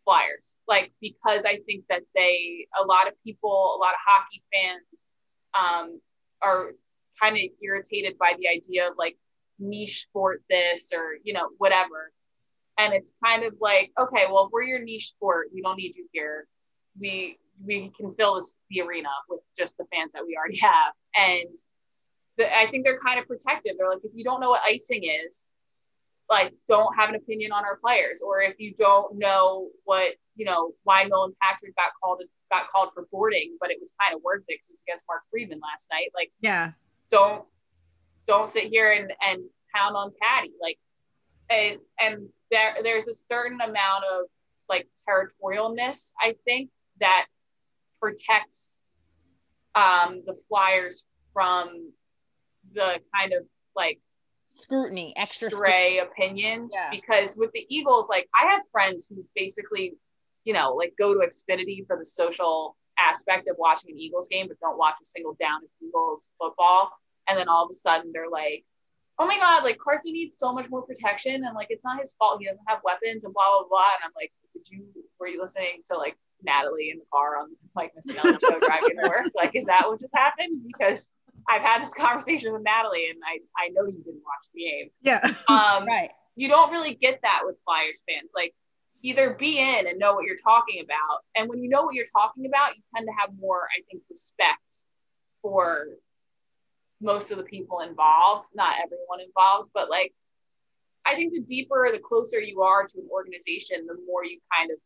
Flyers, 0.05 0.59
like 0.67 0.93
because 1.01 1.45
I 1.45 1.61
think 1.67 1.85
that 1.89 2.03
they, 2.15 2.67
a 2.81 2.85
lot 2.85 3.07
of 3.07 3.15
people, 3.25 3.77
a 3.77 3.79
lot 3.79 3.91
of 3.91 4.01
hockey 4.05 4.43
fans 4.53 5.19
um, 5.55 6.01
are 6.43 6.73
kind 7.21 7.37
of 7.37 7.43
irritated 7.63 8.19
by 8.19 8.35
the 8.39 8.49
idea 8.49 8.89
of 8.89 8.95
like 8.99 9.17
niche 9.59 10.03
sport 10.03 10.43
this 10.51 10.93
or, 10.95 11.15
you 11.23 11.33
know, 11.33 11.49
whatever. 11.59 12.13
And 12.79 12.93
it's 12.93 13.15
kind 13.25 13.45
of 13.45 13.55
like, 13.61 13.93
okay, 13.99 14.27
well, 14.31 14.47
if 14.47 14.53
we're 14.53 14.63
your 14.63 14.83
niche 14.83 15.09
sport, 15.09 15.49
we 15.53 15.63
don't 15.63 15.77
need 15.77 15.97
you 15.97 16.07
here. 16.13 16.47
We 16.99 17.39
we 17.65 17.91
can 17.97 18.13
fill 18.13 18.35
this, 18.35 18.57
the 18.69 18.83
arena 18.83 19.09
with 19.29 19.41
just 19.57 19.77
the 19.79 19.85
fans 19.93 20.13
that 20.13 20.23
we 20.27 20.37
already 20.37 20.59
have. 20.59 20.93
And 21.17 21.49
the, 22.37 22.55
I 22.55 22.71
think 22.71 22.85
they're 22.85 22.99
kind 22.99 23.19
of 23.19 23.27
protective. 23.27 23.73
They're 23.79 23.89
like, 23.89 24.05
if 24.05 24.13
you 24.15 24.25
don't 24.25 24.41
know 24.41 24.51
what 24.51 24.61
icing 24.63 25.05
is, 25.05 25.51
like, 26.29 26.53
don't 26.67 26.95
have 26.97 27.09
an 27.09 27.15
opinion 27.15 27.53
on 27.53 27.65
our 27.65 27.77
players. 27.77 28.21
Or 28.25 28.43
if 28.43 28.57
you 28.59 28.75
don't 28.77 29.19
know 29.19 29.69
what, 29.85 30.15
you 30.35 30.45
know, 30.45 30.73
why 30.83 31.05
Nolan 31.05 31.35
Patrick 31.41 31.75
got 31.77 31.93
called 32.03 32.23
got 32.51 32.69
called 32.69 32.91
for 32.95 33.07
boarding, 33.11 33.57
but 33.61 33.71
it 33.71 33.79
was 33.81 33.93
kind 34.01 34.15
of 34.15 34.23
worth 34.23 34.43
it 34.43 34.45
because 34.49 34.69
it 34.69 34.73
was 34.73 34.83
against 34.87 35.05
Mark 35.09 35.23
Friedman 35.31 35.61
last 35.61 35.89
night. 35.91 36.11
Like, 36.15 36.31
yeah, 36.41 36.73
don't 37.11 37.45
don't 38.27 38.51
sit 38.51 38.65
here 38.65 38.93
and 38.93 39.13
and 39.21 39.43
pound 39.75 39.97
on 39.97 40.13
Patty. 40.21 40.53
Like, 40.61 40.79
and 41.51 41.79
and 42.01 42.29
there 42.51 42.77
there's 42.83 43.09
a 43.09 43.15
certain 43.15 43.61
amount 43.61 44.05
of 44.13 44.27
like 44.69 44.89
territorialness, 45.09 46.13
I 46.21 46.35
think, 46.45 46.71
that 47.01 47.27
protects 48.01 48.79
um, 49.75 50.23
the 50.27 50.37
Flyers 50.49 51.05
from 51.33 51.93
the 52.75 53.01
kind 53.15 53.33
of 53.33 53.47
like 53.77 54.01
scrutiny, 54.55 55.13
extra 55.17 55.51
stray 55.51 55.99
scrutiny. 55.99 55.99
opinions. 55.99 56.71
Yeah. 56.75 56.91
Because 56.91 57.37
with 57.37 57.53
the 57.53 57.67
Eagles, 57.69 58.09
like 58.09 58.29
I 58.41 58.51
have 58.53 58.63
friends 58.73 59.07
who 59.09 59.25
basically, 59.35 59.95
you 60.45 60.53
know, 60.53 60.73
like 60.73 60.95
go 60.99 61.15
to 61.15 61.21
Xfinity 61.21 61.87
for 61.87 61.97
the 61.97 62.07
social 62.07 62.77
aspect 62.99 63.49
of 63.49 63.57
watching 63.59 63.91
an 63.91 63.99
Eagles 63.99 64.29
game, 64.29 64.49
but 64.49 64.61
don't 64.61 64.79
watch 64.79 64.97
a 65.03 65.07
single 65.07 65.37
down 65.41 65.63
of 65.63 65.71
Eagles 65.83 66.33
football. 66.39 66.91
And 67.29 67.39
then 67.39 67.49
all 67.49 67.65
of 67.65 67.71
a 67.71 67.75
sudden 67.75 68.13
they're 68.13 68.31
like, 68.31 68.65
oh 69.19 69.27
my 69.27 69.37
God, 69.39 69.65
like 69.65 69.79
Carson 69.79 70.13
needs 70.13 70.39
so 70.39 70.53
much 70.53 70.69
more 70.69 70.83
protection. 70.83 71.45
And 71.45 71.55
like, 71.55 71.69
it's 71.71 71.85
not 71.85 72.01
his 72.01 72.13
fault. 72.13 72.39
He 72.41 72.47
doesn't 72.47 72.61
have 72.67 72.81
weapons 72.85 73.25
and 73.25 73.33
blah, 73.33 73.45
blah, 73.59 73.69
blah. 73.69 73.97
And 73.97 74.05
I'm 74.05 74.13
like, 74.15 74.33
did 74.53 74.69
you, 74.71 74.85
were 75.19 75.29
you 75.29 75.41
listening 75.41 75.83
to 75.89 75.97
like 75.97 76.17
Natalie 76.43 76.91
in 76.91 76.99
the 76.99 77.05
car 77.13 77.39
on 77.39 77.49
like 77.75 77.93
Missanelli 77.95 78.39
show 78.41 78.59
driving 78.61 78.97
to 79.03 79.09
work? 79.09 79.33
Like, 79.35 79.55
is 79.55 79.67
that 79.67 79.85
what 79.87 80.01
just 80.01 80.15
happened? 80.15 80.63
Because 80.67 81.13
I've 81.49 81.63
had 81.63 81.83
this 81.83 81.95
conversation 81.95 82.53
with 82.53 82.63
Natalie, 82.63 83.09
and 83.09 83.19
I 83.25 83.39
I 83.57 83.69
know 83.69 83.87
you 83.87 84.03
didn't 84.05 84.23
watch 84.25 84.51
the 84.53 84.61
game. 84.61 84.91
Yeah. 85.03 85.35
Um, 85.49 85.87
right. 85.87 86.11
You 86.35 86.49
don't 86.49 86.71
really 86.71 86.95
get 86.95 87.21
that 87.23 87.41
with 87.45 87.59
Flyers 87.65 88.03
fans. 88.07 88.33
Like, 88.35 88.55
either 89.09 89.35
be 89.35 89.59
in 89.59 89.87
and 89.87 89.99
know 89.99 90.15
what 90.15 90.25
you're 90.25 90.37
talking 90.43 90.83
about, 90.83 91.21
and 91.35 91.49
when 91.49 91.63
you 91.63 91.69
know 91.69 91.83
what 91.83 91.95
you're 91.95 92.05
talking 92.13 92.47
about, 92.47 92.77
you 92.77 92.83
tend 92.95 93.07
to 93.07 93.13
have 93.19 93.31
more, 93.39 93.63
I 93.77 93.83
think, 93.91 94.03
respect 94.11 94.87
for 95.43 95.87
most 97.01 97.31
of 97.31 97.39
the 97.39 97.45
people 97.45 97.81
involved. 97.81 98.49
Not 98.55 98.75
everyone 98.83 99.21
involved, 99.25 99.71
but 99.75 99.91
like. 99.91 100.13
I 101.09 101.15
think 101.15 101.35
the 101.35 101.41
deeper, 101.41 101.89
the 101.93 102.01
closer 102.01 102.41
you 102.41 102.63
are 102.63 102.85
to 102.85 102.99
an 102.99 103.09
organization, 103.13 103.87
the 103.87 103.95
more 104.09 104.25
you 104.25 104.41
kind 104.53 104.73
of 104.73 104.79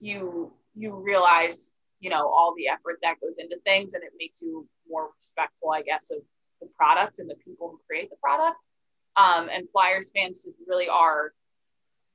you 0.00 0.52
you 0.74 0.94
realize 0.94 1.72
you 2.00 2.10
know 2.10 2.28
all 2.28 2.54
the 2.56 2.68
effort 2.68 2.98
that 3.02 3.20
goes 3.20 3.38
into 3.38 3.56
things 3.64 3.94
and 3.94 4.02
it 4.02 4.10
makes 4.18 4.40
you 4.40 4.66
more 4.88 5.10
respectful 5.16 5.70
i 5.70 5.82
guess 5.82 6.10
of 6.10 6.18
the 6.60 6.68
product 6.76 7.18
and 7.18 7.28
the 7.28 7.36
people 7.44 7.70
who 7.70 7.80
create 7.86 8.10
the 8.10 8.16
product 8.22 8.66
um, 9.16 9.48
and 9.52 9.68
flyers 9.70 10.10
fans 10.14 10.42
just 10.44 10.58
really 10.66 10.88
are 10.88 11.32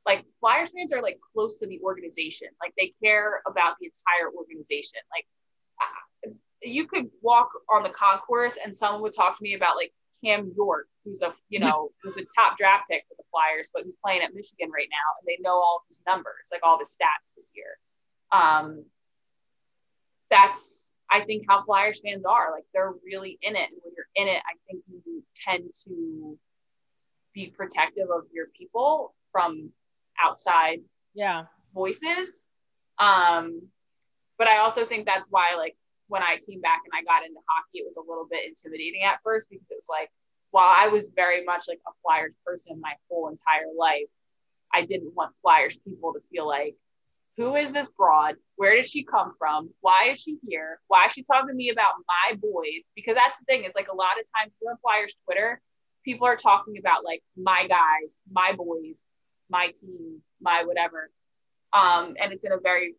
like 0.06 0.26
flyers 0.40 0.72
fans 0.72 0.92
are 0.94 1.02
like 1.02 1.20
close 1.34 1.60
to 1.60 1.68
the 1.68 1.80
organization 1.82 2.48
like 2.62 2.74
they 2.78 2.94
care 3.02 3.42
about 3.48 3.76
the 3.80 3.88
entire 3.88 4.34
organization 4.36 5.00
like 5.12 5.26
you 6.62 6.88
could 6.88 7.10
walk 7.22 7.50
on 7.74 7.84
the 7.84 7.90
concourse 7.90 8.58
and 8.64 8.76
someone 8.76 9.02
would 9.02 9.14
talk 9.14 9.38
to 9.38 9.44
me 9.44 9.54
about 9.54 9.76
like 9.76 9.94
cam 10.24 10.52
york 10.56 10.88
who's 11.04 11.22
a 11.22 11.34
you 11.50 11.60
know 11.60 11.90
who's 12.04 12.18
a 12.18 12.26
top 12.38 12.58
draft 12.58 12.84
pick 12.90 13.04
for 13.08 13.16
the 13.18 13.24
flyers 13.32 13.70
but 13.74 13.84
who's 13.84 13.98
playing 14.04 14.22
at 14.22 14.34
michigan 14.34 14.70
right 14.74 14.90
now 14.90 15.20
and 15.20 15.28
they 15.28 15.38
know 15.42 15.56
all 15.56 15.82
of 15.82 15.88
his 15.88 16.02
numbers 16.08 16.50
like 16.52 16.62
all 16.64 16.76
of 16.76 16.80
his 16.80 16.90
stats 16.90 17.36
this 17.36 17.52
year 17.56 17.78
um, 18.32 18.86
that's 20.30 20.94
I 21.10 21.22
think 21.22 21.46
how 21.48 21.62
Flyers 21.62 22.02
fans 22.04 22.26
are. 22.26 22.52
Like 22.52 22.66
they're 22.74 22.94
really 23.06 23.38
in 23.42 23.56
it. 23.56 23.70
And 23.70 23.80
when 23.84 23.94
you're 23.96 24.08
in 24.16 24.28
it, 24.28 24.42
I 24.46 24.54
think 24.68 24.84
you 25.06 25.24
tend 25.46 25.72
to 25.86 26.38
be 27.34 27.54
protective 27.56 28.08
of 28.14 28.24
your 28.34 28.48
people 28.58 29.14
from 29.32 29.72
outside 30.22 30.80
yeah 31.14 31.46
voices. 31.74 32.52
Um, 33.00 33.64
but 34.38 34.48
I 34.48 34.58
also 34.58 34.86
think 34.86 35.06
that's 35.06 35.28
why 35.30 35.56
like 35.58 35.76
when 36.08 36.22
I 36.22 36.38
came 36.48 36.62
back 36.62 36.82
and 36.86 36.94
I 36.94 37.04
got 37.04 37.26
into 37.26 37.40
hockey, 37.48 37.80
it 37.80 37.86
was 37.86 37.98
a 37.98 38.02
little 38.08 38.28
bit 38.30 38.46
intimidating 38.48 39.02
at 39.04 39.22
first 39.24 39.50
because 39.50 39.70
it 39.72 39.76
was 39.76 39.88
like, 39.90 40.10
while 40.52 40.72
I 40.76 40.88
was 40.88 41.10
very 41.16 41.44
much 41.44 41.64
like 41.68 41.80
a 41.88 41.92
Flyers 42.04 42.36
person 42.46 42.80
my 42.80 42.94
whole 43.10 43.30
entire 43.30 43.72
life, 43.78 44.12
I 44.74 44.84
didn't 44.84 45.16
want 45.16 45.36
Flyers 45.42 45.78
people 45.78 46.14
to 46.14 46.20
feel 46.32 46.48
like 46.48 46.76
who 47.36 47.56
is 47.56 47.74
this 47.74 47.90
broad? 47.90 48.36
Where 48.58 48.76
does 48.76 48.88
she 48.88 49.04
come 49.04 49.34
from? 49.40 49.72
Why 49.82 50.10
is 50.12 50.22
she 50.22 50.38
here? 50.48 50.80
Why 50.88 51.06
is 51.08 51.14
she 51.14 51.24
talking 51.24 51.50
to 51.50 51.56
me 51.56 51.72
about 51.72 51.94
my 52.08 52.36
boys? 52.36 52.92
Because 52.96 53.16
that's 53.16 53.40
the 53.40 53.46
thing 53.46 53.64
is 53.64 53.74
like 53.74 53.88
a 53.88 53.96
lot 53.96 54.20
of 54.20 54.28
times 54.38 54.56
you're 54.62 54.72
on 54.72 54.78
Flyers 54.78 55.16
Twitter, 55.26 55.60
people 56.06 56.28
are 56.28 56.36
talking 56.36 56.78
about 56.78 57.04
like 57.04 57.24
my 57.36 57.66
guys, 57.68 58.22
my 58.32 58.54
boys, 58.54 59.18
my 59.54 59.68
team, 59.68 60.22
my 60.42 60.64
whatever. 60.66 61.12
Um, 61.72 62.16
and 62.20 62.34
it's 62.34 62.44
in 62.44 62.52
a 62.52 62.58
very 62.58 62.96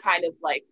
kind 0.00 0.24
of 0.24 0.34
like 0.42 0.64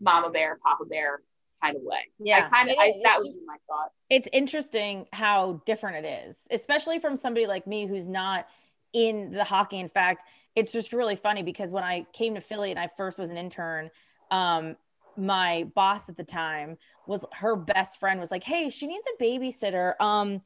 mama 0.00 0.30
bear, 0.30 0.58
papa 0.62 0.84
bear 0.84 1.20
kind 1.62 1.76
of 1.76 1.82
way. 1.82 2.00
Yeah. 2.18 2.46
I 2.46 2.48
kind 2.48 2.70
of, 2.70 2.76
I, 2.78 2.92
that 3.04 3.18
was 3.18 3.38
my 3.46 3.56
thought. 3.66 3.90
It's 4.10 4.28
interesting 4.32 5.06
how 5.12 5.62
different 5.64 6.04
it 6.04 6.26
is, 6.28 6.46
especially 6.50 6.98
from 6.98 7.16
somebody 7.16 7.46
like 7.46 7.66
me 7.66 7.86
who's 7.86 8.06
not 8.06 8.46
in 8.92 9.32
the 9.32 9.44
hockey. 9.44 9.78
In 9.78 9.88
fact, 9.88 10.24
it's 10.54 10.72
just 10.72 10.92
really 10.92 11.16
funny 11.16 11.42
because 11.42 11.72
when 11.72 11.84
I 11.84 12.06
came 12.12 12.34
to 12.34 12.40
Philly 12.40 12.70
and 12.70 12.78
I 12.78 12.88
first 12.96 13.18
was 13.18 13.30
an 13.30 13.38
intern, 13.38 13.90
um, 14.30 14.76
my 15.16 15.66
boss 15.74 16.08
at 16.08 16.16
the 16.16 16.24
time 16.24 16.76
was 17.06 17.24
her 17.32 17.56
best 17.56 17.98
friend 17.98 18.20
was 18.20 18.30
like, 18.30 18.44
"Hey, 18.44 18.70
she 18.70 18.86
needs 18.86 19.04
a 19.12 19.22
babysitter." 19.22 20.00
Um, 20.00 20.42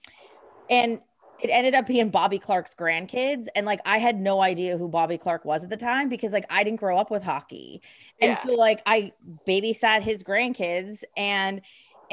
and 0.71 1.01
it 1.43 1.51
ended 1.51 1.75
up 1.75 1.87
being 1.87 2.11
Bobby 2.11 2.39
Clarke's 2.39 2.75
grandkids, 2.75 3.47
and 3.55 3.67
like 3.67 3.81
I 3.85 3.99
had 3.99 4.21
no 4.21 4.41
idea 4.41 4.79
who 4.79 4.89
Bobby 4.89 5.19
Clarke 5.19 5.45
was 5.45 5.65
at 5.65 5.71
the 5.71 5.77
time 5.77 6.09
because 6.09 6.33
like 6.33 6.47
I 6.49 6.65
didn't 6.65 6.81
grow 6.81 6.97
up 6.99 7.11
with 7.11 7.23
hockey, 7.23 7.83
and 8.21 8.33
yeah. 8.33 8.43
so 8.43 8.53
like 8.53 8.81
I 8.87 9.13
babysat 9.47 10.03
his 10.03 10.23
grandkids 10.23 11.03
and 11.17 11.61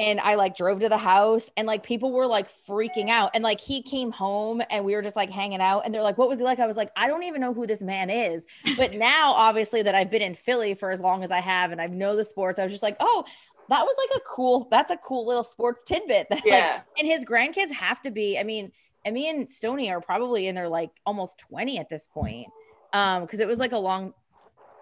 and 0.00 0.18
I 0.18 0.36
like 0.36 0.56
drove 0.56 0.80
to 0.80 0.88
the 0.88 0.96
house 0.96 1.50
and 1.58 1.66
like 1.66 1.82
people 1.82 2.10
were 2.10 2.26
like 2.26 2.48
freaking 2.50 3.10
out. 3.10 3.32
And 3.34 3.44
like 3.44 3.60
he 3.60 3.82
came 3.82 4.10
home 4.10 4.62
and 4.70 4.82
we 4.86 4.94
were 4.94 5.02
just 5.02 5.14
like 5.14 5.30
hanging 5.30 5.60
out 5.60 5.82
and 5.84 5.94
they're 5.94 6.02
like, 6.02 6.16
what 6.16 6.26
was 6.26 6.38
he 6.38 6.44
like? 6.44 6.58
I 6.58 6.66
was 6.66 6.76
like, 6.76 6.90
I 6.96 7.06
don't 7.06 7.22
even 7.24 7.42
know 7.42 7.52
who 7.52 7.66
this 7.66 7.82
man 7.82 8.08
is. 8.08 8.46
But 8.78 8.94
now, 8.94 9.34
obviously, 9.34 9.82
that 9.82 9.94
I've 9.94 10.10
been 10.10 10.22
in 10.22 10.32
Philly 10.32 10.72
for 10.72 10.90
as 10.90 11.02
long 11.02 11.22
as 11.22 11.30
I 11.30 11.40
have 11.40 11.70
and 11.70 11.82
I 11.82 11.86
know 11.86 12.16
the 12.16 12.24
sports, 12.24 12.58
I 12.58 12.62
was 12.62 12.72
just 12.72 12.82
like, 12.82 12.96
oh, 12.98 13.24
that 13.68 13.82
was 13.82 13.94
like 13.98 14.16
a 14.16 14.24
cool, 14.26 14.68
that's 14.70 14.90
a 14.90 14.96
cool 14.96 15.26
little 15.26 15.44
sports 15.44 15.84
tidbit. 15.84 16.28
That, 16.30 16.42
yeah. 16.46 16.54
Like, 16.54 16.82
and 16.98 17.06
his 17.06 17.26
grandkids 17.26 17.70
have 17.72 18.00
to 18.00 18.10
be, 18.10 18.38
I 18.38 18.42
mean, 18.42 18.72
and 19.04 19.14
me 19.14 19.28
and 19.28 19.50
Stony 19.50 19.90
are 19.90 20.00
probably 20.00 20.46
in 20.46 20.54
their 20.54 20.68
like 20.68 20.90
almost 21.06 21.38
20 21.48 21.78
at 21.78 21.88
this 21.88 22.06
point. 22.06 22.48
Um, 22.92 23.22
because 23.22 23.40
it 23.40 23.46
was 23.48 23.58
like 23.58 23.72
a 23.72 23.78
long, 23.78 24.14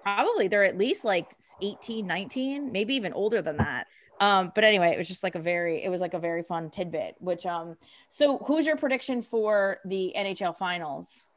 probably 0.03 0.49
they're 0.49 0.65
at 0.65 0.79
least 0.79 1.05
like 1.05 1.31
18, 1.61 2.07
19, 2.07 2.73
maybe 2.73 2.95
even 2.95 3.13
older 3.13 3.43
than 3.43 3.59
that. 3.59 3.87
Um, 4.21 4.51
but 4.55 4.65
anyway, 4.65 4.89
it 4.89 4.99
was 4.99 5.07
just 5.07 5.23
like 5.23 5.35
a 5.35 5.41
very, 5.41 5.85
it 5.85 5.91
was 5.91 6.01
like 6.01 6.15
a 6.15 6.19
very 6.19 6.43
fun 6.43 6.71
tidbit. 6.71 7.15
Which, 7.21 7.47
um, 7.47 7.77
so 8.09 8.39
who's 8.39 8.67
your 8.67 8.77
prediction 8.77 9.23
for 9.23 9.79
the 9.85 10.13
NHL 10.17 10.57
finals? 10.57 11.29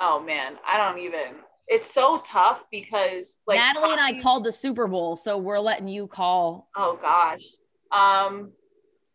Oh 0.00 0.20
man, 0.20 0.56
I 0.66 0.76
don't 0.76 0.98
even. 1.00 1.36
It's 1.66 1.92
so 1.92 2.22
tough 2.24 2.62
because 2.70 3.40
like 3.46 3.58
Natalie 3.58 3.92
and 3.92 4.00
I 4.00 4.18
called 4.18 4.44
the 4.44 4.52
Super 4.52 4.86
Bowl, 4.86 5.16
so 5.16 5.36
we're 5.36 5.58
letting 5.58 5.88
you 5.88 6.06
call. 6.06 6.68
Oh 6.76 6.98
gosh, 7.02 7.44
Um, 7.92 8.52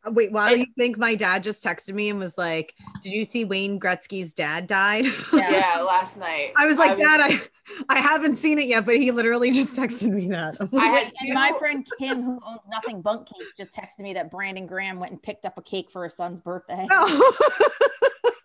Wait, 0.06 0.32
while 0.34 0.48
It's- 0.52 0.60
you 0.60 0.66
think 0.78 0.98
my 0.98 1.16
dad 1.16 1.44
just 1.44 1.64
texted 1.64 1.94
me 1.94 2.10
and 2.10 2.20
was 2.20 2.38
like, 2.38 2.74
"Did 3.04 3.14
you 3.14 3.24
see 3.24 3.46
Wayne 3.46 3.80
Gretzky's 3.80 4.34
dad 4.34 4.68
died?" 4.68 5.06
Yeah. 5.34 5.52
yeah, 5.52 5.82
last 5.82 6.18
night. 6.18 6.52
I 6.58 6.66
was 6.68 6.78
like, 6.78 6.92
I 6.92 6.96
was- 6.96 7.02
"Dad, 7.02 7.22
I 7.22 7.96
I 7.96 8.00
haven't 8.00 8.36
seen 8.36 8.60
it 8.60 8.66
yet," 8.66 8.86
but 8.86 8.98
he 8.98 9.12
literally 9.12 9.52
just 9.52 9.78
texted 9.78 10.12
me 10.12 10.28
that. 10.28 10.58
I'm 10.60 10.70
I 10.74 10.76
like, 10.78 11.04
had 11.06 11.12
two. 11.22 11.34
my 11.34 11.54
friend 11.58 11.88
Kim, 12.00 12.22
who 12.22 12.40
owns 12.46 12.68
Nothing 12.70 13.02
Bundt 13.02 13.30
Cakes, 13.34 13.54
just 13.56 13.74
texted 13.74 14.00
me 14.00 14.14
that 14.16 14.30
Brandon 14.30 14.66
Graham 14.68 15.00
went 15.00 15.14
and 15.14 15.22
picked 15.24 15.46
up 15.46 15.58
a 15.58 15.62
cake 15.62 15.90
for 15.90 16.04
his 16.04 16.16
son's 16.16 16.42
birthday. 16.42 16.86
"Oh." 16.92 17.70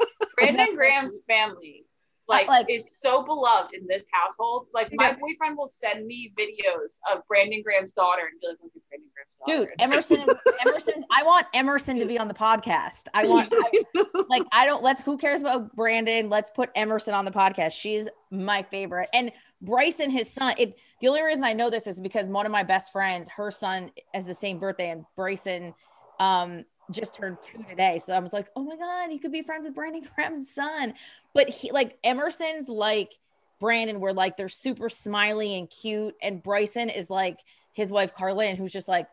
Brandon 0.36 0.76
Graham's 0.76 1.18
family 1.26 1.84
like, 2.46 2.48
like- 2.48 2.66
is 2.68 2.98
so 2.98 3.22
beloved 3.24 3.72
in 3.74 3.86
this 3.86 4.06
household. 4.12 4.66
Like 4.74 4.88
my 4.92 5.12
boyfriend 5.12 5.56
will 5.56 5.66
send 5.66 6.06
me 6.06 6.32
videos 6.38 6.98
of 7.12 7.26
Brandon 7.28 7.62
Graham's 7.62 7.92
daughter 7.92 8.22
and 8.30 8.40
be 8.40 8.48
like, 8.48 8.56
look 8.62 8.72
at 8.76 8.82
Brandon 8.88 9.08
Graham's 9.14 9.36
daughter. 9.36 9.66
Dude, 9.66 9.80
Emerson, 9.80 10.20
is- 10.20 10.66
Emerson, 10.66 11.04
I 11.10 11.22
want 11.22 11.46
Emerson 11.54 11.98
to 11.98 12.06
be 12.06 12.18
on 12.18 12.28
the 12.28 12.34
podcast. 12.34 13.04
I 13.14 13.26
want, 13.26 13.52
I- 13.56 14.24
like, 14.28 14.42
I 14.52 14.66
don't, 14.66 14.82
let's, 14.82 15.02
who 15.02 15.16
cares 15.18 15.40
about 15.40 15.74
Brandon? 15.74 16.28
Let's 16.28 16.50
put 16.50 16.70
Emerson 16.74 17.14
on 17.14 17.24
the 17.24 17.30
podcast. 17.30 17.72
She's 17.72 18.08
my 18.30 18.62
favorite. 18.62 19.08
And 19.14 19.32
Bryson, 19.60 20.10
his 20.10 20.30
son, 20.30 20.54
it, 20.58 20.76
the 21.00 21.08
only 21.08 21.22
reason 21.22 21.44
I 21.44 21.52
know 21.52 21.70
this 21.70 21.86
is 21.86 21.98
because 21.98 22.28
one 22.28 22.46
of 22.46 22.52
my 22.52 22.62
best 22.62 22.92
friends, 22.92 23.28
her 23.36 23.50
son 23.50 23.90
has 24.14 24.26
the 24.26 24.34
same 24.34 24.58
birthday, 24.58 24.90
and 24.90 25.04
Bryson, 25.16 25.74
um, 26.20 26.64
just 26.90 27.14
turned 27.14 27.38
two 27.42 27.62
today. 27.64 27.98
So 27.98 28.12
I 28.12 28.18
was 28.18 28.32
like, 28.32 28.48
oh 28.56 28.62
my 28.62 28.76
God, 28.76 29.12
you 29.12 29.18
could 29.18 29.32
be 29.32 29.42
friends 29.42 29.64
with 29.64 29.74
Brandon 29.74 30.02
Graham's 30.14 30.52
son. 30.54 30.94
But 31.34 31.48
he, 31.48 31.70
like, 31.72 31.98
Emerson's 32.02 32.68
like 32.68 33.12
Brandon, 33.60 34.00
where 34.00 34.12
like 34.14 34.36
they're 34.36 34.48
super 34.48 34.88
smiley 34.88 35.58
and 35.58 35.68
cute. 35.68 36.14
And 36.22 36.42
Bryson 36.42 36.90
is 36.90 37.10
like 37.10 37.38
his 37.72 37.92
wife, 37.92 38.14
Carlin, 38.14 38.56
who's 38.56 38.72
just 38.72 38.88
like, 38.88 39.08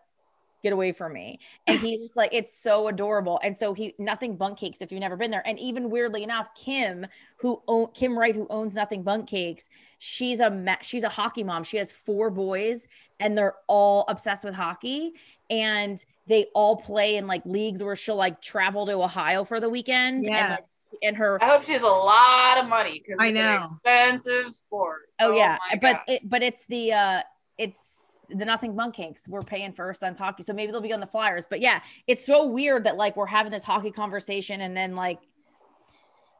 get 0.65 0.73
away 0.73 0.91
from 0.91 1.13
me. 1.13 1.39
And 1.67 1.79
he's 1.79 1.99
just 1.99 2.17
like, 2.17 2.33
it's 2.33 2.57
so 2.57 2.87
adorable. 2.87 3.39
And 3.43 3.55
so 3.55 3.75
he, 3.75 3.93
nothing 3.99 4.35
Bundt 4.35 4.57
cakes 4.57 4.81
if 4.81 4.91
you've 4.91 4.99
never 4.99 5.15
been 5.15 5.29
there. 5.29 5.43
And 5.45 5.59
even 5.59 5.91
weirdly 5.91 6.23
enough, 6.23 6.49
Kim, 6.55 7.05
who 7.37 7.61
own, 7.67 7.89
Kim 7.93 8.17
Wright, 8.17 8.33
who 8.33 8.47
owns 8.49 8.75
nothing 8.75 9.03
Bundt 9.03 9.27
cakes, 9.27 9.69
she's 9.99 10.39
a, 10.39 10.77
she's 10.81 11.03
a 11.03 11.09
hockey 11.09 11.43
mom. 11.43 11.63
She 11.63 11.77
has 11.77 11.91
four 11.91 12.31
boys 12.31 12.87
and 13.19 13.37
they're 13.37 13.53
all 13.67 14.05
obsessed 14.07 14.43
with 14.43 14.55
hockey. 14.55 15.13
And 15.49 16.03
they 16.27 16.47
all 16.55 16.75
play 16.75 17.17
in 17.17 17.27
like 17.27 17.45
leagues 17.45 17.83
where 17.83 17.95
she'll 17.95 18.15
like 18.15 18.41
travel 18.41 18.85
to 18.87 18.93
Ohio 18.93 19.43
for 19.43 19.59
the 19.59 19.69
weekend. 19.69 20.25
Yeah. 20.25 20.37
And, 20.37 20.49
like, 20.51 20.65
and 21.03 21.17
her, 21.17 21.43
I 21.43 21.47
hope 21.47 21.63
she 21.63 21.73
has 21.73 21.83
a 21.83 21.87
lot 21.87 22.57
of 22.57 22.67
money 22.67 23.03
because 23.05 23.17
I 23.19 23.27
it's 23.27 23.35
know. 23.35 23.57
an 23.57 23.63
expensive 23.63 24.53
sport. 24.53 25.01
oh, 25.19 25.35
yeah. 25.35 25.57
But 25.81 26.01
it, 26.07 26.21
but 26.27 26.41
it's 26.41 26.65
the, 26.67 26.93
uh, 26.93 27.21
it's 27.57 28.19
the 28.29 28.45
nothing 28.45 28.75
Bundt 28.75 28.95
cakes 28.95 29.27
we're 29.27 29.41
paying 29.41 29.71
for 29.71 29.85
her 29.85 29.93
son's 29.93 30.17
hockey 30.17 30.43
so 30.43 30.53
maybe 30.53 30.71
they'll 30.71 30.81
be 30.81 30.93
on 30.93 30.99
the 30.99 31.07
flyers 31.07 31.45
but 31.49 31.61
yeah 31.61 31.79
it's 32.07 32.25
so 32.25 32.45
weird 32.45 32.83
that 32.85 32.97
like 32.97 33.15
we're 33.15 33.25
having 33.27 33.51
this 33.51 33.63
hockey 33.63 33.91
conversation 33.91 34.61
and 34.61 34.75
then 34.75 34.95
like 34.95 35.19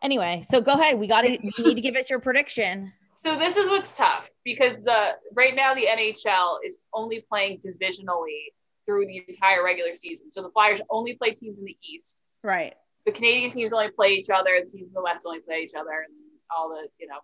anyway 0.01 0.41
so 0.43 0.59
go 0.61 0.73
ahead 0.73 0.97
we 0.97 1.07
got 1.07 1.21
to 1.21 1.31
you 1.31 1.63
need 1.63 1.75
to 1.75 1.81
give 1.81 1.95
us 1.95 2.09
your 2.09 2.19
prediction 2.19 2.91
So 3.15 3.37
this 3.37 3.55
is 3.55 3.67
what's 3.69 3.93
tough 3.93 4.29
because 4.43 4.81
the 4.81 5.11
right 5.33 5.55
now 5.55 5.73
the 5.73 5.85
NHL 5.85 6.57
is 6.65 6.77
only 6.93 7.23
playing 7.29 7.59
divisionally 7.59 8.51
through 8.85 9.05
the 9.07 9.23
entire 9.27 9.63
regular 9.63 9.95
season. 9.95 10.31
So 10.31 10.41
the 10.41 10.49
Flyers 10.49 10.79
only 10.89 11.13
play 11.15 11.31
teams 11.31 11.59
in 11.59 11.65
the 11.65 11.77
East. 11.83 12.17
right 12.43 12.75
The 13.05 13.11
Canadian 13.11 13.49
teams 13.51 13.73
only 13.73 13.89
play 13.91 14.13
each 14.13 14.29
other. 14.29 14.51
The 14.63 14.69
teams 14.69 14.87
in 14.89 14.93
the 14.93 15.01
West 15.01 15.23
only 15.25 15.39
play 15.39 15.61
each 15.63 15.73
other, 15.77 15.91
and 16.05 16.13
all 16.55 16.69
the 16.69 16.87
you 16.99 17.07
know 17.07 17.19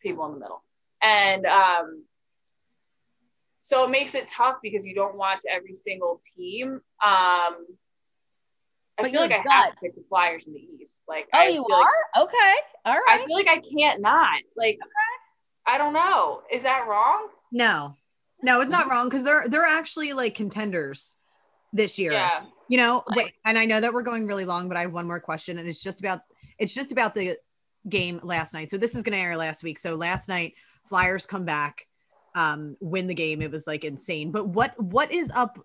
people 0.00 0.26
in 0.26 0.32
the 0.34 0.40
middle. 0.40 0.62
And 1.02 1.46
um, 1.46 2.04
so 3.62 3.84
it 3.84 3.90
makes 3.90 4.14
it 4.14 4.28
tough 4.28 4.56
because 4.62 4.84
you 4.86 4.94
don't 4.94 5.16
watch 5.16 5.40
every 5.48 5.74
single 5.74 6.20
team. 6.36 6.74
Um, 6.74 7.66
I 8.98 9.02
But 9.02 9.10
feel 9.10 9.20
like 9.20 9.30
your 9.30 9.40
I 9.40 9.54
have 9.54 9.70
to 9.72 9.76
pick 9.82 9.94
the 9.94 10.04
Flyers 10.08 10.46
in 10.46 10.52
the 10.54 10.60
East. 10.80 11.02
Like, 11.06 11.26
oh 11.34 11.38
I 11.38 11.48
you 11.48 11.64
feel 11.66 11.76
like- 11.78 11.86
are 11.86 12.22
okay 12.24 12.54
all 12.86 12.94
right. 12.94 13.20
I 13.20 13.26
feel 13.26 13.36
like 13.36 13.48
I 13.48 13.58
can't 13.60 14.00
not. 14.00 14.40
Like, 14.56 14.76
okay. 14.76 15.74
I 15.74 15.78
don't 15.78 15.92
know. 15.92 16.42
Is 16.52 16.62
that 16.62 16.86
wrong? 16.88 17.26
no, 17.52 17.96
no, 18.42 18.60
it's 18.60 18.70
not 18.70 18.88
wrong 18.88 19.08
because 19.08 19.24
they're 19.24 19.44
they're 19.48 19.64
actually 19.64 20.12
like 20.12 20.34
contenders 20.34 21.16
this 21.72 21.98
year. 21.98 22.12
Yeah. 22.12 22.44
You 22.68 22.78
know, 22.78 23.04
wait, 23.14 23.32
and 23.44 23.56
I 23.56 23.64
know 23.64 23.80
that 23.80 23.92
we're 23.92 24.02
going 24.02 24.26
really 24.26 24.44
long, 24.44 24.66
but 24.68 24.76
I 24.76 24.82
have 24.82 24.92
one 24.92 25.06
more 25.06 25.20
question, 25.20 25.58
and 25.58 25.68
it's 25.68 25.82
just 25.82 26.00
about 26.00 26.20
it's 26.58 26.74
just 26.74 26.90
about 26.90 27.14
the 27.14 27.36
game 27.88 28.20
last 28.22 28.54
night. 28.54 28.70
So 28.70 28.76
this 28.76 28.96
is 28.96 29.02
gonna 29.02 29.18
air 29.18 29.36
last 29.36 29.62
week. 29.62 29.78
So 29.78 29.94
last 29.94 30.28
night, 30.28 30.54
Flyers 30.88 31.26
come 31.26 31.44
back, 31.44 31.86
um, 32.34 32.76
win 32.80 33.06
the 33.06 33.14
game. 33.14 33.40
It 33.40 33.52
was 33.52 33.66
like 33.66 33.84
insane. 33.84 34.32
But 34.32 34.48
what 34.48 34.80
what 34.82 35.12
is 35.12 35.30
up? 35.34 35.58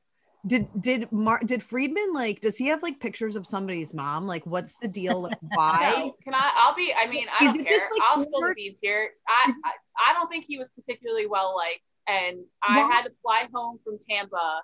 Did 0.46 0.68
did 0.80 1.12
Mar 1.12 1.40
did 1.46 1.62
Friedman 1.62 2.14
like 2.14 2.42
does 2.42 2.58
he 2.58 2.68
have 2.68 2.82
like 2.82 3.00
pictures 3.00 3.36
of 3.36 3.46
somebody's 3.46 3.94
mom? 3.94 4.26
Like 4.26 4.46
what's 4.46 4.76
the 4.82 4.88
deal? 4.88 5.22
Like, 5.22 5.38
why? 5.54 5.94
No, 5.98 6.16
can 6.24 6.34
I? 6.34 6.52
I'll 6.56 6.76
be. 6.76 6.94
I 6.98 7.06
mean, 7.08 7.28
I 7.40 7.46
Is 7.46 7.54
don't 7.54 7.64
care. 7.64 7.72
just, 7.72 7.86
like, 7.92 8.02
I'll 8.10 8.24
spill 8.24 8.42
the 8.42 8.54
beans 8.56 8.80
here. 8.82 9.12
I, 9.28 9.54
I 9.64 9.72
I 10.10 10.14
don't 10.14 10.30
think 10.30 10.46
he 10.48 10.58
was 10.58 10.70
particularly 10.70 11.28
well 11.28 11.56
liked, 11.56 11.94
and 12.08 12.40
I 12.64 12.80
had 12.80 13.04
to 13.04 13.12
fly 13.22 13.48
home 13.54 13.80
from 13.84 13.98
Tampa 14.10 14.62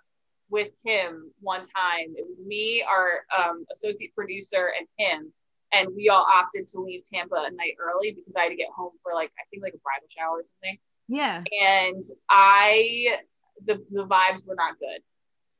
with 0.49 0.71
him 0.83 1.31
one 1.41 1.61
time. 1.61 2.15
It 2.15 2.25
was 2.27 2.39
me, 2.39 2.83
our 2.87 3.25
um, 3.37 3.65
associate 3.71 4.15
producer, 4.15 4.71
and 4.77 4.87
him, 4.97 5.31
and 5.73 5.89
we 5.95 6.09
all 6.09 6.25
opted 6.25 6.67
to 6.69 6.79
leave 6.79 7.03
Tampa 7.13 7.35
a 7.35 7.51
night 7.51 7.75
early 7.79 8.13
because 8.13 8.33
I 8.35 8.43
had 8.43 8.49
to 8.49 8.55
get 8.55 8.69
home 8.75 8.93
for 9.03 9.13
like 9.13 9.31
I 9.39 9.43
think 9.51 9.61
like 9.61 9.73
a 9.75 9.79
bridal 9.79 10.07
shower 10.09 10.39
or 10.39 10.43
something. 10.43 10.79
Yeah. 11.07 11.43
and 11.51 12.03
I 12.29 13.19
the 13.65 13.75
the 13.91 14.05
vibes 14.05 14.45
were 14.45 14.55
not 14.55 14.77
good 14.79 15.01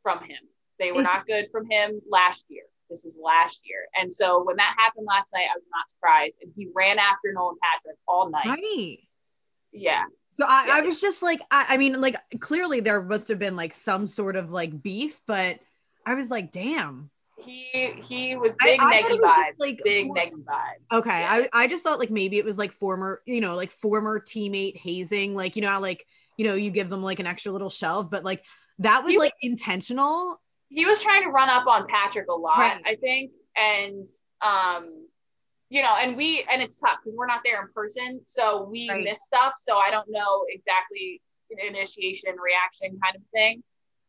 from 0.07 0.19
him. 0.19 0.37
They 0.79 0.93
were 0.93 1.01
not 1.01 1.27
good 1.27 1.47
from 1.51 1.69
him 1.69 1.99
last 2.09 2.45
year. 2.47 2.63
This 2.89 3.03
is 3.03 3.17
last 3.21 3.61
year. 3.65 3.79
And 3.99 4.13
so 4.13 4.41
when 4.45 4.55
that 4.55 4.73
happened 4.77 5.05
last 5.05 5.33
night, 5.33 5.47
I 5.53 5.57
was 5.57 5.65
not 5.75 5.89
surprised. 5.89 6.37
And 6.41 6.53
he 6.55 6.69
ran 6.73 6.97
after 6.97 7.33
Nolan 7.33 7.57
Patrick 7.61 7.97
all 8.07 8.29
night. 8.29 8.45
Right. 8.45 8.99
Yeah. 9.73 10.03
So 10.29 10.45
I, 10.47 10.69
I 10.75 10.81
was 10.81 11.01
just 11.01 11.21
like, 11.21 11.41
I, 11.51 11.65
I 11.71 11.77
mean, 11.77 11.99
like 11.99 12.15
clearly 12.39 12.79
there 12.79 13.01
must 13.01 13.27
have 13.27 13.39
been 13.39 13.57
like 13.57 13.73
some 13.73 14.07
sort 14.07 14.37
of 14.37 14.53
like 14.53 14.81
beef, 14.81 15.19
but 15.27 15.59
I 16.05 16.13
was 16.13 16.29
like, 16.29 16.53
damn. 16.53 17.09
He 17.39 17.93
he 18.01 18.37
was 18.37 18.55
big 18.63 18.79
I 18.81 19.01
neggy 19.01 19.19
vibes. 19.19 19.53
like, 19.59 19.81
big 19.83 20.07
for- 20.07 20.15
neggy 20.15 20.43
vibes. 20.43 20.97
Okay. 20.99 21.19
Yeah. 21.19 21.47
I, 21.53 21.63
I 21.63 21.67
just 21.67 21.83
thought 21.83 21.99
like 21.99 22.11
maybe 22.11 22.37
it 22.37 22.45
was 22.45 22.57
like 22.57 22.71
former, 22.71 23.21
you 23.25 23.41
know, 23.41 23.55
like 23.55 23.71
former 23.71 24.21
teammate 24.21 24.77
hazing, 24.77 25.35
like, 25.35 25.57
you 25.57 25.61
know, 25.61 25.69
how, 25.69 25.81
like, 25.81 26.05
you 26.37 26.45
know, 26.45 26.53
you 26.53 26.71
give 26.71 26.89
them 26.89 27.03
like 27.03 27.19
an 27.19 27.27
extra 27.27 27.51
little 27.51 27.69
shelf, 27.69 28.09
but 28.09 28.23
like 28.23 28.43
that 28.79 29.03
was 29.03 29.13
You- 29.13 29.19
like 29.19 29.33
intentional. 29.41 30.41
he 30.69 30.85
was 30.85 31.01
trying 31.01 31.23
to 31.23 31.29
run 31.29 31.49
up 31.49 31.65
on 31.67 31.87
Patrick 31.87 32.27
a 32.29 32.33
lot, 32.33 32.57
Right. 32.59 32.81
I 32.85 32.95
think. 32.95 33.31
And 33.55 34.05
um, 34.41 35.07
you 35.69 35.81
know, 35.81 35.95
and 35.95 36.15
we 36.15 36.45
and 36.49 36.61
it's 36.61 36.79
tough 36.79 36.99
because 37.03 37.15
we're 37.17 37.25
not 37.27 37.41
there 37.43 37.61
in 37.61 37.67
person. 37.73 38.21
So 38.25 38.63
we 38.63 38.89
Right. 38.89 39.03
miss 39.03 39.23
stuff. 39.23 39.53
So 39.59 39.77
I 39.77 39.89
don't 39.89 40.07
know 40.09 40.45
exactly 40.49 41.21
initiation, 41.49 42.35
reaction 42.39 42.99
kind 43.03 43.15
of 43.15 43.21
thing. 43.33 43.63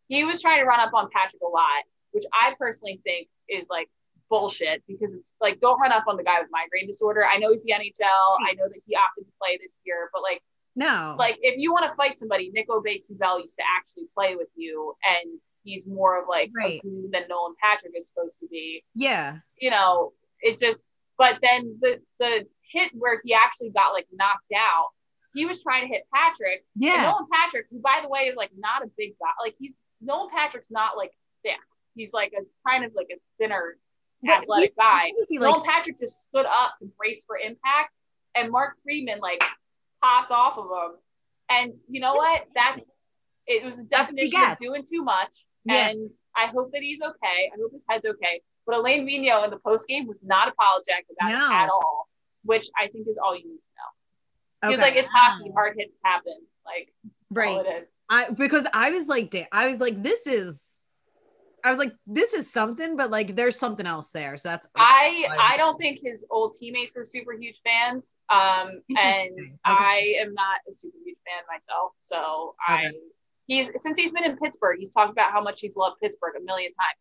He 0.09 0.25
was 0.25 0.41
trying 0.43 0.59
to 0.59 0.65
run 0.65 0.81
up 0.81 0.93
on 0.95 1.09
Patrick 1.11 1.43
a 1.43 1.49
lot, 1.49 1.85
which 2.13 2.25
I 2.33 2.55
personally 2.59 3.01
think 3.05 3.29
is 3.49 3.69
like 3.71 3.89
bullshit 4.29 4.83
because 4.87 5.15
it's 5.15 5.35
like 5.41 5.59
don't 5.61 5.81
run 5.81 5.93
up 5.93 6.05
on 6.07 6.17
the 6.17 6.23
guy 6.25 6.41
with 6.41 6.49
migraine 6.51 6.87
disorder. 6.87 7.25
I 7.25 7.39
know 7.39 7.51
he's 7.51 7.63
the 7.65 7.73
NHL. 7.73 8.37
I 8.47 8.53
know 8.55 8.69
that 8.69 8.81
he 8.87 8.95
opted 8.97 9.25
to 9.27 9.33
play 9.41 9.59
this 9.61 9.81
year, 9.85 10.11
but 10.13 10.23
like 10.23 10.43
No. 10.79 11.15
like 11.19 11.39
if 11.43 11.57
you 11.59 11.73
want 11.73 11.89
to 11.89 11.95
fight 11.97 12.17
somebody, 12.19 12.51
Nick 12.55 12.69
Aube-Kubel 12.69 13.41
used 13.41 13.57
to 13.57 13.65
actually 13.79 14.05
play 14.15 14.37
with 14.37 14.49
you, 14.55 14.95
and 15.05 15.41
he's 15.65 15.87
more 15.87 16.21
of 16.23 16.29
like 16.29 16.51
Right. 16.55 16.81
than 16.85 17.23
Nolan 17.29 17.55
Patrick 17.63 17.93
is 17.97 18.09
supposed 18.09 18.39
to 18.41 18.47
be. 18.49 18.85
yeah. 18.95 19.39
You 19.61 19.71
know, 19.71 20.13
it 20.41 20.59
just. 20.59 20.85
But 21.19 21.39
then 21.43 21.77
the 21.81 22.01
the 22.21 22.47
hit 22.73 22.93
where 22.95 23.19
he 23.25 23.35
actually 23.35 23.71
got 23.71 23.93
like 23.93 24.07
knocked 24.13 24.53
out, 24.57 24.91
he 25.35 25.47
was 25.47 25.63
trying 25.63 25.83
to 25.83 25.89
hit 25.89 26.05
Patrick. 26.15 26.65
And 26.77 26.85
Yeah. 26.85 27.03
Nolan 27.11 27.27
Patrick, 27.33 27.67
who 27.71 27.81
by 27.81 27.99
the 28.03 28.09
way 28.09 28.21
is 28.29 28.37
like 28.37 28.51
not 28.57 28.85
a 28.85 28.91
big 28.97 29.15
guy, 29.21 29.31
like 29.43 29.57
he's 29.59 29.77
Nolan 30.01 30.31
Patrick's 30.31 30.71
not 30.71 30.97
like 30.97 31.11
thick. 31.43 31.57
He's 31.97 32.13
like 32.13 32.33
a 32.39 32.43
kind 32.69 32.85
of 32.85 32.93
like 32.95 33.09
a 33.11 33.19
thinner, 33.39 33.77
athletic 34.29 34.71
he's 34.71 34.77
guy. 34.79 35.11
crazy, 35.11 35.39
like- 35.41 35.51
Nolan 35.55 35.65
Patrick 35.69 35.99
just 35.99 36.23
stood 36.23 36.47
up 36.47 36.75
to 36.79 36.87
brace 36.97 37.25
for 37.25 37.37
impact, 37.37 37.93
and 38.37 38.53
Mark 38.53 38.77
Friedman 38.85 39.19
like 39.19 39.43
popped 40.09 40.31
off 40.31 40.57
of 40.59 40.65
him. 40.65 40.97
And 41.51 41.73
you 41.89 42.01
know 42.01 42.15
what? 42.15 42.45
That's 42.55 42.85
it 43.47 43.65
was 43.65 43.79
a 43.79 43.85
That's 43.91 44.13
what 44.13 44.21
he 44.21 44.31
definition 44.31 44.53
of 44.53 44.59
doing 44.59 44.83
too 44.91 45.03
much. 45.03 45.47
Yeah. 45.65 45.89
And 45.89 46.11
I 46.37 46.47
hope 46.47 46.73
that 46.73 46.83
he's 46.83 47.01
okay. 47.03 47.51
I 47.53 47.57
hope 47.61 47.73
his 47.73 47.85
head's 47.89 48.07
okay. 48.07 48.41
But 48.67 48.77
Alain 48.77 49.07
Vigneault 49.07 49.45
in 49.45 49.51
the 49.51 49.59
post 49.59 49.89
game 49.89 50.07
was 50.07 50.23
not 50.23 50.49
apologetic 50.49 51.07
about 51.19 51.31
No. 51.31 51.47
it 51.47 51.53
at 51.63 51.69
all, 51.71 52.09
which 52.45 52.67
I 52.79 52.89
think 52.89 53.09
is 53.09 53.19
all 53.23 53.35
you 53.35 53.45
need 53.45 53.61
to 53.61 53.69
know. 53.79 54.69
He 54.69 54.71
was 54.71 54.81
like, 54.81 54.95
"It's 54.97 55.09
hockey. 55.09 55.49
Ah. 55.51 55.55
Hard 55.55 55.77
hits 55.79 55.99
happen." 56.05 56.39
Like, 56.67 56.93
right. 57.31 57.65
it 57.65 57.83
is. 57.83 57.89
I 58.11 58.31
because 58.31 58.67
I 58.75 58.91
was 58.91 59.07
like, 59.07 59.31
da- 59.31 59.49
I 59.53 59.69
was 59.69 59.81
like, 59.81 60.03
this 60.03 60.27
is, 60.27 60.63
I 61.69 61.71
was 61.71 61.79
like, 61.79 61.93
this 62.07 62.33
is 62.33 62.51
something, 62.51 62.97
but 62.97 63.11
like, 63.11 63.37
there's 63.37 63.59
something 63.59 63.85
else 63.87 64.09
there. 64.11 64.37
So 64.39 64.49
that's 64.49 64.67
I 64.75 65.27
I- 65.39 65.57
don't 65.59 65.77
think 65.77 65.99
his 66.03 66.25
old 66.31 66.55
teammates 66.59 66.97
were 66.97 67.05
super 67.05 67.35
huge 67.35 67.61
fans. 67.63 68.17
Um, 68.31 68.81
and 68.99 69.39
Okay. 69.39 69.49
I 69.65 70.15
am 70.23 70.33
not 70.33 70.61
a 70.69 70.73
super 70.73 70.97
huge 71.05 71.19
fan 71.27 71.43
myself. 71.53 71.93
So 72.01 72.55
I 72.67 72.91
he's 73.47 73.71
since 73.83 73.99
he's 73.99 74.13
been 74.13 74.25
in 74.25 74.37
Pittsburgh, 74.39 74.79
he's 74.79 74.91
talked 74.91 75.13
about 75.13 75.31
how 75.33 75.43
much 75.43 75.61
he's 75.61 75.77
loved 75.77 76.01
Pittsburgh 76.01 76.35
a 76.41 76.43
million 76.43 76.71
times. 76.73 76.99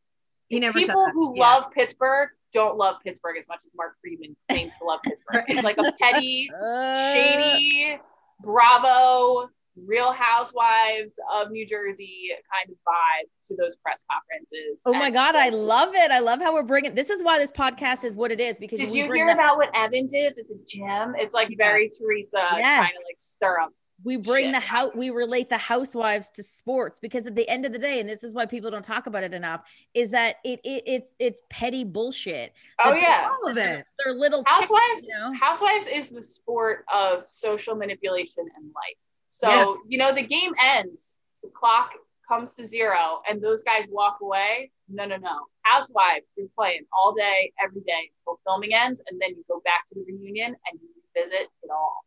He 0.50 0.60
never 0.60 0.78
People 0.80 1.10
who 1.14 1.34
Yeah. 1.36 1.44
love 1.44 1.72
Pittsburgh 1.72 2.30
don't 2.54 2.78
love 2.78 2.96
Pittsburgh 3.04 3.38
as 3.38 3.48
much 3.48 3.60
as 3.66 3.72
Mark 3.76 3.96
Friedman 4.02 4.36
claims 4.50 4.74
to 4.80 4.86
love 4.86 5.00
Pittsburgh. 5.06 5.46
It's 5.48 5.64
like 5.64 5.78
a 5.78 5.92
petty, 6.00 6.50
shady, 7.14 8.00
Bravo, 8.42 9.50
Real 9.86 10.12
Housewives 10.12 11.14
of 11.34 11.52
New 11.52 11.66
Jersey 11.66 12.30
kind 12.52 12.70
of 12.72 12.78
vibe 12.88 13.30
to 13.48 13.56
those 13.56 13.76
press 13.76 14.06
conferences. 14.12 14.82
Oh 14.86 14.94
my 14.94 15.06
And 15.08 15.14
God, 15.14 15.36
I 15.36 15.50
love 15.50 15.90
it. 15.94 16.12
I 16.12 16.20
love 16.20 16.40
how 16.40 16.54
we're 16.54 16.64
bringing 16.64 16.96
this 16.96 17.10
is 17.10 17.24
why 17.24 17.38
this 17.38 17.52
podcast 17.52 18.04
is 18.04 18.16
what 18.16 18.32
it 18.32 18.40
is 18.40 18.58
because 18.58 18.80
Did 18.80 18.94
you 18.94 19.12
hear 19.12 19.28
the- 19.28 19.34
about 19.34 19.58
what 19.58 19.70
Evans 19.76 20.14
is 20.14 20.38
at 20.38 20.48
the 20.48 20.60
gym? 20.68 21.16
It's 21.18 21.34
like 21.34 21.50
Yeah. 21.50 21.58
very 21.60 21.90
Teresa 21.90 22.38
trying 22.38 22.60
Yes. 22.60 22.92
to 22.92 22.98
like 23.08 23.20
stir 23.20 23.60
up. 23.60 23.74
we 24.04 24.16
bring 24.16 24.46
shit. 24.46 24.54
the 24.54 24.60
house 24.60 24.92
we 24.96 25.10
relate 25.10 25.50
the 25.50 25.58
housewives 25.58 26.30
to 26.30 26.44
sports 26.44 27.00
because 27.00 27.26
at 27.26 27.36
the 27.36 27.50
end 27.50 27.66
of 27.66 27.74
the 27.74 27.80
day 27.80 28.00
and 28.00 28.08
this 28.08 28.24
is 28.24 28.32
why 28.32 28.46
people 28.46 28.70
don't 28.70 28.86
talk 28.86 29.08
about 29.08 29.24
it 29.24 29.34
enough 29.34 29.62
is 29.96 30.12
that 30.12 30.36
it, 30.44 30.60
it 30.64 30.84
it's 30.86 31.16
it's 31.18 31.42
petty 31.50 31.84
bullshit 31.84 32.54
Oh 32.84 32.92
That 32.92 33.02
yeah. 33.02 33.30
All 33.44 33.50
of 33.50 33.58
it. 33.58 33.86
they're 33.98 34.14
little 34.14 34.44
chicks, 34.44 34.56
Housewives 34.60 35.08
you 35.08 35.18
know? 35.20 35.34
Housewives 35.40 35.88
is 35.88 36.10
the 36.10 36.22
sport 36.22 36.86
of 36.94 37.28
social 37.28 37.74
manipulation 37.76 38.46
and 38.56 38.66
life. 38.68 38.98
So, 39.30 39.50
Yeah. 39.50 39.76
you 39.88 39.98
know, 39.98 40.14
the 40.14 40.24
game 40.26 40.54
ends, 40.62 41.20
the 41.44 41.50
clock 41.50 41.92
comes 42.28 42.56
to 42.56 42.66
zero, 42.66 43.22
and 43.30 43.42
those 43.42 43.62
guys 43.64 43.88
walk 43.90 44.18
away. 44.22 44.72
No, 44.90 45.06
no, 45.06 45.18
no. 45.18 45.46
Housewives, 45.64 46.34
you're 46.38 46.48
playing 46.56 46.86
all 46.92 47.14
day, 47.14 47.52
every 47.64 47.82
day 47.82 48.12
until 48.18 48.40
filming 48.46 48.74
ends, 48.74 49.02
and 49.10 49.20
then 49.22 49.30
you 49.32 49.44
go 49.48 49.62
back 49.64 49.88
to 49.90 49.96
the 49.96 50.04
reunion 50.08 50.48
and 50.70 50.80
you 50.82 50.88
revisit 51.16 51.48
it 51.64 51.70
all. 51.72 52.06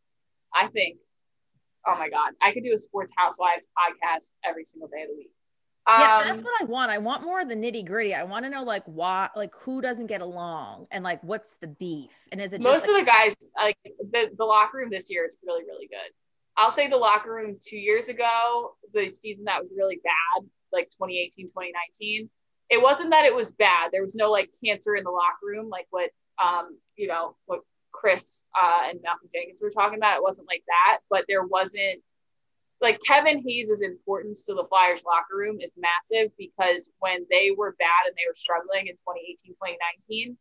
I 0.54 0.68
think, 0.68 0.96
oh 1.86 1.94
my 1.96 2.08
God, 2.08 2.32
I 2.42 2.52
could 2.52 2.64
do 2.64 2.72
a 2.74 2.78
sports 2.78 3.12
housewives 3.16 3.66
podcast 3.78 4.32
every 4.44 4.64
single 4.64 4.88
day 4.88 5.02
of 5.02 5.08
the 5.08 5.16
week. 5.16 5.30
yeah 5.86 6.18
Um, 6.18 6.24
that's 6.24 6.42
what 6.42 6.60
i 6.60 6.64
want 6.64 6.90
i 6.90 6.98
want 6.98 7.24
more 7.24 7.40
of 7.40 7.48
the 7.48 7.54
nitty 7.56 7.84
gritty 7.86 8.14
i 8.14 8.22
want 8.22 8.44
to 8.44 8.50
know 8.50 8.62
like 8.62 8.84
why 8.84 9.28
like 9.34 9.54
who 9.60 9.80
doesn't 9.80 10.06
get 10.08 10.20
along 10.20 10.86
and 10.90 11.02
like 11.02 11.20
what's 11.24 11.56
the 11.56 11.66
beef 11.68 12.12
and 12.30 12.40
is 12.40 12.52
it 12.52 12.58
just 12.60 12.70
most 12.70 12.86
like, 12.86 12.90
of 12.90 13.06
the 13.06 13.10
guys 13.10 13.34
like 13.56 13.76
the, 14.12 14.30
the 14.36 14.44
locker 14.44 14.76
room 14.76 14.90
this 14.90 15.10
year 15.10 15.24
is 15.26 15.34
really 15.44 15.64
really 15.64 15.88
good 15.88 16.12
i'll 16.60 16.70
say 16.70 16.88
the 16.88 16.96
locker 16.96 17.34
room 17.34 17.56
two 17.60 17.76
years 17.76 18.08
ago 18.08 18.72
the 18.94 19.10
season 19.10 19.44
that 19.44 19.60
was 19.60 19.72
really 19.76 20.00
bad 20.04 20.46
like 20.72 20.88
2018 20.90 21.46
2019 21.46 22.30
it 22.70 22.80
wasn't 22.80 23.10
that 23.10 23.24
it 23.24 23.34
was 23.34 23.50
bad 23.50 23.90
there 23.92 24.02
was 24.02 24.14
no 24.14 24.30
like 24.30 24.50
cancer 24.64 24.94
in 24.94 25.04
the 25.04 25.10
locker 25.10 25.46
room 25.46 25.68
like 25.68 25.86
what 25.90 26.10
um 26.42 26.78
you 26.96 27.08
know 27.08 27.36
what 27.46 27.60
chris 27.92 28.44
uh, 28.60 28.88
and 28.88 29.00
malcolm 29.02 29.28
jenkins 29.34 29.60
were 29.60 29.70
talking 29.70 29.98
about 29.98 30.16
it 30.16 30.22
wasn't 30.22 30.46
like 30.46 30.62
that 30.68 30.98
but 31.10 31.24
there 31.28 31.44
wasn't 31.44 32.00
like 32.80 32.98
Kevin 33.06 33.42
Hayes' 33.46 33.82
importance 33.82 34.46
to 34.46 34.54
the 34.54 34.64
Flyers 34.64 35.02
locker 35.04 35.36
room 35.36 35.58
is 35.60 35.76
massive 35.76 36.32
because 36.38 36.90
when 36.98 37.26
they 37.30 37.50
were 37.56 37.76
bad 37.78 38.06
and 38.06 38.14
they 38.16 38.26
were 38.26 38.34
struggling 38.34 38.86
in 38.86 38.94
2018, 38.94 39.52
2019, 39.52 40.38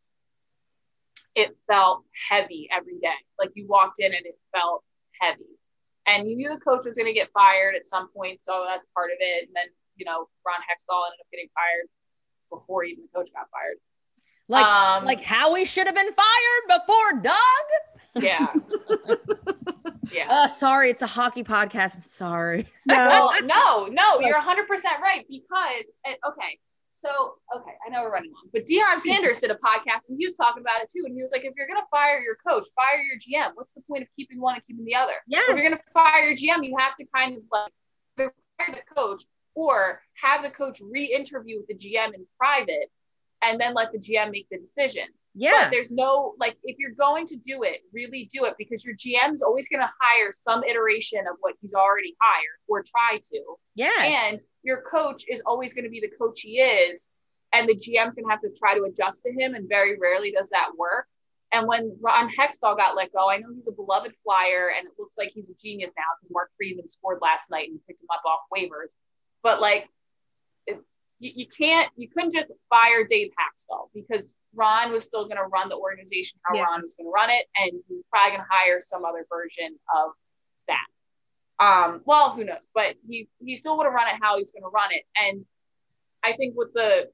it 1.34 1.56
felt 1.66 2.04
heavy 2.30 2.68
every 2.72 2.98
day. 2.98 3.20
Like 3.38 3.50
you 3.54 3.66
walked 3.68 4.00
in 4.00 4.12
and 4.12 4.24
it 4.24 4.38
felt 4.52 4.82
heavy. 5.20 5.59
And 6.06 6.28
you 6.28 6.36
knew 6.36 6.48
the 6.48 6.60
coach 6.60 6.84
was 6.84 6.96
going 6.96 7.06
to 7.06 7.12
get 7.12 7.28
fired 7.30 7.74
at 7.74 7.86
some 7.86 8.08
point. 8.16 8.42
So 8.42 8.64
that's 8.66 8.86
part 8.94 9.10
of 9.10 9.18
it. 9.20 9.46
And 9.46 9.54
then, 9.54 9.66
you 9.96 10.04
know, 10.04 10.28
Ron 10.46 10.56
Hextall 10.56 11.06
ended 11.06 11.20
up 11.20 11.26
getting 11.30 11.48
fired 11.54 11.88
before 12.50 12.84
even 12.84 13.04
the 13.04 13.18
coach 13.18 13.30
got 13.32 13.46
fired. 13.50 13.76
like 14.48 14.64
um, 14.64 15.04
like 15.04 15.22
Howie 15.22 15.64
should 15.64 15.86
have 15.86 15.94
been 15.94 16.12
fired 16.12 16.80
before 16.80 17.22
Doug. 17.22 18.24
yeah. 18.24 18.46
yeah. 20.12 20.26
Uh, 20.28 20.48
sorry, 20.48 20.90
it's 20.90 21.02
a 21.02 21.06
hockey 21.06 21.44
podcast. 21.44 21.96
I'm 21.96 22.02
sorry. 22.02 22.66
No. 22.86 22.96
well, 22.96 23.32
no, 23.44 23.86
no, 23.86 24.20
you're 24.20 24.40
100% 24.40 24.66
right 25.00 25.24
because, 25.28 25.92
okay, 26.06 26.58
so, 27.00 27.34
okay, 27.56 27.72
I 27.86 27.90
know 27.90 28.02
we're 28.02 28.12
running 28.12 28.32
long, 28.32 28.50
but 28.52 28.66
Deion 28.66 28.98
Sanders 28.98 29.40
did 29.40 29.50
a 29.50 29.54
podcast 29.54 30.08
and 30.08 30.18
he 30.18 30.26
was 30.26 30.34
talking 30.34 30.60
about 30.60 30.82
it 30.82 30.90
too. 30.94 31.04
And 31.06 31.14
he 31.14 31.22
was 31.22 31.32
like, 31.32 31.44
if 31.44 31.54
you're 31.56 31.66
going 31.66 31.80
to 31.80 31.86
fire 31.90 32.20
your 32.20 32.36
coach, 32.46 32.64
fire 32.76 33.00
your 33.00 33.18
GM. 33.18 33.52
What's 33.54 33.74
the 33.74 33.80
point 33.82 34.02
of 34.02 34.08
keeping 34.14 34.40
one 34.40 34.54
and 34.54 34.66
keeping 34.66 34.84
the 34.84 34.94
other? 34.94 35.14
Yes. 35.26 35.48
If 35.48 35.56
you're 35.56 35.68
going 35.68 35.78
to 35.78 35.92
fire 35.92 36.28
your 36.28 36.36
GM, 36.36 36.64
you 36.64 36.76
have 36.78 36.94
to 36.96 37.06
kind 37.14 37.36
of 37.36 37.42
like 37.50 37.72
fire 38.58 38.74
the 38.74 38.94
coach 38.94 39.22
or 39.54 40.02
have 40.22 40.42
the 40.42 40.50
coach 40.50 40.80
re 40.82 41.04
interview 41.04 41.58
with 41.58 41.68
the 41.68 41.74
GM 41.74 42.14
in 42.14 42.26
private 42.38 42.90
and 43.42 43.58
then 43.58 43.74
let 43.74 43.92
the 43.92 43.98
GM 43.98 44.30
make 44.30 44.48
the 44.50 44.58
decision. 44.58 45.04
Yeah. 45.34 45.64
But 45.64 45.70
there's 45.70 45.90
no 45.90 46.34
like 46.38 46.56
if 46.64 46.76
you're 46.78 46.90
going 46.92 47.26
to 47.28 47.36
do 47.36 47.62
it, 47.62 47.82
really 47.92 48.28
do 48.32 48.44
it 48.44 48.54
because 48.58 48.84
your 48.84 48.94
GM's 48.96 49.42
always 49.42 49.68
going 49.68 49.80
to 49.80 49.90
hire 50.00 50.32
some 50.32 50.64
iteration 50.64 51.20
of 51.20 51.36
what 51.40 51.54
he's 51.60 51.74
already 51.74 52.16
hired 52.20 52.58
or 52.68 52.82
try 52.82 53.18
to. 53.32 53.42
Yeah. 53.74 54.02
And 54.02 54.40
your 54.62 54.82
coach 54.82 55.24
is 55.28 55.42
always 55.46 55.74
going 55.74 55.84
to 55.84 55.90
be 55.90 56.00
the 56.00 56.10
coach 56.18 56.40
he 56.40 56.58
is, 56.58 57.10
and 57.52 57.68
the 57.68 57.74
GM's 57.74 58.14
going 58.14 58.24
to 58.24 58.30
have 58.30 58.42
to 58.42 58.50
try 58.58 58.74
to 58.74 58.82
adjust 58.84 59.22
to 59.22 59.32
him, 59.32 59.54
and 59.54 59.68
very 59.68 59.98
rarely 59.98 60.32
does 60.32 60.50
that 60.50 60.70
work. 60.76 61.06
And 61.52 61.66
when 61.66 61.96
Ron 62.00 62.30
Hextall 62.30 62.76
got 62.76 62.94
let 62.94 63.12
go, 63.12 63.28
I 63.28 63.38
know 63.38 63.48
he's 63.54 63.68
a 63.68 63.72
beloved 63.72 64.12
flyer, 64.22 64.70
and 64.76 64.86
it 64.86 64.92
looks 64.98 65.16
like 65.18 65.32
he's 65.34 65.50
a 65.50 65.54
genius 65.54 65.92
now 65.96 66.04
because 66.20 66.32
Mark 66.32 66.50
Friedman 66.56 66.88
scored 66.88 67.18
last 67.20 67.50
night 67.50 67.68
and 67.68 67.80
picked 67.86 68.02
him 68.02 68.08
up 68.12 68.22
off 68.24 68.40
waivers. 68.54 68.94
But 69.42 69.60
like, 69.60 69.88
you, 71.20 71.32
you 71.36 71.46
can't, 71.46 71.88
you 71.96 72.08
couldn't 72.08 72.32
just 72.32 72.50
fire 72.68 73.04
Dave 73.08 73.30
Hakstol 73.30 73.90
because 73.94 74.34
Ron 74.54 74.90
was 74.90 75.04
still 75.04 75.24
going 75.24 75.36
to 75.36 75.44
run 75.44 75.68
the 75.68 75.76
organization 75.76 76.40
how 76.42 76.56
Yeah. 76.56 76.64
Ron 76.64 76.82
was 76.82 76.94
going 76.94 77.06
to 77.06 77.12
run 77.12 77.30
it, 77.30 77.46
and 77.56 77.70
he 77.88 77.94
was 77.94 78.04
probably 78.10 78.30
going 78.30 78.40
to 78.40 78.46
hire 78.50 78.80
some 78.80 79.04
other 79.04 79.26
version 79.30 79.78
of 79.94 80.12
that. 80.66 80.86
Um, 81.64 82.00
well, 82.06 82.30
who 82.30 82.44
knows? 82.44 82.68
But 82.74 82.96
he 83.06 83.28
he 83.38 83.54
still 83.54 83.76
would 83.76 83.84
have 83.84 83.92
run 83.92 84.08
it 84.08 84.14
how 84.20 84.38
he's 84.38 84.50
going 84.50 84.62
to 84.62 84.70
run 84.70 84.90
it, 84.92 85.04
and 85.14 85.44
I 86.22 86.32
think 86.32 86.54
with 86.56 86.72
the 86.72 87.10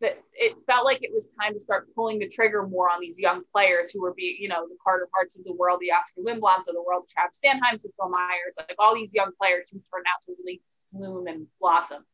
that 0.00 0.18
it 0.32 0.60
felt 0.60 0.84
like 0.84 1.02
it 1.02 1.10
was 1.12 1.28
time 1.40 1.52
to 1.54 1.60
start 1.60 1.88
pulling 1.94 2.20
the 2.20 2.28
trigger 2.28 2.66
more 2.66 2.88
on 2.88 3.00
these 3.00 3.18
young 3.18 3.42
players 3.52 3.90
who 3.90 4.00
were 4.00 4.14
being, 4.14 4.36
you 4.38 4.48
know, 4.48 4.68
the 4.68 4.76
Carter 4.82 5.08
Harts 5.12 5.36
of 5.36 5.44
the 5.44 5.52
world, 5.52 5.80
the 5.80 5.90
Oskar 5.90 6.20
Lindbloms 6.20 6.68
of 6.68 6.74
the 6.74 6.82
world, 6.86 7.04
the 7.08 7.12
Travis 7.12 7.40
Sanheims, 7.40 7.82
the 7.82 7.90
Phil 7.98 8.08
Myers, 8.08 8.54
like 8.58 8.76
all 8.78 8.94
these 8.94 9.12
young 9.12 9.32
players 9.40 9.70
who 9.70 9.78
turned 9.78 10.06
out 10.06 10.22
to 10.26 10.34
really 10.38 10.60
bloom 10.92 11.26
and 11.26 11.46
blossom. 11.60 12.04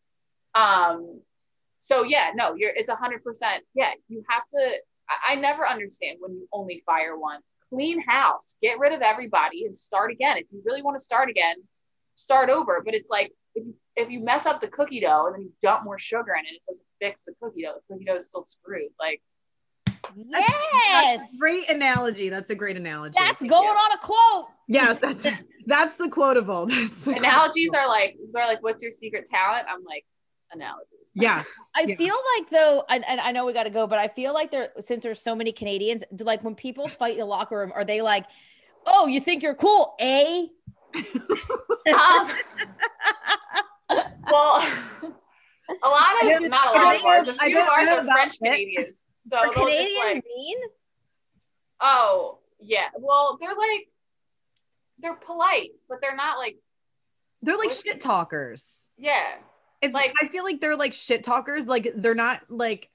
Um, 0.55 1.21
so 1.81 2.05
yeah, 2.05 2.31
no, 2.35 2.55
you're 2.55 2.73
it's 2.75 2.89
a 2.89 2.95
hundred 2.95 3.23
percent. 3.23 3.65
Yeah, 3.75 3.91
you 4.09 4.25
have 4.29 4.47
to. 4.49 4.77
I, 5.09 5.33
I 5.33 5.35
never 5.37 5.67
understand 5.67 6.19
when 6.21 6.33
you 6.33 6.49
only 6.53 6.83
fire 6.87 7.19
one. 7.19 7.41
Clean 7.71 8.01
house, 8.01 8.57
get 8.63 8.79
rid 8.79 8.93
of 8.93 9.03
everybody 9.03 9.65
and 9.65 9.77
start 9.77 10.11
again. 10.11 10.37
If 10.39 10.47
you 10.53 10.63
really 10.65 10.83
want 10.83 10.97
to 10.97 11.03
start 11.03 11.29
again, 11.29 11.57
start 12.15 12.49
over. 12.49 12.83
But 12.85 12.95
it's 12.95 13.11
like 13.11 13.33
if 13.55 13.67
you 13.67 13.75
if 13.97 14.11
you 14.11 14.21
mess 14.21 14.47
up 14.47 14.61
the 14.61 14.69
cookie 14.69 15.01
dough 15.01 15.27
and 15.27 15.35
then 15.35 15.43
you 15.43 15.53
dump 15.63 15.85
more 15.85 15.99
sugar 15.99 16.35
in 16.39 16.45
it, 16.47 16.57
it 16.57 16.63
doesn't 16.67 16.87
fix 17.01 17.25
the 17.25 17.35
cookie 17.43 17.63
dough. 17.63 17.75
The 17.89 17.95
cookie 17.95 18.05
dough 18.05 18.17
is 18.17 18.27
still 18.27 18.43
screwed. 18.43 18.91
Like 18.99 19.23
yes. 20.15 21.19
That's 21.19 21.35
a 21.35 21.39
great 21.39 21.69
analogy. 21.69 22.29
That's 22.29 22.51
a 22.51 22.55
great 22.55 22.77
analogy. 22.77 23.17
That's 23.19 23.43
going 23.43 23.69
on 23.69 23.93
a 23.93 23.99
quote. 23.99 24.49
yes, 24.69 24.99
that's 24.99 25.27
that's 25.67 25.97
the 25.97 26.09
quotable. 26.09 26.67
That's 26.67 27.05
the 27.05 27.17
analogies 27.17 27.71
quotable. 27.71 27.91
are 27.91 27.95
like 27.95 28.17
they're 28.33 28.47
like, 28.47 28.63
what's 28.63 28.83
your 28.83 28.93
secret 28.93 29.27
talent? 29.27 29.67
I'm 29.69 29.85
like, 29.85 30.05
analogies. 30.55 31.11
yeah. 31.15 31.43
I 31.77 31.83
Yeah. 31.89 31.97
feel 31.97 32.15
like 32.39 32.51
though, 32.51 32.85
and, 32.89 33.05
and 33.09 33.21
I 33.21 33.33
know 33.33 33.45
we 33.45 33.53
got 33.53 33.65
to 33.65 33.71
go, 33.71 33.87
but 33.87 33.99
I 33.99 34.09
feel 34.09 34.33
like 34.33 34.51
there, 34.51 34.71
since 34.81 35.03
there's 35.03 35.21
so 35.21 35.35
many 35.35 35.53
Canadians, 35.53 36.05
like 36.21 36.43
when 36.45 36.55
people 36.55 36.89
fight 36.89 37.13
in 37.15 37.19
the 37.21 37.25
locker 37.27 37.59
room, 37.59 37.73
are 37.75 37.85
they 37.85 38.01
like, 38.03 38.25
"Oh, 38.87 39.07
you 39.07 39.21
think 39.21 39.43
you're 39.43 39.55
cool, 39.55 39.95
eh?" 39.99 40.47
Um, 40.95 42.31
well, 44.31 44.63
a 45.83 45.89
lot 45.89 46.23
of 46.23 46.29
know- 46.43 46.49
not 46.49 46.67
a 46.67 46.79
I 46.79 46.83
lot 46.83 46.97
of 46.97 47.03
know- 47.03 47.09
ours. 47.09 47.29
A 47.29 47.37
I 47.41 47.47
few 47.49 47.61
of 47.61 47.69
ours 47.69 47.89
are 47.89 48.05
French 48.05 48.35
it. 48.35 48.39
Canadians. 48.45 49.09
So 49.29 49.37
Are 49.39 49.49
Canadians 49.49 50.17
like, 50.17 50.25
mean? 50.37 50.59
oh 51.81 52.39
yeah. 52.61 52.89
Well, 52.99 53.39
they're 53.41 53.55
like 53.55 53.89
they're 54.99 55.17
polite, 55.17 55.71
but 55.89 55.99
they're 56.01 56.17
not 56.17 56.39
like 56.39 56.57
They're 57.43 57.57
like 57.57 57.71
shit 57.71 58.03
talkers. 58.03 58.87
yeah. 58.97 59.37
It's 59.85 59.94
Like- 59.94 60.12
I 60.20 60.28
feel 60.28 60.44
like 60.44 60.61
they're 60.61 60.77
like 60.77 60.93
shit 60.93 61.24
talkers. 61.24 61.66
Like 61.66 61.93
they're 61.94 62.15
not 62.15 62.40
like 62.51 62.90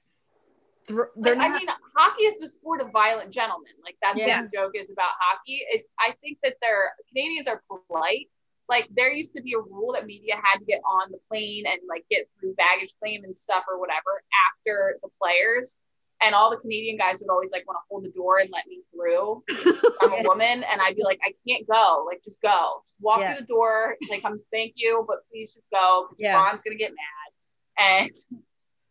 thro- 0.86 1.10
they're 1.16 1.36
Like, 1.36 1.50
not 1.50 1.56
I 1.56 1.58
mean, 1.60 1.68
hockey 1.96 2.22
is 2.24 2.38
the 2.40 2.48
sport 2.48 2.80
of 2.80 2.90
violent 2.90 3.30
gentlemen. 3.30 3.72
Like 3.84 3.96
that's 4.02 4.18
Yeah. 4.18 4.42
what 4.42 4.50
the 4.50 4.56
joke 4.56 4.72
is 4.74 4.90
about 4.90 5.12
hockey. 5.20 5.64
Is 5.72 5.92
I 5.98 6.14
think 6.20 6.38
that 6.42 6.56
they're 6.60 6.92
Canadians 7.08 7.48
are 7.48 7.62
polite. 7.68 8.28
Like 8.68 8.88
there 8.94 9.10
used 9.12 9.34
to 9.34 9.42
be 9.42 9.54
a 9.54 9.58
rule 9.60 9.92
that 9.94 10.06
media 10.06 10.36
had 10.42 10.58
to 10.58 10.64
get 10.64 10.80
on 10.84 11.10
the 11.10 11.18
plane 11.28 11.64
and 11.66 11.80
like 11.88 12.04
get 12.10 12.28
through 12.38 12.54
baggage 12.54 12.92
claim 13.00 13.24
and 13.24 13.36
stuff 13.36 13.64
or 13.68 13.78
whatever 13.80 14.22
after 14.48 14.98
the 15.02 15.08
players. 15.20 15.76
And 16.22 16.34
all 16.34 16.50
the 16.50 16.58
Canadian 16.58 16.98
guys 16.98 17.20
would 17.20 17.30
always 17.30 17.50
like 17.50 17.66
want 17.66 17.78
to 17.78 17.82
hold 17.88 18.04
the 18.04 18.10
door 18.10 18.38
and 18.40 18.50
let 18.52 18.66
me 18.66 18.82
through. 18.94 19.42
I'm 20.02 20.12
a 20.12 20.22
woman 20.28 20.62
and 20.70 20.80
I'd 20.82 20.94
be 20.96 21.02
like, 21.02 21.18
I 21.24 21.32
can't 21.48 21.66
go. 21.66 22.04
Like 22.06 22.22
just 22.22 22.42
go. 22.42 22.82
Just 22.84 22.96
walk 23.00 23.20
Yeah. 23.20 23.34
through 23.36 23.40
the 23.40 23.46
door. 23.46 23.96
Like 24.10 24.22
I'm 24.24 24.38
thank 24.52 24.74
you, 24.76 25.04
but 25.08 25.18
please 25.30 25.54
just 25.54 25.66
go 25.72 26.04
because 26.04 26.20
Yeah. 26.20 26.34
Ron's 26.36 26.62
gonna 26.62 26.76
get 26.76 26.90
mad. 26.92 28.06
And 28.06 28.10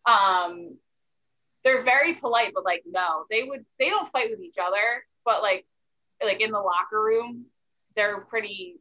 um 0.06 0.78
they're 1.64 1.84
very 1.84 2.16
polite, 2.16 2.52
but 2.56 2.64
like 2.66 2.84
no, 2.88 3.26
they 3.30 3.44
would 3.44 3.64
they 3.78 3.90
don't 3.90 4.08
fight 4.08 4.30
with 4.32 4.40
each 4.42 4.58
other, 4.60 5.04
but 5.24 5.42
like 5.44 5.66
like 6.24 6.42
in 6.42 6.52
the 6.52 6.60
locker 6.60 7.02
room, 7.04 7.46
they're 7.96 8.22
pretty 8.22 8.78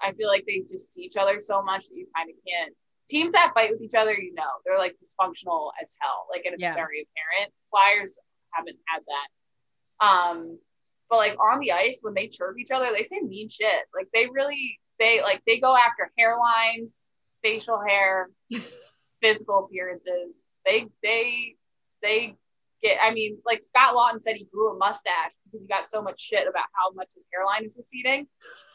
I 0.00 0.12
feel 0.12 0.28
like 0.28 0.44
they 0.46 0.60
just 0.60 0.92
see 0.94 1.02
each 1.02 1.16
other 1.16 1.40
so 1.40 1.62
much 1.62 1.88
that 1.88 1.94
you 1.96 2.06
kind 2.16 2.30
of 2.30 2.36
can't. 2.46 2.74
Teams 3.08 3.32
that 3.32 3.52
fight 3.54 3.70
with 3.70 3.80
each 3.82 3.94
other, 3.96 4.12
you 4.12 4.34
know, 4.34 4.42
they're 4.64 4.78
like 4.78 4.94
dysfunctional 4.96 5.70
as 5.80 5.96
hell. 6.00 6.26
Like, 6.30 6.44
and 6.44 6.54
it's 6.54 6.62
Yeah. 6.62 6.74
very 6.74 7.06
apparent. 7.06 7.52
Flyers 7.70 8.18
haven't 8.52 8.78
had 8.88 9.02
that. 9.06 10.06
Um, 10.06 10.58
but 11.08 11.16
like 11.16 11.38
on 11.38 11.60
the 11.60 11.72
ice, 11.72 11.98
when 12.02 12.14
they 12.14 12.26
chirp 12.26 12.58
each 12.58 12.70
other, 12.72 12.88
they 12.92 13.02
say 13.04 13.20
mean 13.20 13.48
shit. 13.48 13.86
Like 13.94 14.08
they 14.12 14.26
really, 14.26 14.80
they 14.98 15.20
like 15.22 15.42
they 15.46 15.58
go 15.60 15.76
after 15.76 16.10
hairlines, 16.18 17.08
facial 17.42 17.80
hair, 17.86 18.30
physical 19.22 19.64
appearances. 19.66 20.52
They 20.64 20.86
they 21.02 21.54
they 22.02 22.34
get. 22.82 22.98
I 23.02 23.12
mean, 23.12 23.38
like 23.46 23.62
Scott 23.62 23.94
Laughton 23.94 24.20
said, 24.20 24.36
he 24.36 24.46
grew 24.52 24.74
a 24.74 24.76
mustache 24.78 25.32
because 25.44 25.60
he 25.62 25.68
got 25.68 25.88
so 25.88 26.02
much 26.02 26.20
shit 26.20 26.48
about 26.48 26.64
how 26.72 26.90
much 26.92 27.10
his 27.14 27.28
hairline 27.32 27.64
is 27.64 27.76
receding. 27.76 28.26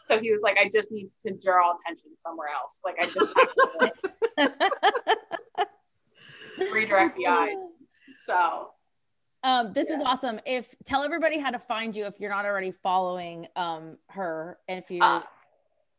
So 0.03 0.20
he 0.20 0.32
was 0.32 0.41
like, 0.41 0.58
I 0.58 0.70
just 0.74 0.91
need 0.91 1.10
to 1.22 1.32
draw 1.32 1.74
attention 1.76 2.12
somewhere 2.16 2.48
else. 2.49 2.82
Like 2.84 2.95
I 2.99 3.06
just 3.06 3.34
have 3.38 3.53
to 3.53 3.91
redirect 6.74 7.18
the 7.18 7.28
eyes. 7.28 7.60
So 8.26 8.70
um, 9.44 9.74
this 9.74 9.90
was 9.90 10.02
awesome. 10.02 10.40
If 10.46 10.74
tell 10.86 11.04
everybody 11.04 11.40
how 11.40 11.52
to 11.52 11.60
find 11.60 11.96
you 11.96 12.06
if 12.06 12.20
you're 12.20 12.30
not 12.30 12.46
already 12.46 12.72
following 12.72 13.48
um 13.56 13.98
her, 14.10 14.58
and 14.68 14.80
if 14.80 14.92
you 14.92 15.02
Uh, 15.02 15.24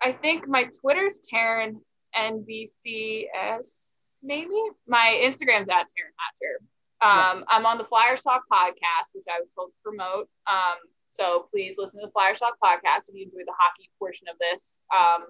I 0.01 0.12
think 0.12 0.48
my 0.48 0.69
Twitter's 0.81 1.20
Taryn 1.32 1.81
NBCS, 2.16 4.16
maybe. 4.23 4.55
My 4.86 5.19
Instagram's 5.23 5.69
at 5.69 5.86
Taryn 5.86 6.12
Hatcher. 6.19 6.60
Um, 7.01 7.44
I'm 7.48 7.66
on 7.66 7.78
the 7.78 7.85
Flyers 7.85 8.20
Talk 8.20 8.43
podcast, 8.52 9.14
which 9.14 9.24
I 9.28 9.40
was 9.40 9.48
told 9.51 9.70
to 9.70 9.74
promote. 9.82 10.28
Um, 10.47 10.77
so 11.10 11.48
please 11.51 11.77
listen 11.78 12.01
to 12.01 12.06
the 12.06 12.12
Flyers 12.12 12.39
Talk 12.39 12.55
podcast 12.62 13.09
if 13.09 13.14
you 13.14 13.24
enjoy 13.24 13.44
the 13.44 13.55
hockey 13.59 13.90
portion 13.98 14.28
of 14.28 14.36
this. 14.39 14.81
Um, 14.94 15.24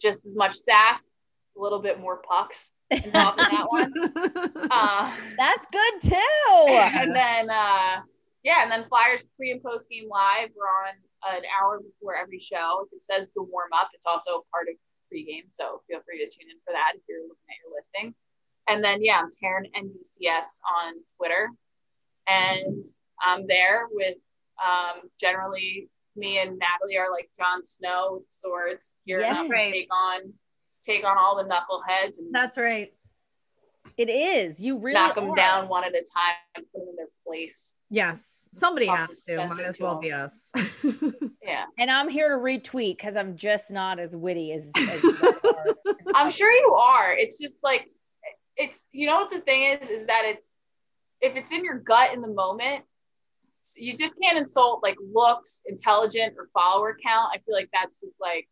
just 0.00 0.26
as 0.26 0.34
much 0.36 0.54
sass, 0.54 1.11
a 1.56 1.60
little 1.60 1.78
bit 1.80 2.00
more 2.00 2.22
pucks 2.28 2.72
involved 2.90 3.40
in 3.40 3.46
that 3.50 3.66
one. 3.68 3.92
Uh, 4.70 5.14
that's 5.38 5.66
good 5.72 6.10
too. 6.10 6.66
and 6.68 7.14
then 7.14 7.50
uh 7.50 8.00
yeah, 8.44 8.62
and 8.64 8.72
then 8.72 8.82
Flyers 8.84 9.24
pre 9.36 9.52
and 9.52 9.62
post 9.62 9.88
game 9.88 10.08
live. 10.10 10.48
We're 10.56 10.66
on 10.66 11.36
an 11.36 11.42
hour 11.60 11.78
before 11.80 12.16
every 12.16 12.40
show. 12.40 12.84
If 12.86 12.92
it 12.96 13.02
says 13.02 13.30
the 13.36 13.42
warm 13.42 13.70
up, 13.72 13.88
it's 13.94 14.06
also 14.06 14.44
part 14.52 14.66
of 14.68 14.74
pregame. 15.12 15.46
So 15.48 15.80
feel 15.88 16.00
free 16.04 16.18
to 16.18 16.24
tune 16.24 16.50
in 16.50 16.56
for 16.64 16.72
that 16.72 16.92
if 16.96 17.02
you're 17.08 17.20
looking 17.22 17.48
at 17.50 17.56
your 17.62 17.72
listings. 17.76 18.20
And 18.68 18.82
then 18.82 18.98
yeah, 19.04 19.20
I'm 19.20 19.28
Taryn 19.30 19.70
NBCS 19.78 20.58
on 20.84 20.94
Twitter. 21.16 21.50
And 22.26 22.82
I'm 23.24 23.46
there 23.46 23.86
with 23.90 24.16
um 24.62 25.08
generally 25.20 25.88
me 26.16 26.38
and 26.38 26.58
Natalie 26.58 26.98
are 26.98 27.10
like 27.10 27.30
Jon 27.38 27.64
Snow 27.64 28.18
with 28.20 28.30
swords, 28.30 28.96
gearing 29.06 29.26
Yes. 29.26 29.48
to 29.48 29.70
take 29.70 29.88
on 29.92 30.32
take 30.84 31.04
on 31.04 31.16
all 31.18 31.36
the 31.36 31.44
knuckleheads 31.44 32.18
and 32.18 32.34
That's 32.34 32.58
right. 32.58 32.92
It 33.98 34.08
is. 34.08 34.60
You 34.60 34.78
really 34.78 34.94
knock 34.94 35.16
them 35.16 35.30
are. 35.30 35.36
down 35.36 35.68
one 35.68 35.84
at 35.84 35.90
a 35.90 35.98
time 35.98 36.34
and 36.56 36.64
put 36.72 36.80
them 36.80 36.88
in 36.90 36.96
their 36.96 37.06
place. 37.26 37.74
Yes. 37.90 38.48
Somebody 38.52 38.86
Toss 38.86 39.08
has 39.08 39.24
to. 39.24 39.36
Might 39.36 39.66
as 39.66 39.80
well 39.80 39.92
them. 39.92 40.00
be 40.00 40.12
us. 40.12 40.52
Yeah. 41.42 41.64
And 41.76 41.90
I'm 41.90 42.08
here 42.08 42.30
to 42.30 42.42
retweet 42.42 42.96
because 42.96 43.16
I'm 43.16 43.36
just 43.36 43.70
not 43.70 43.98
as 43.98 44.14
witty 44.14 44.52
as, 44.52 44.70
as 44.76 45.02
you 45.02 45.18
are. 45.44 45.94
I'm 46.14 46.30
sure 46.30 46.50
you 46.50 46.72
are. 46.74 47.12
It's 47.12 47.38
just 47.38 47.58
like 47.62 47.88
it's 48.56 48.86
you 48.92 49.06
know 49.06 49.16
what 49.16 49.32
the 49.32 49.40
thing 49.40 49.78
is 49.80 49.90
is 49.90 50.06
that 50.06 50.22
it's 50.24 50.60
if 51.20 51.36
it's 51.36 51.50
in 51.50 51.64
your 51.64 51.78
gut 51.78 52.14
in 52.14 52.20
the 52.20 52.28
moment, 52.28 52.84
you 53.76 53.96
just 53.96 54.16
can't 54.22 54.38
insult 54.38 54.82
like 54.82 54.96
looks, 55.12 55.62
intelligent, 55.66 56.34
or 56.38 56.48
follower 56.54 56.96
count. 57.04 57.30
I 57.34 57.38
feel 57.38 57.54
like 57.54 57.70
that's 57.72 58.00
just 58.00 58.20
like 58.20 58.48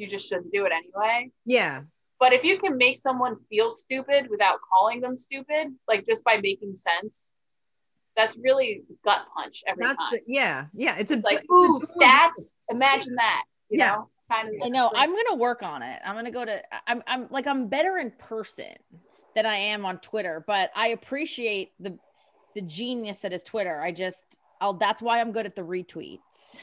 you 0.00 0.06
just 0.08 0.28
shouldn't 0.28 0.52
do 0.52 0.64
it 0.64 0.72
anyway. 0.72 1.30
yeah. 1.44 1.82
But 2.18 2.34
if 2.34 2.44
you 2.44 2.58
can 2.58 2.76
make 2.76 2.98
someone 2.98 3.36
feel 3.48 3.70
stupid 3.70 4.28
without 4.30 4.58
calling 4.70 5.00
them 5.00 5.16
stupid, 5.16 5.68
like 5.88 6.04
just 6.04 6.22
by 6.22 6.36
making 6.36 6.74
sense, 6.74 7.32
that's 8.14 8.36
really 8.36 8.82
gut 9.04 9.22
punch 9.34 9.62
every 9.66 9.84
That's 9.84 9.96
time. 9.96 10.10
the, 10.12 10.20
yeah. 10.26 10.66
Yeah. 10.74 10.96
It's 10.98 11.10
a 11.12 11.16
like 11.16 11.38
it's 11.38 11.44
ooh 11.50 11.78
good- 11.78 11.88
stats. 11.88 12.56
Imagine 12.70 13.14
that. 13.14 13.44
You 13.70 13.78
Yeah. 13.78 13.90
know, 13.92 14.10
kind 14.30 14.48
of 14.48 14.54
I 14.62 14.68
know. 14.68 14.90
I'm 14.94 15.14
gonna 15.16 15.36
work 15.36 15.62
on 15.62 15.82
it. 15.82 15.98
I'm 16.04 16.14
gonna 16.14 16.30
go 16.30 16.44
to. 16.44 16.60
I'm. 16.86 17.02
I'm 17.06 17.28
like 17.30 17.46
I'm 17.46 17.68
better 17.68 17.96
in 17.96 18.10
person 18.18 18.74
than 19.34 19.46
I 19.46 19.54
am 19.56 19.86
on 19.86 19.96
Twitter, 19.98 20.44
but 20.46 20.70
I 20.76 20.88
appreciate 20.88 21.70
the 21.80 21.98
the 22.54 22.60
genius 22.62 23.20
that 23.20 23.32
is 23.32 23.42
Twitter. 23.42 23.80
I 23.80 23.92
just. 23.92 24.36
I'll. 24.60 24.74
That's 24.74 25.02
why 25.02 25.20
I'm 25.20 25.32
good 25.32 25.46
at 25.46 25.56
the 25.56 25.62
retweets. 25.62 26.18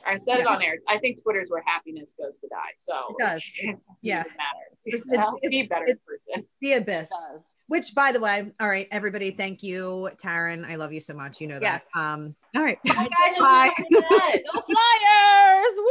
I 0.05 0.17
said 0.17 0.39
it 0.39 0.47
on 0.47 0.61
air. 0.61 0.77
I 0.87 0.97
think 0.99 1.21
Twitter's 1.21 1.49
where 1.49 1.63
happiness 1.65 2.15
goes 2.21 2.37
to 2.39 2.47
die. 2.47 2.55
So 2.77 2.93
It 3.09 3.15
does. 3.19 3.43
It's, 3.59 3.87
Yeah. 4.01 4.21
it 4.21 4.27
matters. 4.27 4.81
It's- 4.85 5.01
It's, 5.05 5.13
it's- 5.13 5.49
be 5.49 5.61
a 5.61 5.67
better 5.67 5.83
it's- 5.83 5.97
person. 6.05 6.45
the 6.61 6.73
abyss. 6.73 7.09
Does. 7.09 7.41
Which, 7.67 7.93
by 7.93 8.13
the 8.13 8.21
way, 8.21 8.49
all 8.61 8.69
right, 8.69 8.87
everybody, 8.91 9.31
thank 9.31 9.61
you, 9.61 10.09
Taryn. 10.23 10.65
I 10.65 10.75
love 10.75 10.93
you 10.93 11.01
so 11.01 11.13
much. 11.13 11.41
You 11.41 11.47
know 11.47 11.59
Yes. 11.61 11.87
that. 11.93 11.99
Um, 12.01 12.33
all 12.55 12.63
right. 12.63 12.79
Guys, 12.85 12.95
Bye. 13.39 13.71
this 13.89 13.99
is 13.99 14.07
so 14.07 14.19
good. 14.19 14.41
Go 14.53 14.61
Flyers! 14.61 15.77
Woo! 15.77 15.87